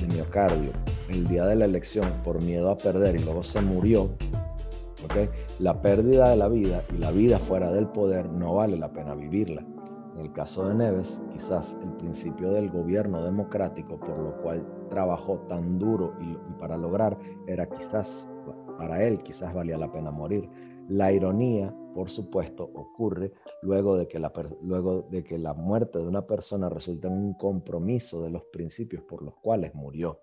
de 0.00 0.06
miocardio 0.06 0.72
el 1.08 1.26
día 1.26 1.44
de 1.46 1.56
la 1.56 1.64
elección 1.64 2.08
por 2.24 2.42
miedo 2.42 2.70
a 2.70 2.78
perder 2.78 3.16
y 3.16 3.20
luego 3.20 3.42
se 3.42 3.60
murió, 3.60 4.10
¿okay? 5.04 5.28
la 5.58 5.80
pérdida 5.80 6.30
de 6.30 6.36
la 6.36 6.48
vida 6.48 6.82
y 6.94 6.98
la 6.98 7.10
vida 7.10 7.38
fuera 7.38 7.72
del 7.72 7.88
poder 7.88 8.28
no 8.28 8.54
vale 8.54 8.76
la 8.76 8.92
pena 8.92 9.14
vivirla. 9.14 9.64
En 10.14 10.20
el 10.20 10.32
caso 10.32 10.68
de 10.68 10.74
Neves, 10.74 11.22
quizás 11.30 11.78
el 11.82 11.92
principio 11.92 12.52
del 12.52 12.70
gobierno 12.70 13.24
democrático 13.24 13.98
por 13.98 14.18
lo 14.18 14.36
cual 14.42 14.66
trabajó 14.90 15.38
tan 15.48 15.78
duro 15.78 16.14
y, 16.20 16.30
y 16.32 16.54
para 16.58 16.76
lograr 16.76 17.16
era 17.46 17.68
quizás 17.68 18.26
para 18.80 19.04
él 19.04 19.22
quizás 19.22 19.52
valía 19.52 19.76
la 19.76 19.92
pena 19.92 20.10
morir. 20.10 20.48
La 20.88 21.12
ironía, 21.12 21.74
por 21.94 22.08
supuesto, 22.08 22.64
ocurre 22.64 23.32
luego 23.60 23.96
de 23.96 24.08
que 24.08 24.18
la, 24.18 24.32
luego 24.62 25.02
de 25.02 25.22
que 25.22 25.38
la 25.38 25.52
muerte 25.52 25.98
de 25.98 26.08
una 26.08 26.26
persona 26.26 26.70
resulta 26.70 27.08
en 27.08 27.14
un 27.14 27.34
compromiso 27.34 28.22
de 28.22 28.30
los 28.30 28.44
principios 28.44 29.02
por 29.02 29.22
los 29.22 29.34
cuales 29.36 29.74
murió. 29.74 30.18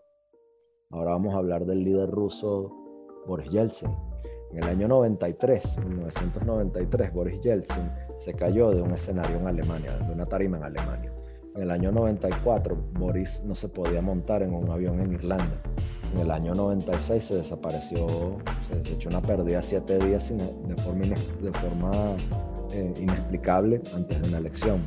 Ahora 0.90 1.12
vamos 1.12 1.36
a 1.36 1.38
hablar 1.38 1.66
del 1.66 1.84
líder 1.84 2.10
ruso 2.10 2.74
Boris 3.28 3.52
Yeltsin. 3.52 3.92
En 4.52 4.64
el 4.64 4.70
año 4.70 4.88
93, 4.88 5.78
1993, 5.86 7.14
Boris 7.14 7.42
Yeltsin 7.42 7.92
se 8.18 8.34
cayó 8.34 8.72
de 8.72 8.82
un 8.82 8.92
escenario 8.92 9.38
en 9.38 9.48
Alemania, 9.48 9.98
de 9.98 10.14
una 10.14 10.26
tarima 10.26 10.58
en 10.58 10.64
Alemania. 10.64 11.12
En 11.56 11.64
el 11.64 11.72
año 11.72 11.92
94, 11.92 12.78
Boris 12.94 13.44
no 13.44 13.56
se 13.56 13.68
podía 13.68 14.02
montar 14.02 14.44
en 14.44 14.54
un 14.54 14.70
avión 14.70 15.02
en 15.02 15.14
Irlanda. 15.14 15.62
En 16.14 16.20
el 16.20 16.32
año 16.32 16.56
96 16.56 17.24
se 17.24 17.36
desapareció, 17.36 18.38
se 18.84 18.94
echó 18.94 19.10
una 19.10 19.22
pérdida 19.22 19.62
siete 19.62 20.00
días 20.00 20.30
de 20.30 20.76
forma, 20.76 21.06
de 21.06 21.52
forma 21.54 22.16
eh, 22.72 22.94
inexplicable 22.98 23.82
antes 23.94 24.22
de 24.22 24.28
una 24.28 24.38
elección. 24.38 24.86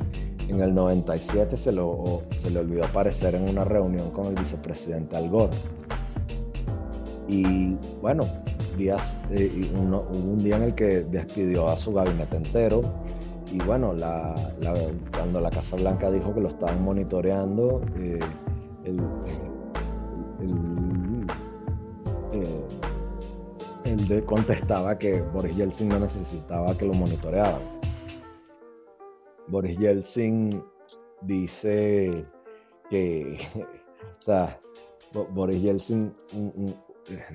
En 0.48 0.60
el 0.60 0.74
97 0.74 1.56
se, 1.56 1.72
lo, 1.72 2.22
se 2.34 2.50
le 2.50 2.60
olvidó 2.60 2.84
aparecer 2.84 3.34
en 3.34 3.48
una 3.48 3.64
reunión 3.64 4.10
con 4.10 4.26
el 4.26 4.34
vicepresidente 4.34 5.16
Al 5.16 5.28
Gore. 5.28 5.56
Y 7.30 7.76
bueno, 8.02 8.26
días, 8.76 9.16
eh, 9.30 9.70
hubo 9.72 10.00
un 10.10 10.42
día 10.42 10.56
en 10.56 10.64
el 10.64 10.74
que 10.74 11.02
despidió 11.02 11.68
a 11.68 11.78
su 11.78 11.92
gabinete 11.92 12.36
entero. 12.36 12.82
Y 13.52 13.58
bueno, 13.58 13.94
cuando 15.12 15.40
la 15.40 15.50
Casa 15.50 15.76
Blanca 15.76 16.10
dijo 16.10 16.34
que 16.34 16.40
lo 16.40 16.48
estaban 16.48 16.82
monitoreando, 16.82 17.82
eh, 17.96 18.18
el, 18.82 19.00
él 23.84 24.24
contestaba 24.24 24.98
que 24.98 25.22
Boris 25.22 25.56
Yeltsin 25.56 25.88
no 25.88 26.00
necesitaba 26.00 26.76
que 26.76 26.84
lo 26.84 26.94
monitorearan. 26.94 27.62
Boris 29.46 29.78
Yeltsin 29.78 30.60
dice 31.22 32.24
que, 32.88 33.38
o 34.18 34.22
sea, 34.22 34.60
Boris 35.32 35.62
Yeltsin 35.62 36.12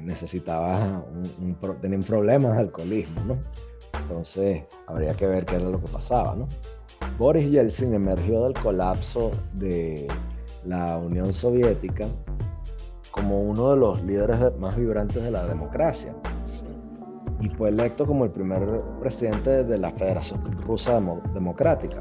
necesitaba, 0.02 1.03
un, 1.11 1.57
un 1.61 2.03
problema 2.03 2.49
de 2.49 2.60
alcoholismo, 2.60 3.22
¿no? 3.26 3.38
Entonces, 4.02 4.64
habría 4.88 5.14
que 5.14 5.26
ver 5.26 5.45
qué 5.45 5.56
era 5.56 5.69
lo 5.69 5.80
que 5.80 5.88
pasaba, 5.88 6.35
¿no? 6.35 6.47
Boris 7.18 7.49
Yeltsin 7.49 7.93
emergió 7.93 8.43
del 8.43 8.53
colapso 8.53 9.31
de 9.53 10.07
la 10.65 10.97
Unión 10.97 11.34
Soviética 11.34 12.07
como 13.11 13.41
uno 13.41 13.72
de 13.72 13.77
los 13.77 14.03
líderes 14.03 14.57
más 14.60 14.76
vibrantes 14.76 15.23
de 15.23 15.31
la 15.31 15.45
democracia 15.45 16.14
y 17.41 17.49
fue 17.49 17.69
electo 17.69 18.06
como 18.06 18.26
el 18.26 18.31
primer 18.31 18.81
presidente 18.99 19.64
de 19.64 19.77
la 19.77 19.91
Federación 19.91 20.41
Rusa 20.65 21.02
Democrática. 21.34 21.99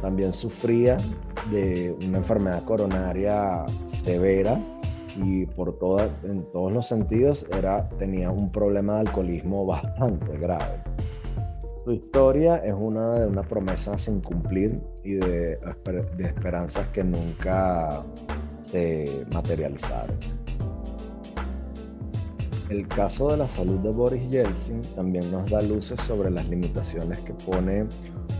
También 0.00 0.32
sufría 0.32 0.98
de 1.50 1.96
una 2.06 2.18
enfermedad 2.18 2.64
coronaria 2.64 3.66
severa 3.86 4.60
y 5.24 5.46
por 5.46 5.78
en 6.24 6.44
todos 6.52 6.72
los 6.72 6.86
sentidos 6.86 7.46
era, 7.56 7.88
tenía 7.98 8.30
un 8.30 8.50
problema 8.50 8.94
de 8.94 9.00
alcoholismo 9.00 9.66
bastante 9.66 10.36
grave. 10.38 10.82
Su 11.84 11.92
historia 11.92 12.56
es 12.58 12.74
una 12.74 13.20
de 13.20 13.26
una 13.26 13.42
promesa 13.42 13.98
sin 13.98 14.20
cumplir 14.20 14.80
y 15.02 15.14
de, 15.14 15.58
de 16.16 16.24
esperanzas 16.24 16.88
que 16.88 17.02
nunca 17.02 18.02
se 18.62 19.24
materializaron. 19.32 20.16
El 22.68 22.86
caso 22.86 23.30
de 23.30 23.38
la 23.38 23.48
salud 23.48 23.78
de 23.78 23.90
Boris 23.90 24.28
Yeltsin 24.28 24.82
también 24.94 25.30
nos 25.32 25.50
da 25.50 25.62
luces 25.62 25.98
sobre 26.00 26.30
las 26.30 26.46
limitaciones 26.50 27.18
que 27.20 27.32
pone 27.32 27.86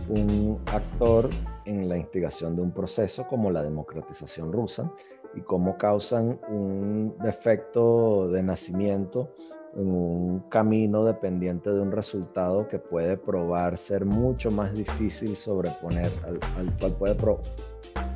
un 0.07 0.59
actor 0.67 1.29
en 1.65 1.89
la 1.89 1.97
instigación 1.97 2.55
de 2.55 2.61
un 2.61 2.71
proceso 2.71 3.27
como 3.27 3.49
la 3.49 3.63
democratización 3.63 4.51
rusa 4.51 4.91
y 5.35 5.41
cómo 5.41 5.77
causan 5.77 6.39
un 6.49 7.15
defecto 7.21 8.29
de 8.29 8.43
nacimiento 8.43 9.33
en 9.75 9.91
un 9.91 10.39
camino 10.49 11.05
dependiente 11.05 11.69
de 11.69 11.79
un 11.79 11.91
resultado 11.91 12.67
que 12.67 12.79
puede 12.79 13.17
probar 13.17 13.77
ser 13.77 14.05
mucho 14.05 14.51
más 14.51 14.73
difícil 14.73 15.35
sobreponer, 15.35 16.11
al, 16.25 16.73
cual 16.79 16.93
puede 16.93 17.15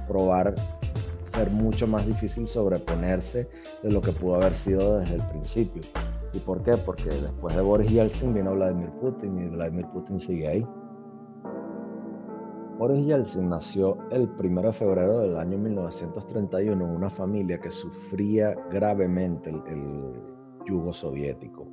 probar 0.07 0.55
ser 1.23 1.49
mucho 1.49 1.87
más 1.87 2.05
difícil 2.05 2.47
sobreponerse 2.47 3.49
de 3.81 3.91
lo 3.91 4.01
que 4.01 4.11
pudo 4.11 4.35
haber 4.35 4.55
sido 4.55 4.99
desde 4.99 5.15
el 5.15 5.23
principio. 5.29 5.81
¿Y 6.33 6.39
por 6.39 6.63
qué? 6.63 6.77
Porque 6.77 7.09
después 7.09 7.55
de 7.55 7.61
Boris 7.61 7.91
Yeltsin 7.91 8.33
vino 8.33 8.53
Vladimir 8.55 8.89
Putin 8.99 9.45
y 9.45 9.49
Vladimir 9.49 9.85
Putin 9.87 10.19
sigue 10.19 10.47
ahí. 10.47 10.67
Boris 12.83 13.05
Yeltsin 13.05 13.47
nació 13.47 13.97
el 14.11 14.29
1 14.37 14.61
de 14.61 14.73
febrero 14.73 15.21
del 15.21 15.37
año 15.37 15.57
1931 15.57 16.83
en 16.83 16.91
una 16.91 17.09
familia 17.09 17.57
que 17.57 17.71
sufría 17.71 18.55
gravemente 18.69 19.51
el, 19.51 20.21
yugo 20.65 20.91
soviético. 20.91 21.65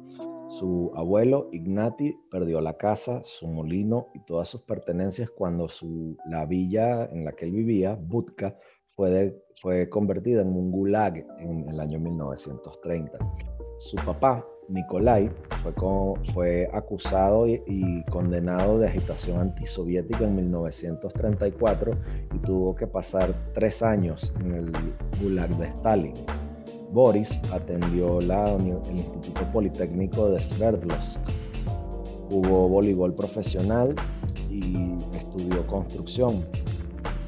Su 0.51 0.93
abuelo 0.95 1.49
Ignati 1.51 2.17
perdió 2.31 2.61
la 2.61 2.77
casa, 2.77 3.23
su 3.25 3.49
molino 3.49 4.07
y 4.15 4.21
todas 4.21 4.51
sus 4.51 4.63
pertenencias 4.63 5.31
cuando 5.31 5.69
su, 5.69 6.17
la 6.27 6.47
villa 6.47 7.07
en 7.07 7.25
la 7.25 7.33
que 7.33 7.47
él 7.47 7.55
vivía, 7.55 7.97
Budka, 8.01 8.57
fue, 8.91 9.37
fue 9.61 9.89
convertida 9.89 10.43
en 10.43 10.55
un 10.55 10.71
gulag 10.71 11.27
en 11.41 11.69
el 11.69 11.81
año 11.81 11.99
1930. 11.99 13.19
Su 13.81 13.97
papá, 13.97 14.47
Nikolai, 14.71 15.31
fue, 16.33 16.71
acusado 16.73 17.47
y, 17.47 18.03
condenado 18.05 18.79
de 18.79 18.87
agitación 18.87 19.41
antisoviética 19.41 20.25
en 20.25 20.37
1934 20.37 21.93
y 22.35 22.39
tuvo 22.39 22.75
que 22.75 22.87
pasar 22.87 23.35
tres 23.53 23.83
años 23.83 24.33
en 24.41 24.55
el 24.55 24.73
gulag 25.21 25.51
de 25.57 25.67
Stalin. 25.67 26.15
Boris 26.93 27.39
atendió 27.53 28.21
la, 28.21 28.55
el 28.55 28.97
Instituto 28.97 29.43
Politécnico 29.53 30.31
de 30.31 30.43
Sverdlovsk. 30.43 31.21
Jugó 32.29 32.69
voleibol 32.69 33.15
profesional 33.15 33.95
y 34.49 34.99
estudió 35.17 35.67
construcción. 35.67 36.45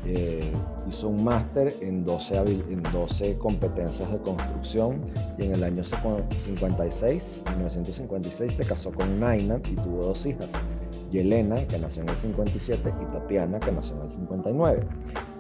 Eh, 0.05 0.53
hizo 0.89 1.09
un 1.09 1.23
máster 1.23 1.77
en 1.81 2.05
12, 2.05 2.37
en 2.37 2.83
12 2.83 3.39
competencias 3.39 4.11
de 4.11 4.19
construcción 4.19 5.01
y 5.39 5.45
en 5.45 5.53
el 5.53 5.63
año 5.63 5.85
56, 5.85 7.45
1956, 7.47 8.53
se 8.53 8.65
casó 8.65 8.91
con 8.91 9.21
Naina 9.21 9.61
y 9.71 9.77
tuvo 9.77 10.05
dos 10.05 10.27
hijas, 10.27 10.51
Yelena, 11.13 11.69
que 11.69 11.79
nació 11.79 12.03
en 12.03 12.09
el 12.09 12.17
57, 12.17 12.95
y 13.01 13.05
Tatiana, 13.13 13.61
que 13.61 13.71
nació 13.71 13.95
en 13.97 14.03
el 14.03 14.11
59. 14.11 14.87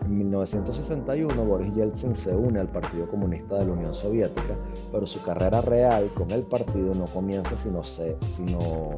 En 0.04 0.18
1961, 0.18 1.44
Boris 1.44 1.74
Yeltsin 1.74 2.14
se 2.14 2.36
une 2.36 2.60
al 2.60 2.68
Partido 2.68 3.08
Comunista 3.08 3.56
de 3.58 3.66
la 3.66 3.72
Unión 3.72 3.94
Soviética, 3.96 4.56
pero 4.92 5.06
su 5.08 5.20
carrera 5.22 5.60
real 5.60 6.12
con 6.14 6.30
el 6.30 6.42
partido 6.42 6.94
no 6.94 7.06
comienza 7.06 7.56
sino, 7.56 7.82
sino 7.82 8.90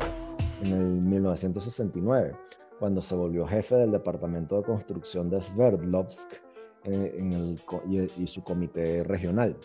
en 0.63 0.73
el 0.73 1.01
1969 1.01 2.35
cuando 2.79 3.01
se 3.01 3.15
volvió 3.15 3.47
jefe 3.47 3.77
del 3.77 3.93
departamento 3.93 4.57
de 4.57 4.65
construcción 4.65 5.31
de 5.31 5.41
Sverdlovsk 5.41 6.33
en 6.85 7.33
el, 7.33 7.59
y, 8.19 8.27
su 8.27 8.43
comité 8.43 9.03
regional. 9.05 9.57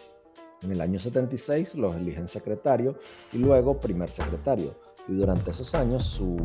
En 0.62 0.72
el 0.72 0.82
año 0.82 1.00
76 1.00 1.76
los 1.76 1.96
eligen 1.96 2.28
secretario 2.28 2.96
y 3.32 3.38
luego 3.38 3.80
primer 3.80 4.10
secretario. 4.10 4.76
Y 5.08 5.14
durante 5.14 5.52
esos 5.52 5.74
años 5.74 6.04
su, 6.04 6.38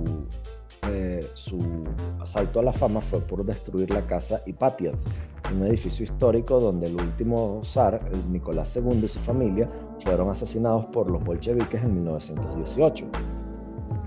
eh, 0.88 1.26
su 1.34 1.58
asalto 2.20 2.60
a 2.60 2.62
la 2.62 2.72
fama 2.72 3.00
fue 3.00 3.20
por 3.20 3.44
destruir 3.44 3.90
la 3.90 4.06
casa 4.06 4.42
Ipatiev, 4.46 4.94
un 5.52 5.66
edificio 5.66 6.04
histórico 6.04 6.60
donde 6.60 6.86
el 6.86 6.94
último 6.94 7.60
zar, 7.64 8.00
Nicolás 8.30 8.74
II 8.76 9.02
y 9.02 9.08
su 9.08 9.18
familia, 9.18 9.68
fueron 10.00 10.30
asesinados 10.30 10.86
por 10.86 11.10
los 11.10 11.22
bolcheviques 11.22 11.82
en 11.82 11.94
1918. 11.94 13.06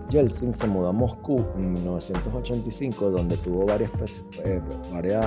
Yeltsin 0.09 0.53
se 0.53 0.67
mudó 0.67 0.88
a 0.88 0.93
Moscú 0.93 1.45
en 1.57 1.73
1985, 1.73 3.11
donde 3.11 3.38
tuvo 3.38 3.65
varias, 3.65 3.91
eh, 4.43 4.61
varias 4.91 5.25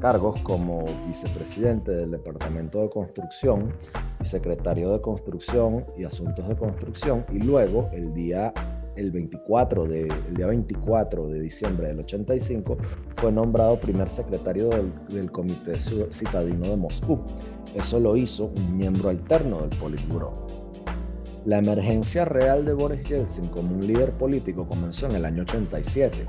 cargos 0.00 0.40
como 0.42 0.84
vicepresidente 1.06 1.92
del 1.92 2.10
Departamento 2.10 2.82
de 2.82 2.90
Construcción, 2.90 3.72
secretario 4.22 4.92
de 4.92 5.00
Construcción 5.00 5.84
y 5.96 6.04
Asuntos 6.04 6.48
de 6.48 6.56
Construcción, 6.56 7.24
y 7.32 7.38
luego 7.38 7.88
el 7.92 8.12
día 8.12 8.52
el 8.96 9.12
24 9.12 9.84
de, 9.84 10.08
el 10.08 10.34
día 10.34 10.46
24 10.46 11.28
de 11.28 11.40
diciembre 11.40 11.86
del 11.86 12.00
85 12.00 12.76
fue 13.16 13.30
nombrado 13.30 13.78
primer 13.78 14.10
secretario 14.10 14.70
del, 14.70 14.92
del 15.08 15.30
Comité 15.30 15.78
Citadino 15.78 16.66
de 16.66 16.76
Moscú. 16.76 17.20
Eso 17.76 18.00
lo 18.00 18.16
hizo 18.16 18.46
un 18.46 18.76
miembro 18.76 19.10
alterno 19.10 19.60
del 19.60 19.78
Politburo. 19.78 20.57
La 21.48 21.58
emergencia 21.60 22.26
real 22.26 22.66
de 22.66 22.74
Boris 22.74 23.08
Yeltsin 23.08 23.46
como 23.46 23.74
un 23.74 23.86
líder 23.86 24.12
político 24.12 24.68
comenzó 24.68 25.06
en 25.06 25.16
el 25.16 25.24
año 25.24 25.44
87. 25.44 26.26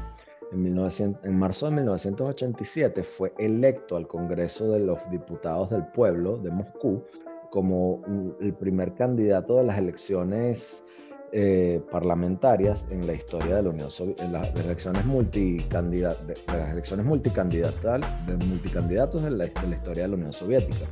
En, 0.53 0.65
en, 0.65 1.37
marzo 1.37 1.65
de 1.65 1.73
1987 1.73 3.03
fue 3.03 3.33
electo 3.37 3.97
al 3.97 4.07
Congreso 4.07 4.71
de 4.71 4.79
los 4.79 4.97
Diputados 5.11 5.71
del 5.71 5.85
Pueblo 5.87 6.37
de 6.37 6.51
Moscú 6.51 7.03
como 7.51 8.01
el 8.39 8.53
primer 8.53 8.93
candidato 8.93 9.57
de 9.57 9.65
las 9.65 9.77
elecciones 9.77 10.85
eh, 11.33 11.81
parlamentarias 11.91 12.87
en 12.89 13.05
la 13.05 13.11
historia 13.11 13.57
de 13.57 13.63
la 13.63 13.71
Unión 13.71 13.91
Soviética, 13.91 14.23
en 14.23 14.31
las 14.31 14.55
elecciones, 14.55 15.05
multicandidat 15.05 16.17
las 16.47 16.71
elecciones 16.71 17.05
multicandidatos 17.05 19.21
de 19.21 19.31
la, 19.31 19.47
de 19.47 19.67
la 19.67 19.75
historia 19.75 20.03
de 20.03 20.07
la 20.07 20.15
Unión 20.15 20.31
Soviética. 20.31 20.85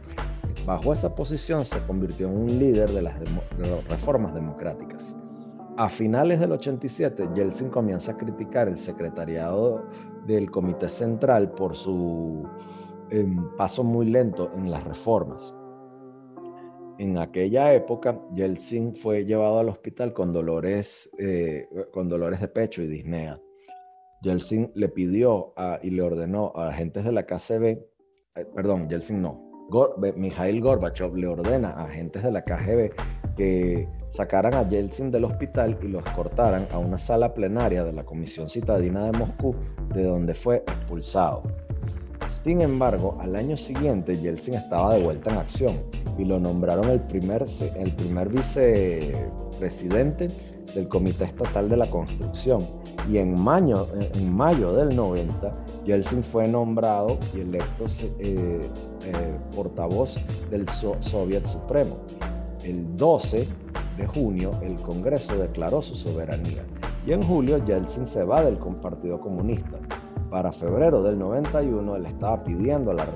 Bajo 0.65 0.91
esa 0.91 1.15
posición 1.15 1.65
se 1.65 1.79
convirtió 1.85 2.27
en 2.27 2.37
un 2.37 2.59
líder 2.59 2.91
de 2.91 3.01
las, 3.01 3.15
reformas 3.87 4.33
democráticas. 4.33 5.15
A 5.77 5.89
finales 5.89 6.39
del 6.39 6.51
87, 6.51 7.29
Yeltsin 7.35 7.69
comienza 7.69 8.13
a 8.13 8.17
criticar 8.17 8.67
el 8.67 8.77
secretariado 8.77 9.85
del 10.25 10.49
Comité 10.49 10.89
Central 10.89 11.51
por 11.51 11.75
su 11.75 12.47
em, 13.09 13.55
paso 13.55 13.83
muy 13.83 14.07
lento 14.07 14.51
en 14.55 14.71
las 14.71 14.83
reformas. 14.83 15.53
En 16.97 17.19
aquella 17.19 17.73
época, 17.73 18.19
Yeltsin 18.33 18.95
fue 18.95 19.23
llevado 19.23 19.59
al 19.59 19.69
hospital 19.69 20.13
con 20.13 20.33
dolores, 20.33 21.11
eh, 21.19 21.69
con 21.91 22.09
dolores 22.09 22.41
de 22.41 22.47
pecho 22.47 22.81
y 22.81 22.87
disnea. 22.87 23.39
Yeltsin 24.23 24.71
le 24.73 24.89
pidió 24.89 25.53
y 25.83 25.91
le 25.91 26.01
ordenó 26.01 26.51
a 26.55 26.69
agentes 26.69 27.05
de 27.05 27.11
la 27.11 27.27
KCB, 27.27 27.63
eh, 27.63 28.45
perdón, 28.55 28.89
Yeltsin 28.89 29.21
no, 29.21 29.46
Mikhail 30.15 30.61
Gorbachev 30.61 31.15
le 31.15 31.27
ordena 31.27 31.71
a 31.71 31.85
agentes 31.85 32.23
de 32.23 32.31
la 32.31 32.43
KGB 32.43 32.91
que 33.35 33.87
sacaran 34.09 34.53
a 34.55 34.67
Yeltsin 34.67 35.11
del 35.11 35.25
hospital 35.25 35.77
y 35.81 35.87
lo 35.87 35.99
escortaran 35.99 36.67
a 36.71 36.77
una 36.77 36.97
sala 36.97 37.33
plenaria 37.33 37.83
de 37.83 37.93
la 37.93 38.03
Comisión 38.03 38.49
Citadina 38.49 39.05
de 39.05 39.17
Moscú, 39.17 39.55
de 39.93 40.03
donde 40.03 40.33
fue 40.33 40.63
expulsado. 40.67 41.43
Sin 42.29 42.61
embargo, 42.61 43.17
al 43.19 43.35
año 43.35 43.57
siguiente 43.57 44.17
Yeltsin 44.17 44.55
estaba 44.55 44.95
de 44.95 45.03
vuelta 45.03 45.31
en 45.31 45.37
acción 45.37 45.81
y 46.17 46.25
lo 46.25 46.39
nombraron 46.39 46.89
el 46.89 47.01
primer, 47.01 47.45
el 47.75 47.95
primer 47.95 48.29
vicepresidente 48.29 50.29
del 50.73 50.87
Comité 50.87 51.25
Estatal 51.25 51.69
de 51.69 51.77
la 51.77 51.89
Construcción. 51.89 52.65
Y 53.09 53.17
en 53.17 53.39
mayo, 53.39 53.87
en 53.95 54.33
mayo 54.33 54.73
del 54.73 54.95
90, 54.95 55.53
Yeltsin 55.85 56.23
fue 56.23 56.47
nombrado 56.47 57.17
y 57.33 57.41
electo 57.41 57.85
eh, 58.19 58.61
eh, 59.05 59.37
portavoz 59.55 60.17
del 60.49 60.67
Soviet 60.69 61.45
Supremo. 61.45 61.97
El 62.63 62.97
12 62.97 63.47
de 63.97 64.07
junio, 64.07 64.51
el 64.61 64.75
Congreso 64.75 65.37
declaró 65.37 65.81
su 65.81 65.95
soberanía. 65.95 66.63
Y 67.05 67.13
en 67.13 67.23
julio, 67.23 67.63
Yeltsin 67.63 68.05
se 68.05 68.23
va 68.23 68.43
del 68.43 68.57
Partido 68.57 69.19
Comunista. 69.19 69.77
Para 70.29 70.51
febrero 70.51 71.01
del 71.01 71.17
91, 71.17 71.95
él 71.95 72.05
estaba 72.05 72.43
pidiendo 72.43 72.91
la, 72.91 73.07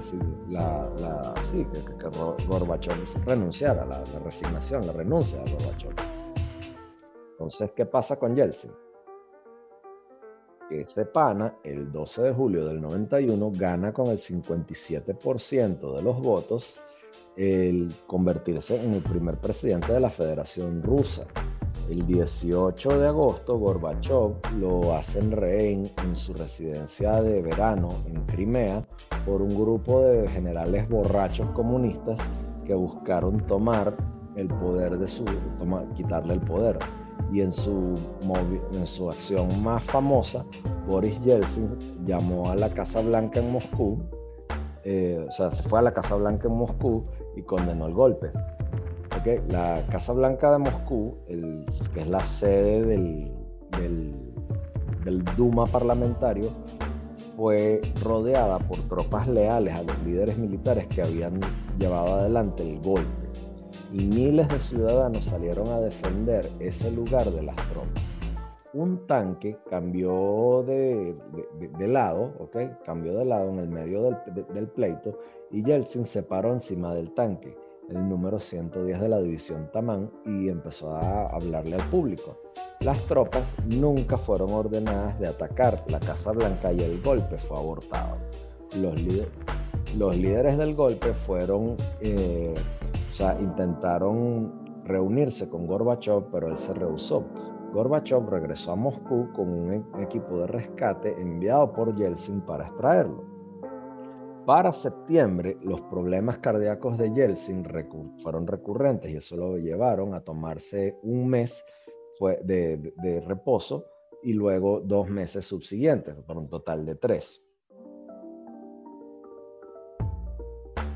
la, 0.50 1.34
sí, 1.44 1.68
que, 1.74 1.84
que, 1.84 2.46
Gorbachev 2.48 2.96
renunciara, 3.26 3.86
la, 3.86 4.00
la 4.00 4.20
resignación, 4.24 4.88
la 4.88 4.94
renuncia 4.94 5.44
de 5.44 5.52
Gorbachev. 5.52 6.11
Entonces, 7.42 7.72
¿qué 7.76 7.88
pasa 7.88 8.20
con 8.20 8.36
Yeltsin? 8.36 8.72
Ese 10.70 11.06
pana, 11.06 11.58
el 11.64 11.92
12 11.92 12.22
de 12.22 12.34
julio 12.34 12.68
del 12.68 12.80
91, 12.80 13.52
gana 13.56 13.92
con 13.92 14.10
el 14.10 14.20
57% 14.20 15.96
de 15.96 16.04
los 16.04 16.22
votos 16.22 16.76
el 17.36 17.96
convertirse 18.06 18.80
en 18.80 18.94
el 18.94 19.02
primer 19.02 19.38
presidente 19.38 19.92
de 19.92 20.00
la 20.00 20.12
Federación 20.12 20.84
Rusa. 20.84 21.26
El 21.90 22.06
18 22.06 23.00
de 23.00 23.08
agosto, 23.08 23.58
Gorbachev 23.58 24.36
lo 24.60 24.94
hacen 24.94 25.32
rehén 25.32 25.90
en 26.04 26.16
su 26.16 26.36
residencia 26.36 27.24
de 27.24 27.42
verano 27.42 28.04
en 28.06 28.24
Crimea 28.28 28.88
por 29.26 29.42
un 29.42 29.56
grupo 29.60 30.04
de 30.04 30.30
generales 30.30 30.88
borrachos 30.88 31.50
comunistas 31.54 32.20
que 32.66 32.76
buscaron 32.76 33.48
tomar 33.48 33.98
el 34.36 34.48
poder 34.48 35.00
de 35.00 35.08
su, 35.08 35.26
quitarle 35.96 36.36
el 36.36 36.42
poder 36.42 36.78
y 37.32 37.42
en 37.42 37.52
su, 37.52 37.98
acción 39.10 39.64
más 39.64 39.84
famosa, 39.84 40.46
Boris 40.88 41.22
Yeltsin 41.22 41.70
llamó 42.06 42.50
a 42.50 42.56
la 42.56 42.70
Casa 42.70 43.02
Blanca 43.02 43.40
en 43.40 43.52
Moscú, 43.52 44.00
eh, 44.84 45.26
o 45.28 45.32
sea, 45.32 45.52
se 45.52 45.64
fue 45.64 45.80
a 45.80 45.82
la 45.82 45.94
Casa 45.94 46.16
Blanca 46.16 46.48
en 46.48 46.56
Moscú 46.56 47.06
y 47.36 47.44
condenó 47.44 47.86
el 47.88 47.94
golpe. 47.94 48.32
Okay. 49.20 49.42
La 49.50 49.86
Casa 49.92 50.14
Blanca 50.14 50.52
de 50.52 50.58
Moscú, 50.58 51.18
que 51.94 52.02
es 52.02 52.08
la 52.08 52.22
sede 52.22 52.86
del, 52.86 53.32
Duma 55.36 55.66
parlamentario, 55.68 56.50
fue 57.36 57.82
rodeada 58.04 58.60
por 58.60 58.80
tropas 58.88 59.28
leales 59.28 59.76
a 59.76 59.84
los 59.84 59.98
líderes 60.04 60.38
militares 60.38 60.88
que 60.88 61.02
habían 61.02 61.40
llevado 61.78 62.16
adelante 62.16 62.62
el 62.64 62.80
golpe 62.82 63.21
miles 63.92 64.48
de 64.48 64.60
ciudadanos 64.60 65.26
salieron 65.26 65.68
a 65.70 65.80
defender 65.80 66.50
ese 66.60 66.92
lugar 66.92 67.32
de 67.32 67.44
las 67.44 67.56
tropas. 67.56 68.04
Un 68.74 69.06
tanque 69.06 69.58
cambió 69.70 70.64
de, 70.66 71.16
lado, 71.88 72.34
¿ok? 72.40 72.84
Cambió 72.86 73.14
de 73.18 73.26
lado 73.26 73.50
en 73.50 73.60
el 73.60 73.68
medio 73.68 74.04
del, 74.04 74.16
del 74.54 74.68
pleito 74.68 75.20
y 75.52 75.64
Yeltsin 75.64 76.06
se 76.06 76.24
paró 76.24 76.54
encima 76.54 76.94
del 76.94 77.14
tanque, 77.14 77.58
el 77.90 78.08
número 78.08 78.40
110 78.40 79.02
de 79.02 79.10
la 79.10 79.20
división 79.20 79.70
Tamán, 79.74 80.10
y 80.26 80.48
empezó 80.48 80.92
a 80.92 81.28
hablarle 81.28 81.76
al 81.76 81.90
público. 81.90 82.38
Las 82.80 83.06
tropas 83.06 83.56
nunca 83.66 84.18
fueron 84.18 84.52
ordenadas 84.52 85.20
de 85.20 85.28
atacar 85.28 85.84
la 85.88 86.00
Casa 86.00 86.32
Blanca 86.32 86.72
y 86.72 86.82
el 86.82 87.02
golpe 87.02 87.38
fue 87.38 87.58
abortado. 87.58 88.18
Los, 88.76 88.96
los 89.98 90.16
líderes 90.16 90.58
del 90.58 90.74
golpe 90.76 91.14
fueron 91.14 91.76
eh, 92.00 92.56
o 93.12 93.14
sea, 93.14 93.38
intentaron 93.42 94.84
reunirse 94.86 95.50
con 95.50 95.68
Gorbachev, 95.68 96.32
pero 96.32 96.48
él 96.48 96.58
se 96.58 96.74
rehusó. 96.74 97.26
Gorbachev 97.74 98.30
regresó 98.30 98.72
a 98.72 98.78
Moscú 98.78 99.32
con 99.34 99.52
un 99.52 99.74
e-, 99.74 100.04
equipo 100.04 100.40
de 100.40 100.48
rescate 100.48 101.22
enviado 101.22 101.74
por 101.74 101.94
Yeltsin 101.94 102.40
para 102.42 102.68
extraerlo. 102.68 103.26
Para 104.46 104.72
septiembre, 104.72 105.58
los 105.62 105.82
problemas 105.82 106.38
cardíacos 106.38 106.98
de 106.98 107.12
Yeltsin 107.12 107.66
fueron 108.24 108.48
recurrentes 108.48 109.12
y 109.12 109.18
eso 109.18 109.36
lo 109.36 109.58
llevaron 109.58 110.14
a 110.14 110.22
tomarse 110.22 110.98
un 111.04 111.28
mes 111.28 111.66
de, 112.44 112.94
de 112.96 113.22
reposo 113.22 113.86
y 114.24 114.34
luego 114.34 114.80
dos 114.80 115.10
meses 115.10 115.46
subsiguientes, 115.46 116.16
por 116.16 116.38
un 116.38 116.48
total 116.48 116.86
de 116.86 116.96
tres. 116.96 117.44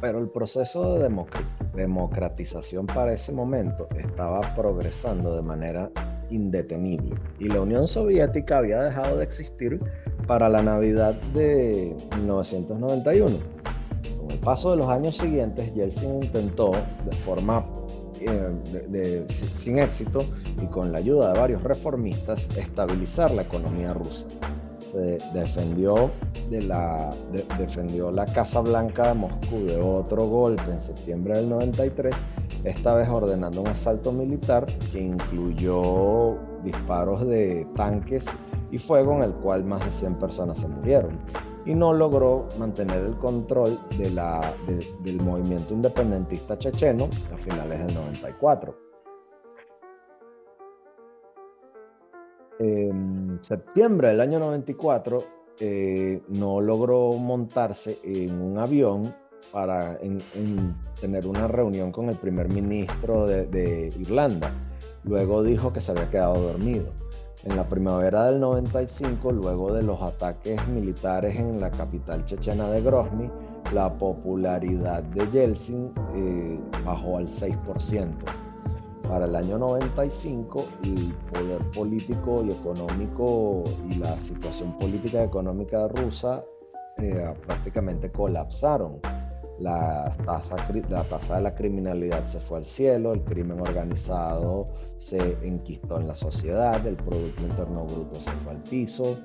Pero 0.05 0.19
el 0.19 0.29
proceso 0.29 0.99
de 0.99 1.09
democratización 1.73 2.85
para 2.85 3.11
ese 3.11 3.31
momento 3.31 3.87
estaba 3.99 4.53
progresando 4.53 5.35
de 5.35 5.41
manera 5.41 5.89
indetenible 6.29 7.15
y 7.39 7.45
la 7.45 7.61
Unión 7.61 7.87
Soviética 7.87 8.59
había 8.59 8.81
dejado 8.81 9.17
de 9.17 9.23
existir 9.23 9.79
para 10.27 10.47
la 10.47 10.61
Navidad 10.61 11.15
de 11.33 11.97
1991. 12.17 13.39
Con 14.19 14.29
el 14.29 14.37
paso 14.37 14.69
de 14.69 14.77
los 14.77 14.89
años 14.89 15.17
siguientes, 15.17 15.73
Yeltsin 15.73 16.21
intentó 16.21 16.73
de 16.73 17.15
forma 17.25 17.65
eh, 18.21 19.25
sin 19.57 19.79
éxito 19.79 20.23
y 20.61 20.67
con 20.67 20.91
la 20.91 20.99
ayuda 20.99 21.33
de 21.33 21.39
varios 21.39 21.63
reformistas 21.63 22.47
estabilizar 22.55 23.31
la 23.31 23.41
economía 23.41 23.91
rusa 23.91 24.27
defendió, 25.33 26.11
de 26.49 26.61
la, 26.61 27.11
defendió 27.57 28.11
la 28.11 28.25
Casa 28.25 28.61
Blanca 28.61 29.09
de 29.09 29.13
Moscú 29.13 29.65
de 29.65 29.77
otro 29.77 30.27
golpe 30.27 30.71
en 30.71 30.81
septiembre 30.81 31.35
del 31.35 31.49
93, 31.49 32.15
esta 32.63 32.95
vez 32.95 33.09
ordenando 33.09 33.61
un 33.61 33.67
asalto 33.67 34.11
militar 34.11 34.65
que 34.91 35.01
incluyó 35.01 36.37
disparos 36.63 37.27
de 37.27 37.67
tanques 37.75 38.25
y 38.71 38.77
fuego 38.77 39.13
en 39.17 39.23
el 39.23 39.33
cual 39.33 39.63
más 39.65 39.83
de 39.85 39.91
100 39.91 40.15
personas 40.15 40.57
se 40.57 40.67
murieron 40.67 41.19
y 41.65 41.73
no 41.73 41.93
logró 41.93 42.47
mantener 42.57 43.03
el 43.03 43.17
control 43.17 43.79
de 43.97 44.11
la, 44.11 44.53
del 45.03 45.21
movimiento 45.21 45.73
independentista 45.73 46.57
checheno 46.57 47.09
a 47.33 47.37
finales 47.37 47.85
del 47.85 47.95
94. 47.95 48.94
En 52.59 53.39
septiembre 53.41 54.09
del 54.09 54.21
año 54.21 54.39
94 54.39 55.23
eh, 55.59 56.21
no 56.29 56.61
logró 56.61 57.13
montarse 57.13 57.99
en 58.03 58.41
un 58.41 58.57
avión 58.57 59.13
para 59.51 59.99
tener 60.99 61.27
una 61.27 61.47
reunión 61.47 61.91
con 61.91 62.09
el 62.09 62.15
primer 62.15 62.49
ministro 62.49 63.27
de 63.27 63.93
Irlanda. 63.99 64.51
Luego 65.03 65.43
dijo 65.43 65.71
que 65.71 65.81
se 65.81 65.91
había 65.91 66.09
quedado 66.09 66.41
dormido. 66.41 66.91
En 67.45 67.55
la 67.55 67.69
primavera 67.69 68.25
del 68.25 68.39
95, 68.39 69.31
luego 69.31 69.71
de 69.71 69.83
los 69.83 70.01
ataques 70.01 70.67
militares 70.67 71.37
en 71.37 71.61
la 71.61 71.69
capital 71.69 72.25
chechena 72.25 72.69
de 72.71 72.81
Grozny, 72.81 73.29
la 73.71 73.93
popularidad 73.93 75.03
de 75.03 75.29
Yeltsin 75.29 75.91
eh, 76.15 76.59
bajó 76.83 77.17
al 77.17 77.27
6%. 77.27 78.44
Para 79.07 79.25
el 79.25 79.35
año 79.35 79.57
95, 79.57 80.65
el 80.83 81.13
poder 81.31 81.59
político 81.71 82.43
y 82.43 82.51
económico 82.51 83.63
y 83.89 83.95
la 83.95 84.19
situación 84.19 84.77
política 84.77 85.21
y 85.21 85.25
económica 85.25 85.87
rusa 85.87 86.43
eh, 86.97 87.33
prácticamente 87.45 88.11
colapsaron 88.11 88.99
la 89.59 90.11
tasa, 90.25 90.55
la 90.89 91.03
tasa 91.03 91.37
de 91.37 91.41
la 91.41 91.55
criminalidad 91.55 92.25
se 92.25 92.39
fue 92.39 92.57
al 92.59 92.65
cielo, 92.65 93.13
el 93.13 93.23
crimen 93.23 93.59
organizado 93.61 94.67
se 94.97 95.37
enquistó 95.47 95.99
en 95.99 96.07
la 96.07 96.15
sociedad, 96.15 96.85
el 96.85 96.95
Producto 96.95 97.41
Interno 97.41 97.85
Bruto 97.85 98.15
se 98.17 98.31
fue 98.31 98.51
al 98.51 98.63
piso, 98.63 99.17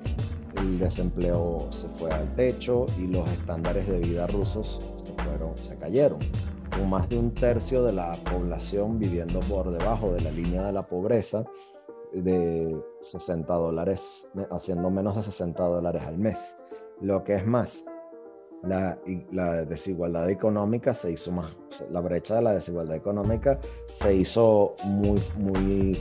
el 0.57 0.79
desempleo 0.79 1.67
se 1.71 1.87
fue 1.97 2.11
al 2.11 2.33
techo 2.35 2.85
y 2.97 3.07
los 3.07 3.29
estándares 3.29 3.87
de 3.87 3.99
vida 3.99 4.27
rusos 4.27 4.79
se, 5.63 5.75
cayeron. 5.75 6.19
Con 6.71 6.89
más 6.89 7.07
de 7.09 7.17
un 7.17 7.33
tercio 7.33 7.83
de 7.83 7.93
la 7.93 8.11
población 8.31 8.97
viviendo 8.97 9.39
por 9.41 9.71
debajo 9.71 10.13
de 10.13 10.21
la 10.21 10.31
línea 10.31 10.63
de 10.63 10.71
la 10.71 10.87
pobreza 10.87 11.43
de 12.13 12.81
60 13.01 13.53
dólares, 13.53 14.27
haciendo 14.51 14.89
menos 14.89 15.15
de 15.15 15.23
60 15.23 15.63
dólares 15.63 16.01
al 16.05 16.17
mes. 16.17 16.55
Lo 17.01 17.23
que 17.23 17.35
es 17.35 17.45
más, 17.45 17.83
la, 18.63 18.97
la, 19.31 19.65
desigualdad 19.65 20.29
económica 20.29 20.93
se 20.93 21.11
hizo 21.11 21.31
más, 21.31 21.51
la 21.89 21.99
brecha 21.99 22.35
de 22.35 22.41
la 22.43 22.53
desigualdad 22.53 22.95
económica 22.95 23.59
se 23.87 24.13
hizo 24.13 24.75
muy, 24.83 25.21
muy, 25.35 25.97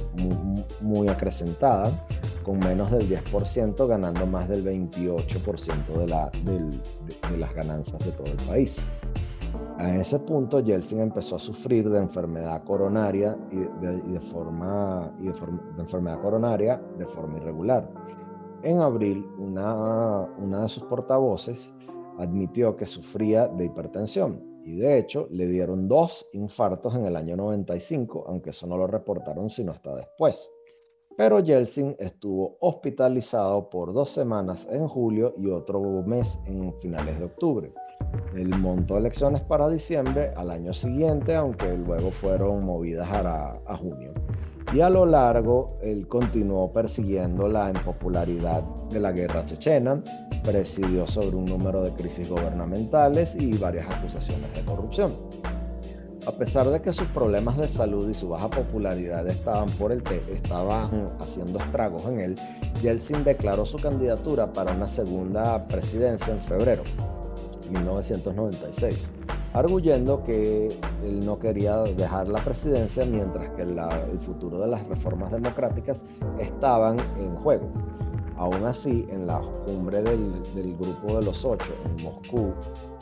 muy, 0.81 1.09
acrecentada, 1.09 2.07
con 2.43 2.59
menos 2.59 2.91
del 2.91 3.09
10% 3.09 3.87
ganando 3.87 4.27
más 4.27 4.49
del 4.49 4.65
28% 4.65 5.87
de, 5.99 6.07
la, 6.07 6.31
de, 6.45 7.39
las 7.39 7.55
ganancias 7.55 7.99
de 8.05 8.13
todo 8.13 8.27
el 8.27 8.47
país. 8.47 8.79
A 9.81 9.97
ese 9.97 10.19
punto, 10.19 10.61
Yeltsin 10.61 11.01
empezó 11.01 11.36
a 11.36 11.39
sufrir 11.39 11.89
de 11.89 11.98
enfermedad 11.98 12.65
coronaria 12.65 13.35
y 13.51 13.61
de, 13.61 14.20
forma, 14.20 15.11
enfermedad 15.78 16.20
coronaria 16.20 16.78
de 16.98 17.07
forma 17.07 17.39
irregular. 17.39 17.90
En 18.62 18.81
abril, 18.81 19.27
una, 19.39 20.28
una 20.36 20.62
de 20.62 20.69
sus 20.69 20.82
portavoces 20.82 21.73
admitió 22.19 22.77
que 22.77 22.85
sufría 22.85 23.48
de 23.48 23.65
hipertensión 23.65 24.61
y 24.66 24.77
de 24.77 24.98
hecho 24.98 25.27
le 25.31 25.47
dieron 25.47 25.89
dos 25.89 26.28
infartos 26.35 26.94
en 26.94 27.07
el 27.07 27.16
año 27.16 27.35
95, 27.36 28.27
aunque 28.28 28.51
eso 28.51 28.66
no 28.66 28.77
lo 28.77 28.86
reportaron 28.86 29.48
sino 29.48 29.73
hasta 29.73 29.97
después. 29.97 30.51
Pero 31.16 31.41
Yeltsin 31.41 31.97
estuvo 31.99 32.57
hospitalizado 32.61 33.69
por 33.69 33.93
dos 33.93 34.11
semanas 34.11 34.66
en 34.70 34.89
julio 34.89 35.35
y 35.37 35.51
otro 35.51 35.81
mes 36.07 36.41
en 36.47 36.73
finales 36.78 37.19
de 37.19 37.24
octubre. 37.27 37.73
Él 38.35 38.49
montó 38.59 38.97
elecciones 38.97 39.43
para 39.43 39.69
diciembre 39.69 40.32
al 40.37 40.51
año 40.51 40.73
siguiente, 40.73 41.35
aunque 41.35 41.77
luego 41.77 42.11
fueron 42.11 42.65
movidas 42.65 43.09
a, 43.11 43.61
a 43.66 43.77
junio. 43.77 44.12
Y 44.73 44.81
a 44.81 44.89
lo 44.89 45.05
largo, 45.05 45.78
él 45.82 46.07
continuó 46.07 46.73
persiguiendo 46.73 47.49
la 47.49 47.70
impopularidad 47.70 48.62
de 48.89 49.01
la 49.01 49.11
guerra 49.11 49.45
chechena, 49.45 50.01
presidió 50.45 51.07
sobre 51.09 51.37
un 51.37 51.47
número 51.47 51.82
de 51.82 51.91
crisis 51.91 52.31
gubernamentales 52.31 53.35
y 53.35 53.59
varias 53.59 53.91
acusaciones 53.91 54.55
de 54.55 54.65
corrupción. 54.65 55.16
A 56.27 56.33
pesar 56.33 56.69
de 56.69 56.83
que 56.83 56.93
sus 56.93 57.07
problemas 57.09 57.57
de 57.57 57.69
salud 57.69 58.09
y 58.09 58.15
su 58.15 58.29
baja 58.29 58.49
popularidad 58.49 59.27
estaban, 59.27 59.71
por 59.71 59.91
el 59.91 60.03
estaban 60.31 61.11
haciendo 61.19 61.59
estragos 61.59 62.05
en 62.07 62.21
él, 62.21 62.37
Yeltsin 62.83 63.25
declaró 63.25 63.65
su 63.65 63.79
candidatura 63.79 64.53
para 64.53 64.73
una 64.73 64.87
segunda 64.87 65.67
presidencia 65.67 66.33
en 66.33 66.41
febrero 66.41 66.83
de 67.65 67.71
1996 67.79 69.11
arguyendo 69.53 70.23
que 70.23 70.69
él 71.03 71.25
no 71.25 71.39
quería 71.39 71.77
dejar 71.79 72.29
la 72.29 72.43
presidencia 72.43 73.05
mientras 73.05 73.51
que 73.51 73.63
el 73.63 74.21
futuro 74.21 74.61
de 74.61 74.69
las 74.69 74.87
reformas 74.87 75.33
democráticas 75.33 76.03
estaban 76.39 76.99
en 77.19 77.35
juego. 77.37 77.69
Aún 78.41 78.65
así, 78.65 79.07
en 79.11 79.27
la 79.27 79.39
cumbre 79.67 80.01
del, 80.01 80.33
grupo 80.79 81.19
de 81.19 81.27
los 81.27 81.45
ocho 81.45 81.75
en 81.85 82.03
Moscú 82.03 82.55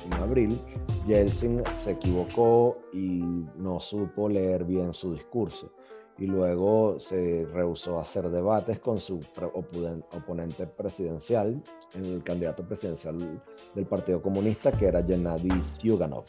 en 0.05 0.13
abril, 0.15 0.61
Yeltsin 1.07 1.63
se 1.85 1.93
equivocó 1.93 2.77
y 2.93 3.47
no 3.57 3.79
supo 3.79 4.29
leer 4.29 4.65
bien 4.65 4.93
su 4.93 5.13
discurso 5.13 5.71
y 6.19 6.27
luego 6.27 6.99
se 6.99 7.47
rehusó 7.53 7.99
a 7.99 8.03
hacer 8.03 8.29
debates 8.31 8.81
con 8.81 8.99
su 8.99 9.21
oponente 10.13 10.67
presidencial, 10.67 11.63
el 11.95 12.21
candidato 12.25 12.67
presidencial 12.67 13.41
del 13.77 13.87
Partido 13.87 14.21
Comunista, 14.21 14.73
que 14.73 14.87
era 14.87 15.05
Gennady 15.05 15.53
Zyuganov. 15.63 16.25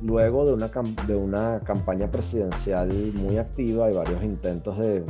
Luego 0.00 0.46
de 0.46 0.52
una, 0.52 0.70
de 1.06 1.16
una 1.16 1.60
campaña 1.64 2.08
presidencial 2.08 2.88
muy 3.14 3.36
activa 3.36 3.90
y 3.90 3.94
varios 3.94 4.22
intentos 4.22 4.78
de 4.78 5.04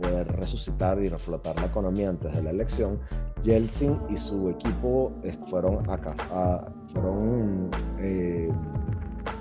poder 0.00 0.26
resucitar 0.36 1.00
y 1.00 1.08
reflotar 1.08 1.54
la 1.60 1.66
economía 1.66 2.08
antes 2.08 2.34
de 2.34 2.42
la 2.42 2.50
elección, 2.50 2.98
Yeltsin 3.42 3.98
y 4.08 4.16
su 4.16 4.50
equipo 4.50 5.12
fueron, 5.48 5.88
a, 5.88 6.64
fueron 6.92 7.70
eh, 7.98 8.50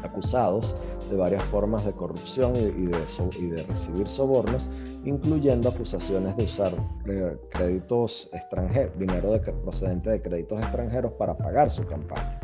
acusados 0.04 0.76
de 1.10 1.18
varias 1.18 1.44
formas 1.44 1.86
de 1.86 1.92
corrupción 1.92 2.56
y, 2.56 2.86
de, 2.86 3.64
recibir 3.64 4.08
sobornos, 4.08 4.70
incluyendo 5.04 5.70
acusaciones 5.70 6.38
de 6.38 6.44
usar 6.44 6.74
eh, 7.06 7.38
créditos 7.50 8.30
extranjeros, 8.34 8.98
dinero 8.98 9.32
de, 9.32 9.40
procedente 9.40 10.10
de 10.10 10.22
créditos 10.22 10.60
extranjeros 10.62 11.14
para 11.14 11.36
pagar 11.36 11.70
su 11.70 11.86
campaña. 11.86 12.40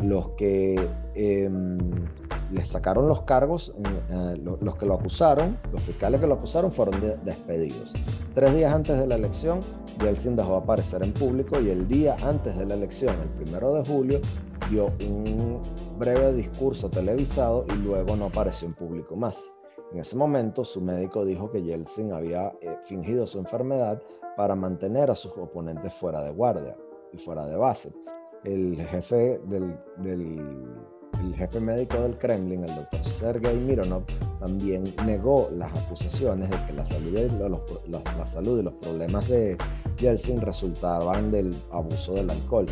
Los 0.00 0.30
que 0.30 0.78
em, 1.14 1.78
les 2.52 2.68
sacaron 2.68 3.08
los 3.08 3.22
cargos, 3.22 3.74
eh, 4.10 4.36
los, 4.60 4.76
que 4.76 4.86
lo 4.86 4.94
acusaron, 4.94 5.58
los 5.72 5.82
fiscales 5.82 6.20
que 6.20 6.26
lo 6.26 6.34
acusaron 6.34 6.72
fueron 6.72 7.00
despedidos. 7.24 7.92
Tres 8.34 8.54
días 8.54 8.72
antes 8.72 8.98
de 8.98 9.06
la 9.06 9.16
elección, 9.16 9.60
Yeltsin 10.00 10.36
dejó 10.36 10.52
de 10.52 10.58
aparecer 10.58 11.02
en 11.02 11.12
público 11.12 11.60
y 11.60 11.70
el 11.70 11.88
día 11.88 12.16
antes 12.22 12.56
de 12.56 12.64
la 12.64 12.74
elección, 12.74 13.14
el 13.20 13.28
primero 13.30 13.74
de 13.74 13.84
julio, 13.84 14.20
dio 14.70 14.92
un 15.06 15.60
breve 15.98 16.32
discurso 16.32 16.88
televisado 16.88 17.64
y 17.68 17.76
luego 17.78 18.16
no 18.16 18.26
apareció 18.26 18.68
en 18.68 18.74
público 18.74 19.16
más. 19.16 19.38
En 19.92 20.00
ese 20.00 20.16
momento, 20.16 20.64
su 20.64 20.80
médico 20.80 21.24
dijo 21.24 21.50
que 21.50 21.62
Yeltsin 21.62 22.12
había 22.12 22.52
eh, 22.60 22.76
fingido 22.84 23.26
su 23.26 23.38
enfermedad 23.38 24.02
para 24.36 24.54
mantener 24.54 25.10
a 25.10 25.14
sus 25.14 25.32
oponentes 25.32 25.94
fuera 25.94 26.22
de 26.22 26.30
guardia 26.30 26.76
y 27.12 27.18
fuera 27.18 27.46
de 27.46 27.56
base. 27.56 27.92
El 28.44 28.76
jefe 28.86 29.40
del, 29.46 29.78
el 31.22 31.34
jefe 31.34 31.60
médico 31.60 31.98
del 31.98 32.16
Kremlin, 32.18 32.64
el 32.64 32.74
doctor 32.74 33.04
Sergei 33.04 33.56
Mironov, 33.56 34.04
también 34.38 34.84
negó 35.04 35.50
las 35.52 35.74
acusaciones 35.76 36.50
de 36.50 36.66
que 36.66 36.72
la 36.72 36.86
salud 36.86 37.18
y 37.18 37.38
los, 37.48 37.60
la, 37.88 38.26
salud 38.26 38.60
y 38.60 38.62
los 38.62 38.74
problemas 38.74 39.28
de 39.28 39.56
Yeltsin 39.98 40.40
resultaban 40.40 41.30
del 41.30 41.56
abuso 41.72 42.14
del 42.14 42.30
alcohol, 42.30 42.66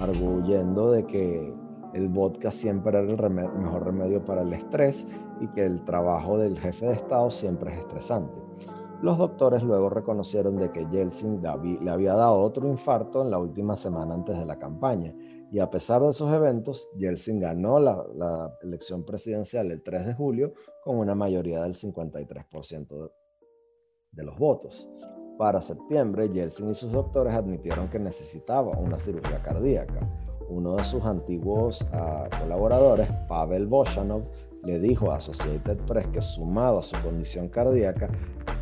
arguyendo 0.00 0.92
de 0.92 1.04
que 1.04 1.52
el 1.92 2.08
vodka 2.08 2.50
siempre 2.50 2.90
era 2.90 3.00
el 3.00 3.30
mejor 3.30 3.84
remedio 3.84 4.24
para 4.24 4.42
el 4.42 4.52
estrés 4.52 5.06
y 5.40 5.48
que 5.48 5.64
el 5.64 5.84
trabajo 5.84 6.38
del 6.38 6.58
jefe 6.58 6.86
de 6.86 6.92
Estado 6.94 7.30
siempre 7.30 7.72
es 7.72 7.80
estresante. 7.80 8.39
Los 9.02 9.16
doctores 9.16 9.62
luego 9.62 9.88
reconocieron 9.88 10.56
de 10.56 10.70
que 10.70 10.86
Yeltsin 10.90 11.40
le 11.42 11.90
había 11.90 12.14
dado 12.14 12.38
otro 12.40 12.68
infarto 12.68 13.22
en 13.22 13.30
la 13.30 13.38
última 13.38 13.74
semana 13.74 14.14
antes 14.14 14.38
de 14.38 14.44
la 14.44 14.58
campaña 14.58 15.14
y 15.50 15.58
a 15.58 15.68
pesar 15.68 16.02
de 16.02 16.10
esos 16.10 16.32
eventos, 16.32 16.88
Yeltsin 16.96 17.40
ganó 17.40 17.80
la, 17.80 18.56
elección 18.62 19.04
presidencial 19.04 19.70
el 19.72 19.82
3 19.82 20.06
de 20.06 20.14
julio 20.14 20.52
con 20.84 20.98
una 20.98 21.14
mayoría 21.14 21.62
del 21.62 21.74
53% 21.74 23.10
de, 24.12 24.22
los 24.22 24.38
votos. 24.38 24.88
Para 25.38 25.60
septiembre, 25.60 26.28
Yeltsin 26.28 26.70
y 26.70 26.74
sus 26.74 26.92
doctores 26.92 27.34
admitieron 27.34 27.88
que 27.88 27.98
necesitaba 27.98 28.76
una 28.78 28.98
cirugía 28.98 29.42
cardíaca. 29.42 30.08
Uno 30.48 30.76
de 30.76 30.84
sus 30.84 31.02
antiguos 31.04 31.82
uh, 31.82 32.28
colaboradores, 32.38 33.08
Pavel 33.28 33.66
Boshanov, 33.66 34.22
le 34.64 34.78
dijo 34.78 35.10
a 35.10 35.16
Associated 35.16 35.78
Press 35.86 36.06
que 36.08 36.22
sumado 36.22 36.78
a 36.78 36.82
su 36.82 36.96
condición 37.02 37.48
cardíaca, 37.48 38.08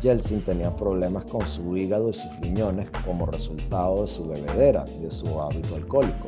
Yeltsin 0.01 0.41
tenía 0.41 0.75
problemas 0.75 1.25
con 1.25 1.45
su 1.45 1.75
hígado 1.75 2.09
y 2.09 2.13
sus 2.13 2.39
riñones 2.39 2.89
como 3.05 3.25
resultado 3.25 4.03
de 4.03 4.07
su 4.07 4.25
bebedera 4.27 4.85
y 4.97 5.03
de 5.03 5.11
su 5.11 5.41
hábito 5.41 5.75
alcohólico. 5.75 6.27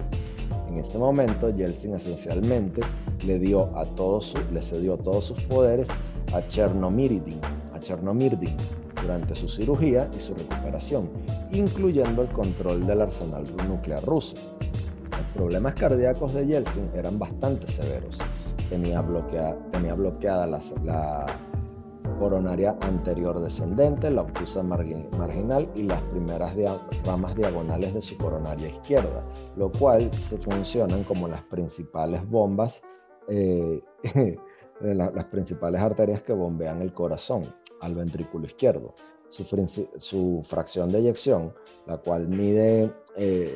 En 0.68 0.78
ese 0.78 0.98
momento, 0.98 1.50
Yeltsin 1.50 1.96
esencialmente 1.96 2.82
le, 3.26 3.40
dio 3.40 3.76
a 3.78 3.86
todos 3.86 4.34
le 4.52 4.62
cedió 4.62 4.98
todos 4.98 5.26
sus 5.26 5.42
poderes 5.44 5.90
a 6.34 6.42
Chernomyrdin, 6.48 7.40
a 7.74 7.80
Chernomyrdin 7.80 8.56
durante 9.02 9.36
su 9.36 9.50
cirugía 9.50 10.10
y 10.16 10.20
su 10.20 10.34
recuperación, 10.34 11.10
incluyendo 11.52 12.22
el 12.22 12.30
control 12.30 12.86
del 12.86 13.02
arsenal 13.02 13.46
nuclear 13.68 14.04
ruso. 14.04 14.36
Los 15.12 15.28
problemas 15.34 15.74
cardíacos 15.76 16.34
de 16.34 16.46
Yeltsin 16.46 16.90
eran 16.94 17.18
bastante 17.18 17.68
severos. 17.68 18.18
Tenía, 18.72 19.02
bloqueada, 19.02 19.58
tenía 19.70 19.94
bloqueada 19.96 20.48
la, 20.48 20.62
la 20.86 21.26
coronaria 22.22 22.78
anterior 22.82 23.42
descendente, 23.42 24.10
la 24.10 24.22
obtusa 24.22 24.64
marginal 24.64 25.68
y 25.76 25.84
las 25.84 26.02
primeras 26.04 26.56
ramas 27.04 27.36
diagonales 27.36 27.94
de 27.94 28.02
su 28.02 28.18
coronaria 28.18 28.70
izquierda, 28.70 29.26
lo 29.58 29.72
cual 29.72 30.10
se 30.14 30.38
funcionan 30.38 31.04
como 31.04 31.28
las 31.28 31.42
principales 31.42 32.26
bombas, 32.30 32.82
eh, 33.28 33.82
las 34.82 35.26
principales 35.26 35.82
arterias 35.82 36.22
que 36.22 36.32
bombean 36.32 36.82
el 36.82 36.94
corazón 36.94 37.44
al 37.82 37.96
ventrículo 37.96 38.46
izquierdo. 38.46 38.94
Su, 39.32 40.44
fracción 40.46 40.92
de 40.92 41.00
eyección, 41.00 41.54
la 41.88 41.98
cual 41.98 42.28
mide, 42.28 42.92
eh, 43.16 43.56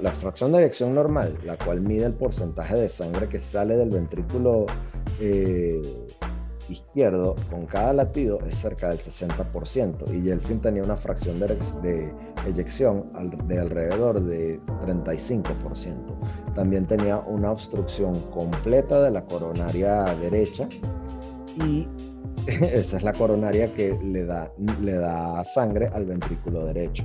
la, 0.00 0.12
fracción 0.12 0.52
de 0.52 0.60
eyección 0.60 0.94
normal, 0.94 1.36
la 1.44 1.58
cual 1.58 1.80
mide 1.80 2.06
el 2.06 2.14
porcentaje 2.14 2.76
de 2.76 2.88
sangre 2.88 3.28
que 3.28 3.40
sale 3.40 3.76
del 3.76 3.90
ventrículo 3.90 4.66
eh, 5.20 5.82
izquierdo 6.68 7.34
con 7.50 7.66
cada 7.66 7.92
latido 7.92 8.38
es 8.46 8.56
cerca 8.56 8.90
del 8.90 8.98
60% 8.98 10.14
y 10.14 10.22
Yeltsin 10.22 10.60
tenía 10.60 10.84
una 10.84 10.96
fracción 10.96 11.40
de, 11.40 11.48
de 11.82 12.14
eyección 12.46 13.12
de 13.48 13.58
alrededor 13.58 14.20
de 14.20 14.60
35%. 14.84 16.54
También 16.54 16.86
tenía 16.86 17.18
una 17.18 17.50
obstrucción 17.50 18.20
completa 18.30 19.02
de 19.02 19.10
la 19.10 19.24
coronaria 19.24 20.04
derecha 20.14 20.68
y 21.56 21.88
esa 22.46 22.96
es 22.96 23.02
la 23.02 23.12
coronaria 23.12 23.72
que 23.72 23.96
le 24.02 24.24
da, 24.24 24.52
le 24.80 24.94
da 24.94 25.44
sangre 25.44 25.88
al 25.92 26.04
ventrículo 26.04 26.64
derecho. 26.66 27.04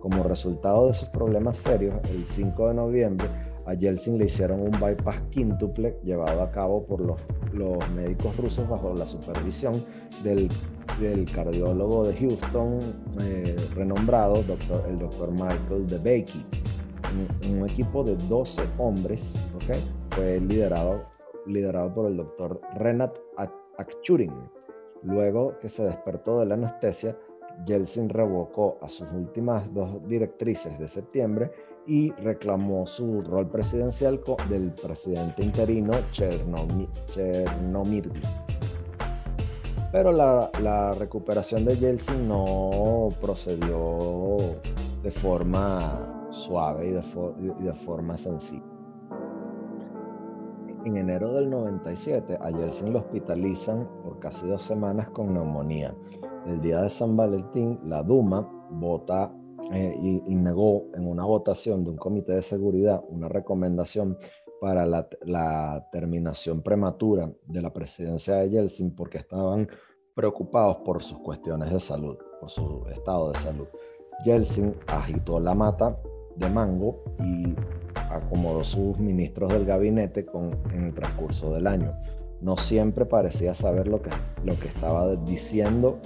Como 0.00 0.22
resultado 0.22 0.86
de 0.86 0.94
sus 0.94 1.08
problemas 1.08 1.58
serios, 1.58 1.96
el 2.08 2.24
5 2.24 2.68
de 2.68 2.74
noviembre 2.74 3.28
a 3.66 3.74
Yeltsin 3.74 4.16
le 4.16 4.26
hicieron 4.26 4.60
un 4.60 4.70
bypass 4.70 5.20
quíntuple 5.30 5.98
llevado 6.02 6.42
a 6.42 6.50
cabo 6.50 6.86
por 6.86 7.00
los, 7.00 7.20
médicos 7.94 8.36
rusos 8.36 8.68
bajo 8.68 8.94
la 8.94 9.04
supervisión 9.04 9.84
del, 10.22 10.48
del 11.00 11.30
cardiólogo 11.30 12.06
de 12.06 12.14
Houston 12.14 12.78
eh, 13.20 13.56
renombrado, 13.74 14.42
doctor, 14.42 14.84
el 14.88 14.98
doctor 14.98 15.30
Michael 15.32 15.86
DeBakey. 15.86 16.46
Un, 17.46 17.56
un, 17.56 17.68
equipo 17.68 18.04
de 18.04 18.16
12 18.16 18.62
hombres 18.78 19.34
¿okay? 19.56 19.82
fue 20.10 20.40
liderado, 20.40 21.04
liderado 21.46 21.92
por 21.94 22.06
el 22.06 22.16
doctor 22.16 22.60
Renat 22.76 23.16
Akchurin. 23.78 24.32
Luego 25.02 25.58
que 25.60 25.68
se 25.68 25.84
despertó 25.84 26.40
de 26.40 26.46
la 26.46 26.54
anestesia, 26.54 27.16
Yeltsin 27.64 28.08
revocó 28.08 28.78
a 28.80 28.88
sus 28.88 29.08
últimas 29.12 29.72
dos 29.72 30.06
directrices 30.06 30.78
de 30.78 30.88
septiembre 30.88 31.50
y 31.86 32.12
reclamó 32.12 32.86
su 32.86 33.20
rol 33.20 33.48
presidencial 33.48 34.20
del 34.48 34.72
presidente 34.72 35.42
interino 35.42 35.92
Chernomyrdin. 36.12 38.22
Pero 39.90 40.12
la, 40.12 40.94
recuperación 40.98 41.64
de 41.64 41.78
Yeltsin 41.78 42.28
no 42.28 43.08
procedió 43.20 44.36
de 45.02 45.10
forma 45.10 46.28
suave 46.30 46.92
de, 46.92 47.02
y 47.58 47.64
de 47.64 47.72
forma 47.72 48.18
sencilla. 48.18 48.77
En 50.84 50.96
enero 50.96 51.34
del 51.34 51.50
97, 51.50 52.38
a 52.40 52.50
Yeltsin 52.50 52.92
lo 52.92 53.00
hospitalizan 53.00 53.88
por 54.02 54.18
casi 54.20 54.46
dos 54.46 54.62
semanas 54.62 55.08
con 55.10 55.34
neumonía. 55.34 55.94
El 56.46 56.60
día 56.60 56.82
de 56.82 56.88
San 56.88 57.16
Valentín, 57.16 57.80
la 57.84 58.02
Duma 58.02 58.48
vota 58.70 59.32
eh, 59.72 59.94
y, 60.00 60.34
negó 60.34 60.86
en 60.94 61.06
una 61.06 61.24
votación 61.24 61.84
de 61.84 61.90
un 61.90 61.96
comité 61.96 62.34
de 62.34 62.42
seguridad 62.42 63.02
una 63.08 63.28
recomendación 63.28 64.16
para 64.60 64.86
la, 64.86 65.88
terminación 65.92 66.62
prematura 66.62 67.30
de 67.46 67.62
la 67.62 67.72
presidencia 67.72 68.36
de 68.36 68.50
Yeltsin 68.50 68.94
porque 68.94 69.18
estaban 69.18 69.68
preocupados 70.14 70.78
por 70.78 71.02
sus 71.02 71.18
cuestiones 71.18 71.72
de 71.72 71.80
salud, 71.80 72.16
por 72.40 72.50
su 72.50 72.86
estado 72.88 73.32
de 73.32 73.38
salud. 73.38 73.66
Yeltsin 74.24 74.74
agitó 74.86 75.38
la 75.38 75.54
mata 75.54 76.00
de 76.38 76.48
mango 76.48 77.02
y 77.18 77.54
acomodó 78.10 78.64
sus 78.64 78.98
ministros 78.98 79.52
del 79.52 79.64
gabinete 79.64 80.24
con, 80.24 80.56
en 80.72 80.84
el 80.84 80.94
transcurso 80.94 81.52
del 81.52 81.66
año. 81.66 81.92
No 82.40 82.56
siempre 82.56 83.04
parecía 83.04 83.54
saber 83.54 83.88
lo 83.88 84.00
que, 84.00 84.10
lo 84.44 84.58
que 84.58 84.68
estaba 84.68 85.14
diciendo 85.16 85.98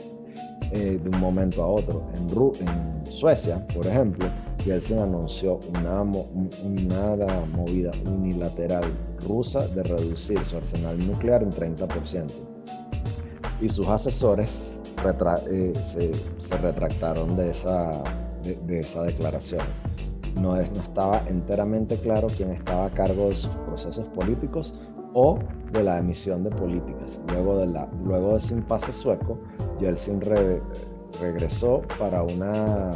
eh, 0.71 0.99
de 1.03 1.09
un 1.11 1.21
momento 1.21 1.63
a 1.63 1.67
otro. 1.67 2.07
En, 2.15 2.29
en 2.67 3.07
Suecia, 3.13 3.67
por 3.75 3.87
ejemplo, 3.87 4.27
Yeltsin 4.65 4.99
anunció 4.99 5.61
una, 5.69 6.03
una 6.03 7.45
movida 7.47 7.93
unilateral 8.07 8.85
rusa 9.21 9.67
de 9.69 9.83
reducir 9.83 10.45
su 10.45 10.57
arsenal 10.57 11.05
nuclear 11.05 11.43
en 11.43 11.53
30%. 11.53 12.31
Y 13.61 13.69
sus 13.69 13.87
asesores 13.89 14.61
eh, 15.51 15.75
se, 15.85 16.57
retractaron 16.59 17.37
de 17.37 17.51
esa, 17.51 18.03
de, 18.43 18.81
esa 18.81 19.03
declaración. 19.03 19.63
No, 20.37 20.57
es, 20.57 20.71
no 20.73 20.83
estaba 20.83 21.23
enteramente 21.29 21.99
claro 21.99 22.29
quién 22.35 22.51
estaba 22.51 22.87
a 22.87 22.91
cargo 22.91 23.29
de 23.29 23.37
sus 23.37 23.51
procesos 23.67 24.07
políticos 24.09 24.75
o 25.15 25.39
de 25.73 25.83
la 25.83 25.99
emisión 25.99 26.43
de 26.45 26.51
políticas. 26.51 27.21
Luego, 27.29 27.59
de 27.59 27.67
la, 27.67 27.89
luego 28.05 28.33
de 28.33 28.39
ese 28.39 28.55
impasse 28.55 28.93
sueco, 28.93 29.39
Yeltsin 29.79 30.21
regresó 31.21 31.83
para 31.99 32.23
una, 32.23 32.93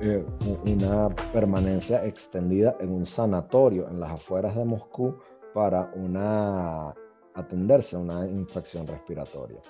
eh, 0.00 0.24
una 0.64 1.08
permanencia 1.32 2.04
extendida 2.04 2.76
en 2.80 2.92
un 2.92 3.06
sanatorio 3.06 3.88
en 3.88 4.00
las 4.00 4.12
afueras 4.12 4.56
de 4.56 4.64
Moscú 4.64 5.16
para 5.54 5.90
una, 5.94 6.94
atenderse 7.34 7.96
a 7.96 7.98
una 7.98 8.26
infección 8.26 8.86
respiratoria. 8.86 9.60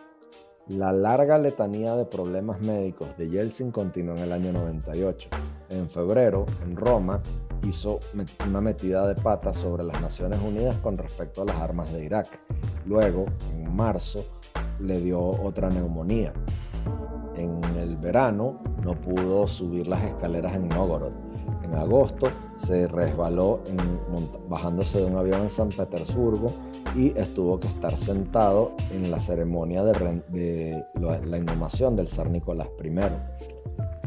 La 0.69 0.93
larga 0.93 1.39
letanía 1.39 1.97
de 1.97 2.05
problemas 2.05 2.61
médicos 2.61 3.09
de 3.19 3.29
Yeltsin 3.29 3.73
continuó 3.73 4.15
en 4.15 4.23
el 4.23 4.33
año 4.33 4.53
98. 4.53 5.29
En 5.71 5.91
febrero, 5.91 6.47
en 6.63 6.77
Roma, 6.77 7.21
hizo 7.69 7.99
una 8.47 8.61
metida 8.61 9.09
de 9.09 9.21
pata 9.21 9.53
sobre 9.53 9.83
las 9.83 10.01
Naciones 10.01 10.39
Unidas 10.41 10.77
con 10.77 10.97
respecto 10.97 11.43
a 11.43 11.47
las 11.47 11.57
armas 11.57 11.93
de 11.93 12.05
Irak. 12.05 12.29
Luego, 12.87 13.27
en 13.51 13.75
marzo, 13.75 14.25
le 14.79 15.01
dio 15.01 15.21
otra 15.21 15.69
neumonía. 15.69 16.33
En 17.35 17.65
el 17.77 17.97
verano 17.97 18.63
no 18.85 18.95
pudo 18.95 19.49
subir 19.49 19.89
las 19.89 20.05
escaleras 20.05 20.55
en 20.55 20.69
Novgorod. 20.69 21.32
En 21.73 21.79
agosto 21.79 22.29
se 22.59 22.87
resbaló 22.87 23.61
bajándose 24.49 24.99
de 24.99 25.07
un 25.07 25.17
avión 25.17 25.43
en 25.43 25.51
San 25.51 25.71
Petersburgo 25.71 26.53
y 26.95 27.19
estuvo 27.19 27.59
que 27.59 27.69
estar 27.69 27.97
sentado 27.97 28.73
en 28.91 29.11
la 29.11 29.19
ceremonia 29.19 29.83
de, 29.83 30.23
de 30.29 30.85
la 31.25 31.39
inhumación 31.39 31.97
del 31.97 32.09
zar 32.09 32.29
Nicolás 32.29 32.69
I 32.85 32.91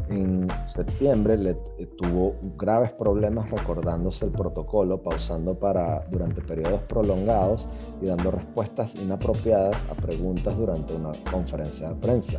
en 0.08 0.48
septiembre 0.66 1.36
le, 1.36 1.50
eh, 1.78 1.86
tuvo 1.96 2.36
graves 2.56 2.92
problemas 2.92 3.50
recordándose 3.50 4.26
el 4.26 4.32
protocolo, 4.32 5.02
pausando 5.02 5.58
para, 5.58 6.06
durante 6.10 6.40
periodos 6.42 6.82
prolongados 6.82 7.68
y 8.00 8.06
dando 8.06 8.30
respuestas 8.30 8.94
inapropiadas 8.94 9.84
a 9.90 9.94
preguntas 9.94 10.56
durante 10.56 10.94
una 10.94 11.12
conferencia 11.30 11.88
de 11.88 11.94
prensa. 11.96 12.38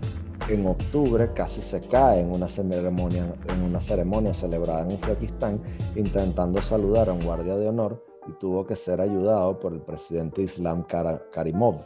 En 0.50 0.66
octubre 0.66 1.34
casi 1.34 1.62
se 1.62 1.82
cae 1.82 2.22
en 2.22 2.32
una 2.32 2.48
ceremonia, 2.48 3.34
en 3.50 3.64
una 3.64 3.82
ceremonia 3.82 4.34
celebrada 4.34 4.82
en 4.82 4.94
Uzbekistán 4.94 5.62
intentando 5.96 6.62
saludar 6.62 7.10
a 7.10 7.14
un 7.14 7.24
guardia 7.24 7.58
de 7.58 7.68
honor 7.68 8.04
y 8.28 8.32
tuvo 8.40 8.66
que 8.66 8.76
ser 8.76 9.02
ayudado 9.02 9.60
por 9.60 9.74
el 9.74 9.82
presidente 9.82 10.42
Islam 10.42 10.84
Karimov. 10.84 11.86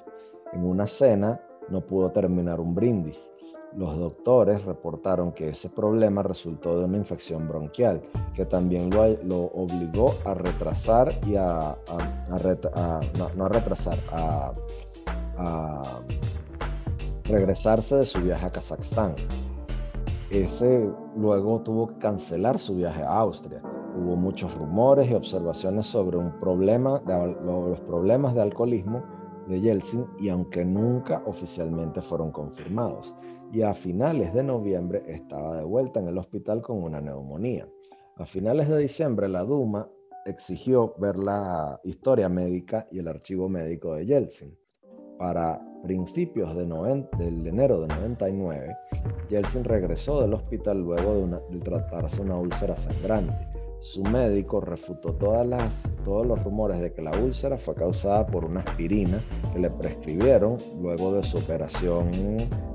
En 0.53 0.66
una 0.66 0.86
cena 0.86 1.40
no 1.70 1.82
pudo 1.82 2.12
terminar 2.12 2.60
un 2.60 2.76
brindis 2.76 3.32
los 3.76 3.98
doctores 3.98 4.65
reportaron 4.65 5.31
que 5.31 5.49
ese 5.49 5.69
problema 5.69 6.23
resultó 6.23 6.80
de 6.80 6.85
una 6.85 6.98
infección 6.98 7.48
bronquial, 7.48 8.02
que 8.34 8.45
también 8.45 8.89
lo, 8.89 9.45
obligó 9.45 10.15
a 10.26 10.34
retrasar 10.34 11.14
y 11.26 11.35
a, 11.35 11.77
no, 13.35 13.49
retrasar, 13.49 13.98
a, 14.11 14.53
regresarse 17.23 17.95
de 17.95 18.06
su 18.06 18.22
viaje 18.22 18.45
a 18.45 18.52
Kazajstán. 18.52 19.15
ese 20.30 20.89
luego 21.15 21.61
tuvo 21.61 21.88
que 21.88 21.98
cancelar 21.98 22.60
su 22.60 22.76
viaje 22.76 23.03
a 23.03 23.19
Austria. 23.19 23.61
Hubo 23.98 24.15
muchos 24.15 24.53
rumores 24.56 25.10
y 25.10 25.14
observaciones 25.14 25.85
sobre 25.85 26.18
los 26.18 26.31
problemas 26.34 28.34
de 28.34 28.41
alcoholismo 28.41 29.03
de 29.48 29.60
Yeltsin 29.60 30.06
y 30.19 30.30
aunque 30.30 30.64
nunca 30.64 31.22
oficialmente 31.26 32.02
fueron 32.02 32.31
confirmados. 32.31 33.14
Y 33.52 33.64
a 33.64 33.73
finales 33.73 34.34
de 34.34 34.44
noviembre 34.44 35.03
estaba 35.07 35.57
de 35.57 35.64
vuelta 35.64 35.99
en 35.99 36.07
el 36.07 36.18
hospital 36.18 36.61
con 36.61 36.82
una 36.82 37.02
neumonía. 37.02 37.68
A 38.18 38.26
finales 38.26 38.69
de 38.69 38.78
diciembre 38.78 39.28
la 39.28 39.44
Duma 39.44 39.90
exigió 40.26 40.95
ver 40.98 41.18
la 41.18 41.80
historia 41.84 42.30
médica 42.30 42.88
y 42.91 42.99
el 42.99 43.07
archivo 43.07 43.49
médico 43.49 43.95
de 43.95 44.06
Yeltsin. 44.06 44.57
Para 45.18 45.61
principios 45.84 46.56
de, 46.56 46.64
enero 46.64 47.82
de 47.82 47.88
99, 47.88 48.76
Yeltsin 49.30 49.64
regresó 49.64 50.22
del 50.22 50.34
hospital 50.34 50.80
luego 50.80 51.15
de, 51.15 51.57
de 51.57 51.60
tratarse 51.60 52.22
una 52.22 52.38
úlcera 52.38 52.76
sangrante 52.76 53.61
su 53.82 54.03
médico 54.03 54.62
refutó 54.62 55.14
todas 55.14 55.45
las, 55.45 55.90
todos 56.03 56.26
los 56.26 56.41
rumores 56.44 56.80
de 56.80 56.94
que 56.94 57.02
la 57.02 57.12
úlcera 57.12 57.58
fue 57.58 57.74
causada 57.74 58.28
por 58.28 58.45
una 58.45 58.60
aspirina 58.62 59.20
que 59.52 59.60
le 59.60 59.72
prescribieron 59.72 60.60
luego 60.80 61.12
de 61.14 61.24
su 61.24 61.40
operación 61.40 62.12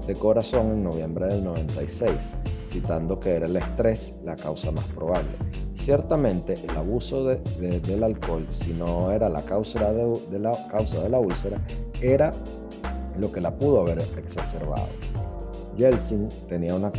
de 0.04 0.14
corazón 0.14 0.72
en 0.72 0.82
noviembre 0.82 1.26
del 1.26 1.44
96, 1.44 2.34
citando 2.68 3.20
que 3.20 3.36
era 3.36 3.46
el 3.46 3.56
estrés 3.56 4.14
la 4.24 4.34
causa 4.34 4.72
más 4.72 4.84
probable. 4.86 5.30
Ciertamente, 5.76 6.54
el 6.54 6.76
abuso 6.76 7.24
del 7.24 8.02
alcohol, 8.02 8.44
si 8.48 8.72
no 8.72 9.12
era 9.12 9.28
la 9.28 9.42
causa 9.42 9.92
de, 9.92 10.38
la 10.40 10.66
causa 10.66 11.00
de 11.02 11.08
la 11.08 11.20
úlcera, 11.20 11.64
era 12.00 12.32
lo 13.16 13.30
que 13.30 13.40
la 13.40 13.56
pudo 13.56 13.82
haber 13.82 14.00
exacerbado. 14.18 14.88
Yeltsin 15.76 16.28
tenía 16.48 16.74
una, 16.74 16.90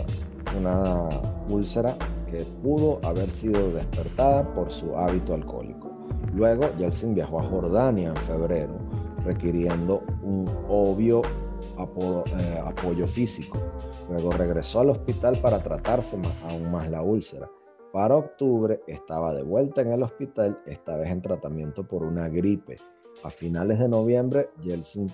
una 0.57 1.09
úlcera 1.49 1.93
que 2.27 2.45
pudo 2.61 2.99
haber 3.03 3.31
sido 3.31 3.71
despertada 3.71 4.53
por 4.53 4.71
su 4.71 4.95
hábito 4.97 5.33
alcohólico. 5.33 5.91
Luego, 6.33 6.69
Yeltsin 6.77 7.15
viajó 7.15 7.39
a 7.39 7.43
Jordania 7.43 8.09
en 8.09 8.17
febrero, 8.17 8.77
requiriendo 9.25 10.03
un 10.21 10.47
obvio 10.69 11.21
eh, 12.37 12.61
apoyo 12.63 13.07
físico. 13.07 13.57
Luego 14.09 14.31
regresó 14.31 14.81
al 14.81 14.91
hospital 14.91 15.39
para 15.41 15.61
tratarse 15.61 16.17
aún 16.43 16.71
más 16.71 16.89
la 16.89 17.01
úlcera. 17.01 17.49
Para 17.91 18.15
octubre 18.15 18.81
estaba 18.85 19.33
de 19.33 19.43
vuelta 19.43 19.81
en 19.81 19.91
el 19.91 20.03
hospital, 20.03 20.59
esta 20.65 20.97
vez 20.97 21.09
en 21.09 21.21
tratamiento 21.21 21.87
por 21.87 22.03
una 22.03 22.29
gripe. 22.29 22.77
A 23.23 23.31
finales 23.31 23.79
de 23.79 23.87
noviembre, 23.87 24.51
Yeltsin, 24.61 25.09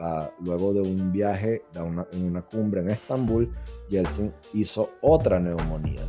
ah, 0.00 0.30
luego 0.40 0.72
de 0.72 0.80
un 0.80 1.12
viaje 1.12 1.62
en 1.74 2.24
una 2.24 2.42
cumbre 2.42 2.80
en 2.80 2.90
Estambul, 2.90 3.52
Yeltsin 3.90 4.32
hizo 4.54 4.88
otra 5.02 5.38
neumonía 5.38 6.00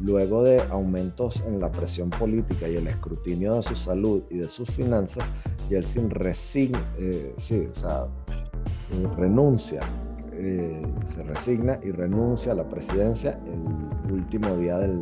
Luego 0.00 0.44
de 0.44 0.60
aumentos 0.70 1.42
en 1.46 1.58
la 1.60 1.72
presión 1.72 2.10
política 2.10 2.68
y 2.68 2.76
el 2.76 2.86
escrutinio 2.86 3.54
de 3.56 3.62
su 3.64 3.74
salud 3.74 4.22
y 4.30 4.38
de 4.38 4.48
sus 4.48 4.70
finanzas, 4.70 5.32
Yeltsin 5.68 6.08
eh, 6.98 7.34
renuncia, 9.16 9.80
eh, 10.32 10.82
se 11.04 11.22
resigna 11.24 11.80
y 11.82 11.90
renuncia 11.90 12.52
a 12.52 12.54
la 12.54 12.68
presidencia 12.68 13.40
el 13.46 14.12
último 14.12 14.56
día 14.56 14.78
del, 14.78 15.00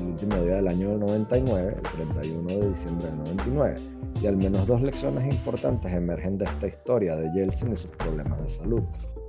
último 0.00 0.36
día 0.36 0.56
del 0.56 0.68
año 0.68 0.96
99, 0.96 1.76
el 1.76 1.82
31 1.82 2.48
de 2.48 2.68
diciembre 2.70 3.06
del 3.08 3.18
99. 3.18 3.76
Y 4.22 4.26
al 4.26 4.36
menos 4.38 4.66
dos 4.66 4.80
lecciones 4.80 5.30
importantes 5.32 5.92
emergen 5.92 6.38
de 6.38 6.46
esta 6.46 6.66
historia 6.66 7.16
de 7.16 7.30
Yeltsin 7.34 7.72
y 7.72 7.76
sus 7.76 7.90
problemas 7.90 8.42
de 8.42 8.48
salud. 8.48 8.82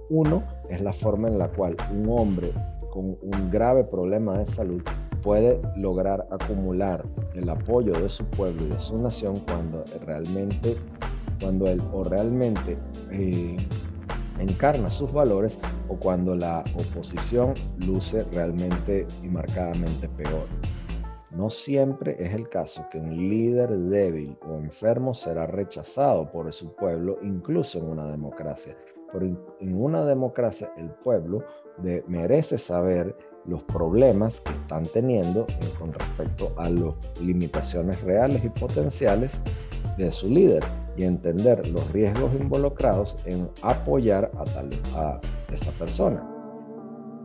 Uno 0.10 0.44
es 0.70 0.80
la 0.82 0.94
forma 0.94 1.28
en 1.28 1.38
la 1.38 1.50
cual 1.50 1.76
un 1.92 2.08
hombre 2.10 2.54
con 2.94 3.18
un 3.24 3.50
grave 3.50 3.86
problema 3.86 4.38
de 4.38 4.46
salud 4.46 4.84
puede 5.24 5.60
lograr 5.76 6.28
acumular 6.30 7.04
el 7.34 7.50
apoyo 7.50 7.94
de 7.94 8.08
su 8.08 8.24
pueblo 8.24 8.68
y 8.68 8.70
de 8.70 8.80
su 8.80 9.02
nación 9.02 9.40
cuando 9.48 9.84
realmente, 10.06 10.78
cuando 11.42 11.66
él 11.66 11.82
o 11.92 12.04
realmente 12.04 12.78
eh, 13.10 13.58
encarna 14.38 14.92
sus 14.92 15.12
valores 15.12 15.58
o 15.88 15.96
cuando 15.96 16.36
la 16.36 16.64
oposición 16.76 17.56
luce 17.80 18.26
realmente 18.32 19.08
y 19.24 19.28
marcadamente 19.28 20.08
peor. 20.08 20.46
No 21.32 21.50
siempre 21.50 22.16
es 22.20 22.36
el 22.36 22.48
caso 22.48 22.86
que 22.92 23.00
un 23.00 23.28
líder 23.28 23.76
débil 23.76 24.38
o 24.48 24.60
enfermo 24.60 25.16
será 25.16 25.48
rechazado 25.48 26.32
por 26.32 26.54
su 26.54 26.76
pueblo, 26.76 27.18
incluso 27.24 27.80
en 27.80 27.86
una 27.86 28.06
democracia. 28.06 28.78
Pero 29.12 29.26
en 29.60 29.82
una 29.82 30.06
democracia 30.06 30.72
el 30.78 30.90
pueblo 30.92 31.44
merece 32.08 32.58
saber 32.58 33.16
los 33.46 33.64
problemas 33.64 34.40
que 34.40 34.54
están 34.54 34.86
teniendo 34.86 35.46
con 35.78 35.92
respecto 35.94 36.54
a 36.58 36.70
las 36.70 36.94
limitaciones 37.20 38.02
reales 38.02 38.44
y 38.44 38.50
potenciales 38.50 39.42
de 39.98 40.12
su 40.12 40.28
líder 40.30 40.64
y 40.96 41.04
entender 41.04 41.68
los 41.68 41.92
riesgos 41.92 42.34
involucrados 42.40 43.18
en 43.26 43.50
apoyar 43.62 44.32
a, 44.38 44.46
tal, 44.46 44.70
a 44.96 45.20
esa 45.52 45.72
persona. 45.72 46.30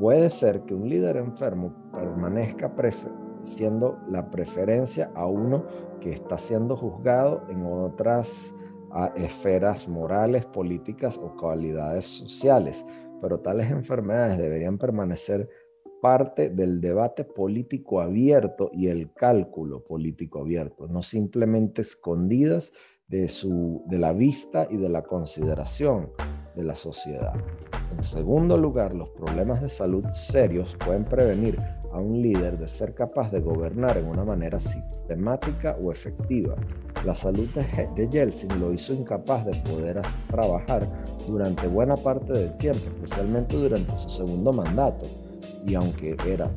Puede 0.01 0.31
ser 0.31 0.63
que 0.63 0.75
un 0.75 0.89
líder 0.89 1.17
enfermo 1.17 1.73
permanezca 1.93 2.73
siendo 3.45 3.99
la 4.09 4.31
preferencia 4.31 5.11
a 5.15 5.27
uno 5.27 5.65
que 6.01 6.13
está 6.13 6.39
siendo 6.39 6.77
juzgado 6.77 7.43
en 7.49 7.65
otras 7.67 8.55
esferas 9.17 9.89
morales, 9.89 10.47
políticas 10.47 11.19
o 11.19 11.37
cualidades 11.37 12.07
sociales, 12.07 12.85
pero 13.21 13.41
tales 13.41 13.71
enfermedades 13.71 14.39
deberían 14.39 14.79
permanecer 14.79 15.49
parte 16.01 16.51
del 16.51 16.81
debate 16.81 17.25
político 17.25 18.01
abierto 18.01 18.71
y 18.73 18.87
el 18.89 19.13
cálculo 19.13 19.85
político 19.85 20.41
abierto, 20.41 20.87
no 20.87 21.03
simplemente 21.03 21.83
escondidas 21.83 22.73
de, 23.09 23.29
su, 23.29 23.83
de 23.87 23.99
la 23.99 24.13
vista 24.13 24.69
y 24.71 24.77
de 24.77 24.89
la 24.89 25.03
consideración 25.03 26.11
de 26.55 26.65
la 26.65 26.77
sociedad. 26.77 27.35
En 27.97 28.03
segundo 28.03 28.57
lugar, 28.57 28.95
los 28.95 29.09
problemas 29.11 29.63
de 29.63 29.69
salud 29.69 30.05
serios 30.11 30.77
pueden 30.85 31.05
prevenir 31.05 31.59
a 31.93 31.99
un 31.99 32.21
líder 32.21 32.59
de 32.59 32.69
ser 32.69 32.95
capaz 32.95 33.31
de 33.31 33.41
gobernar 33.41 33.97
en 33.97 34.07
una 34.07 34.25
manera 34.25 34.61
sistemática 34.61 35.77
o 35.83 35.93
efectiva. 35.93 36.55
La 37.05 37.15
salud 37.15 37.49
de 37.97 38.09
Yeltsin 38.09 38.61
lo 38.61 38.73
hizo 38.73 38.93
incapaz 38.93 39.47
de 39.47 39.55
poder 39.63 40.01
trabajar 40.29 40.87
durante 41.27 41.67
buena 41.67 41.97
parte 41.97 42.33
del 42.33 42.57
tiempo, 42.59 42.85
especialmente 42.87 43.57
durante 43.57 43.97
su 43.97 44.11
segundo 44.11 44.53
mandato. 44.53 45.07
Y 45.67 45.75
aunque 45.75 46.17
era, 46.27 46.51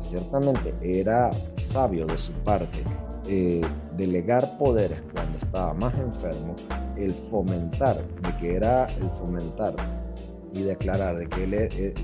ciertamente 0.00 0.74
era 0.82 1.30
sabio 1.56 2.06
de 2.06 2.18
su 2.18 2.32
parte 2.32 2.82
eh, 3.26 3.60
delegar 3.96 4.56
poderes 4.58 5.00
cuando 5.12 5.38
estaba 5.38 5.74
más 5.74 5.96
enfermo, 5.98 6.56
el 6.96 7.12
fomentar, 7.30 8.02
de 8.22 8.36
que 8.38 8.56
era 8.56 8.86
el 8.86 9.08
fomentar 9.10 9.74
y 10.52 10.62
declarar 10.62 11.16
de 11.16 11.28
que 11.28 11.44
él, 11.44 11.54
e, 11.54 11.68
eh, 11.72 11.94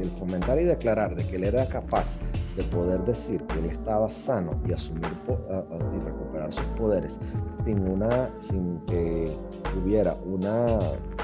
el 0.00 0.10
fomentar 0.10 0.60
y 0.60 0.64
declarar 0.64 1.14
de 1.14 1.26
que 1.26 1.36
él 1.36 1.44
era 1.44 1.68
capaz 1.68 2.18
de 2.56 2.62
poder 2.64 3.04
decir 3.04 3.42
que 3.44 3.58
él 3.58 3.66
estaba 3.66 4.08
sano 4.08 4.60
y 4.66 4.72
asumir 4.72 5.10
y 5.28 6.04
recuperar 6.04 6.52
sus 6.52 6.64
poderes 6.76 7.18
sin 7.64 7.88
una 7.88 8.30
sin 8.38 8.80
que 8.86 9.36
hubiera 9.76 10.14
una 10.14 10.78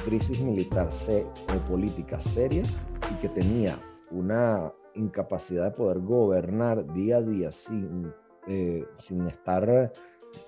crisis 0.04 0.40
militar 0.40 0.88
o 0.88 1.70
política 1.70 2.18
seria 2.20 2.64
y 3.10 3.14
que 3.20 3.28
tenía 3.28 3.78
una 4.10 4.72
incapacidad 4.94 5.64
de 5.64 5.70
poder 5.70 6.00
gobernar 6.00 6.92
día 6.92 7.18
a 7.18 7.22
día 7.22 7.52
sin, 7.52 8.12
eh, 8.46 8.84
sin 8.96 9.26
estar 9.26 9.92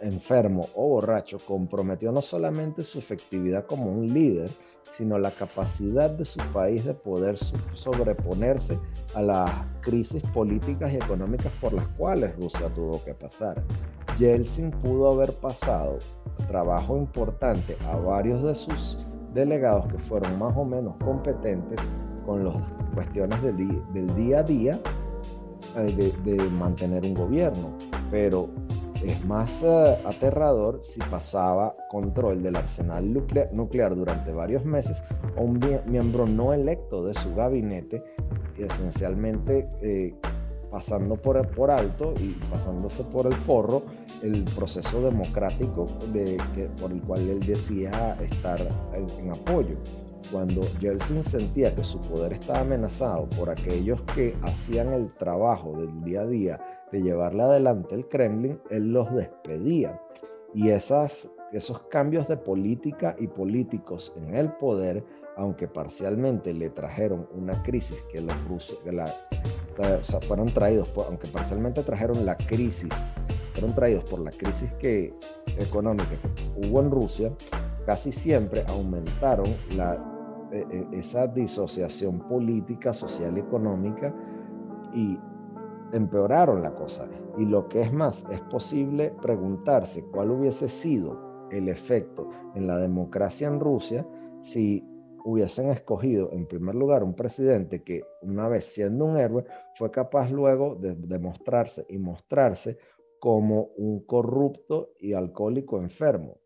enfermo 0.01 0.69
o 0.74 0.89
borracho 0.89 1.39
comprometió 1.39 2.12
no 2.12 2.23
solamente 2.23 2.82
su 2.82 2.98
efectividad 2.98 3.66
como 3.66 3.90
un 3.90 4.12
líder, 4.12 4.51
sino 4.96 5.18
la 5.18 5.32
capacidad 5.32 6.08
de 6.08 6.24
su 6.24 6.38
país 6.52 6.84
de 6.84 6.94
poder 6.94 7.36
sobreponerse 7.72 8.78
a 9.14 9.22
las 9.22 9.50
crisis 9.80 10.22
políticas 10.32 10.92
y 10.92 10.96
económicas 10.96 11.52
por 11.60 11.72
las 11.72 11.86
cuales 11.88 12.36
Rusia 12.36 12.68
tuvo 12.72 13.02
que 13.04 13.12
pasar. 13.12 13.60
Yeltsin 14.18 14.70
pudo 14.70 15.12
haber 15.12 15.34
pasado 15.34 15.98
trabajo 16.46 16.96
importante 16.96 17.76
a 17.88 17.96
varios 17.96 18.44
de 18.44 18.54
sus 18.54 18.98
delegados 19.32 19.86
que 19.88 19.98
fueron 19.98 20.38
más 20.38 20.56
o 20.56 20.64
menos 20.64 20.96
competentes 20.98 21.90
con 22.24 22.44
las 22.44 22.54
cuestiones 22.94 23.42
del, 23.42 24.14
día 24.14 24.38
a 24.38 24.42
día 24.44 24.78
eh, 25.76 26.14
de, 26.24 26.36
de 26.36 26.50
mantener 26.50 27.02
un 27.02 27.14
gobierno, 27.14 27.76
pero 28.12 28.48
es 29.05 29.24
más 29.24 29.62
eh, 29.62 29.98
aterrador 30.05 30.81
si 30.82 31.01
pasaba 31.01 31.74
control 31.90 32.43
del 32.43 32.56
arsenal 32.56 33.12
nuclear, 33.52 33.94
durante 33.94 34.32
varios 34.32 34.64
meses 34.64 35.02
a 35.36 35.40
un 35.40 35.60
miembro 35.86 36.26
no 36.26 36.52
electo 36.52 37.05
de 37.05 37.14
su 37.14 37.35
gabinete, 37.35 38.02
esencialmente 38.59 39.68
eh, 39.82 40.14
pasando 40.70 41.16
por, 41.16 41.47
por 41.51 41.70
alto 41.70 42.14
y 42.18 42.32
pasándose 42.51 43.05
por 43.05 43.26
el 43.26 43.35
forro 43.35 43.82
el 44.22 44.44
proceso 44.56 45.02
democrático 45.02 45.86
de, 46.12 46.36
que, 46.55 46.64
por 46.81 46.90
el 46.90 47.01
cual 47.02 47.28
él 47.28 47.40
decía 47.40 48.16
estar 48.20 48.60
en, 48.94 49.31
apoyo. 49.31 49.76
cuando 50.32 50.62
Yeltsin 50.81 51.22
sentía 51.22 51.74
que 51.74 51.85
su 51.85 52.01
poder 52.01 52.32
estaba 52.32 52.60
amenazado 52.60 53.28
por 53.31 53.51
aquellos 53.51 54.01
que 54.14 54.35
hacían 54.43 54.93
el 54.93 55.12
trabajo 55.14 55.76
del 55.76 56.02
día 56.02 56.22
a 56.22 56.26
día 56.26 56.60
de 56.94 57.02
llevarle 57.02 57.42
adelante 57.42 57.96
el 57.96 58.06
Kremlin, 58.06 58.60
él 58.70 58.92
los 58.92 59.12
despedía. 59.12 60.00
Y 60.54 60.68
esas, 60.68 61.28
esos 61.52 61.82
cambios 61.88 62.28
de 62.28 62.36
política 62.36 63.16
y 63.18 63.26
políticos 63.26 64.12
en 64.16 64.34
el 64.36 64.52
poder, 64.52 65.04
aunque 65.36 65.66
parcialmente 65.66 66.54
le 66.54 66.70
trajeron 66.70 67.26
una 67.34 67.60
crisis 67.64 67.98
que 68.12 68.20
los 68.20 68.44
rusos, 68.44 68.78
la, 68.84 69.12
o 69.76 70.04
sea, 70.04 70.20
fueron 70.20 70.54
traídos, 70.54 70.92
aunque 70.96 71.26
parcialmente 71.26 71.82
trajeron 71.82 72.24
la 72.24 72.36
crisis, 72.36 72.92
fueron 73.54 73.74
traídos 73.74 74.04
por 74.04 74.20
la 74.20 74.30
crisis 74.30 74.72
que, 74.74 75.12
económica 75.58 76.10
que 76.10 76.68
hubo 76.68 76.80
en 76.80 76.92
Rusia, 76.92 77.32
casi 77.84 78.12
siempre 78.12 78.64
aumentaron 78.68 79.52
la, 79.70 79.98
e, 80.52 80.64
e, 80.70 81.00
esa 81.00 81.26
disociación 81.26 82.20
política, 82.20 82.94
social 82.94 83.36
y 83.36 83.40
económica 83.40 84.14
y 84.94 85.18
empeoraron 85.94 86.62
la 86.62 86.74
cosa. 86.74 87.08
Y 87.38 87.44
lo 87.44 87.68
que 87.68 87.82
es 87.82 87.92
más, 87.92 88.24
es 88.30 88.40
posible 88.42 89.12
preguntarse 89.22 90.04
cuál 90.10 90.30
hubiese 90.30 90.68
sido 90.68 91.48
el 91.50 91.68
efecto 91.68 92.28
en 92.54 92.66
la 92.66 92.76
democracia 92.78 93.46
en 93.46 93.60
Rusia 93.60 94.06
si 94.42 94.84
hubiesen 95.24 95.70
escogido 95.70 96.30
en 96.32 96.46
primer 96.46 96.74
lugar 96.74 97.02
un 97.02 97.14
presidente 97.14 97.82
que 97.82 98.02
una 98.20 98.48
vez 98.48 98.66
siendo 98.66 99.06
un 99.06 99.16
héroe 99.16 99.44
fue 99.74 99.90
capaz 99.90 100.30
luego 100.30 100.74
de 100.74 100.94
demostrarse 100.94 101.86
y 101.88 101.98
mostrarse 101.98 102.76
como 103.20 103.70
un 103.76 104.04
corrupto 104.04 104.90
y 104.98 105.14
alcohólico 105.14 105.78
enfermo. 105.78 106.40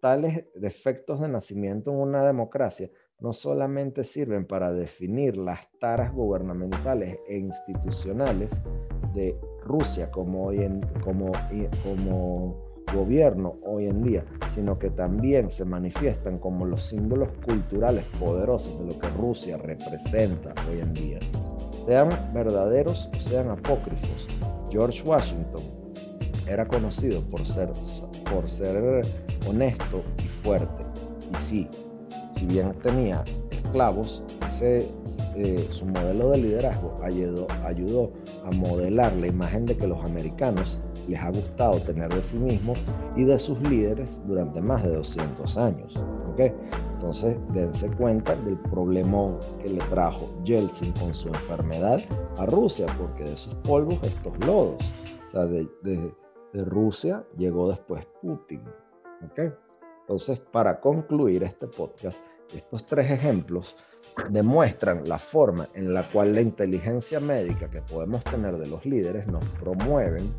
Tales 0.00 0.46
defectos 0.54 1.20
de 1.20 1.28
nacimiento 1.28 1.92
en 1.92 1.98
una 1.98 2.26
democracia 2.26 2.90
no 3.20 3.32
solamente 3.32 4.04
sirven 4.04 4.46
para 4.46 4.72
definir 4.72 5.36
las 5.36 5.70
taras 5.80 6.12
gubernamentales 6.12 7.18
e 7.28 7.38
institucionales 7.38 8.62
de 9.14 9.38
Rusia 9.62 10.10
como, 10.10 10.52
gobierno 12.94 13.56
hoy 13.64 13.86
en 13.86 14.02
día, 14.02 14.24
sino 14.54 14.78
que 14.78 14.90
también 14.90 15.50
se 15.50 15.64
manifiestan 15.64 16.38
como 16.38 16.64
los 16.66 16.82
símbolos 16.82 17.30
culturales 17.44 18.04
poderosos 18.20 18.78
de 18.78 18.86
lo 18.86 18.98
que 18.98 19.08
Rusia 19.08 19.56
representa 19.56 20.54
hoy 20.70 20.80
en 20.80 20.94
día, 20.94 21.18
sean 21.84 22.10
verdaderos 22.32 23.10
o 23.16 23.20
sean 23.20 23.50
apócrifos. 23.50 24.28
George 24.70 25.02
Washington 25.02 25.62
era 26.46 26.66
conocido 26.66 27.22
por 27.22 27.44
ser, 27.44 27.70
por 28.30 28.48
ser 28.48 29.04
honesto 29.48 30.04
y 30.18 30.28
fuerte. 30.28 30.84
Y 31.32 31.36
sí, 31.42 31.70
si 32.36 32.46
bien 32.46 32.72
tenía 32.82 33.24
esclavos, 33.50 34.22
ese, 34.46 34.88
eh, 35.34 35.66
su 35.70 35.86
modelo 35.86 36.30
de 36.30 36.38
liderazgo 36.38 36.98
ayudó, 37.02 37.46
a 38.44 38.50
modelar 38.50 39.12
la 39.14 39.26
imagen 39.26 39.66
de 39.66 39.76
que 39.76 39.88
los 39.88 40.04
americanos 40.04 40.78
les 41.08 41.18
ha 41.18 41.30
gustado 41.30 41.80
tener 41.80 42.12
de 42.14 42.22
sí 42.22 42.38
mismos 42.38 42.78
y 43.16 43.24
de 43.24 43.38
sus 43.38 43.60
líderes 43.62 44.20
durante 44.26 44.60
más 44.60 44.84
de 44.84 44.94
200 44.94 45.56
años. 45.58 45.98
¿okay? 46.30 46.52
Entonces, 46.92 47.36
dense 47.52 47.88
cuenta 47.90 48.36
del 48.36 48.56
problemón 48.56 49.38
que 49.60 49.70
le 49.70 49.80
trajo 49.90 50.28
Yeltsin 50.44 50.92
con 50.92 51.14
su 51.14 51.28
enfermedad 51.28 52.00
a 52.38 52.46
Rusia, 52.46 52.86
porque 52.98 53.24
de 53.24 53.32
esos 53.32 53.54
polvos, 53.56 53.98
estos 54.02 54.38
lodos. 54.46 54.76
O 55.28 55.30
sea, 55.30 55.44
de 55.46 56.14
Rusia 56.64 57.24
llegó 57.36 57.68
después 57.68 58.06
Putin. 58.22 58.62
¿okay? 59.30 59.50
Entonces, 60.06 60.38
para 60.38 60.80
concluir 60.80 61.42
este 61.42 61.66
podcast, 61.66 62.24
estos 62.54 62.86
tres 62.86 63.10
ejemplos 63.10 63.74
demuestran 64.30 65.08
la 65.08 65.18
forma 65.18 65.68
en 65.74 65.92
la 65.92 66.04
cual 66.04 66.32
la 66.32 66.42
inteligencia 66.42 67.18
médica 67.18 67.68
que 67.68 67.82
podemos 67.82 68.22
tener 68.22 68.56
de 68.56 68.68
los 68.68 68.86
líderes 68.86 69.26
nos 69.26 69.44
promueven 69.48 70.32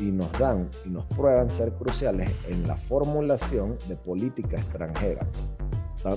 y 0.00 0.10
nos 0.10 0.32
dan 0.32 0.68
y 0.84 0.88
nos 0.88 1.06
prueban 1.06 1.52
ser 1.52 1.72
cruciales 1.74 2.32
en 2.48 2.66
la 2.66 2.74
formulación 2.74 3.78
de 3.86 3.94
política 3.94 4.56
extranjera 4.56 5.24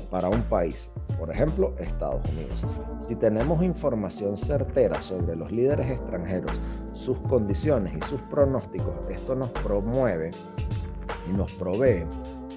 para 0.10 0.30
un 0.30 0.42
país, 0.44 0.90
por 1.20 1.30
ejemplo, 1.30 1.76
Estados 1.78 2.28
Unidos. 2.32 2.66
Si 2.98 3.16
tenemos 3.16 3.62
información 3.64 4.36
certera 4.36 5.00
sobre 5.00 5.36
los 5.36 5.52
líderes 5.52 5.92
extranjeros, 5.92 6.52
sus 6.94 7.20
condiciones 7.20 7.94
y 7.96 8.02
sus 8.08 8.22
pronósticos, 8.24 8.96
esto 9.10 9.36
nos 9.36 9.50
promueve 9.50 10.32
y 11.30 11.34
nos 11.34 11.52
provee 11.54 12.04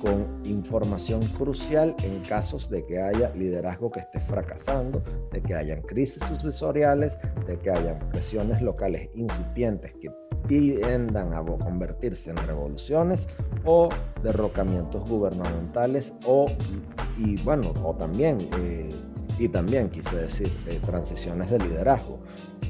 con 0.02 0.42
información 0.44 1.22
crucial 1.28 1.94
en 2.02 2.20
casos 2.24 2.68
de 2.68 2.84
que 2.84 3.00
haya 3.00 3.30
liderazgo 3.36 3.92
que 3.92 4.00
esté 4.00 4.18
fracasando, 4.18 5.00
de 5.30 5.40
que 5.40 5.54
hayan 5.54 5.80
crisis 5.82 6.24
sucesoriales, 6.24 7.20
de 7.46 7.56
que 7.56 7.70
hayan 7.70 8.00
presiones 8.10 8.60
locales 8.60 9.08
incipientes 9.14 9.94
que 9.94 10.10
tiendan 10.48 11.32
a 11.32 11.44
convertirse 11.44 12.30
en 12.30 12.36
revoluciones 12.36 13.28
o 13.64 13.88
derrocamientos 14.24 15.08
gubernamentales 15.08 16.14
o, 16.26 16.46
y 17.16 17.40
bueno, 17.42 17.72
o 17.84 17.94
también, 17.94 18.38
eh, 18.58 18.90
y 19.38 19.48
también 19.48 19.88
quise 19.88 20.16
decir, 20.16 20.50
eh, 20.66 20.80
transiciones 20.84 21.48
de 21.48 21.60
liderazgo. 21.60 22.18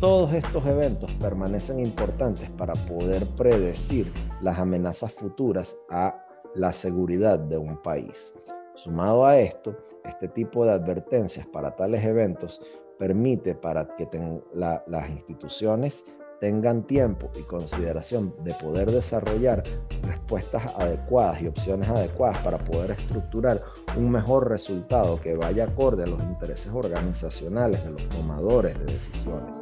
Todos 0.01 0.35
estos 0.35 0.67
eventos 0.67 1.11
permanecen 1.13 1.81
importantes 1.81 2.51
para 2.51 2.75
poder 2.75 3.27
predecir 3.37 4.13
las 4.43 4.59
amenazas 4.59 5.13
futuras 5.13 5.77
a 5.89 6.27
la 6.55 6.73
seguridad 6.73 7.39
de 7.39 7.59
un 7.59 7.77
país. 7.83 8.33
Sumado 8.75 9.27
a 9.27 9.39
esto, 9.39 9.77
este 10.05 10.29
tipo 10.29 10.65
de 10.65 10.73
advertencias 10.73 11.47
para 11.47 11.77
tales 11.77 12.05
eventos 12.05 12.61
permite 12.99 13.55
para 13.55 13.95
que 13.97 14.09
las 14.55 15.11
instituciones 15.11 16.05
tengan 16.41 16.83
tiempo 16.83 17.31
y 17.39 17.43
consideración 17.43 18.35
de 18.43 18.53
poder 18.55 18.91
desarrollar 18.91 19.63
respuestas 20.03 20.77
adecuadas 20.77 21.41
y 21.41 21.47
opciones 21.47 21.89
adecuadas 21.89 22.39
para 22.39 22.59
poder 22.59 22.91
estructurar 22.93 23.63
un 23.97 24.11
mejor 24.11 24.49
resultado 24.49 25.21
que 25.21 25.37
vaya 25.37 25.65
acorde 25.65 26.03
a 26.03 26.09
los 26.09 26.21
intereses 26.25 26.73
organizacionales 26.73 27.85
de 27.85 27.93
los 27.93 28.09
tomadores 28.09 28.77
de 28.77 28.87
decisiones. 28.87 29.57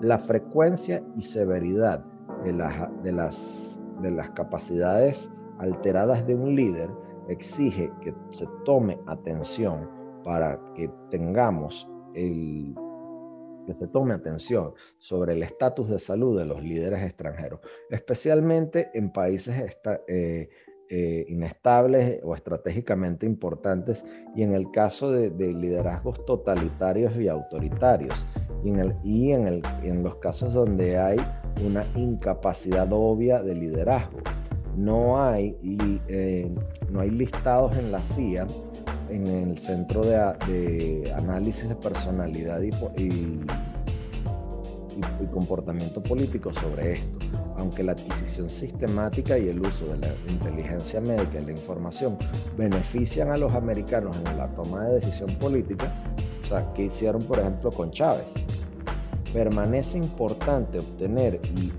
La 0.00 0.18
frecuencia 0.18 1.00
y 1.16 1.22
severidad 1.22 2.04
de 2.42 2.52
las, 2.52 2.90
de 3.04 3.12
de 4.02 4.10
las 4.10 4.30
capacidades 4.30 5.30
alteradas 5.58 6.26
de 6.26 6.34
un 6.34 6.54
líder 6.54 6.90
exige 7.28 7.90
que 8.00 8.14
se 8.30 8.46
tome 8.64 8.98
atención 9.06 9.90
para 10.24 10.60
que 10.74 10.90
tengamos 11.10 11.88
que 13.66 13.74
se 13.74 13.88
tome 13.88 14.14
atención 14.14 14.72
sobre 14.96 15.34
el 15.34 15.42
estatus 15.42 15.90
de 15.90 15.98
salud 15.98 16.38
de 16.38 16.46
los 16.46 16.62
líderes 16.62 17.02
extranjeros, 17.02 17.60
especialmente 17.90 18.90
en 18.94 19.12
países 19.12 19.78
eh, 20.08 20.48
eh, 20.88 21.26
inestables 21.28 22.20
o 22.22 22.34
estratégicamente 22.34 23.26
importantes 23.26 24.04
y 24.34 24.42
en 24.42 24.54
el 24.54 24.70
caso 24.70 25.10
de, 25.10 25.30
liderazgos 25.52 26.24
totalitarios 26.24 27.16
y 27.16 27.28
autoritarios 27.28 28.26
y, 28.64 29.32
en 29.32 30.02
los 30.02 30.16
casos 30.16 30.54
donde 30.54 30.96
hay 30.98 31.18
una 31.64 31.84
incapacidad 31.96 32.88
obvia 32.92 33.42
de 33.42 33.54
liderazgo. 33.54 34.18
No 34.76 35.24
hay, 35.24 35.56
eh, 36.08 36.50
no 36.90 37.00
hay 37.00 37.10
listados 37.10 37.76
en 37.76 37.90
la 37.90 38.02
CIA 38.02 38.46
en 39.08 39.26
el 39.26 39.58
Centro 39.58 40.04
de, 40.04 41.12
Análisis 41.16 41.68
de 41.68 41.76
Personalidad 41.76 42.60
y, 42.60 42.70
comportamiento 45.32 46.02
político 46.02 46.50
sobre 46.50 46.92
esto, 46.92 47.18
aunque 47.58 47.82
la 47.82 47.92
adquisición 47.92 48.48
sistemática 48.48 49.36
y 49.36 49.50
el 49.50 49.60
uso 49.60 49.86
de 49.86 49.98
la 49.98 50.08
inteligencia 50.28 50.98
médica 50.98 51.38
y 51.38 51.44
la 51.44 51.52
información 51.52 52.16
benefician 52.56 53.30
a 53.30 53.36
los 53.36 53.52
americanos 53.52 54.16
en 54.24 54.38
la 54.38 54.48
toma 54.54 54.84
de 54.84 54.94
decisión 54.94 55.34
política, 55.38 55.92
o 56.42 56.48
sea, 56.48 56.72
¿qué 56.72 56.84
hicieron 56.84 57.22
por 57.24 57.38
ejemplo 57.38 57.70
con 57.70 57.90
Chávez? 57.90 58.32
Permanece 59.34 59.98
importante 59.98 60.78
obtener 60.78 61.40
y 61.54 61.70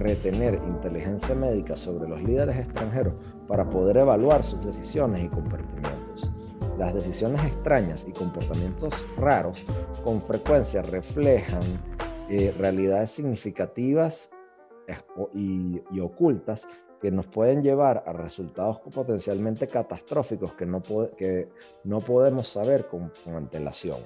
retener 0.00 0.54
inteligencia 0.66 1.34
médica 1.34 1.76
sobre 1.76 2.08
los 2.08 2.22
líderes 2.22 2.56
extranjeros 2.56 3.14
para 3.46 3.68
poder 3.68 3.98
evaluar 3.98 4.42
sus 4.44 4.64
decisiones 4.64 5.24
y 5.24 5.28
comportamientos. 5.28 6.30
Las 6.78 6.94
decisiones 6.94 7.44
extrañas 7.44 8.06
y 8.08 8.12
comportamientos 8.12 9.06
raros 9.18 9.62
con 10.02 10.22
frecuencia 10.22 10.80
reflejan 10.80 11.60
eh, 12.30 12.54
realidades 12.56 13.10
significativas 13.10 14.30
eh, 14.88 14.96
y, 15.34 16.00
ocultas 16.00 16.66
que 16.98 17.10
nos 17.10 17.26
pueden 17.26 17.62
llevar 17.62 18.02
a 18.06 18.12
resultados 18.14 18.80
potencialmente 18.80 19.68
catastróficos 19.68 20.54
que 20.54 20.64
no, 20.64 20.82
que 21.16 21.48
no 21.84 22.00
podemos 22.00 22.48
saber 22.48 22.86
con, 22.86 23.12
antelación. 23.34 23.98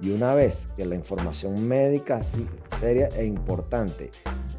Y 0.00 0.10
una 0.10 0.34
vez 0.34 0.68
que 0.76 0.84
la 0.84 0.94
información 0.94 1.66
médica 1.66 2.22
seria 2.22 3.08
e 3.08 3.24
importante 3.24 4.10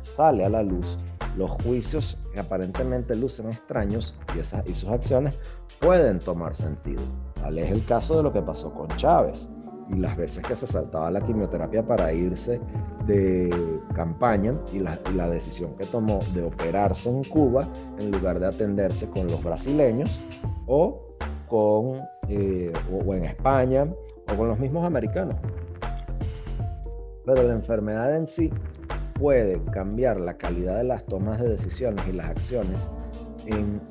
sale 0.01 0.45
a 0.45 0.49
la 0.49 0.63
luz, 0.63 0.97
los 1.37 1.51
juicios 1.51 2.17
que 2.33 2.39
aparentemente 2.39 3.15
lucen 3.15 3.49
extraños 3.49 4.15
y, 4.35 4.39
esas, 4.39 4.65
y 4.65 4.73
sus 4.73 4.89
acciones 4.89 5.37
pueden 5.79 6.19
tomar 6.19 6.55
sentido. 6.55 7.01
Tal 7.35 7.57
es 7.59 7.71
el 7.71 7.85
caso 7.85 8.17
de 8.17 8.23
lo 8.23 8.31
que 8.31 8.41
pasó 8.41 8.73
con 8.73 8.87
Chávez 8.95 9.49
y 9.89 9.95
las 9.95 10.17
veces 10.17 10.43
que 10.43 10.55
se 10.55 10.65
saltaba 10.65 11.11
la 11.11 11.21
quimioterapia 11.21 11.85
para 11.85 12.11
irse 12.11 12.59
de 13.05 13.53
campaña 13.93 14.55
y 14.73 14.79
la, 14.79 15.29
decisión 15.29 15.75
que 15.75 15.85
tomó 15.85 16.19
de 16.33 16.43
operarse 16.43 17.09
en 17.09 17.23
Cuba 17.23 17.67
en 17.99 18.11
lugar 18.11 18.39
de 18.39 18.47
atenderse 18.47 19.09
con 19.09 19.27
los 19.27 19.43
brasileños 19.43 20.19
o, 20.65 21.17
con, 21.47 22.01
eh, 22.29 22.73
o 22.91 23.13
en 23.13 23.25
España 23.25 23.87
o 24.31 24.35
con 24.35 24.47
los 24.47 24.59
mismos 24.59 24.85
americanos. 24.85 25.35
Pero 27.25 27.43
la 27.43 27.53
enfermedad 27.53 28.15
en 28.15 28.27
sí 28.27 28.51
puede 29.19 29.63
cambiar 29.71 30.19
la 30.19 30.37
calidad 30.37 30.77
de 30.77 30.83
las 30.83 31.05
tomas 31.05 31.41
de 31.41 31.49
decisiones 31.49 32.05
y 32.07 32.11
las 32.11 32.29
acciones 32.29 32.91
en 33.45 33.81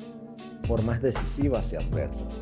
formas 0.67 1.01
decisivas 1.01 1.73
y 1.73 1.77
adversas. 1.77 2.41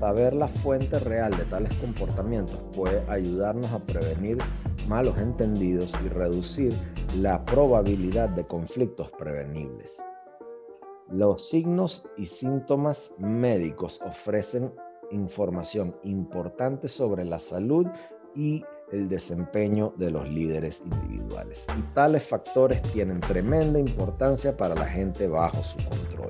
Saber 0.00 0.34
la 0.34 0.48
fuente 0.48 0.98
real 0.98 1.34
de 1.36 1.44
tales 1.44 1.74
comportamientos 1.76 2.58
puede 2.74 3.02
ayudarnos 3.08 3.72
a 3.72 3.78
prevenir 3.78 4.38
malos 4.88 5.16
entendidos 5.18 5.94
y 6.04 6.08
reducir 6.08 6.74
la 7.16 7.44
probabilidad 7.44 8.28
de 8.28 8.46
conflictos 8.46 9.10
prevenibles. 9.12 10.02
Los 11.10 11.48
signos 11.48 12.06
y 12.16 12.26
síntomas 12.26 13.14
médicos 13.18 14.00
ofrecen 14.04 14.72
información 15.14 15.96
importante 16.02 16.88
sobre 16.88 17.24
la 17.24 17.38
salud 17.38 17.86
y 18.34 18.64
el 18.92 19.08
desempeño 19.08 19.92
de 19.96 20.10
los 20.10 20.28
líderes 20.28 20.82
individuales. 20.84 21.66
Y 21.78 21.82
tales 21.94 22.22
factores 22.24 22.82
tienen 22.82 23.20
tremenda 23.20 23.78
importancia 23.78 24.56
para 24.56 24.74
la 24.74 24.86
gente 24.86 25.26
bajo 25.26 25.62
su 25.62 25.78
control. 25.78 26.28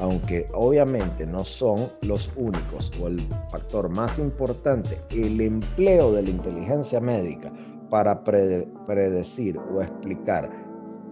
Aunque 0.00 0.48
obviamente 0.54 1.26
no 1.26 1.44
son 1.44 1.90
los 2.00 2.30
únicos 2.34 2.90
o 3.00 3.06
el 3.06 3.20
factor 3.50 3.90
más 3.90 4.18
importante, 4.18 5.02
el 5.10 5.40
empleo 5.40 6.12
de 6.12 6.22
la 6.22 6.30
inteligencia 6.30 7.00
médica 7.00 7.52
para 7.90 8.24
predecir 8.24 9.58
o 9.58 9.82
explicar 9.82 10.50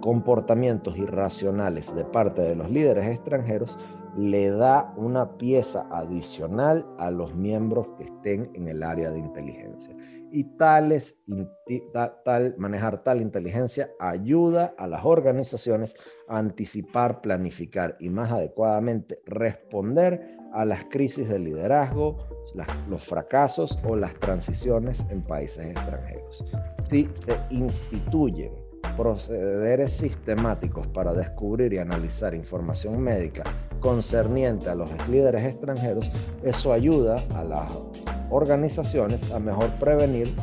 comportamientos 0.00 0.96
irracionales 0.96 1.94
de 1.94 2.04
parte 2.04 2.40
de 2.40 2.54
los 2.54 2.70
líderes 2.70 3.06
extranjeros 3.08 3.76
le 4.18 4.50
da 4.50 4.92
una 4.96 5.38
pieza 5.38 5.86
adicional 5.92 6.84
a 6.98 7.08
los 7.12 7.36
miembros 7.36 7.86
que 7.96 8.04
estén 8.04 8.50
en 8.54 8.66
el 8.66 8.82
área 8.82 9.12
de 9.12 9.20
inteligencia 9.20 9.94
y 10.32 10.42
tales, 10.56 11.22
tal, 12.24 12.56
manejar 12.58 13.04
tal 13.04 13.20
inteligencia 13.20 13.90
ayuda 14.00 14.74
a 14.76 14.88
las 14.88 15.04
organizaciones 15.04 15.94
a 16.26 16.38
anticipar, 16.38 17.20
planificar 17.20 17.96
y 18.00 18.10
más 18.10 18.32
adecuadamente 18.32 19.22
responder 19.24 20.36
a 20.52 20.64
las 20.64 20.84
crisis 20.86 21.28
de 21.28 21.38
liderazgo, 21.38 22.18
los 22.88 23.04
fracasos 23.04 23.78
o 23.84 23.94
las 23.94 24.14
transiciones 24.14 25.06
en 25.10 25.22
países 25.22 25.66
extranjeros. 25.66 26.44
Si 26.90 27.08
se 27.14 27.38
instituyen 27.50 28.52
procederes 28.96 29.92
sistemáticos 29.92 30.86
para 30.88 31.12
descubrir 31.14 31.72
y 31.72 31.78
analizar 31.78 32.34
información 32.34 33.00
médica 33.00 33.44
concerniente 33.80 34.68
a 34.68 34.74
los 34.74 34.90
líderes 35.08 35.44
extranjeros, 35.44 36.10
eso 36.42 36.72
ayuda 36.72 37.22
a 37.34 37.44
las 37.44 37.70
organizaciones 38.30 39.30
a 39.30 39.38
mejor 39.38 39.70
prevenir 39.78 40.34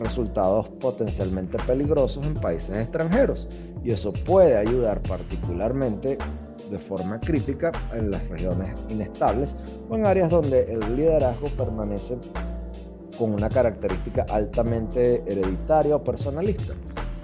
resultados 0.00 0.68
potencialmente 0.80 1.58
peligrosos 1.66 2.24
en 2.24 2.34
países 2.34 2.76
extranjeros. 2.76 3.48
Y 3.82 3.90
eso 3.90 4.12
puede 4.12 4.56
ayudar 4.56 5.02
particularmente 5.02 6.18
de 6.70 6.78
forma 6.78 7.18
crítica 7.20 7.72
en 7.92 8.10
las 8.10 8.26
regiones 8.28 8.74
inestables 8.88 9.56
o 9.88 9.96
en 9.96 10.04
áreas 10.06 10.30
donde 10.30 10.70
el 10.72 10.96
liderazgo 10.96 11.48
permanece 11.56 12.18
con 13.18 13.32
una 13.32 13.48
característica 13.48 14.26
altamente 14.28 15.22
hereditaria 15.26 15.96
o 15.96 16.04
personalista. 16.04 16.74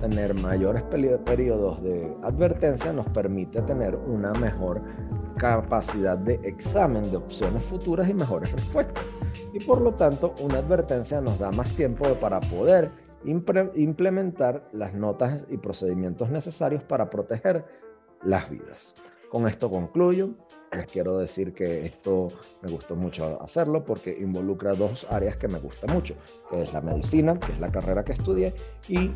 Tener 0.00 0.34
mayores 0.34 0.82
periodos 0.82 1.82
de 1.82 2.14
advertencia 2.22 2.92
nos 2.92 3.08
permite 3.08 3.62
tener 3.62 3.94
una 3.94 4.32
mejor 4.32 4.82
capacidad 5.36 6.16
de 6.16 6.34
examen 6.44 7.10
de 7.10 7.16
opciones 7.16 7.64
futuras 7.64 8.08
y 8.08 8.14
mejores 8.14 8.52
respuestas. 8.52 9.04
Y 9.52 9.60
por 9.64 9.80
lo 9.80 9.94
tanto, 9.94 10.34
una 10.40 10.58
advertencia 10.58 11.20
nos 11.20 11.38
da 11.38 11.50
más 11.50 11.74
tiempo 11.74 12.04
para 12.14 12.40
poder 12.40 12.90
implementar 13.24 14.68
las 14.72 14.94
notas 14.94 15.46
y 15.48 15.56
procedimientos 15.56 16.30
necesarios 16.30 16.82
para 16.82 17.08
proteger 17.08 17.64
las 18.22 18.50
vidas. 18.50 18.94
Con 19.30 19.48
esto 19.48 19.70
concluyo. 19.70 20.30
Les 20.76 20.86
quiero 20.86 21.18
decir 21.18 21.52
que 21.52 21.86
esto 21.86 22.28
me 22.62 22.70
gustó 22.70 22.96
mucho 22.96 23.40
hacerlo 23.42 23.84
porque 23.84 24.16
involucra 24.18 24.74
dos 24.74 25.06
áreas 25.10 25.36
que 25.36 25.48
me 25.48 25.58
gusta 25.58 25.86
mucho, 25.86 26.14
que 26.50 26.62
es 26.62 26.72
la 26.72 26.80
medicina, 26.80 27.38
que 27.38 27.52
es 27.52 27.60
la 27.60 27.70
carrera 27.70 28.04
que 28.04 28.12
estudié, 28.12 28.54
y 28.88 29.12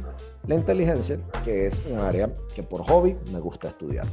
la 0.47 0.55
inteligencia, 0.55 1.19
que 1.45 1.67
es 1.67 1.83
un 1.87 1.99
área 1.99 2.31
que 2.55 2.63
por 2.63 2.83
hobby 2.89 3.17
me 3.33 3.41
gusta 3.41 3.69
estudiar. 3.69 4.07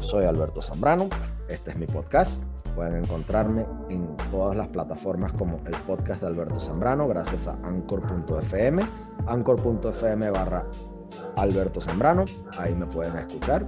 Soy 0.00 0.26
Alberto 0.26 0.60
Zambrano, 0.60 1.08
este 1.48 1.70
es 1.70 1.76
mi 1.76 1.86
podcast. 1.86 2.42
Pueden 2.74 2.96
encontrarme 2.96 3.64
en 3.88 4.16
todas 4.30 4.56
las 4.56 4.68
plataformas 4.68 5.32
como 5.32 5.60
el 5.64 5.76
podcast 5.86 6.20
de 6.20 6.26
Alberto 6.26 6.58
Zambrano, 6.58 7.06
gracias 7.06 7.46
a 7.46 7.52
anchor.fm, 7.62 8.82
anchor.fm 9.26 10.30
barra 10.30 10.66
Alberto 11.36 11.80
Zambrano, 11.80 12.24
ahí 12.58 12.74
me 12.74 12.86
pueden 12.86 13.16
escuchar. 13.16 13.64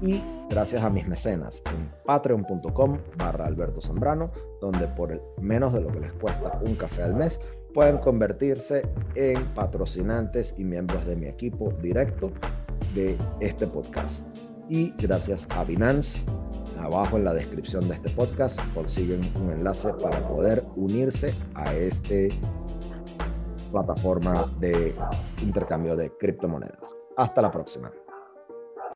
Y 0.00 0.22
gracias 0.50 0.82
a 0.84 0.90
mis 0.90 1.06
mecenas 1.08 1.62
en 1.72 1.90
patreon.com 2.04 2.98
barra 3.16 3.46
Alberto 3.46 3.80
Zambrano, 3.80 4.32
donde 4.60 4.88
por 4.88 5.22
menos 5.40 5.72
de 5.72 5.80
lo 5.80 5.88
que 5.88 6.00
les 6.00 6.12
cuesta 6.12 6.60
un 6.60 6.74
café 6.74 7.04
al 7.04 7.14
mes, 7.14 7.40
pueden 7.72 7.98
convertirse 7.98 8.82
en 9.14 9.46
patrocinantes 9.54 10.56
y 10.58 10.64
miembros 10.64 11.06
de 11.06 11.16
mi 11.16 11.28
equipo 11.28 11.72
directo 11.80 12.32
de 12.94 13.16
este 13.38 13.66
podcast 13.66 14.26
y 14.68 14.92
gracias 14.98 15.46
a 15.50 15.64
Binance. 15.64 16.24
Abajo 16.80 17.16
en 17.16 17.24
la 17.24 17.34
descripción 17.34 17.86
de 17.88 17.94
este 17.94 18.10
podcast 18.10 18.58
consiguen 18.74 19.32
un 19.36 19.52
enlace 19.52 19.92
para 19.94 20.26
poder 20.26 20.64
unirse 20.76 21.34
a 21.54 21.74
este 21.74 22.30
plataforma 23.70 24.52
de 24.58 24.94
intercambio 25.42 25.94
de 25.94 26.10
criptomonedas. 26.16 26.96
Hasta 27.16 27.42
la 27.42 27.50
próxima. 27.50 27.92